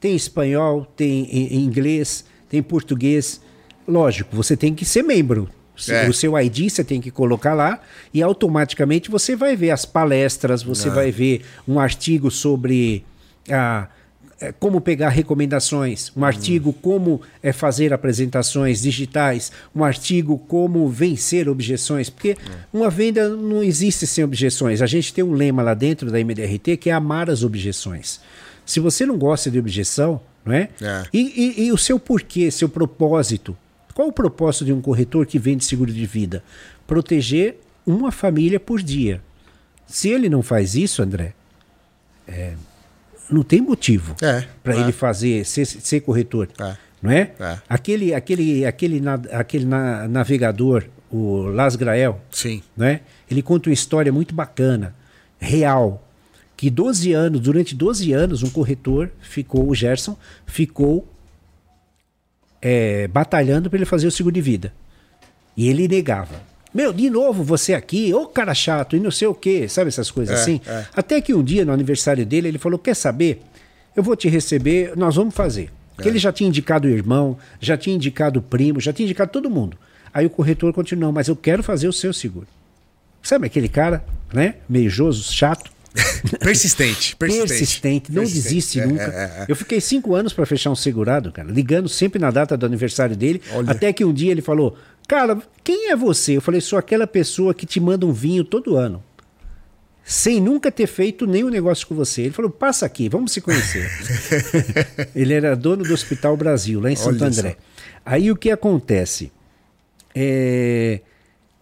Tem 0.00 0.14
espanhol, 0.16 0.86
tem 0.96 1.24
em- 1.30 1.54
em 1.56 1.60
inglês, 1.64 2.24
tem 2.48 2.62
português. 2.62 3.40
Lógico, 3.86 4.34
você 4.34 4.56
tem 4.56 4.74
que 4.74 4.84
ser 4.84 5.02
membro. 5.02 5.48
Se- 5.76 5.92
É. 5.92 6.08
O 6.08 6.12
seu 6.14 6.38
ID 6.38 6.70
você 6.70 6.84
tem 6.84 7.00
que 7.00 7.10
colocar 7.10 7.52
lá 7.52 7.80
e 8.12 8.22
automaticamente 8.22 9.10
você 9.10 9.34
vai 9.34 9.56
ver 9.56 9.70
as 9.70 9.84
palestras, 9.84 10.62
você 10.62 10.88
vai 10.94 11.10
ver 11.10 11.42
um 11.66 11.80
artigo 11.80 12.30
sobre 12.30 13.04
a, 13.50 13.88
é, 14.40 14.52
como 14.52 14.80
pegar 14.80 15.08
recomendações, 15.08 16.12
um 16.16 16.24
artigo 16.24 16.72
como 16.72 17.20
é, 17.42 17.52
fazer 17.52 17.92
apresentações 17.92 18.82
digitais, 18.82 19.50
um 19.74 19.82
artigo 19.82 20.38
como 20.38 20.88
vencer 20.88 21.48
objeções, 21.48 22.08
porque 22.08 22.36
uma 22.72 22.88
venda 22.88 23.28
não 23.28 23.60
existe 23.62 24.06
sem 24.06 24.22
objeções. 24.22 24.80
A 24.80 24.86
gente 24.86 25.12
tem 25.12 25.24
um 25.24 25.32
lema 25.32 25.60
lá 25.62 25.74
dentro 25.74 26.08
da 26.10 26.18
MDRT 26.20 26.76
que 26.76 26.88
é 26.88 26.92
amar 26.92 27.28
as 27.28 27.42
objeções. 27.42 28.20
Se 28.64 28.78
você 28.78 29.04
não 29.04 29.18
gosta 29.18 29.50
de 29.50 29.58
objeção, 29.58 30.20
não 30.44 30.52
é? 30.52 30.68
É. 30.80 31.02
E, 31.12 31.20
e- 31.20 31.66
e 31.66 31.72
o 31.72 31.78
seu 31.78 31.98
porquê, 31.98 32.50
seu 32.50 32.68
propósito? 32.68 33.56
Qual 33.94 34.08
o 34.08 34.12
propósito 34.12 34.64
de 34.64 34.72
um 34.72 34.80
corretor 34.80 35.24
que 35.26 35.38
vende 35.38 35.64
seguro 35.64 35.92
de 35.92 36.04
vida? 36.06 36.42
Proteger 36.86 37.60
uma 37.86 38.10
família 38.10 38.58
por 38.58 38.82
dia. 38.82 39.20
Se 39.86 40.08
ele 40.08 40.28
não 40.28 40.42
faz 40.42 40.74
isso, 40.74 41.02
André, 41.02 41.32
é, 42.26 42.54
não 43.30 43.42
tem 43.42 43.60
motivo 43.60 44.16
É, 44.22 44.44
para 44.62 44.74
é. 44.76 44.80
ele 44.80 44.92
fazer 44.92 45.44
ser, 45.46 45.64
ser 45.66 46.00
corretor, 46.00 46.48
É. 46.60 46.76
não 47.02 47.10
é? 47.10 47.32
É. 47.38 47.58
Aquele 47.68 48.12
aquele 48.14 48.64
aquele 48.66 49.00
na- 49.00 49.14
aquele 49.32 49.64
na- 49.64 50.08
navegador, 50.08 50.84
o 51.10 51.42
Las 51.44 51.76
Grael, 51.76 52.20
Sim. 52.30 52.62
né? 52.76 53.00
Ele 53.30 53.42
conta 53.42 53.68
uma 53.70 53.74
história 53.74 54.10
muito 54.12 54.34
bacana, 54.34 54.94
real, 55.38 56.03
que 56.64 56.70
12 56.70 57.12
anos, 57.12 57.40
durante 57.42 57.74
12 57.74 58.10
anos, 58.14 58.42
um 58.42 58.48
corretor 58.48 59.10
ficou, 59.20 59.68
o 59.68 59.74
Gerson, 59.74 60.16
ficou 60.46 61.06
é, 62.62 63.06
batalhando 63.06 63.68
para 63.68 63.76
ele 63.76 63.84
fazer 63.84 64.06
o 64.06 64.10
seguro 64.10 64.34
de 64.34 64.40
vida. 64.40 64.72
E 65.54 65.68
ele 65.68 65.86
negava. 65.86 66.40
Meu, 66.72 66.90
de 66.90 67.10
novo 67.10 67.44
você 67.44 67.74
aqui, 67.74 68.14
ô 68.14 68.24
cara 68.24 68.54
chato, 68.54 68.96
e 68.96 68.98
não 69.00 69.10
sei 69.10 69.28
o 69.28 69.34
quê, 69.34 69.68
sabe 69.68 69.88
essas 69.88 70.10
coisas 70.10 70.38
É, 70.38 70.40
assim? 70.40 70.58
é. 70.66 70.86
Até 70.96 71.20
que 71.20 71.34
um 71.34 71.42
dia, 71.44 71.66
no 71.66 71.72
aniversário 71.72 72.24
dele, 72.24 72.48
ele 72.48 72.56
falou: 72.58 72.78
Quer 72.78 72.96
saber? 72.96 73.42
Eu 73.94 74.02
vou 74.02 74.16
te 74.16 74.26
receber, 74.30 74.96
nós 74.96 75.16
vamos 75.16 75.34
fazer. 75.34 75.70
Porque 75.94 76.08
ele 76.08 76.18
já 76.18 76.32
tinha 76.32 76.48
indicado 76.48 76.88
o 76.88 76.90
irmão, 76.90 77.36
já 77.60 77.76
tinha 77.76 77.94
indicado 77.94 78.40
o 78.40 78.42
primo, 78.42 78.80
já 78.80 78.90
tinha 78.90 79.04
indicado 79.04 79.30
todo 79.30 79.50
mundo. 79.50 79.76
Aí 80.14 80.24
o 80.24 80.30
corretor 80.30 80.72
continuou, 80.72 81.12
mas 81.12 81.28
eu 81.28 81.36
quero 81.36 81.62
fazer 81.62 81.88
o 81.88 81.92
seu 81.92 82.10
seguro. 82.14 82.46
Sabe 83.22 83.46
aquele 83.46 83.68
cara, 83.68 84.02
né? 84.32 84.54
Meijoso, 84.66 85.30
chato, 85.30 85.73
Persistente. 86.40 87.14
Persistente, 87.16 87.48
persistente, 87.48 88.12
não 88.12 88.22
Persistente. 88.22 88.48
desiste 88.48 88.80
É, 88.80 88.86
nunca. 88.86 89.02
é, 89.02 89.06
é, 89.06 89.42
é. 89.42 89.46
Eu 89.48 89.54
fiquei 89.54 89.80
cinco 89.80 90.14
anos 90.14 90.32
para 90.32 90.44
fechar 90.44 90.70
um 90.70 90.74
segurado, 90.74 91.30
cara, 91.30 91.50
ligando 91.50 91.88
sempre 91.88 92.18
na 92.18 92.30
data 92.30 92.56
do 92.56 92.66
aniversário 92.66 93.16
dele, 93.16 93.40
Olha. 93.52 93.70
até 93.70 93.92
que 93.92 94.04
um 94.04 94.12
dia 94.12 94.32
ele 94.32 94.42
falou: 94.42 94.76
Cara, 95.06 95.40
quem 95.62 95.90
é 95.90 95.96
você? 95.96 96.36
Eu 96.36 96.40
falei: 96.40 96.60
Sou 96.60 96.78
aquela 96.78 97.06
pessoa 97.06 97.54
que 97.54 97.64
te 97.64 97.78
manda 97.78 98.04
um 98.04 98.12
vinho 98.12 98.42
todo 98.44 98.76
ano. 98.76 99.02
Sem 100.06 100.38
nunca 100.40 100.70
ter 100.70 100.86
feito 100.86 101.26
nenhum 101.26 101.48
negócio 101.48 101.86
com 101.86 101.94
você. 101.94 102.22
Ele 102.22 102.30
falou: 102.34 102.50
passa 102.50 102.84
aqui, 102.84 103.08
vamos 103.08 103.32
se 103.32 103.40
conhecer. 103.40 103.88
ele 105.14 105.32
era 105.32 105.54
dono 105.56 105.82
do 105.84 105.94
Hospital 105.94 106.36
Brasil, 106.36 106.80
lá 106.80 106.90
em 106.90 106.96
Santo 106.96 107.18
só. 107.20 107.24
André. 107.26 107.56
Aí 108.04 108.30
o 108.30 108.36
que 108.36 108.50
acontece? 108.50 109.32
É, 110.14 111.00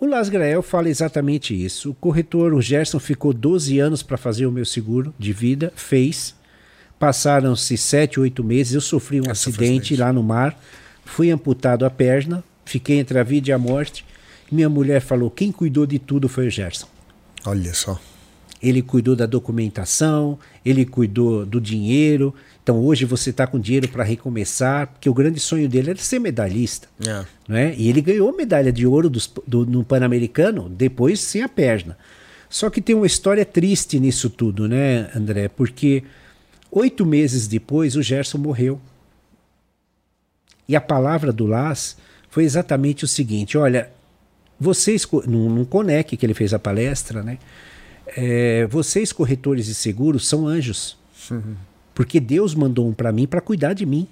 O 0.03 0.07
Las 0.07 0.29
Grael 0.29 0.63
fala 0.63 0.89
exatamente 0.89 1.55
isso. 1.55 1.91
O 1.91 1.95
corretor, 1.95 2.53
o 2.55 2.61
Gerson, 2.61 2.99
ficou 2.99 3.33
12 3.33 3.79
anos 3.79 4.03
para 4.03 4.17
fazer 4.17 4.47
o 4.47 4.51
meu 4.51 4.65
seguro 4.65 5.15
de 5.17 5.33
vida, 5.33 5.73
fez. 5.77 6.35
Passaram-se 6.99 7.77
7, 7.77 8.19
8 8.19 8.43
meses. 8.43 8.75
Eu 8.75 8.81
sofri 8.81 9.21
um 9.21 9.31
acidente 9.31 9.63
acidente. 9.63 9.97
lá 9.97 10.13
no 10.13 10.21
mar, 10.21 10.61
fui 11.05 11.31
amputado 11.31 11.85
a 11.85 11.91
perna, 11.91 12.43
fiquei 12.65 12.99
entre 12.99 13.17
a 13.17 13.23
vida 13.23 13.51
e 13.51 13.53
a 13.53 13.59
morte. 13.59 14.05
Minha 14.51 14.69
mulher 14.69 15.01
falou: 15.01 15.31
quem 15.31 15.53
cuidou 15.53 15.87
de 15.87 16.01
tudo 16.01 16.29
foi 16.29 16.49
o 16.49 16.51
Gerson. 16.51 16.89
Olha 17.47 17.73
só. 17.73 17.97
Ele 18.61 18.83
cuidou 18.83 19.15
da 19.15 19.25
documentação, 19.25 20.37
ele 20.65 20.85
cuidou 20.85 21.47
do 21.47 21.61
dinheiro. 21.61 22.35
Então 22.63 22.79
hoje 22.85 23.05
você 23.05 23.31
está 23.31 23.45
com 23.47 23.59
dinheiro 23.59 23.89
para 23.89 24.05
recomeçar, 24.05 24.87
porque 24.87 25.09
o 25.11 25.15
grande 25.15 25.41
sonho 25.41 25.69
dele 25.69 25.91
era 25.91 25.99
ser 25.99 26.21
medalhista. 26.21 26.89
É. 27.05 27.25
né? 27.49 27.75
E 27.77 27.89
ele 27.89 28.01
ganhou 28.01 28.35
medalha 28.37 28.73
de 28.73 28.87
ouro 28.87 29.11
dos- 29.11 29.33
do- 29.47 29.67
no 29.67 29.83
Pan-Americano, 29.85 30.69
depois 30.69 31.19
sem 31.21 31.43
a 31.43 31.49
perna. 31.49 31.99
Só 32.49 32.71
que 32.71 32.81
tem 32.81 32.95
uma 32.95 33.07
história 33.07 33.45
triste 33.45 33.99
nisso 33.99 34.31
tudo, 34.31 34.69
né, 34.69 35.11
André? 35.17 35.49
Porque 35.49 36.05
oito 36.71 37.05
meses 37.05 37.49
depois 37.49 37.97
o 37.97 38.03
Gerson 38.03 38.39
morreu. 38.39 38.81
E 40.69 40.77
a 40.77 40.81
palavra 40.81 41.33
do 41.33 41.47
Las 41.47 41.97
foi 42.31 42.45
exatamente 42.45 43.05
o 43.05 43.09
seguinte: 43.09 43.59
olha, 43.59 43.91
vocês, 44.61 45.07
num, 45.27 45.49
num 45.51 45.65
Conec 45.65 46.17
que 46.17 46.25
ele 46.25 46.35
fez 46.35 46.55
a 46.55 46.59
palestra, 46.59 47.23
né? 47.23 47.39
É, 48.17 48.67
vocês, 48.67 49.13
corretores 49.13 49.67
de 49.67 49.75
seguros, 49.75 50.29
são 50.29 50.47
anjos. 50.47 50.97
Porque 51.95 52.19
Deus 52.21 52.55
mandou 52.55 52.89
um 52.89 52.93
para 52.93 53.13
mim 53.13 53.27
para 53.27 53.41
cuidar 53.41 53.73
de 53.73 53.85
mim. 53.87 54.07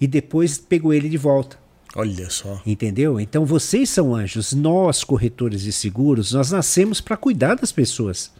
E 0.00 0.06
depois 0.06 0.58
pegou 0.58 0.92
ele 0.92 1.08
de 1.08 1.18
volta. 1.18 1.58
Olha 1.94 2.30
só. 2.30 2.60
Entendeu? 2.64 3.18
Então 3.18 3.44
vocês 3.44 3.90
são 3.90 4.14
anjos. 4.14 4.52
Nós, 4.52 5.04
corretores 5.04 5.62
de 5.62 5.72
seguros, 5.72 6.32
nós 6.32 6.50
nascemos 6.50 7.00
para 7.00 7.16
cuidar 7.16 7.56
das 7.56 7.72
pessoas. 7.72 8.30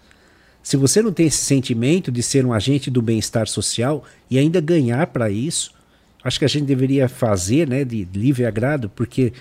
Se 0.62 0.76
você 0.76 1.02
não 1.02 1.12
tem 1.12 1.26
esse 1.26 1.44
sentimento 1.44 2.12
de 2.12 2.22
ser 2.22 2.44
um 2.44 2.52
agente 2.52 2.90
do 2.90 3.00
bem-estar 3.00 3.48
social 3.48 4.04
e 4.30 4.38
ainda 4.38 4.61
ganhar 4.61 5.06
para 5.08 5.30
isso, 5.30 5.72
acho 6.22 6.38
que 6.38 6.44
a 6.44 6.48
gente 6.48 6.64
deveria 6.64 7.08
fazer, 7.08 7.66
né, 7.66 7.82
de 7.82 8.06
livre 8.12 8.44
agrado, 8.44 8.90
porque 8.90 9.32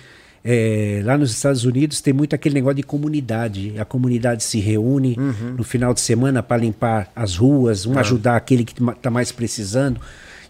É, 0.42 1.02
lá 1.04 1.18
nos 1.18 1.30
Estados 1.32 1.64
Unidos 1.64 2.00
tem 2.00 2.12
muito 2.14 2.34
aquele 2.34 2.54
negócio 2.54 2.76
de 2.76 2.82
comunidade. 2.82 3.74
A 3.78 3.84
comunidade 3.84 4.42
se 4.42 4.58
reúne 4.58 5.14
Uhum. 5.18 5.54
no 5.58 5.64
final 5.64 5.92
de 5.92 6.00
semana 6.00 6.42
para 6.42 6.56
limpar 6.62 7.10
as 7.14 7.36
ruas, 7.36 7.86
Ah. 7.86 7.90
um 7.90 7.98
ajudar 7.98 8.36
aquele 8.36 8.64
que 8.64 8.74
está 8.82 9.10
mais 9.10 9.30
precisando. 9.32 10.00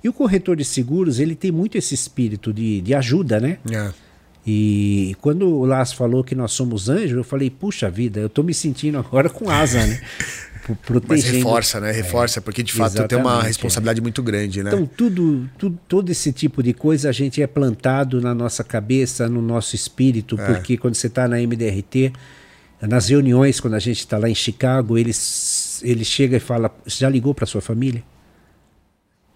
E 0.03 0.09
o 0.09 0.13
corretor 0.13 0.57
de 0.57 0.65
seguros, 0.65 1.19
ele 1.19 1.35
tem 1.35 1.51
muito 1.51 1.77
esse 1.77 1.95
espírito 1.95 2.53
de, 2.53 2.81
de 2.81 2.95
ajuda, 2.95 3.39
né? 3.41 3.59
É. 3.71 3.91
E 4.47 5.15
quando 5.21 5.47
o 5.49 5.65
Las 5.67 5.93
falou 5.93 6.25
que 6.25 6.35
nós 6.35 6.53
somos 6.53 6.89
anjos, 6.89 7.13
eu 7.13 7.25
falei, 7.25 7.51
puxa 7.51 7.91
vida, 7.91 8.21
eu 8.21 8.29
tô 8.29 8.43
me 8.43 8.55
sentindo 8.55 8.99
agora 8.99 9.29
com 9.29 9.51
asa, 9.51 9.87
né? 9.87 10.01
Mas 11.09 11.25
reforça, 11.25 11.81
né? 11.81 11.91
Reforça, 11.91 12.41
porque 12.41 12.63
de 12.63 12.73
fato 12.73 13.07
tem 13.09 13.19
uma 13.19 13.43
responsabilidade 13.43 14.01
muito 14.01 14.23
grande, 14.23 14.63
né? 14.63 14.71
Então, 14.73 14.87
tudo, 14.87 15.49
tudo, 15.59 15.79
todo 15.89 16.11
esse 16.11 16.33
tipo 16.33 16.63
de 16.63 16.73
coisa 16.73 17.09
a 17.09 17.13
gente 17.13 17.43
é 17.43 17.47
plantado 17.47 18.21
na 18.21 18.35
nossa 18.35 18.63
cabeça, 18.63 19.29
no 19.29 19.43
nosso 19.43 19.75
espírito, 19.75 20.41
É. 20.41 20.47
porque 20.47 20.77
quando 20.77 20.95
você 20.95 21.09
está 21.09 21.27
na 21.27 21.39
MDRT, 21.39 22.13
nas 22.83 23.09
reuniões, 23.09 23.59
quando 23.59 23.75
a 23.75 23.79
gente 23.79 23.99
está 23.99 24.17
lá 24.17 24.29
em 24.29 24.35
Chicago, 24.35 24.97
eles, 24.97 25.81
eles 25.83 26.07
chegam 26.07 26.39
e 26.39 26.41
"Você 26.41 26.99
já 27.01 27.09
ligou 27.09 27.35
para 27.35 27.47
sua 27.47 27.61
família? 27.61 28.03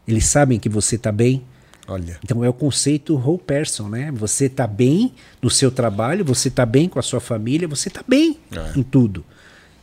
Eles 0.07 0.27
sabem 0.27 0.59
que 0.59 0.69
você 0.69 0.97
está 0.97 1.11
bem. 1.11 1.43
Olha. 1.87 2.19
Então 2.25 2.43
é 2.45 2.49
o 2.49 2.53
conceito 2.53 3.15
whole 3.15 3.39
person, 3.39 3.89
né? 3.89 4.11
Você 4.13 4.47
está 4.47 4.67
bem 4.67 5.13
no 5.43 5.51
seu 5.51 5.71
trabalho, 5.71 6.25
você 6.25 6.49
está 6.49 6.65
bem 6.65 6.89
com 6.89 6.99
a 6.99 7.03
sua 7.03 7.21
família, 7.21 7.69
você 7.69 7.89
está 7.89 8.03
bem 8.07 8.39
É. 8.51 8.79
em 8.79 8.83
tudo. 8.83 9.25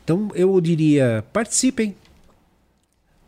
Então 0.04 0.30
eu 0.34 0.60
diria, 0.60 1.24
participem. 1.32 1.96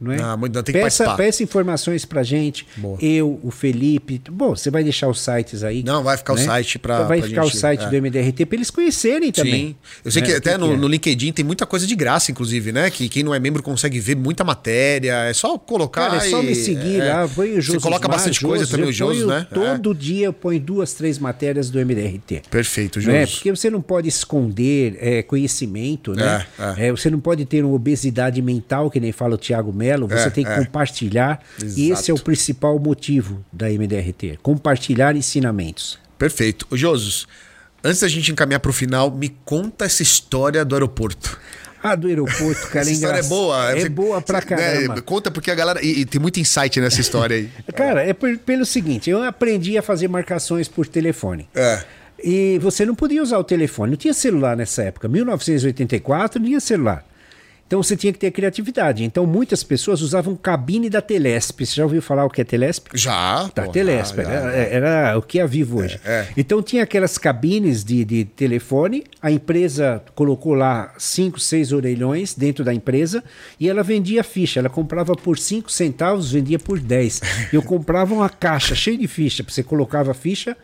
Não 0.04 0.12
é? 0.12 0.22
Ah, 0.22 0.36
muito- 0.36 0.54
tem 0.64 0.74
que 0.76 0.82
peça, 0.82 1.04
participar. 1.06 1.16
peça 1.16 1.44
informações 1.44 2.04
pra 2.06 2.24
gente. 2.24 2.68
Boa. 2.78 2.98
Eu, 3.02 3.40
o 3.42 3.50
Felipe. 3.50 4.22
Bom, 4.30 4.56
você 4.56 4.70
vai 4.70 4.84
deixar 4.84 5.08
os 5.08 5.20
sites 5.22 5.64
aí. 5.64 5.82
Não, 5.84 6.04
vai 6.04 6.18
ficar 6.18 6.34
o 6.34 6.36
né? 6.36 6.44
site 6.44 6.78
pra- 6.78 7.04
Vai 7.04 7.20
pra 7.20 7.28
ficar 7.30 7.44
gente- 7.46 7.56
o 7.56 7.60
site 7.60 7.84
é. 7.86 7.90
do 7.90 7.96
MDRT 7.96 8.46
para 8.46 8.56
eles 8.58 8.70
conhecerem 8.70 9.32
também. 9.32 9.68
Sim. 9.68 9.76
Eu 10.04 10.12
sei 10.12 10.22
né? 10.22 10.28
que 10.28 10.34
O 10.34 10.38
até 10.38 10.58
no, 10.58 10.68
que 10.68 10.74
é. 10.74 10.78
no 10.78 10.88
LinkedIn 10.88 11.32
tem 11.32 11.46
muita 11.46 11.66
coisa 11.66 11.88
de 11.88 11.96
graça, 11.96 12.32
inclusive, 12.32 12.72
né? 12.72 12.90
Que 12.90 13.08
quem 13.08 13.24
não 13.24 13.34
é 13.34 13.40
membro 13.40 13.64
consegue 13.64 14.00
ver 14.00 14.16
muita 14.16 14.44
matéria. 14.44 15.14
É 15.30 15.34
só 15.34 15.58
colocar. 15.58 16.10
Cara, 16.10 16.26
é 16.26 16.30
só 16.30 16.42
me 16.44 16.54
seguir 16.56 17.00
é. 17.00 17.14
lá, 17.14 17.28
põe 17.28 17.58
o. 17.58 17.64
Você 17.64 17.80
coloca 17.80 18.08
bastante 18.08 18.42
coisa 18.42 18.68
também, 18.68 18.90
o 18.90 18.92
Josi, 18.92 19.26
né? 19.26 19.48
É. 19.50 19.54
Todo 19.54 19.94
dia 19.96 20.26
eu 20.26 20.34
ponho 20.34 20.60
duas, 20.60 20.94
três 20.94 21.18
matérias 21.20 21.70
do 21.70 21.80
MDRT. 21.80 22.42
Perfeito, 22.50 23.00
Não 23.02 23.14
é? 23.14 23.22
Josi. 23.22 23.36
Porque 23.36 23.52
você 23.52 23.70
não 23.70 23.82
pode 23.82 24.08
esconder 24.10 24.98
é, 25.00 25.22
conhecimento, 25.24 26.14
né? 26.14 26.46
É, 26.78 26.92
você 26.92 27.10
não 27.10 27.20
pode 27.20 27.46
ter 27.46 27.64
uma 27.64 27.74
obesidade 27.76 28.42
mental, 28.42 28.90
que 28.90 29.00
nem 29.00 29.12
fala 29.12 29.36
o 29.36 29.38
Tiago 29.38 29.72
Melo, 29.72 29.93
você 30.08 30.28
É, 30.28 30.30
tem 30.30 30.44
que 30.44 30.52
é. 30.52 30.58
compartilhar. 30.58 31.40
E 31.62 31.66
Exato. 31.90 32.02
esse 32.02 32.12
é 32.12 32.14
o 32.14 32.20
principal 32.20 32.78
motivo 32.80 33.44
da 33.52 33.70
MDRT: 33.70 34.40
compartilhar 34.42 35.16
ensinamentos. 35.16 36.00
Perfeito. 36.18 36.68
Ô, 36.72 36.78
Josus, 36.78 37.28
antes 37.84 38.02
da 38.02 38.08
gente 38.08 38.32
encaminhar 38.32 38.60
pro 38.60 38.72
final, 38.74 39.12
me 39.12 39.30
conta 39.46 39.86
essa 39.86 40.02
história 40.04 40.64
do 40.66 40.76
aeroporto. 40.76 41.38
Ah, 41.86 41.96
do 41.96 42.08
aeroporto, 42.08 42.68
cara, 42.70 42.80
essa 42.80 42.90
é 42.92 42.94
história 42.94 43.20
é 43.20 43.24
boa. 43.24 43.72
É 43.72 43.82
Você- 43.82 43.90
boa 43.90 44.22
pra 44.22 44.40
né, 44.40 44.46
caramba. 44.46 45.02
conta 45.02 45.30
porque 45.30 45.52
a 45.52 45.56
galera. 45.56 45.84
E, 45.84 46.00
e 46.00 46.06
tem 46.06 46.20
muito 46.22 46.40
insight 46.40 46.80
nessa 46.80 47.02
história 47.02 47.36
aí. 47.36 47.50
Cara, 47.76 48.02
é 48.06 48.14
por- 48.14 48.38
pelo 48.38 48.66
seguinte: 48.66 49.10
eu 49.10 49.22
aprendi 49.22 49.78
a 49.78 49.82
fazer 49.82 50.08
marcações 50.08 50.70
por 50.70 50.88
telefone. 50.88 51.50
É. 51.54 51.84
E 52.24 52.58
você 52.60 52.86
não 52.86 52.96
podia 52.96 53.22
usar 53.22 53.38
o 53.38 53.44
telefone, 53.44 53.92
não 53.92 53.98
tinha 53.98 54.14
celular 54.14 54.56
nessa 54.56 54.82
época. 54.84 55.10
1984 55.10 56.40
não 56.40 56.48
tinha 56.48 56.60
celular. 56.62 57.06
Então 57.74 57.82
você 57.82 57.98
tinha 57.98 58.14
que 58.14 58.20
ter 58.20 58.30
criatividade. 58.30 59.04
Então 59.04 59.26
muitas 59.26 59.64
pessoas 59.64 60.04
usavam 60.04 60.36
cabine 60.36 60.92
da 60.92 61.02
Telesp. 61.02 61.66
Você 61.66 61.78
já 61.78 61.84
ouviu 61.84 62.04
falar 62.04 62.24
o 62.24 62.30
que 62.30 62.40
é 62.40 62.44
Telesp? 62.44 62.90
Já. 62.94 63.50
Da 63.56 63.64
pô, 63.64 63.72
Telesp, 63.72 64.18
já, 64.18 64.30
era, 64.32 64.52
era 64.54 65.18
o 65.18 65.24
que 65.24 65.40
é 65.40 65.48
Vivo 65.48 65.80
hoje. 65.80 66.00
é. 66.06 66.28
Então 66.38 66.62
tinha 66.62 66.84
aquelas 66.84 67.18
cabines 67.18 67.84
de, 67.84 68.06
de 68.06 68.26
telefone, 68.26 69.06
a 69.20 69.32
empresa 69.32 70.04
colocou 70.14 70.54
lá 70.54 70.94
cinco, 71.00 71.40
seis 71.40 71.72
orelhões 71.72 72.36
dentro 72.36 72.64
da 72.64 72.72
empresa 72.72 73.24
e 73.60 73.68
ela 73.68 73.82
vendia 73.82 74.24
ficha. 74.24 74.60
Ela 74.60 74.70
comprava 74.70 75.16
por 75.16 75.40
5 75.40 75.72
centavos, 75.72 76.32
vendia 76.32 76.60
por 76.60 76.80
10. 76.80 77.22
Eu 77.52 77.64
comprava 77.66 78.14
uma 78.14 78.30
caixa 78.30 78.76
cheia 78.76 79.00
de 79.00 79.08
ficha, 79.08 79.44
você 79.48 79.64
colocava 79.64 80.12
a 80.12 80.14
ficha. 80.14 80.56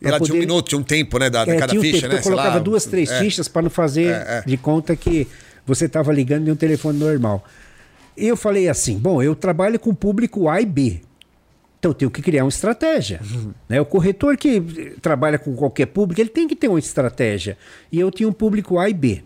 Ela 0.00 0.18
tinha 0.18 0.24
um 0.24 0.28
poder- 0.28 0.38
minuto, 0.38 0.68
tinha 0.68 0.78
um 0.78 0.82
tempo, 0.82 1.18
né? 1.18 1.28
Da, 1.28 1.42
é, 1.42 1.56
cada 1.56 1.74
um 1.74 1.80
ficha, 1.82 2.00
tempo, 2.00 2.14
né? 2.14 2.18
Eu 2.18 2.22
colocava 2.22 2.54
lá, 2.54 2.58
duas, 2.60 2.86
três 2.86 3.10
é. 3.10 3.18
fichas 3.18 3.46
para 3.46 3.60
não 3.60 3.70
fazer 3.70 4.06
É, 4.06 4.38
é. 4.38 4.42
de 4.46 4.56
conta 4.56 4.96
que 4.96 5.28
você 5.66 5.86
estava 5.86 6.12
ligando 6.12 6.44
de 6.44 6.50
um 6.50 6.56
telefone 6.56 6.98
normal. 6.98 7.44
E 8.16 8.26
eu 8.26 8.36
falei 8.36 8.68
assim: 8.68 8.98
bom, 8.98 9.22
eu 9.22 9.34
trabalho 9.34 9.78
com 9.78 9.94
público 9.94 10.48
A 10.48 10.60
e 10.60 10.66
B. 10.66 11.00
Então 11.78 11.90
eu 11.90 11.94
tenho 11.94 12.10
que 12.10 12.22
criar 12.22 12.44
uma 12.44 12.48
estratégia. 12.48 13.20
Uhum. 13.30 13.52
Né? 13.68 13.80
O 13.80 13.84
corretor 13.84 14.36
que 14.36 14.60
trabalha 15.02 15.38
com 15.38 15.54
qualquer 15.54 15.86
público, 15.86 16.20
ele 16.20 16.30
tem 16.30 16.48
que 16.48 16.56
ter 16.56 16.68
uma 16.68 16.78
estratégia. 16.78 17.58
E 17.92 18.00
eu 18.00 18.10
tinha 18.10 18.28
um 18.28 18.32
público 18.32 18.78
A 18.78 18.88
e 18.88 18.94
B. 18.94 19.22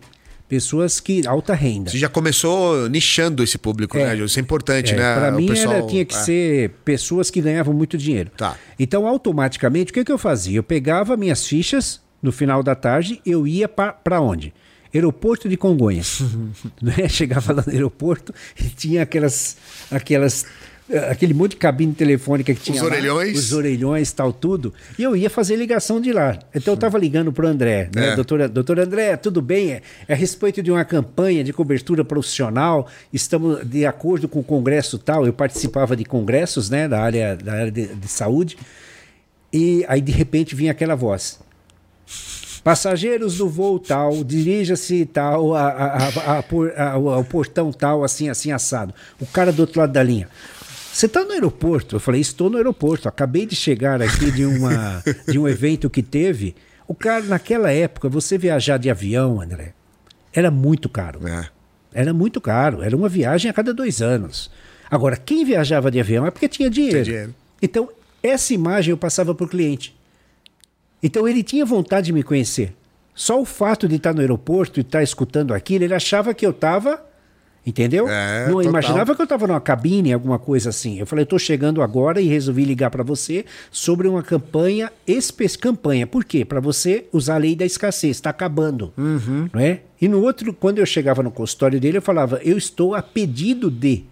Pessoas 0.49 0.99
que. 0.99 1.25
alta 1.25 1.53
renda. 1.53 1.89
Você 1.89 1.97
já 1.97 2.09
começou 2.09 2.89
nichando 2.89 3.41
esse 3.41 3.57
público, 3.57 3.97
É. 3.97 4.13
né? 4.17 4.25
Isso 4.25 4.37
é 4.37 4.41
importante, 4.41 4.93
É, 4.93 4.97
né? 4.97 5.15
Para 5.15 5.31
mim 5.31 5.47
pessoal- 5.47 5.75
era, 5.75 5.87
tinha 5.87 6.03
que 6.03 6.13
é. 6.13 6.17
ser 6.19 6.69
pessoas 6.83 7.29
que 7.31 7.41
ganhavam 7.41 7.73
muito 7.73 7.97
dinheiro. 7.97 8.29
Tá. 8.35 8.57
Então, 8.77 9.07
automaticamente, 9.07 9.91
o 9.91 9.93
que, 9.93 10.03
que 10.03 10.11
eu 10.11 10.17
fazia? 10.17 10.57
Eu 10.57 10.63
pegava 10.63 11.15
minhas 11.15 11.47
fichas 11.47 12.01
no 12.21 12.33
final 12.33 12.61
da 12.61 12.75
tarde, 12.75 13.21
eu 13.25 13.47
ia 13.47 13.69
para 13.69 14.19
onde? 14.19 14.53
Aeroporto 14.93 15.47
de 15.47 15.57
Congonhas. 15.57 16.21
né? 16.81 17.07
Chegava 17.07 17.53
lá 17.53 17.63
no 17.65 17.71
aeroporto 17.71 18.33
e 18.59 18.65
tinha 18.65 19.03
aquelas, 19.03 19.57
aquelas, 19.89 20.45
eh, 20.89 21.09
aquele 21.09 21.33
monte 21.33 21.51
de 21.51 21.57
cabine 21.57 21.93
telefônica 21.93 22.53
que 22.53 22.59
tinha 22.59 22.81
lá, 22.81 22.89
orelhões. 22.89 23.37
os 23.37 23.53
orelhões, 23.53 24.11
tal, 24.11 24.33
tudo. 24.33 24.73
E 24.99 25.03
eu 25.03 25.15
ia 25.15 25.29
fazer 25.29 25.55
ligação 25.55 26.01
de 26.01 26.11
lá. 26.11 26.37
Então 26.53 26.73
eu 26.73 26.75
estava 26.75 26.97
ligando 26.97 27.31
para 27.31 27.45
o 27.45 27.47
André, 27.47 27.89
né? 27.95 28.09
É. 28.09 28.15
Doutor, 28.15 28.49
doutor 28.49 28.79
André, 28.79 29.15
tudo 29.15 29.41
bem? 29.41 29.71
É, 29.71 29.81
é 30.07 30.13
a 30.13 30.15
respeito 30.15 30.61
de 30.61 30.69
uma 30.69 30.83
campanha 30.83 31.43
de 31.43 31.53
cobertura 31.53 32.03
profissional. 32.03 32.87
Estamos 33.13 33.65
de 33.65 33.85
acordo 33.85 34.27
com 34.27 34.39
o 34.39 34.43
congresso 34.43 34.99
tal. 34.99 35.25
Eu 35.25 35.33
participava 35.33 35.95
de 35.95 36.03
congressos, 36.03 36.69
né? 36.69 36.87
Da 36.87 37.01
área, 37.01 37.35
da 37.37 37.53
área 37.53 37.71
de, 37.71 37.87
de 37.87 38.07
saúde. 38.07 38.57
E 39.53 39.85
aí, 39.87 40.01
de 40.01 40.11
repente, 40.11 40.55
vinha 40.55 40.71
aquela 40.71 40.95
voz. 40.95 41.39
Passageiros 42.63 43.37
do 43.37 43.49
voo 43.49 43.79
tal, 43.79 44.23
dirija-se 44.23 45.05
tal, 45.05 45.55
a, 45.55 45.67
a, 45.69 46.37
a- 46.39 46.43
por- 46.43 46.71
ao 46.79 47.23
portão 47.23 47.71
tal, 47.71 48.03
assim, 48.03 48.29
assim, 48.29 48.51
assado. 48.51 48.93
O 49.19 49.25
cara 49.25 49.51
do 49.51 49.61
outro 49.61 49.79
lado 49.79 49.91
da 49.93 50.03
linha. 50.03 50.27
Você 50.93 51.05
está 51.07 51.23
no 51.23 51.31
aeroporto? 51.31 51.95
Eu 51.95 51.99
falei, 51.99 52.21
estou 52.21 52.49
no 52.49 52.57
aeroporto. 52.57 53.07
Acabei 53.07 53.45
de 53.45 53.55
chegar 53.55 54.01
aqui 54.01 54.29
de, 54.29 54.45
uma, 54.45 55.01
de 55.27 55.39
um 55.39 55.47
evento 55.47 55.89
que 55.89 56.03
teve. 56.03 56.53
O 56.87 56.93
cara, 56.93 57.23
naquela 57.23 57.71
época, 57.71 58.09
você 58.09 58.37
viajar 58.37 58.77
de 58.77 58.89
avião, 58.89 59.41
André, 59.41 59.73
era 60.33 60.51
muito 60.51 60.89
caro. 60.89 61.25
É. 61.27 61.47
Era 61.93 62.13
muito 62.13 62.39
caro. 62.41 62.83
Era 62.83 62.95
uma 62.95 63.09
viagem 63.09 63.49
a 63.49 63.53
cada 63.53 63.73
dois 63.73 64.01
anos. 64.01 64.51
Agora, 64.89 65.15
quem 65.15 65.43
viajava 65.45 65.89
de 65.89 65.99
avião 65.99 66.25
é 66.25 66.31
porque 66.31 66.49
tinha 66.49 66.69
dinheiro. 66.69 67.03
dinheiro. 67.03 67.35
Então, 67.61 67.89
essa 68.21 68.53
imagem 68.53 68.91
eu 68.91 68.97
passava 68.97 69.33
para 69.33 69.45
o 69.45 69.49
cliente. 69.49 69.95
Então, 71.03 71.27
ele 71.27 71.43
tinha 71.43 71.65
vontade 71.65 72.07
de 72.07 72.13
me 72.13 72.23
conhecer. 72.23 72.73
Só 73.13 73.41
o 73.41 73.45
fato 73.45 73.87
de 73.87 73.95
estar 73.95 74.13
no 74.13 74.21
aeroporto 74.21 74.79
e 74.79 74.81
estar 74.81 75.03
escutando 75.03 75.53
aquilo, 75.53 75.83
ele 75.83 75.93
achava 75.93 76.33
que 76.33 76.45
eu 76.45 76.51
estava. 76.51 77.03
Entendeu? 77.63 78.07
É, 78.09 78.45
Não 78.47 78.53
total. 78.55 78.69
imaginava 78.71 79.13
que 79.15 79.21
eu 79.21 79.23
estava 79.23 79.45
numa 79.45 79.61
cabine, 79.61 80.11
alguma 80.11 80.39
coisa 80.39 80.69
assim. 80.69 80.97
Eu 80.99 81.05
falei, 81.05 81.21
estou 81.21 81.37
chegando 81.37 81.83
agora 81.83 82.19
e 82.19 82.27
resolvi 82.27 82.65
ligar 82.65 82.89
para 82.89 83.03
você 83.03 83.45
sobre 83.69 84.07
uma 84.07 84.23
campanha, 84.23 84.91
campanha. 85.59 86.07
Por 86.07 86.25
quê? 86.25 86.43
Para 86.43 86.59
você 86.59 87.05
usar 87.13 87.35
a 87.35 87.37
lei 87.37 87.55
da 87.55 87.63
escassez, 87.63 88.17
está 88.17 88.31
acabando. 88.31 88.91
Uhum. 88.97 89.47
Não 89.53 89.61
é? 89.61 89.81
E 90.01 90.07
no 90.07 90.21
outro, 90.23 90.51
quando 90.53 90.79
eu 90.79 90.85
chegava 90.87 91.21
no 91.21 91.29
consultório 91.29 91.79
dele, 91.79 91.99
eu 91.99 92.01
falava, 92.01 92.39
eu 92.43 92.57
estou 92.57 92.95
a 92.95 93.01
pedido 93.03 93.69
de. 93.69 94.05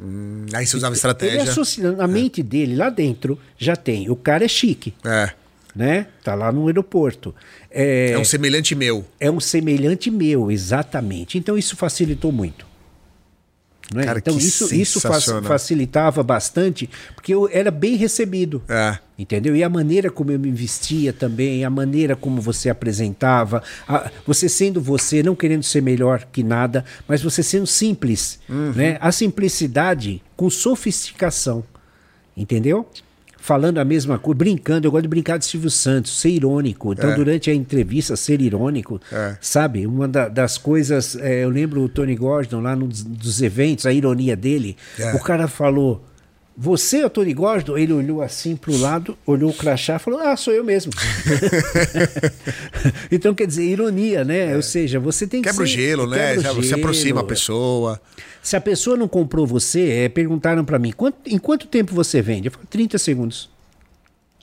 Hum, 0.00 0.46
Aí 0.52 0.66
você 0.66 0.76
usava 0.76 0.90
Ele 0.92 0.96
estratégia. 0.96 1.42
associa, 1.42 1.92
na 1.92 2.06
mente 2.08 2.42
dele, 2.42 2.74
lá 2.74 2.90
dentro, 2.90 3.38
já 3.56 3.76
tem. 3.76 4.10
O 4.10 4.16
cara 4.16 4.44
é 4.44 4.48
chique, 4.48 4.92
É. 5.04 5.30
né? 5.74 6.06
Tá 6.24 6.34
lá 6.34 6.50
no 6.52 6.66
aeroporto. 6.66 7.34
É, 7.70 8.12
É 8.12 8.18
um 8.18 8.24
semelhante 8.24 8.74
meu. 8.74 9.04
é 9.20 9.30
um 9.30 9.40
semelhante 9.40 10.10
meu, 10.10 10.50
exatamente. 10.50 11.36
Então 11.38 11.56
isso 11.56 11.76
facilitou 11.76 12.32
muito. 12.32 12.66
Não 13.94 14.02
é? 14.02 14.04
Cara, 14.04 14.18
então 14.18 14.36
que 14.36 14.44
isso, 14.44 14.74
isso 14.74 15.00
facilitava 15.44 16.22
bastante, 16.22 16.90
porque 17.14 17.32
eu 17.32 17.48
era 17.50 17.70
bem 17.70 17.96
recebido. 17.96 18.62
É. 18.68 18.98
Entendeu? 19.18 19.56
E 19.56 19.64
a 19.64 19.68
maneira 19.70 20.10
como 20.10 20.30
eu 20.30 20.38
me 20.38 20.50
vestia 20.50 21.10
também, 21.10 21.64
a 21.64 21.70
maneira 21.70 22.14
como 22.14 22.38
você 22.38 22.68
apresentava, 22.68 23.62
a- 23.88 24.10
você 24.26 24.46
sendo 24.46 24.78
você, 24.78 25.22
não 25.22 25.34
querendo 25.34 25.62
ser 25.62 25.80
melhor 25.80 26.26
que 26.30 26.42
nada, 26.42 26.84
mas 27.08 27.22
você 27.22 27.42
sendo 27.42 27.66
simples. 27.66 28.38
Uhum. 28.46 28.72
Né? 28.74 28.98
A 29.00 29.10
simplicidade 29.10 30.22
com 30.36 30.50
sofisticação. 30.50 31.64
Entendeu? 32.36 32.86
Falando 33.48 33.78
a 33.78 33.84
mesma 33.84 34.18
coisa, 34.18 34.36
brincando. 34.36 34.86
Eu 34.86 34.90
gosto 34.90 35.04
de 35.04 35.08
brincar 35.08 35.38
de 35.38 35.46
Silvio 35.46 35.70
Santos, 35.70 36.20
ser 36.20 36.28
irônico. 36.28 36.92
Então, 36.92 37.08
É. 37.12 37.14
durante 37.14 37.50
a 37.50 37.54
entrevista, 37.54 38.14
ser 38.14 38.42
irônico. 38.42 39.00
É. 39.10 39.38
Sabe? 39.40 39.86
Uma 39.86 40.06
da- 40.06 40.28
das 40.28 40.58
coisas. 40.58 41.16
é, 41.16 41.44
eu 41.44 41.48
lembro 41.48 41.80
o 41.82 41.88
Tony 41.88 42.14
Gordon 42.14 42.60
lá 42.60 42.76
num 42.76 42.86
dos, 42.86 43.02
dos 43.02 43.40
eventos, 43.40 43.86
a 43.86 43.92
ironia 43.92 44.36
dele. 44.36 44.76
É. 44.98 45.14
O 45.14 45.20
cara 45.20 45.48
falou. 45.48 46.04
Você 46.60 47.04
o 47.04 47.08
Tony 47.08 47.32
Gordon? 47.32 47.78
Ele 47.78 47.92
olhou 47.92 48.20
assim 48.20 48.56
para 48.56 48.72
o 48.72 48.76
lado, 48.76 49.16
olhou 49.24 49.48
o 49.48 49.54
crachá 49.54 49.94
e 49.94 49.98
falou: 50.00 50.18
Ah, 50.18 50.36
sou 50.36 50.52
eu 50.52 50.64
mesmo. 50.64 50.90
então, 53.12 53.32
quer 53.32 53.46
dizer, 53.46 53.62
ironia, 53.62 54.24
né? 54.24 54.50
É. 54.50 54.56
Ou 54.56 54.62
seja, 54.62 54.98
você 54.98 55.24
tem 55.24 55.40
que. 55.40 55.48
Quebra 55.48 55.64
ser, 55.64 55.72
o 55.72 55.72
gelo, 55.72 56.06
né? 56.08 56.34
Você 56.34 56.74
aproxima 56.74 57.20
a 57.20 57.24
pessoa. 57.24 58.00
Se 58.42 58.56
a 58.56 58.60
pessoa 58.60 58.96
não 58.96 59.06
comprou 59.06 59.46
você, 59.46 59.88
é, 59.88 60.08
perguntaram 60.08 60.64
para 60.64 60.80
mim: 60.80 60.90
quanto, 60.90 61.18
em 61.26 61.38
quanto 61.38 61.68
tempo 61.68 61.94
você 61.94 62.20
vende? 62.20 62.48
Eu 62.48 62.52
falo: 62.52 62.66
30 62.68 62.98
segundos. 62.98 63.48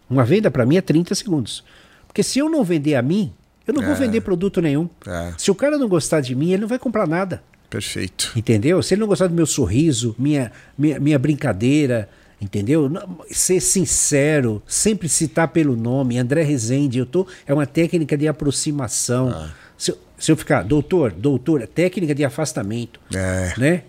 Uma 0.09 0.23
venda 0.23 0.49
para 0.49 0.65
mim 0.65 0.77
é 0.77 0.81
30 0.81 1.13
segundos. 1.15 1.65
Porque 2.07 2.23
se 2.23 2.39
eu 2.39 2.49
não 2.49 2.63
vender 2.63 2.95
a 2.95 3.01
mim, 3.01 3.33
eu 3.67 3.73
não 3.73 3.83
é. 3.83 3.87
vou 3.87 3.95
vender 3.95 4.21
produto 4.21 4.61
nenhum. 4.61 4.87
É. 5.05 5.33
Se 5.37 5.51
o 5.51 5.55
cara 5.55 5.77
não 5.77 5.89
gostar 5.89 6.21
de 6.21 6.33
mim, 6.33 6.53
ele 6.53 6.61
não 6.61 6.67
vai 6.69 6.79
comprar 6.79 7.05
nada. 7.05 7.43
Perfeito. 7.69 8.31
Entendeu? 8.35 8.81
Se 8.81 8.93
ele 8.93 9.01
não 9.01 9.07
gostar 9.07 9.27
do 9.27 9.33
meu 9.33 9.45
sorriso, 9.45 10.15
minha, 10.17 10.51
minha, 10.77 10.99
minha 10.99 11.19
brincadeira, 11.19 12.09
entendeu? 12.41 12.91
Ser 13.29 13.59
sincero, 13.59 14.61
sempre 14.67 15.09
citar 15.09 15.47
pelo 15.49 15.75
nome, 15.75 16.17
André 16.17 16.43
Rezende, 16.43 16.99
eu 16.99 17.05
tô, 17.05 17.27
é 17.45 17.53
uma 17.53 17.65
técnica 17.65 18.17
de 18.17 18.27
aproximação. 18.27 19.29
Ah. 19.29 19.51
Se, 19.77 19.91
eu, 19.91 19.97
se 20.17 20.31
eu 20.31 20.37
ficar, 20.37 20.63
doutor, 20.63 21.11
doutor, 21.11 21.61
é 21.61 21.67
técnica 21.67 22.15
de 22.15 22.23
afastamento, 22.23 22.99
é. 23.13 23.53
né? 23.57 23.83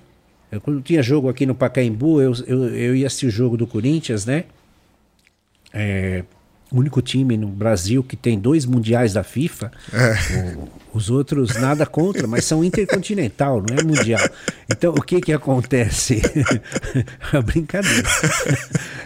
Eu, 0.51 0.61
quando 0.61 0.81
tinha 0.81 1.03
jogo 1.03 1.29
aqui 1.29 1.45
no 1.45 1.55
Pacaembu, 1.55 2.21
eu, 2.21 2.33
eu, 2.47 2.75
eu 2.75 2.97
ia 2.97 3.07
assistir 3.07 3.27
o 3.27 3.31
jogo 3.31 3.57
do 3.57 3.67
Corinthians, 3.67 4.25
né? 4.25 4.45
É, 5.73 6.25
o 6.77 6.81
único 6.81 7.01
time 7.01 7.37
no 7.37 7.49
Brasil 7.49 8.03
que 8.03 8.17
tem 8.17 8.39
dois 8.39 8.65
mundiais 8.65 9.15
da 9.15 9.25
FIFA. 9.25 9.73
É. 9.93 10.55
O, 10.57 10.69
os 10.97 11.11
outros 11.11 11.55
nada 11.57 11.85
contra, 11.85 12.27
mas 12.27 12.45
são 12.45 12.65
intercontinental, 12.65 13.63
não 13.69 13.77
é 13.77 13.83
mundial. 13.83 14.27
Então 14.69 14.93
o 14.95 15.03
que 15.03 15.21
que 15.21 15.33
acontece? 15.33 16.23
a 17.33 17.41
brincadeira. 17.41 18.09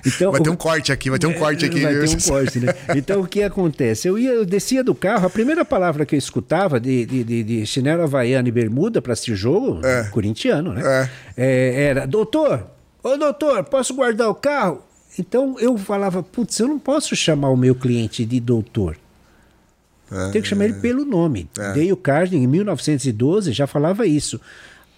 Então, 0.06 0.32
vai 0.32 0.40
ter 0.40 0.50
um 0.50 0.56
corte 0.56 0.92
aqui, 0.92 1.10
vai 1.10 1.18
ter 1.18 1.26
um 1.26 1.32
corte 1.32 1.64
aqui. 1.64 1.80
Vai 1.80 1.94
ter 1.94 2.08
um 2.08 2.20
corte, 2.20 2.60
né? 2.60 2.74
Então 2.94 3.20
o 3.20 3.26
que 3.26 3.42
acontece? 3.42 4.08
Eu 4.08 4.18
ia, 4.18 4.30
eu 4.30 4.44
descia 4.44 4.82
do 4.82 4.94
carro, 4.94 5.26
a 5.26 5.30
primeira 5.30 5.64
palavra 5.64 6.06
que 6.06 6.14
eu 6.14 6.18
escutava 6.18 6.80
de, 6.80 7.04
de, 7.04 7.24
de, 7.24 7.42
de 7.42 7.66
chinelo 7.66 8.02
havaiano 8.02 8.48
e 8.48 8.52
bermuda 8.52 9.02
para 9.02 9.12
assistir 9.12 9.34
jogo, 9.34 9.84
é. 9.84 10.04
corintiano, 10.04 10.72
né? 10.72 10.82
É. 10.84 11.10
É, 11.36 11.84
era, 11.84 12.06
doutor, 12.06 12.66
ô 13.02 13.16
doutor, 13.16 13.64
posso 13.64 13.94
guardar 13.94 14.28
o 14.28 14.34
carro? 14.34 14.89
Então 15.18 15.56
eu 15.58 15.76
falava, 15.76 16.22
putz, 16.22 16.58
eu 16.58 16.68
não 16.68 16.78
posso 16.78 17.14
chamar 17.16 17.50
o 17.50 17.56
meu 17.56 17.74
cliente 17.74 18.24
de 18.24 18.40
doutor. 18.40 18.96
É, 20.10 20.30
Tem 20.30 20.42
que 20.42 20.48
chamar 20.48 20.64
é, 20.64 20.68
ele 20.68 20.80
pelo 20.80 21.04
nome. 21.04 21.48
É. 21.58 21.72
Dale 21.72 21.96
Carnegie, 21.96 22.36
em 22.36 22.46
1912, 22.46 23.52
já 23.52 23.66
falava 23.66 24.06
isso. 24.06 24.40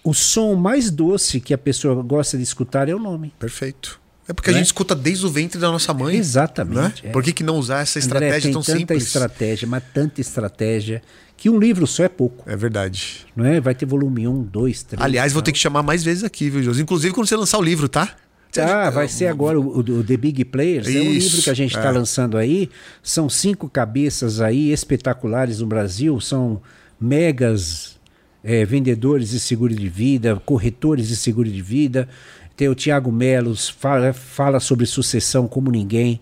O 0.03 0.13
som 0.13 0.55
mais 0.55 0.89
doce 0.89 1.39
que 1.39 1.53
a 1.53 1.57
pessoa 1.57 2.01
gosta 2.03 2.35
de 2.35 2.43
escutar 2.43 2.89
é 2.89 2.95
o 2.95 2.99
nome. 2.99 3.33
Perfeito. 3.39 4.01
É 4.27 4.33
porque 4.33 4.49
a 4.49 4.53
gente 4.53 4.67
escuta 4.67 4.95
desde 4.95 5.25
o 5.25 5.29
ventre 5.29 5.59
da 5.59 5.69
nossa 5.69 5.93
mãe. 5.93 6.15
Exatamente. 6.15 7.05
Né? 7.05 7.11
Por 7.11 7.21
que, 7.21 7.33
que 7.33 7.43
não 7.43 7.57
usar 7.57 7.81
essa 7.81 7.99
estratégia 7.99 8.37
André, 8.37 8.41
tem 8.41 8.51
tão 8.53 8.61
tanta 8.61 8.77
simples? 8.79 9.03
estratégia, 9.03 9.67
mas 9.67 9.83
tanta 9.93 10.21
estratégia, 10.21 11.01
que 11.35 11.49
um 11.49 11.59
livro 11.59 11.85
só 11.85 12.03
é 12.03 12.09
pouco. 12.09 12.49
É 12.49 12.55
verdade. 12.55 13.25
Não 13.35 13.45
é? 13.45 13.59
Vai 13.59 13.75
ter 13.75 13.85
volume 13.85 14.25
1, 14.25 14.43
2, 14.43 14.83
3. 14.83 15.01
Aliás, 15.01 15.33
vou 15.33 15.41
ter 15.41 15.51
que 15.51 15.59
chamar 15.59 15.83
mais 15.83 16.03
vezes 16.03 16.23
aqui, 16.23 16.49
viu, 16.49 16.63
José? 16.63 16.81
Inclusive 16.81 17.13
quando 17.13 17.27
você 17.27 17.35
lançar 17.35 17.57
o 17.57 17.61
livro, 17.61 17.89
tá? 17.89 18.15
Ah, 18.59 18.89
vai 18.89 19.07
ser 19.07 19.27
agora 19.27 19.59
o, 19.59 19.79
o 19.79 20.03
The 20.03 20.17
Big 20.17 20.45
Players. 20.45 20.87
Isso, 20.87 20.97
é 20.97 21.01
um 21.01 21.13
livro 21.13 21.41
que 21.41 21.49
a 21.49 21.53
gente 21.53 21.75
está 21.75 21.89
é. 21.89 21.91
lançando 21.91 22.37
aí. 22.37 22.69
São 23.01 23.29
cinco 23.29 23.69
cabeças 23.69 24.41
aí 24.41 24.71
espetaculares 24.71 25.59
no 25.59 25.67
Brasil. 25.67 26.19
São 26.19 26.61
megas 26.99 27.99
é, 28.43 28.65
vendedores 28.65 29.29
de 29.31 29.39
seguro 29.39 29.73
de 29.73 29.87
vida, 29.87 30.41
corretores 30.45 31.07
de 31.07 31.15
seguro 31.15 31.49
de 31.49 31.61
vida. 31.61 32.07
Tem 32.55 32.69
o 32.69 32.75
Tiago 32.75 33.11
Melos, 33.11 33.69
fala, 33.69 34.13
fala 34.13 34.59
sobre 34.59 34.85
sucessão 34.85 35.47
como 35.47 35.71
ninguém. 35.71 36.19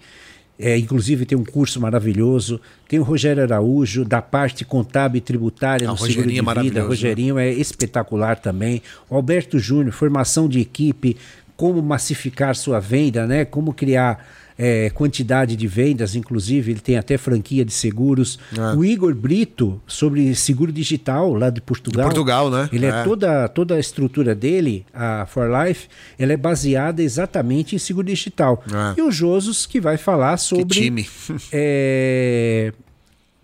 É, 0.63 0.77
inclusive 0.77 1.25
tem 1.25 1.35
um 1.35 1.43
curso 1.43 1.81
maravilhoso. 1.81 2.61
Tem 2.87 2.99
o 2.99 3.03
Rogério 3.03 3.41
Araújo, 3.41 4.05
da 4.05 4.21
parte 4.21 4.63
contábil 4.63 5.17
e 5.17 5.21
tributária 5.21 5.87
ah, 5.87 5.91
no 5.91 5.97
seguro 5.97 6.27
de 6.29 6.37
é 6.37 6.61
vida. 6.61 6.83
Rogerinho 6.83 7.39
é 7.39 7.51
espetacular 7.51 8.37
também. 8.37 8.79
O 9.09 9.15
Alberto 9.15 9.57
Júnior, 9.57 9.91
formação 9.91 10.47
de 10.47 10.59
equipe, 10.59 11.17
como 11.61 11.79
massificar 11.79 12.55
sua 12.55 12.79
venda, 12.79 13.27
né? 13.27 13.45
Como 13.45 13.71
criar 13.71 14.25
é, 14.57 14.89
quantidade 14.89 15.55
de 15.55 15.67
vendas, 15.67 16.15
inclusive 16.15 16.71
ele 16.71 16.79
tem 16.79 16.97
até 16.97 17.19
franquia 17.19 17.63
de 17.63 17.71
seguros. 17.71 18.39
É. 18.57 18.75
O 18.75 18.83
Igor 18.83 19.13
Brito 19.13 19.79
sobre 19.85 20.33
seguro 20.33 20.71
digital 20.71 21.35
lá 21.35 21.51
de 21.51 21.61
Portugal. 21.61 22.09
De 22.09 22.15
Portugal, 22.15 22.49
né? 22.49 22.67
Ele 22.73 22.88
é. 22.88 22.89
é. 22.89 23.03
toda 23.03 23.47
toda 23.47 23.75
a 23.75 23.79
estrutura 23.79 24.33
dele, 24.33 24.83
a 24.91 25.27
For 25.27 25.47
Life, 25.47 25.88
ela 26.17 26.33
é 26.33 26.38
baseada 26.38 27.03
exatamente 27.03 27.75
em 27.75 27.77
seguro 27.77 28.07
digital. 28.07 28.63
É. 28.67 28.99
E 28.99 29.03
o 29.03 29.11
Josos 29.11 29.67
que 29.67 29.79
vai 29.79 29.97
falar 29.97 30.38
sobre 30.38 30.65
que 30.65 30.81
time. 30.81 31.07
é, 31.53 32.73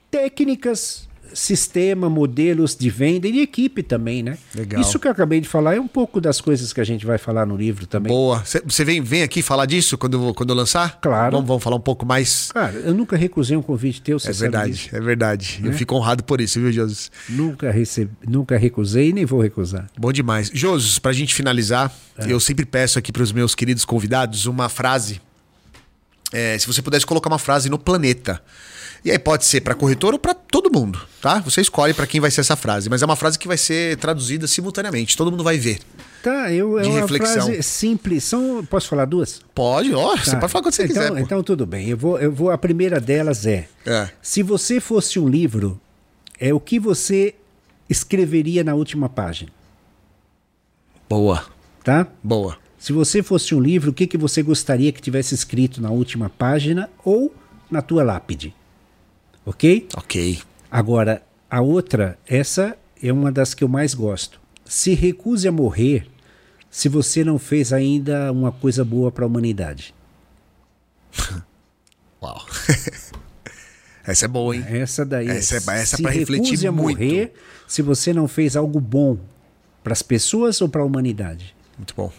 técnicas 0.10 1.07
sistema, 1.34 2.10
modelos 2.10 2.76
de 2.76 2.90
venda 2.90 3.28
e 3.28 3.42
equipe 3.42 3.84
também, 3.84 4.24
né? 4.24 4.38
Legal. 4.56 4.82
Isso 4.82 5.00
que 5.00 5.08
eu 5.08 5.12
acabei 5.12 5.40
de 5.40 5.48
falar 5.48 5.76
é 5.76 5.80
um 5.80 5.88
pouco 5.88 6.20
das 6.20 6.42
coisas 6.42 6.74
que 6.74 6.82
a 6.82 6.84
gente 6.84 7.06
vai 7.06 7.18
falar 7.18 7.46
no 7.46 7.56
livro 7.56 7.86
também. 7.86 8.12
Boa. 8.12 8.44
Você 8.66 8.84
vem, 8.84 9.02
vem 9.02 9.24
aqui 9.24 9.42
falar 9.42 9.66
disso 9.66 9.98
quando, 9.98 10.34
quando 10.34 10.50
eu 10.50 10.56
lançar? 10.56 11.00
Claro. 11.02 11.32
Vamos, 11.32 11.48
vamos 11.48 11.64
falar 11.64 11.76
um 11.76 11.82
pouco 11.82 12.06
mais. 12.06 12.52
Cara, 12.52 12.74
eu 12.74 12.94
nunca 12.94 13.16
recusei 13.16 13.56
um 13.56 13.62
convite 13.62 14.02
teu, 14.02 14.20
você 14.20 14.30
É 14.30 14.34
verdade, 14.34 14.90
é 14.92 15.00
verdade. 15.00 15.60
Eu 15.64 15.72
né? 15.72 15.78
fico 15.78 15.96
honrado 15.96 16.24
por 16.24 16.42
isso, 16.42 16.60
viu, 16.60 16.72
Josus? 16.72 17.12
Nunca, 17.30 17.72
recebi, 17.72 18.12
nunca 18.28 18.58
recusei 18.58 19.10
e 19.10 19.14
nem 19.14 19.26
vou 19.26 19.42
recusar. 19.42 19.88
Bom 19.98 20.12
demais. 20.12 20.50
Josus, 20.54 21.00
pra 21.00 21.14
gente 21.14 21.34
finalizar, 21.34 21.94
é. 22.18 22.32
eu 22.32 22.40
sempre 22.40 22.66
peço 22.66 22.98
aqui 23.00 23.12
para 23.12 23.24
os 23.24 23.32
meus 23.32 23.56
queridos 23.56 23.86
convidados 23.86 24.46
uma 24.46 24.70
frase. 24.70 25.22
É, 26.32 26.58
se 26.58 26.68
você 26.68 26.82
pudesse 26.82 27.06
colocar 27.06 27.30
uma 27.30 27.40
frase 27.40 27.70
no 27.70 27.80
planeta 27.80 28.42
e 29.08 29.12
aí 29.12 29.18
pode 29.18 29.46
ser 29.46 29.62
para 29.62 29.74
corretor 29.74 30.14
ou 30.14 30.20
para 30.20 30.34
todo 30.34 30.70
mundo, 30.70 31.00
tá? 31.22 31.40
Você 31.40 31.62
escolhe 31.62 31.94
para 31.94 32.06
quem 32.06 32.20
vai 32.20 32.30
ser 32.30 32.42
essa 32.42 32.58
frase, 32.58 32.90
mas 32.90 33.02
é 33.02 33.06
uma 33.06 33.16
frase 33.16 33.40
que 33.40 33.48
vai 33.48 33.58
ser 33.58 33.96
traduzida 33.96 34.46
simultaneamente, 34.48 35.16
todo 35.16 35.32
mundo 35.32 35.46
vai 35.46 35.58
ver. 35.58 35.80
Tá, 36.22 36.52
eu, 36.52 36.78
é 36.78 36.86
uma 36.86 37.00
reflexão. 37.00 37.46
frase 37.46 37.64
simples. 37.64 38.26
São, 38.26 38.66
posso 38.66 38.90
falar 38.90 39.06
duas? 39.06 39.40
Pode, 39.56 39.94
ó, 39.94 40.18
tá. 40.18 40.24
você 40.26 40.36
pode 40.36 40.52
falar 40.52 40.64
quando 40.64 40.74
você 40.74 40.84
então, 40.84 40.96
quiser. 40.96 41.22
Então 41.22 41.42
tudo 41.42 41.66
bem. 41.66 41.88
Eu 41.88 41.96
vou, 41.96 42.20
eu 42.20 42.30
vou. 42.30 42.52
A 42.52 42.58
primeira 42.58 43.00
delas 43.00 43.46
é, 43.46 43.70
é: 43.86 44.10
se 44.22 44.44
você 44.44 44.82
fosse 44.82 45.18
um 45.18 45.30
livro, 45.30 45.80
é 46.38 46.54
o 46.54 46.60
que 46.60 46.78
você 46.78 47.34
escreveria 47.90 48.62
na 48.62 48.74
última 48.74 49.08
página? 49.08 49.50
Boa. 51.08 51.46
Tá? 51.82 52.06
Boa. 52.22 52.58
Se 52.78 52.92
você 52.92 53.24
fosse 53.24 53.56
um 53.56 53.62
livro, 53.62 53.92
o 53.92 53.94
que, 53.94 54.06
que 54.06 54.18
você 54.18 54.44
gostaria 54.44 54.92
que 54.92 55.02
tivesse 55.02 55.34
escrito 55.34 55.82
na 55.82 55.92
última 55.92 56.30
página 56.30 56.90
ou 57.06 57.34
na 57.72 57.82
tua 57.82 58.04
lápide? 58.04 58.54
Ok? 59.48 59.88
Ok. 59.96 60.42
Agora, 60.70 61.24
a 61.50 61.62
outra, 61.62 62.20
essa 62.28 62.78
é 63.02 63.14
uma 63.14 63.32
das 63.32 63.54
que 63.54 63.64
eu 63.64 63.70
mais 63.70 63.94
gosto. 63.94 64.42
Se 64.66 64.94
recuse 64.94 65.48
a 65.48 65.52
morrer 65.54 66.06
se 66.70 66.90
você 66.90 67.24
não 67.24 67.40
fez 67.40 67.72
ainda 67.72 68.30
uma 68.30 68.52
coisa 68.52 68.84
boa 68.84 69.10
para 69.10 69.24
a 69.24 69.28
humanidade. 69.28 69.96
Uau. 72.22 72.46
essa 74.04 74.26
é 74.26 74.28
boa, 74.28 74.54
hein? 74.54 74.66
Essa 74.68 75.06
daí. 75.06 75.30
Essa 75.30 75.56
é, 75.56 75.80
essa 75.80 75.96
é 75.96 76.02
para 76.02 76.12
refletir 76.12 76.68
a 76.68 76.72
muito. 76.74 77.00
morrer 77.00 77.34
se 77.66 77.82
você 77.82 78.12
não 78.12 78.28
fez 78.28 78.58
algo 78.58 78.82
bom 78.82 79.18
para 79.82 79.94
as 79.94 80.02
pessoas 80.02 80.60
ou 80.60 80.68
para 80.68 80.82
a 80.82 80.86
humanidade. 80.86 81.56
Muito 81.78 81.96
bom. 81.96 82.12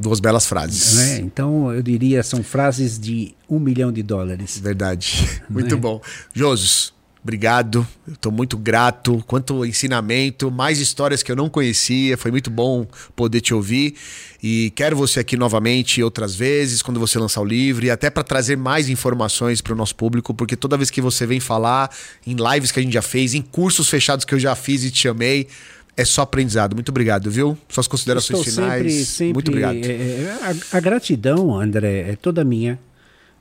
Duas 0.00 0.20
belas 0.20 0.46
frases. 0.46 0.98
É? 0.98 1.18
Então, 1.18 1.72
eu 1.72 1.82
diria, 1.82 2.22
são 2.22 2.42
frases 2.42 2.98
de 2.98 3.34
um 3.48 3.58
milhão 3.58 3.92
de 3.92 4.02
dólares. 4.02 4.58
Verdade. 4.58 5.42
Muito 5.48 5.74
é? 5.74 5.78
bom. 5.78 6.00
Josus, 6.32 6.94
obrigado. 7.22 7.86
Estou 8.08 8.32
muito 8.32 8.56
grato. 8.56 9.22
Quanto 9.26 9.64
ensinamento, 9.64 10.50
mais 10.50 10.80
histórias 10.80 11.22
que 11.22 11.30
eu 11.30 11.36
não 11.36 11.48
conhecia. 11.48 12.16
Foi 12.16 12.30
muito 12.30 12.50
bom 12.50 12.86
poder 13.14 13.40
te 13.40 13.52
ouvir. 13.52 13.94
E 14.42 14.72
quero 14.74 14.96
você 14.96 15.20
aqui 15.20 15.36
novamente 15.36 16.02
outras 16.02 16.34
vezes, 16.34 16.80
quando 16.80 16.98
você 16.98 17.18
lançar 17.18 17.42
o 17.42 17.44
livro, 17.44 17.84
e 17.84 17.90
até 17.90 18.08
para 18.08 18.22
trazer 18.22 18.56
mais 18.56 18.88
informações 18.88 19.60
para 19.60 19.74
o 19.74 19.76
nosso 19.76 19.94
público, 19.94 20.32
porque 20.32 20.56
toda 20.56 20.76
vez 20.76 20.90
que 20.90 21.00
você 21.00 21.26
vem 21.26 21.40
falar, 21.40 21.90
em 22.26 22.34
lives 22.34 22.72
que 22.72 22.80
a 22.80 22.82
gente 22.82 22.94
já 22.94 23.02
fez, 23.02 23.34
em 23.34 23.42
cursos 23.42 23.88
fechados 23.88 24.24
que 24.24 24.34
eu 24.34 24.38
já 24.38 24.54
fiz 24.54 24.82
e 24.82 24.90
te 24.90 25.00
chamei 25.00 25.46
é 26.00 26.04
só 26.04 26.22
aprendizado. 26.22 26.74
Muito 26.74 26.88
obrigado, 26.88 27.30
viu? 27.30 27.56
Suas 27.68 27.86
considerações 27.86 28.40
Estou 28.40 28.54
finais. 28.54 28.80
Sempre, 28.80 29.04
sempre, 29.04 29.32
Muito 29.34 29.48
obrigado. 29.48 29.76
É, 29.76 29.88
é, 29.88 30.38
a, 30.42 30.76
a, 30.78 30.80
gratidão, 30.80 31.58
André, 31.60 32.12
é 32.12 32.16
toda 32.16 32.42
minha. 32.42 32.78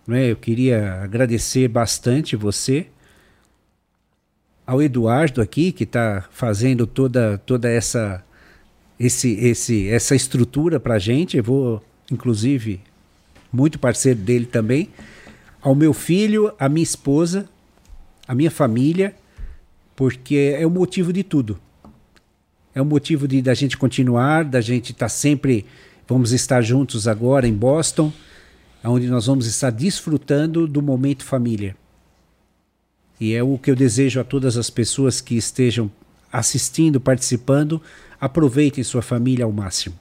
Não 0.06 0.16
é? 0.16 0.30
Eu 0.30 0.36
queria 0.36 1.02
agradecer 1.02 1.68
bastante 1.70 2.36
você, 2.36 2.88
ao 4.68 4.82
Eduardo 4.82 5.42
aqui, 5.42 5.72
que 5.72 5.86
está 5.86 6.28
fazendo 6.32 6.86
toda, 6.86 7.38
toda 7.46 7.70
essa, 7.70 8.24
esse, 9.00 9.32
esse, 9.36 9.88
essa 9.88 10.14
estrutura 10.14 10.80
para 10.80 10.96
a 10.96 11.00
gente. 11.00 11.38
Eu 11.38 11.44
vou, 11.44 11.82
inclusive, 12.12 12.82
muito 13.54 13.80
parceiro 13.80 14.20
dele 14.20 14.46
também. 14.46 14.90
Ao 15.62 15.74
meu 15.74 15.94
filho, 15.94 16.54
à 16.60 16.68
minha 16.68 16.84
esposa, 16.84 17.48
à 18.28 18.36
minha 18.36 18.52
família, 18.52 19.16
porque 19.96 20.56
é 20.60 20.68
o 20.68 20.70
motivo 20.70 21.14
de 21.14 21.24
tudo 21.24 21.58
é 22.80 22.82
um 22.82 22.86
motivo 22.86 23.28
de 23.28 23.42
da 23.42 23.54
gente 23.54 23.78
continuar, 23.78 24.44
da 24.44 24.62
gente 24.62 24.92
estar 24.92 25.06
tá 25.06 25.10
sempre 25.10 25.66
Vamos 26.10 26.32
estar 26.32 26.64
juntos 26.64 27.08
agora 27.08 27.48
em 27.48 27.54
Boston, 27.54 28.12
onde 28.84 29.06
nós 29.06 29.28
vamos 29.28 29.46
estar 29.46 29.70
desfrutando 29.70 30.68
do 30.68 30.82
momento 30.82 31.24
família. 31.24 31.76
E 33.20 33.36
é 33.36 33.44
o 33.44 33.60
que 33.60 33.70
eu 33.70 33.76
desejo 33.76 34.20
a 34.20 34.24
todas 34.24 34.58
as 34.58 34.72
pessoas 34.72 35.22
que 35.22 35.38
estejam 35.38 35.92
assistindo, 36.34 37.00
participando, 37.00 37.80
aproveitem 38.20 38.84
sua 38.84 39.04
família 39.04 39.46
ao 39.46 39.52
máximo, 39.52 40.00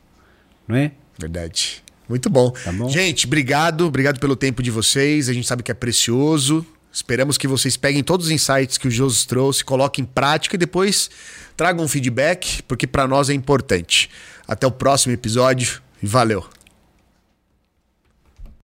não 0.66 0.76
é? 0.76 0.92
Verdade. 1.18 1.84
Muito 2.08 2.30
bom. 2.30 2.52
Tá 2.52 2.72
bom. 2.72 2.88
Gente, 2.88 3.26
obrigado. 3.26 3.84
Obrigado 3.84 4.18
pelo 4.18 4.34
tempo 4.34 4.62
de 4.62 4.70
vocês. 4.70 5.28
A 5.28 5.34
gente 5.34 5.46
sabe 5.46 5.62
que 5.62 5.70
é 5.70 5.74
precioso. 5.74 6.64
Esperamos 6.90 7.36
que 7.36 7.46
vocês 7.46 7.76
peguem 7.76 8.02
todos 8.02 8.26
os 8.26 8.32
insights 8.32 8.78
que 8.78 8.88
o 8.88 8.90
Josus 8.90 9.26
trouxe, 9.26 9.62
coloquem 9.62 10.04
em 10.04 10.06
prática 10.06 10.56
e 10.56 10.58
depois 10.58 11.10
tragam 11.58 11.84
um 11.84 11.88
feedback, 11.88 12.62
porque 12.62 12.86
para 12.86 13.08
nós 13.08 13.28
é 13.28 13.34
importante. 13.34 14.08
Até 14.46 14.64
o 14.64 14.70
próximo 14.70 15.12
episódio 15.12 15.82
e 16.00 16.06
valeu. 16.06 16.46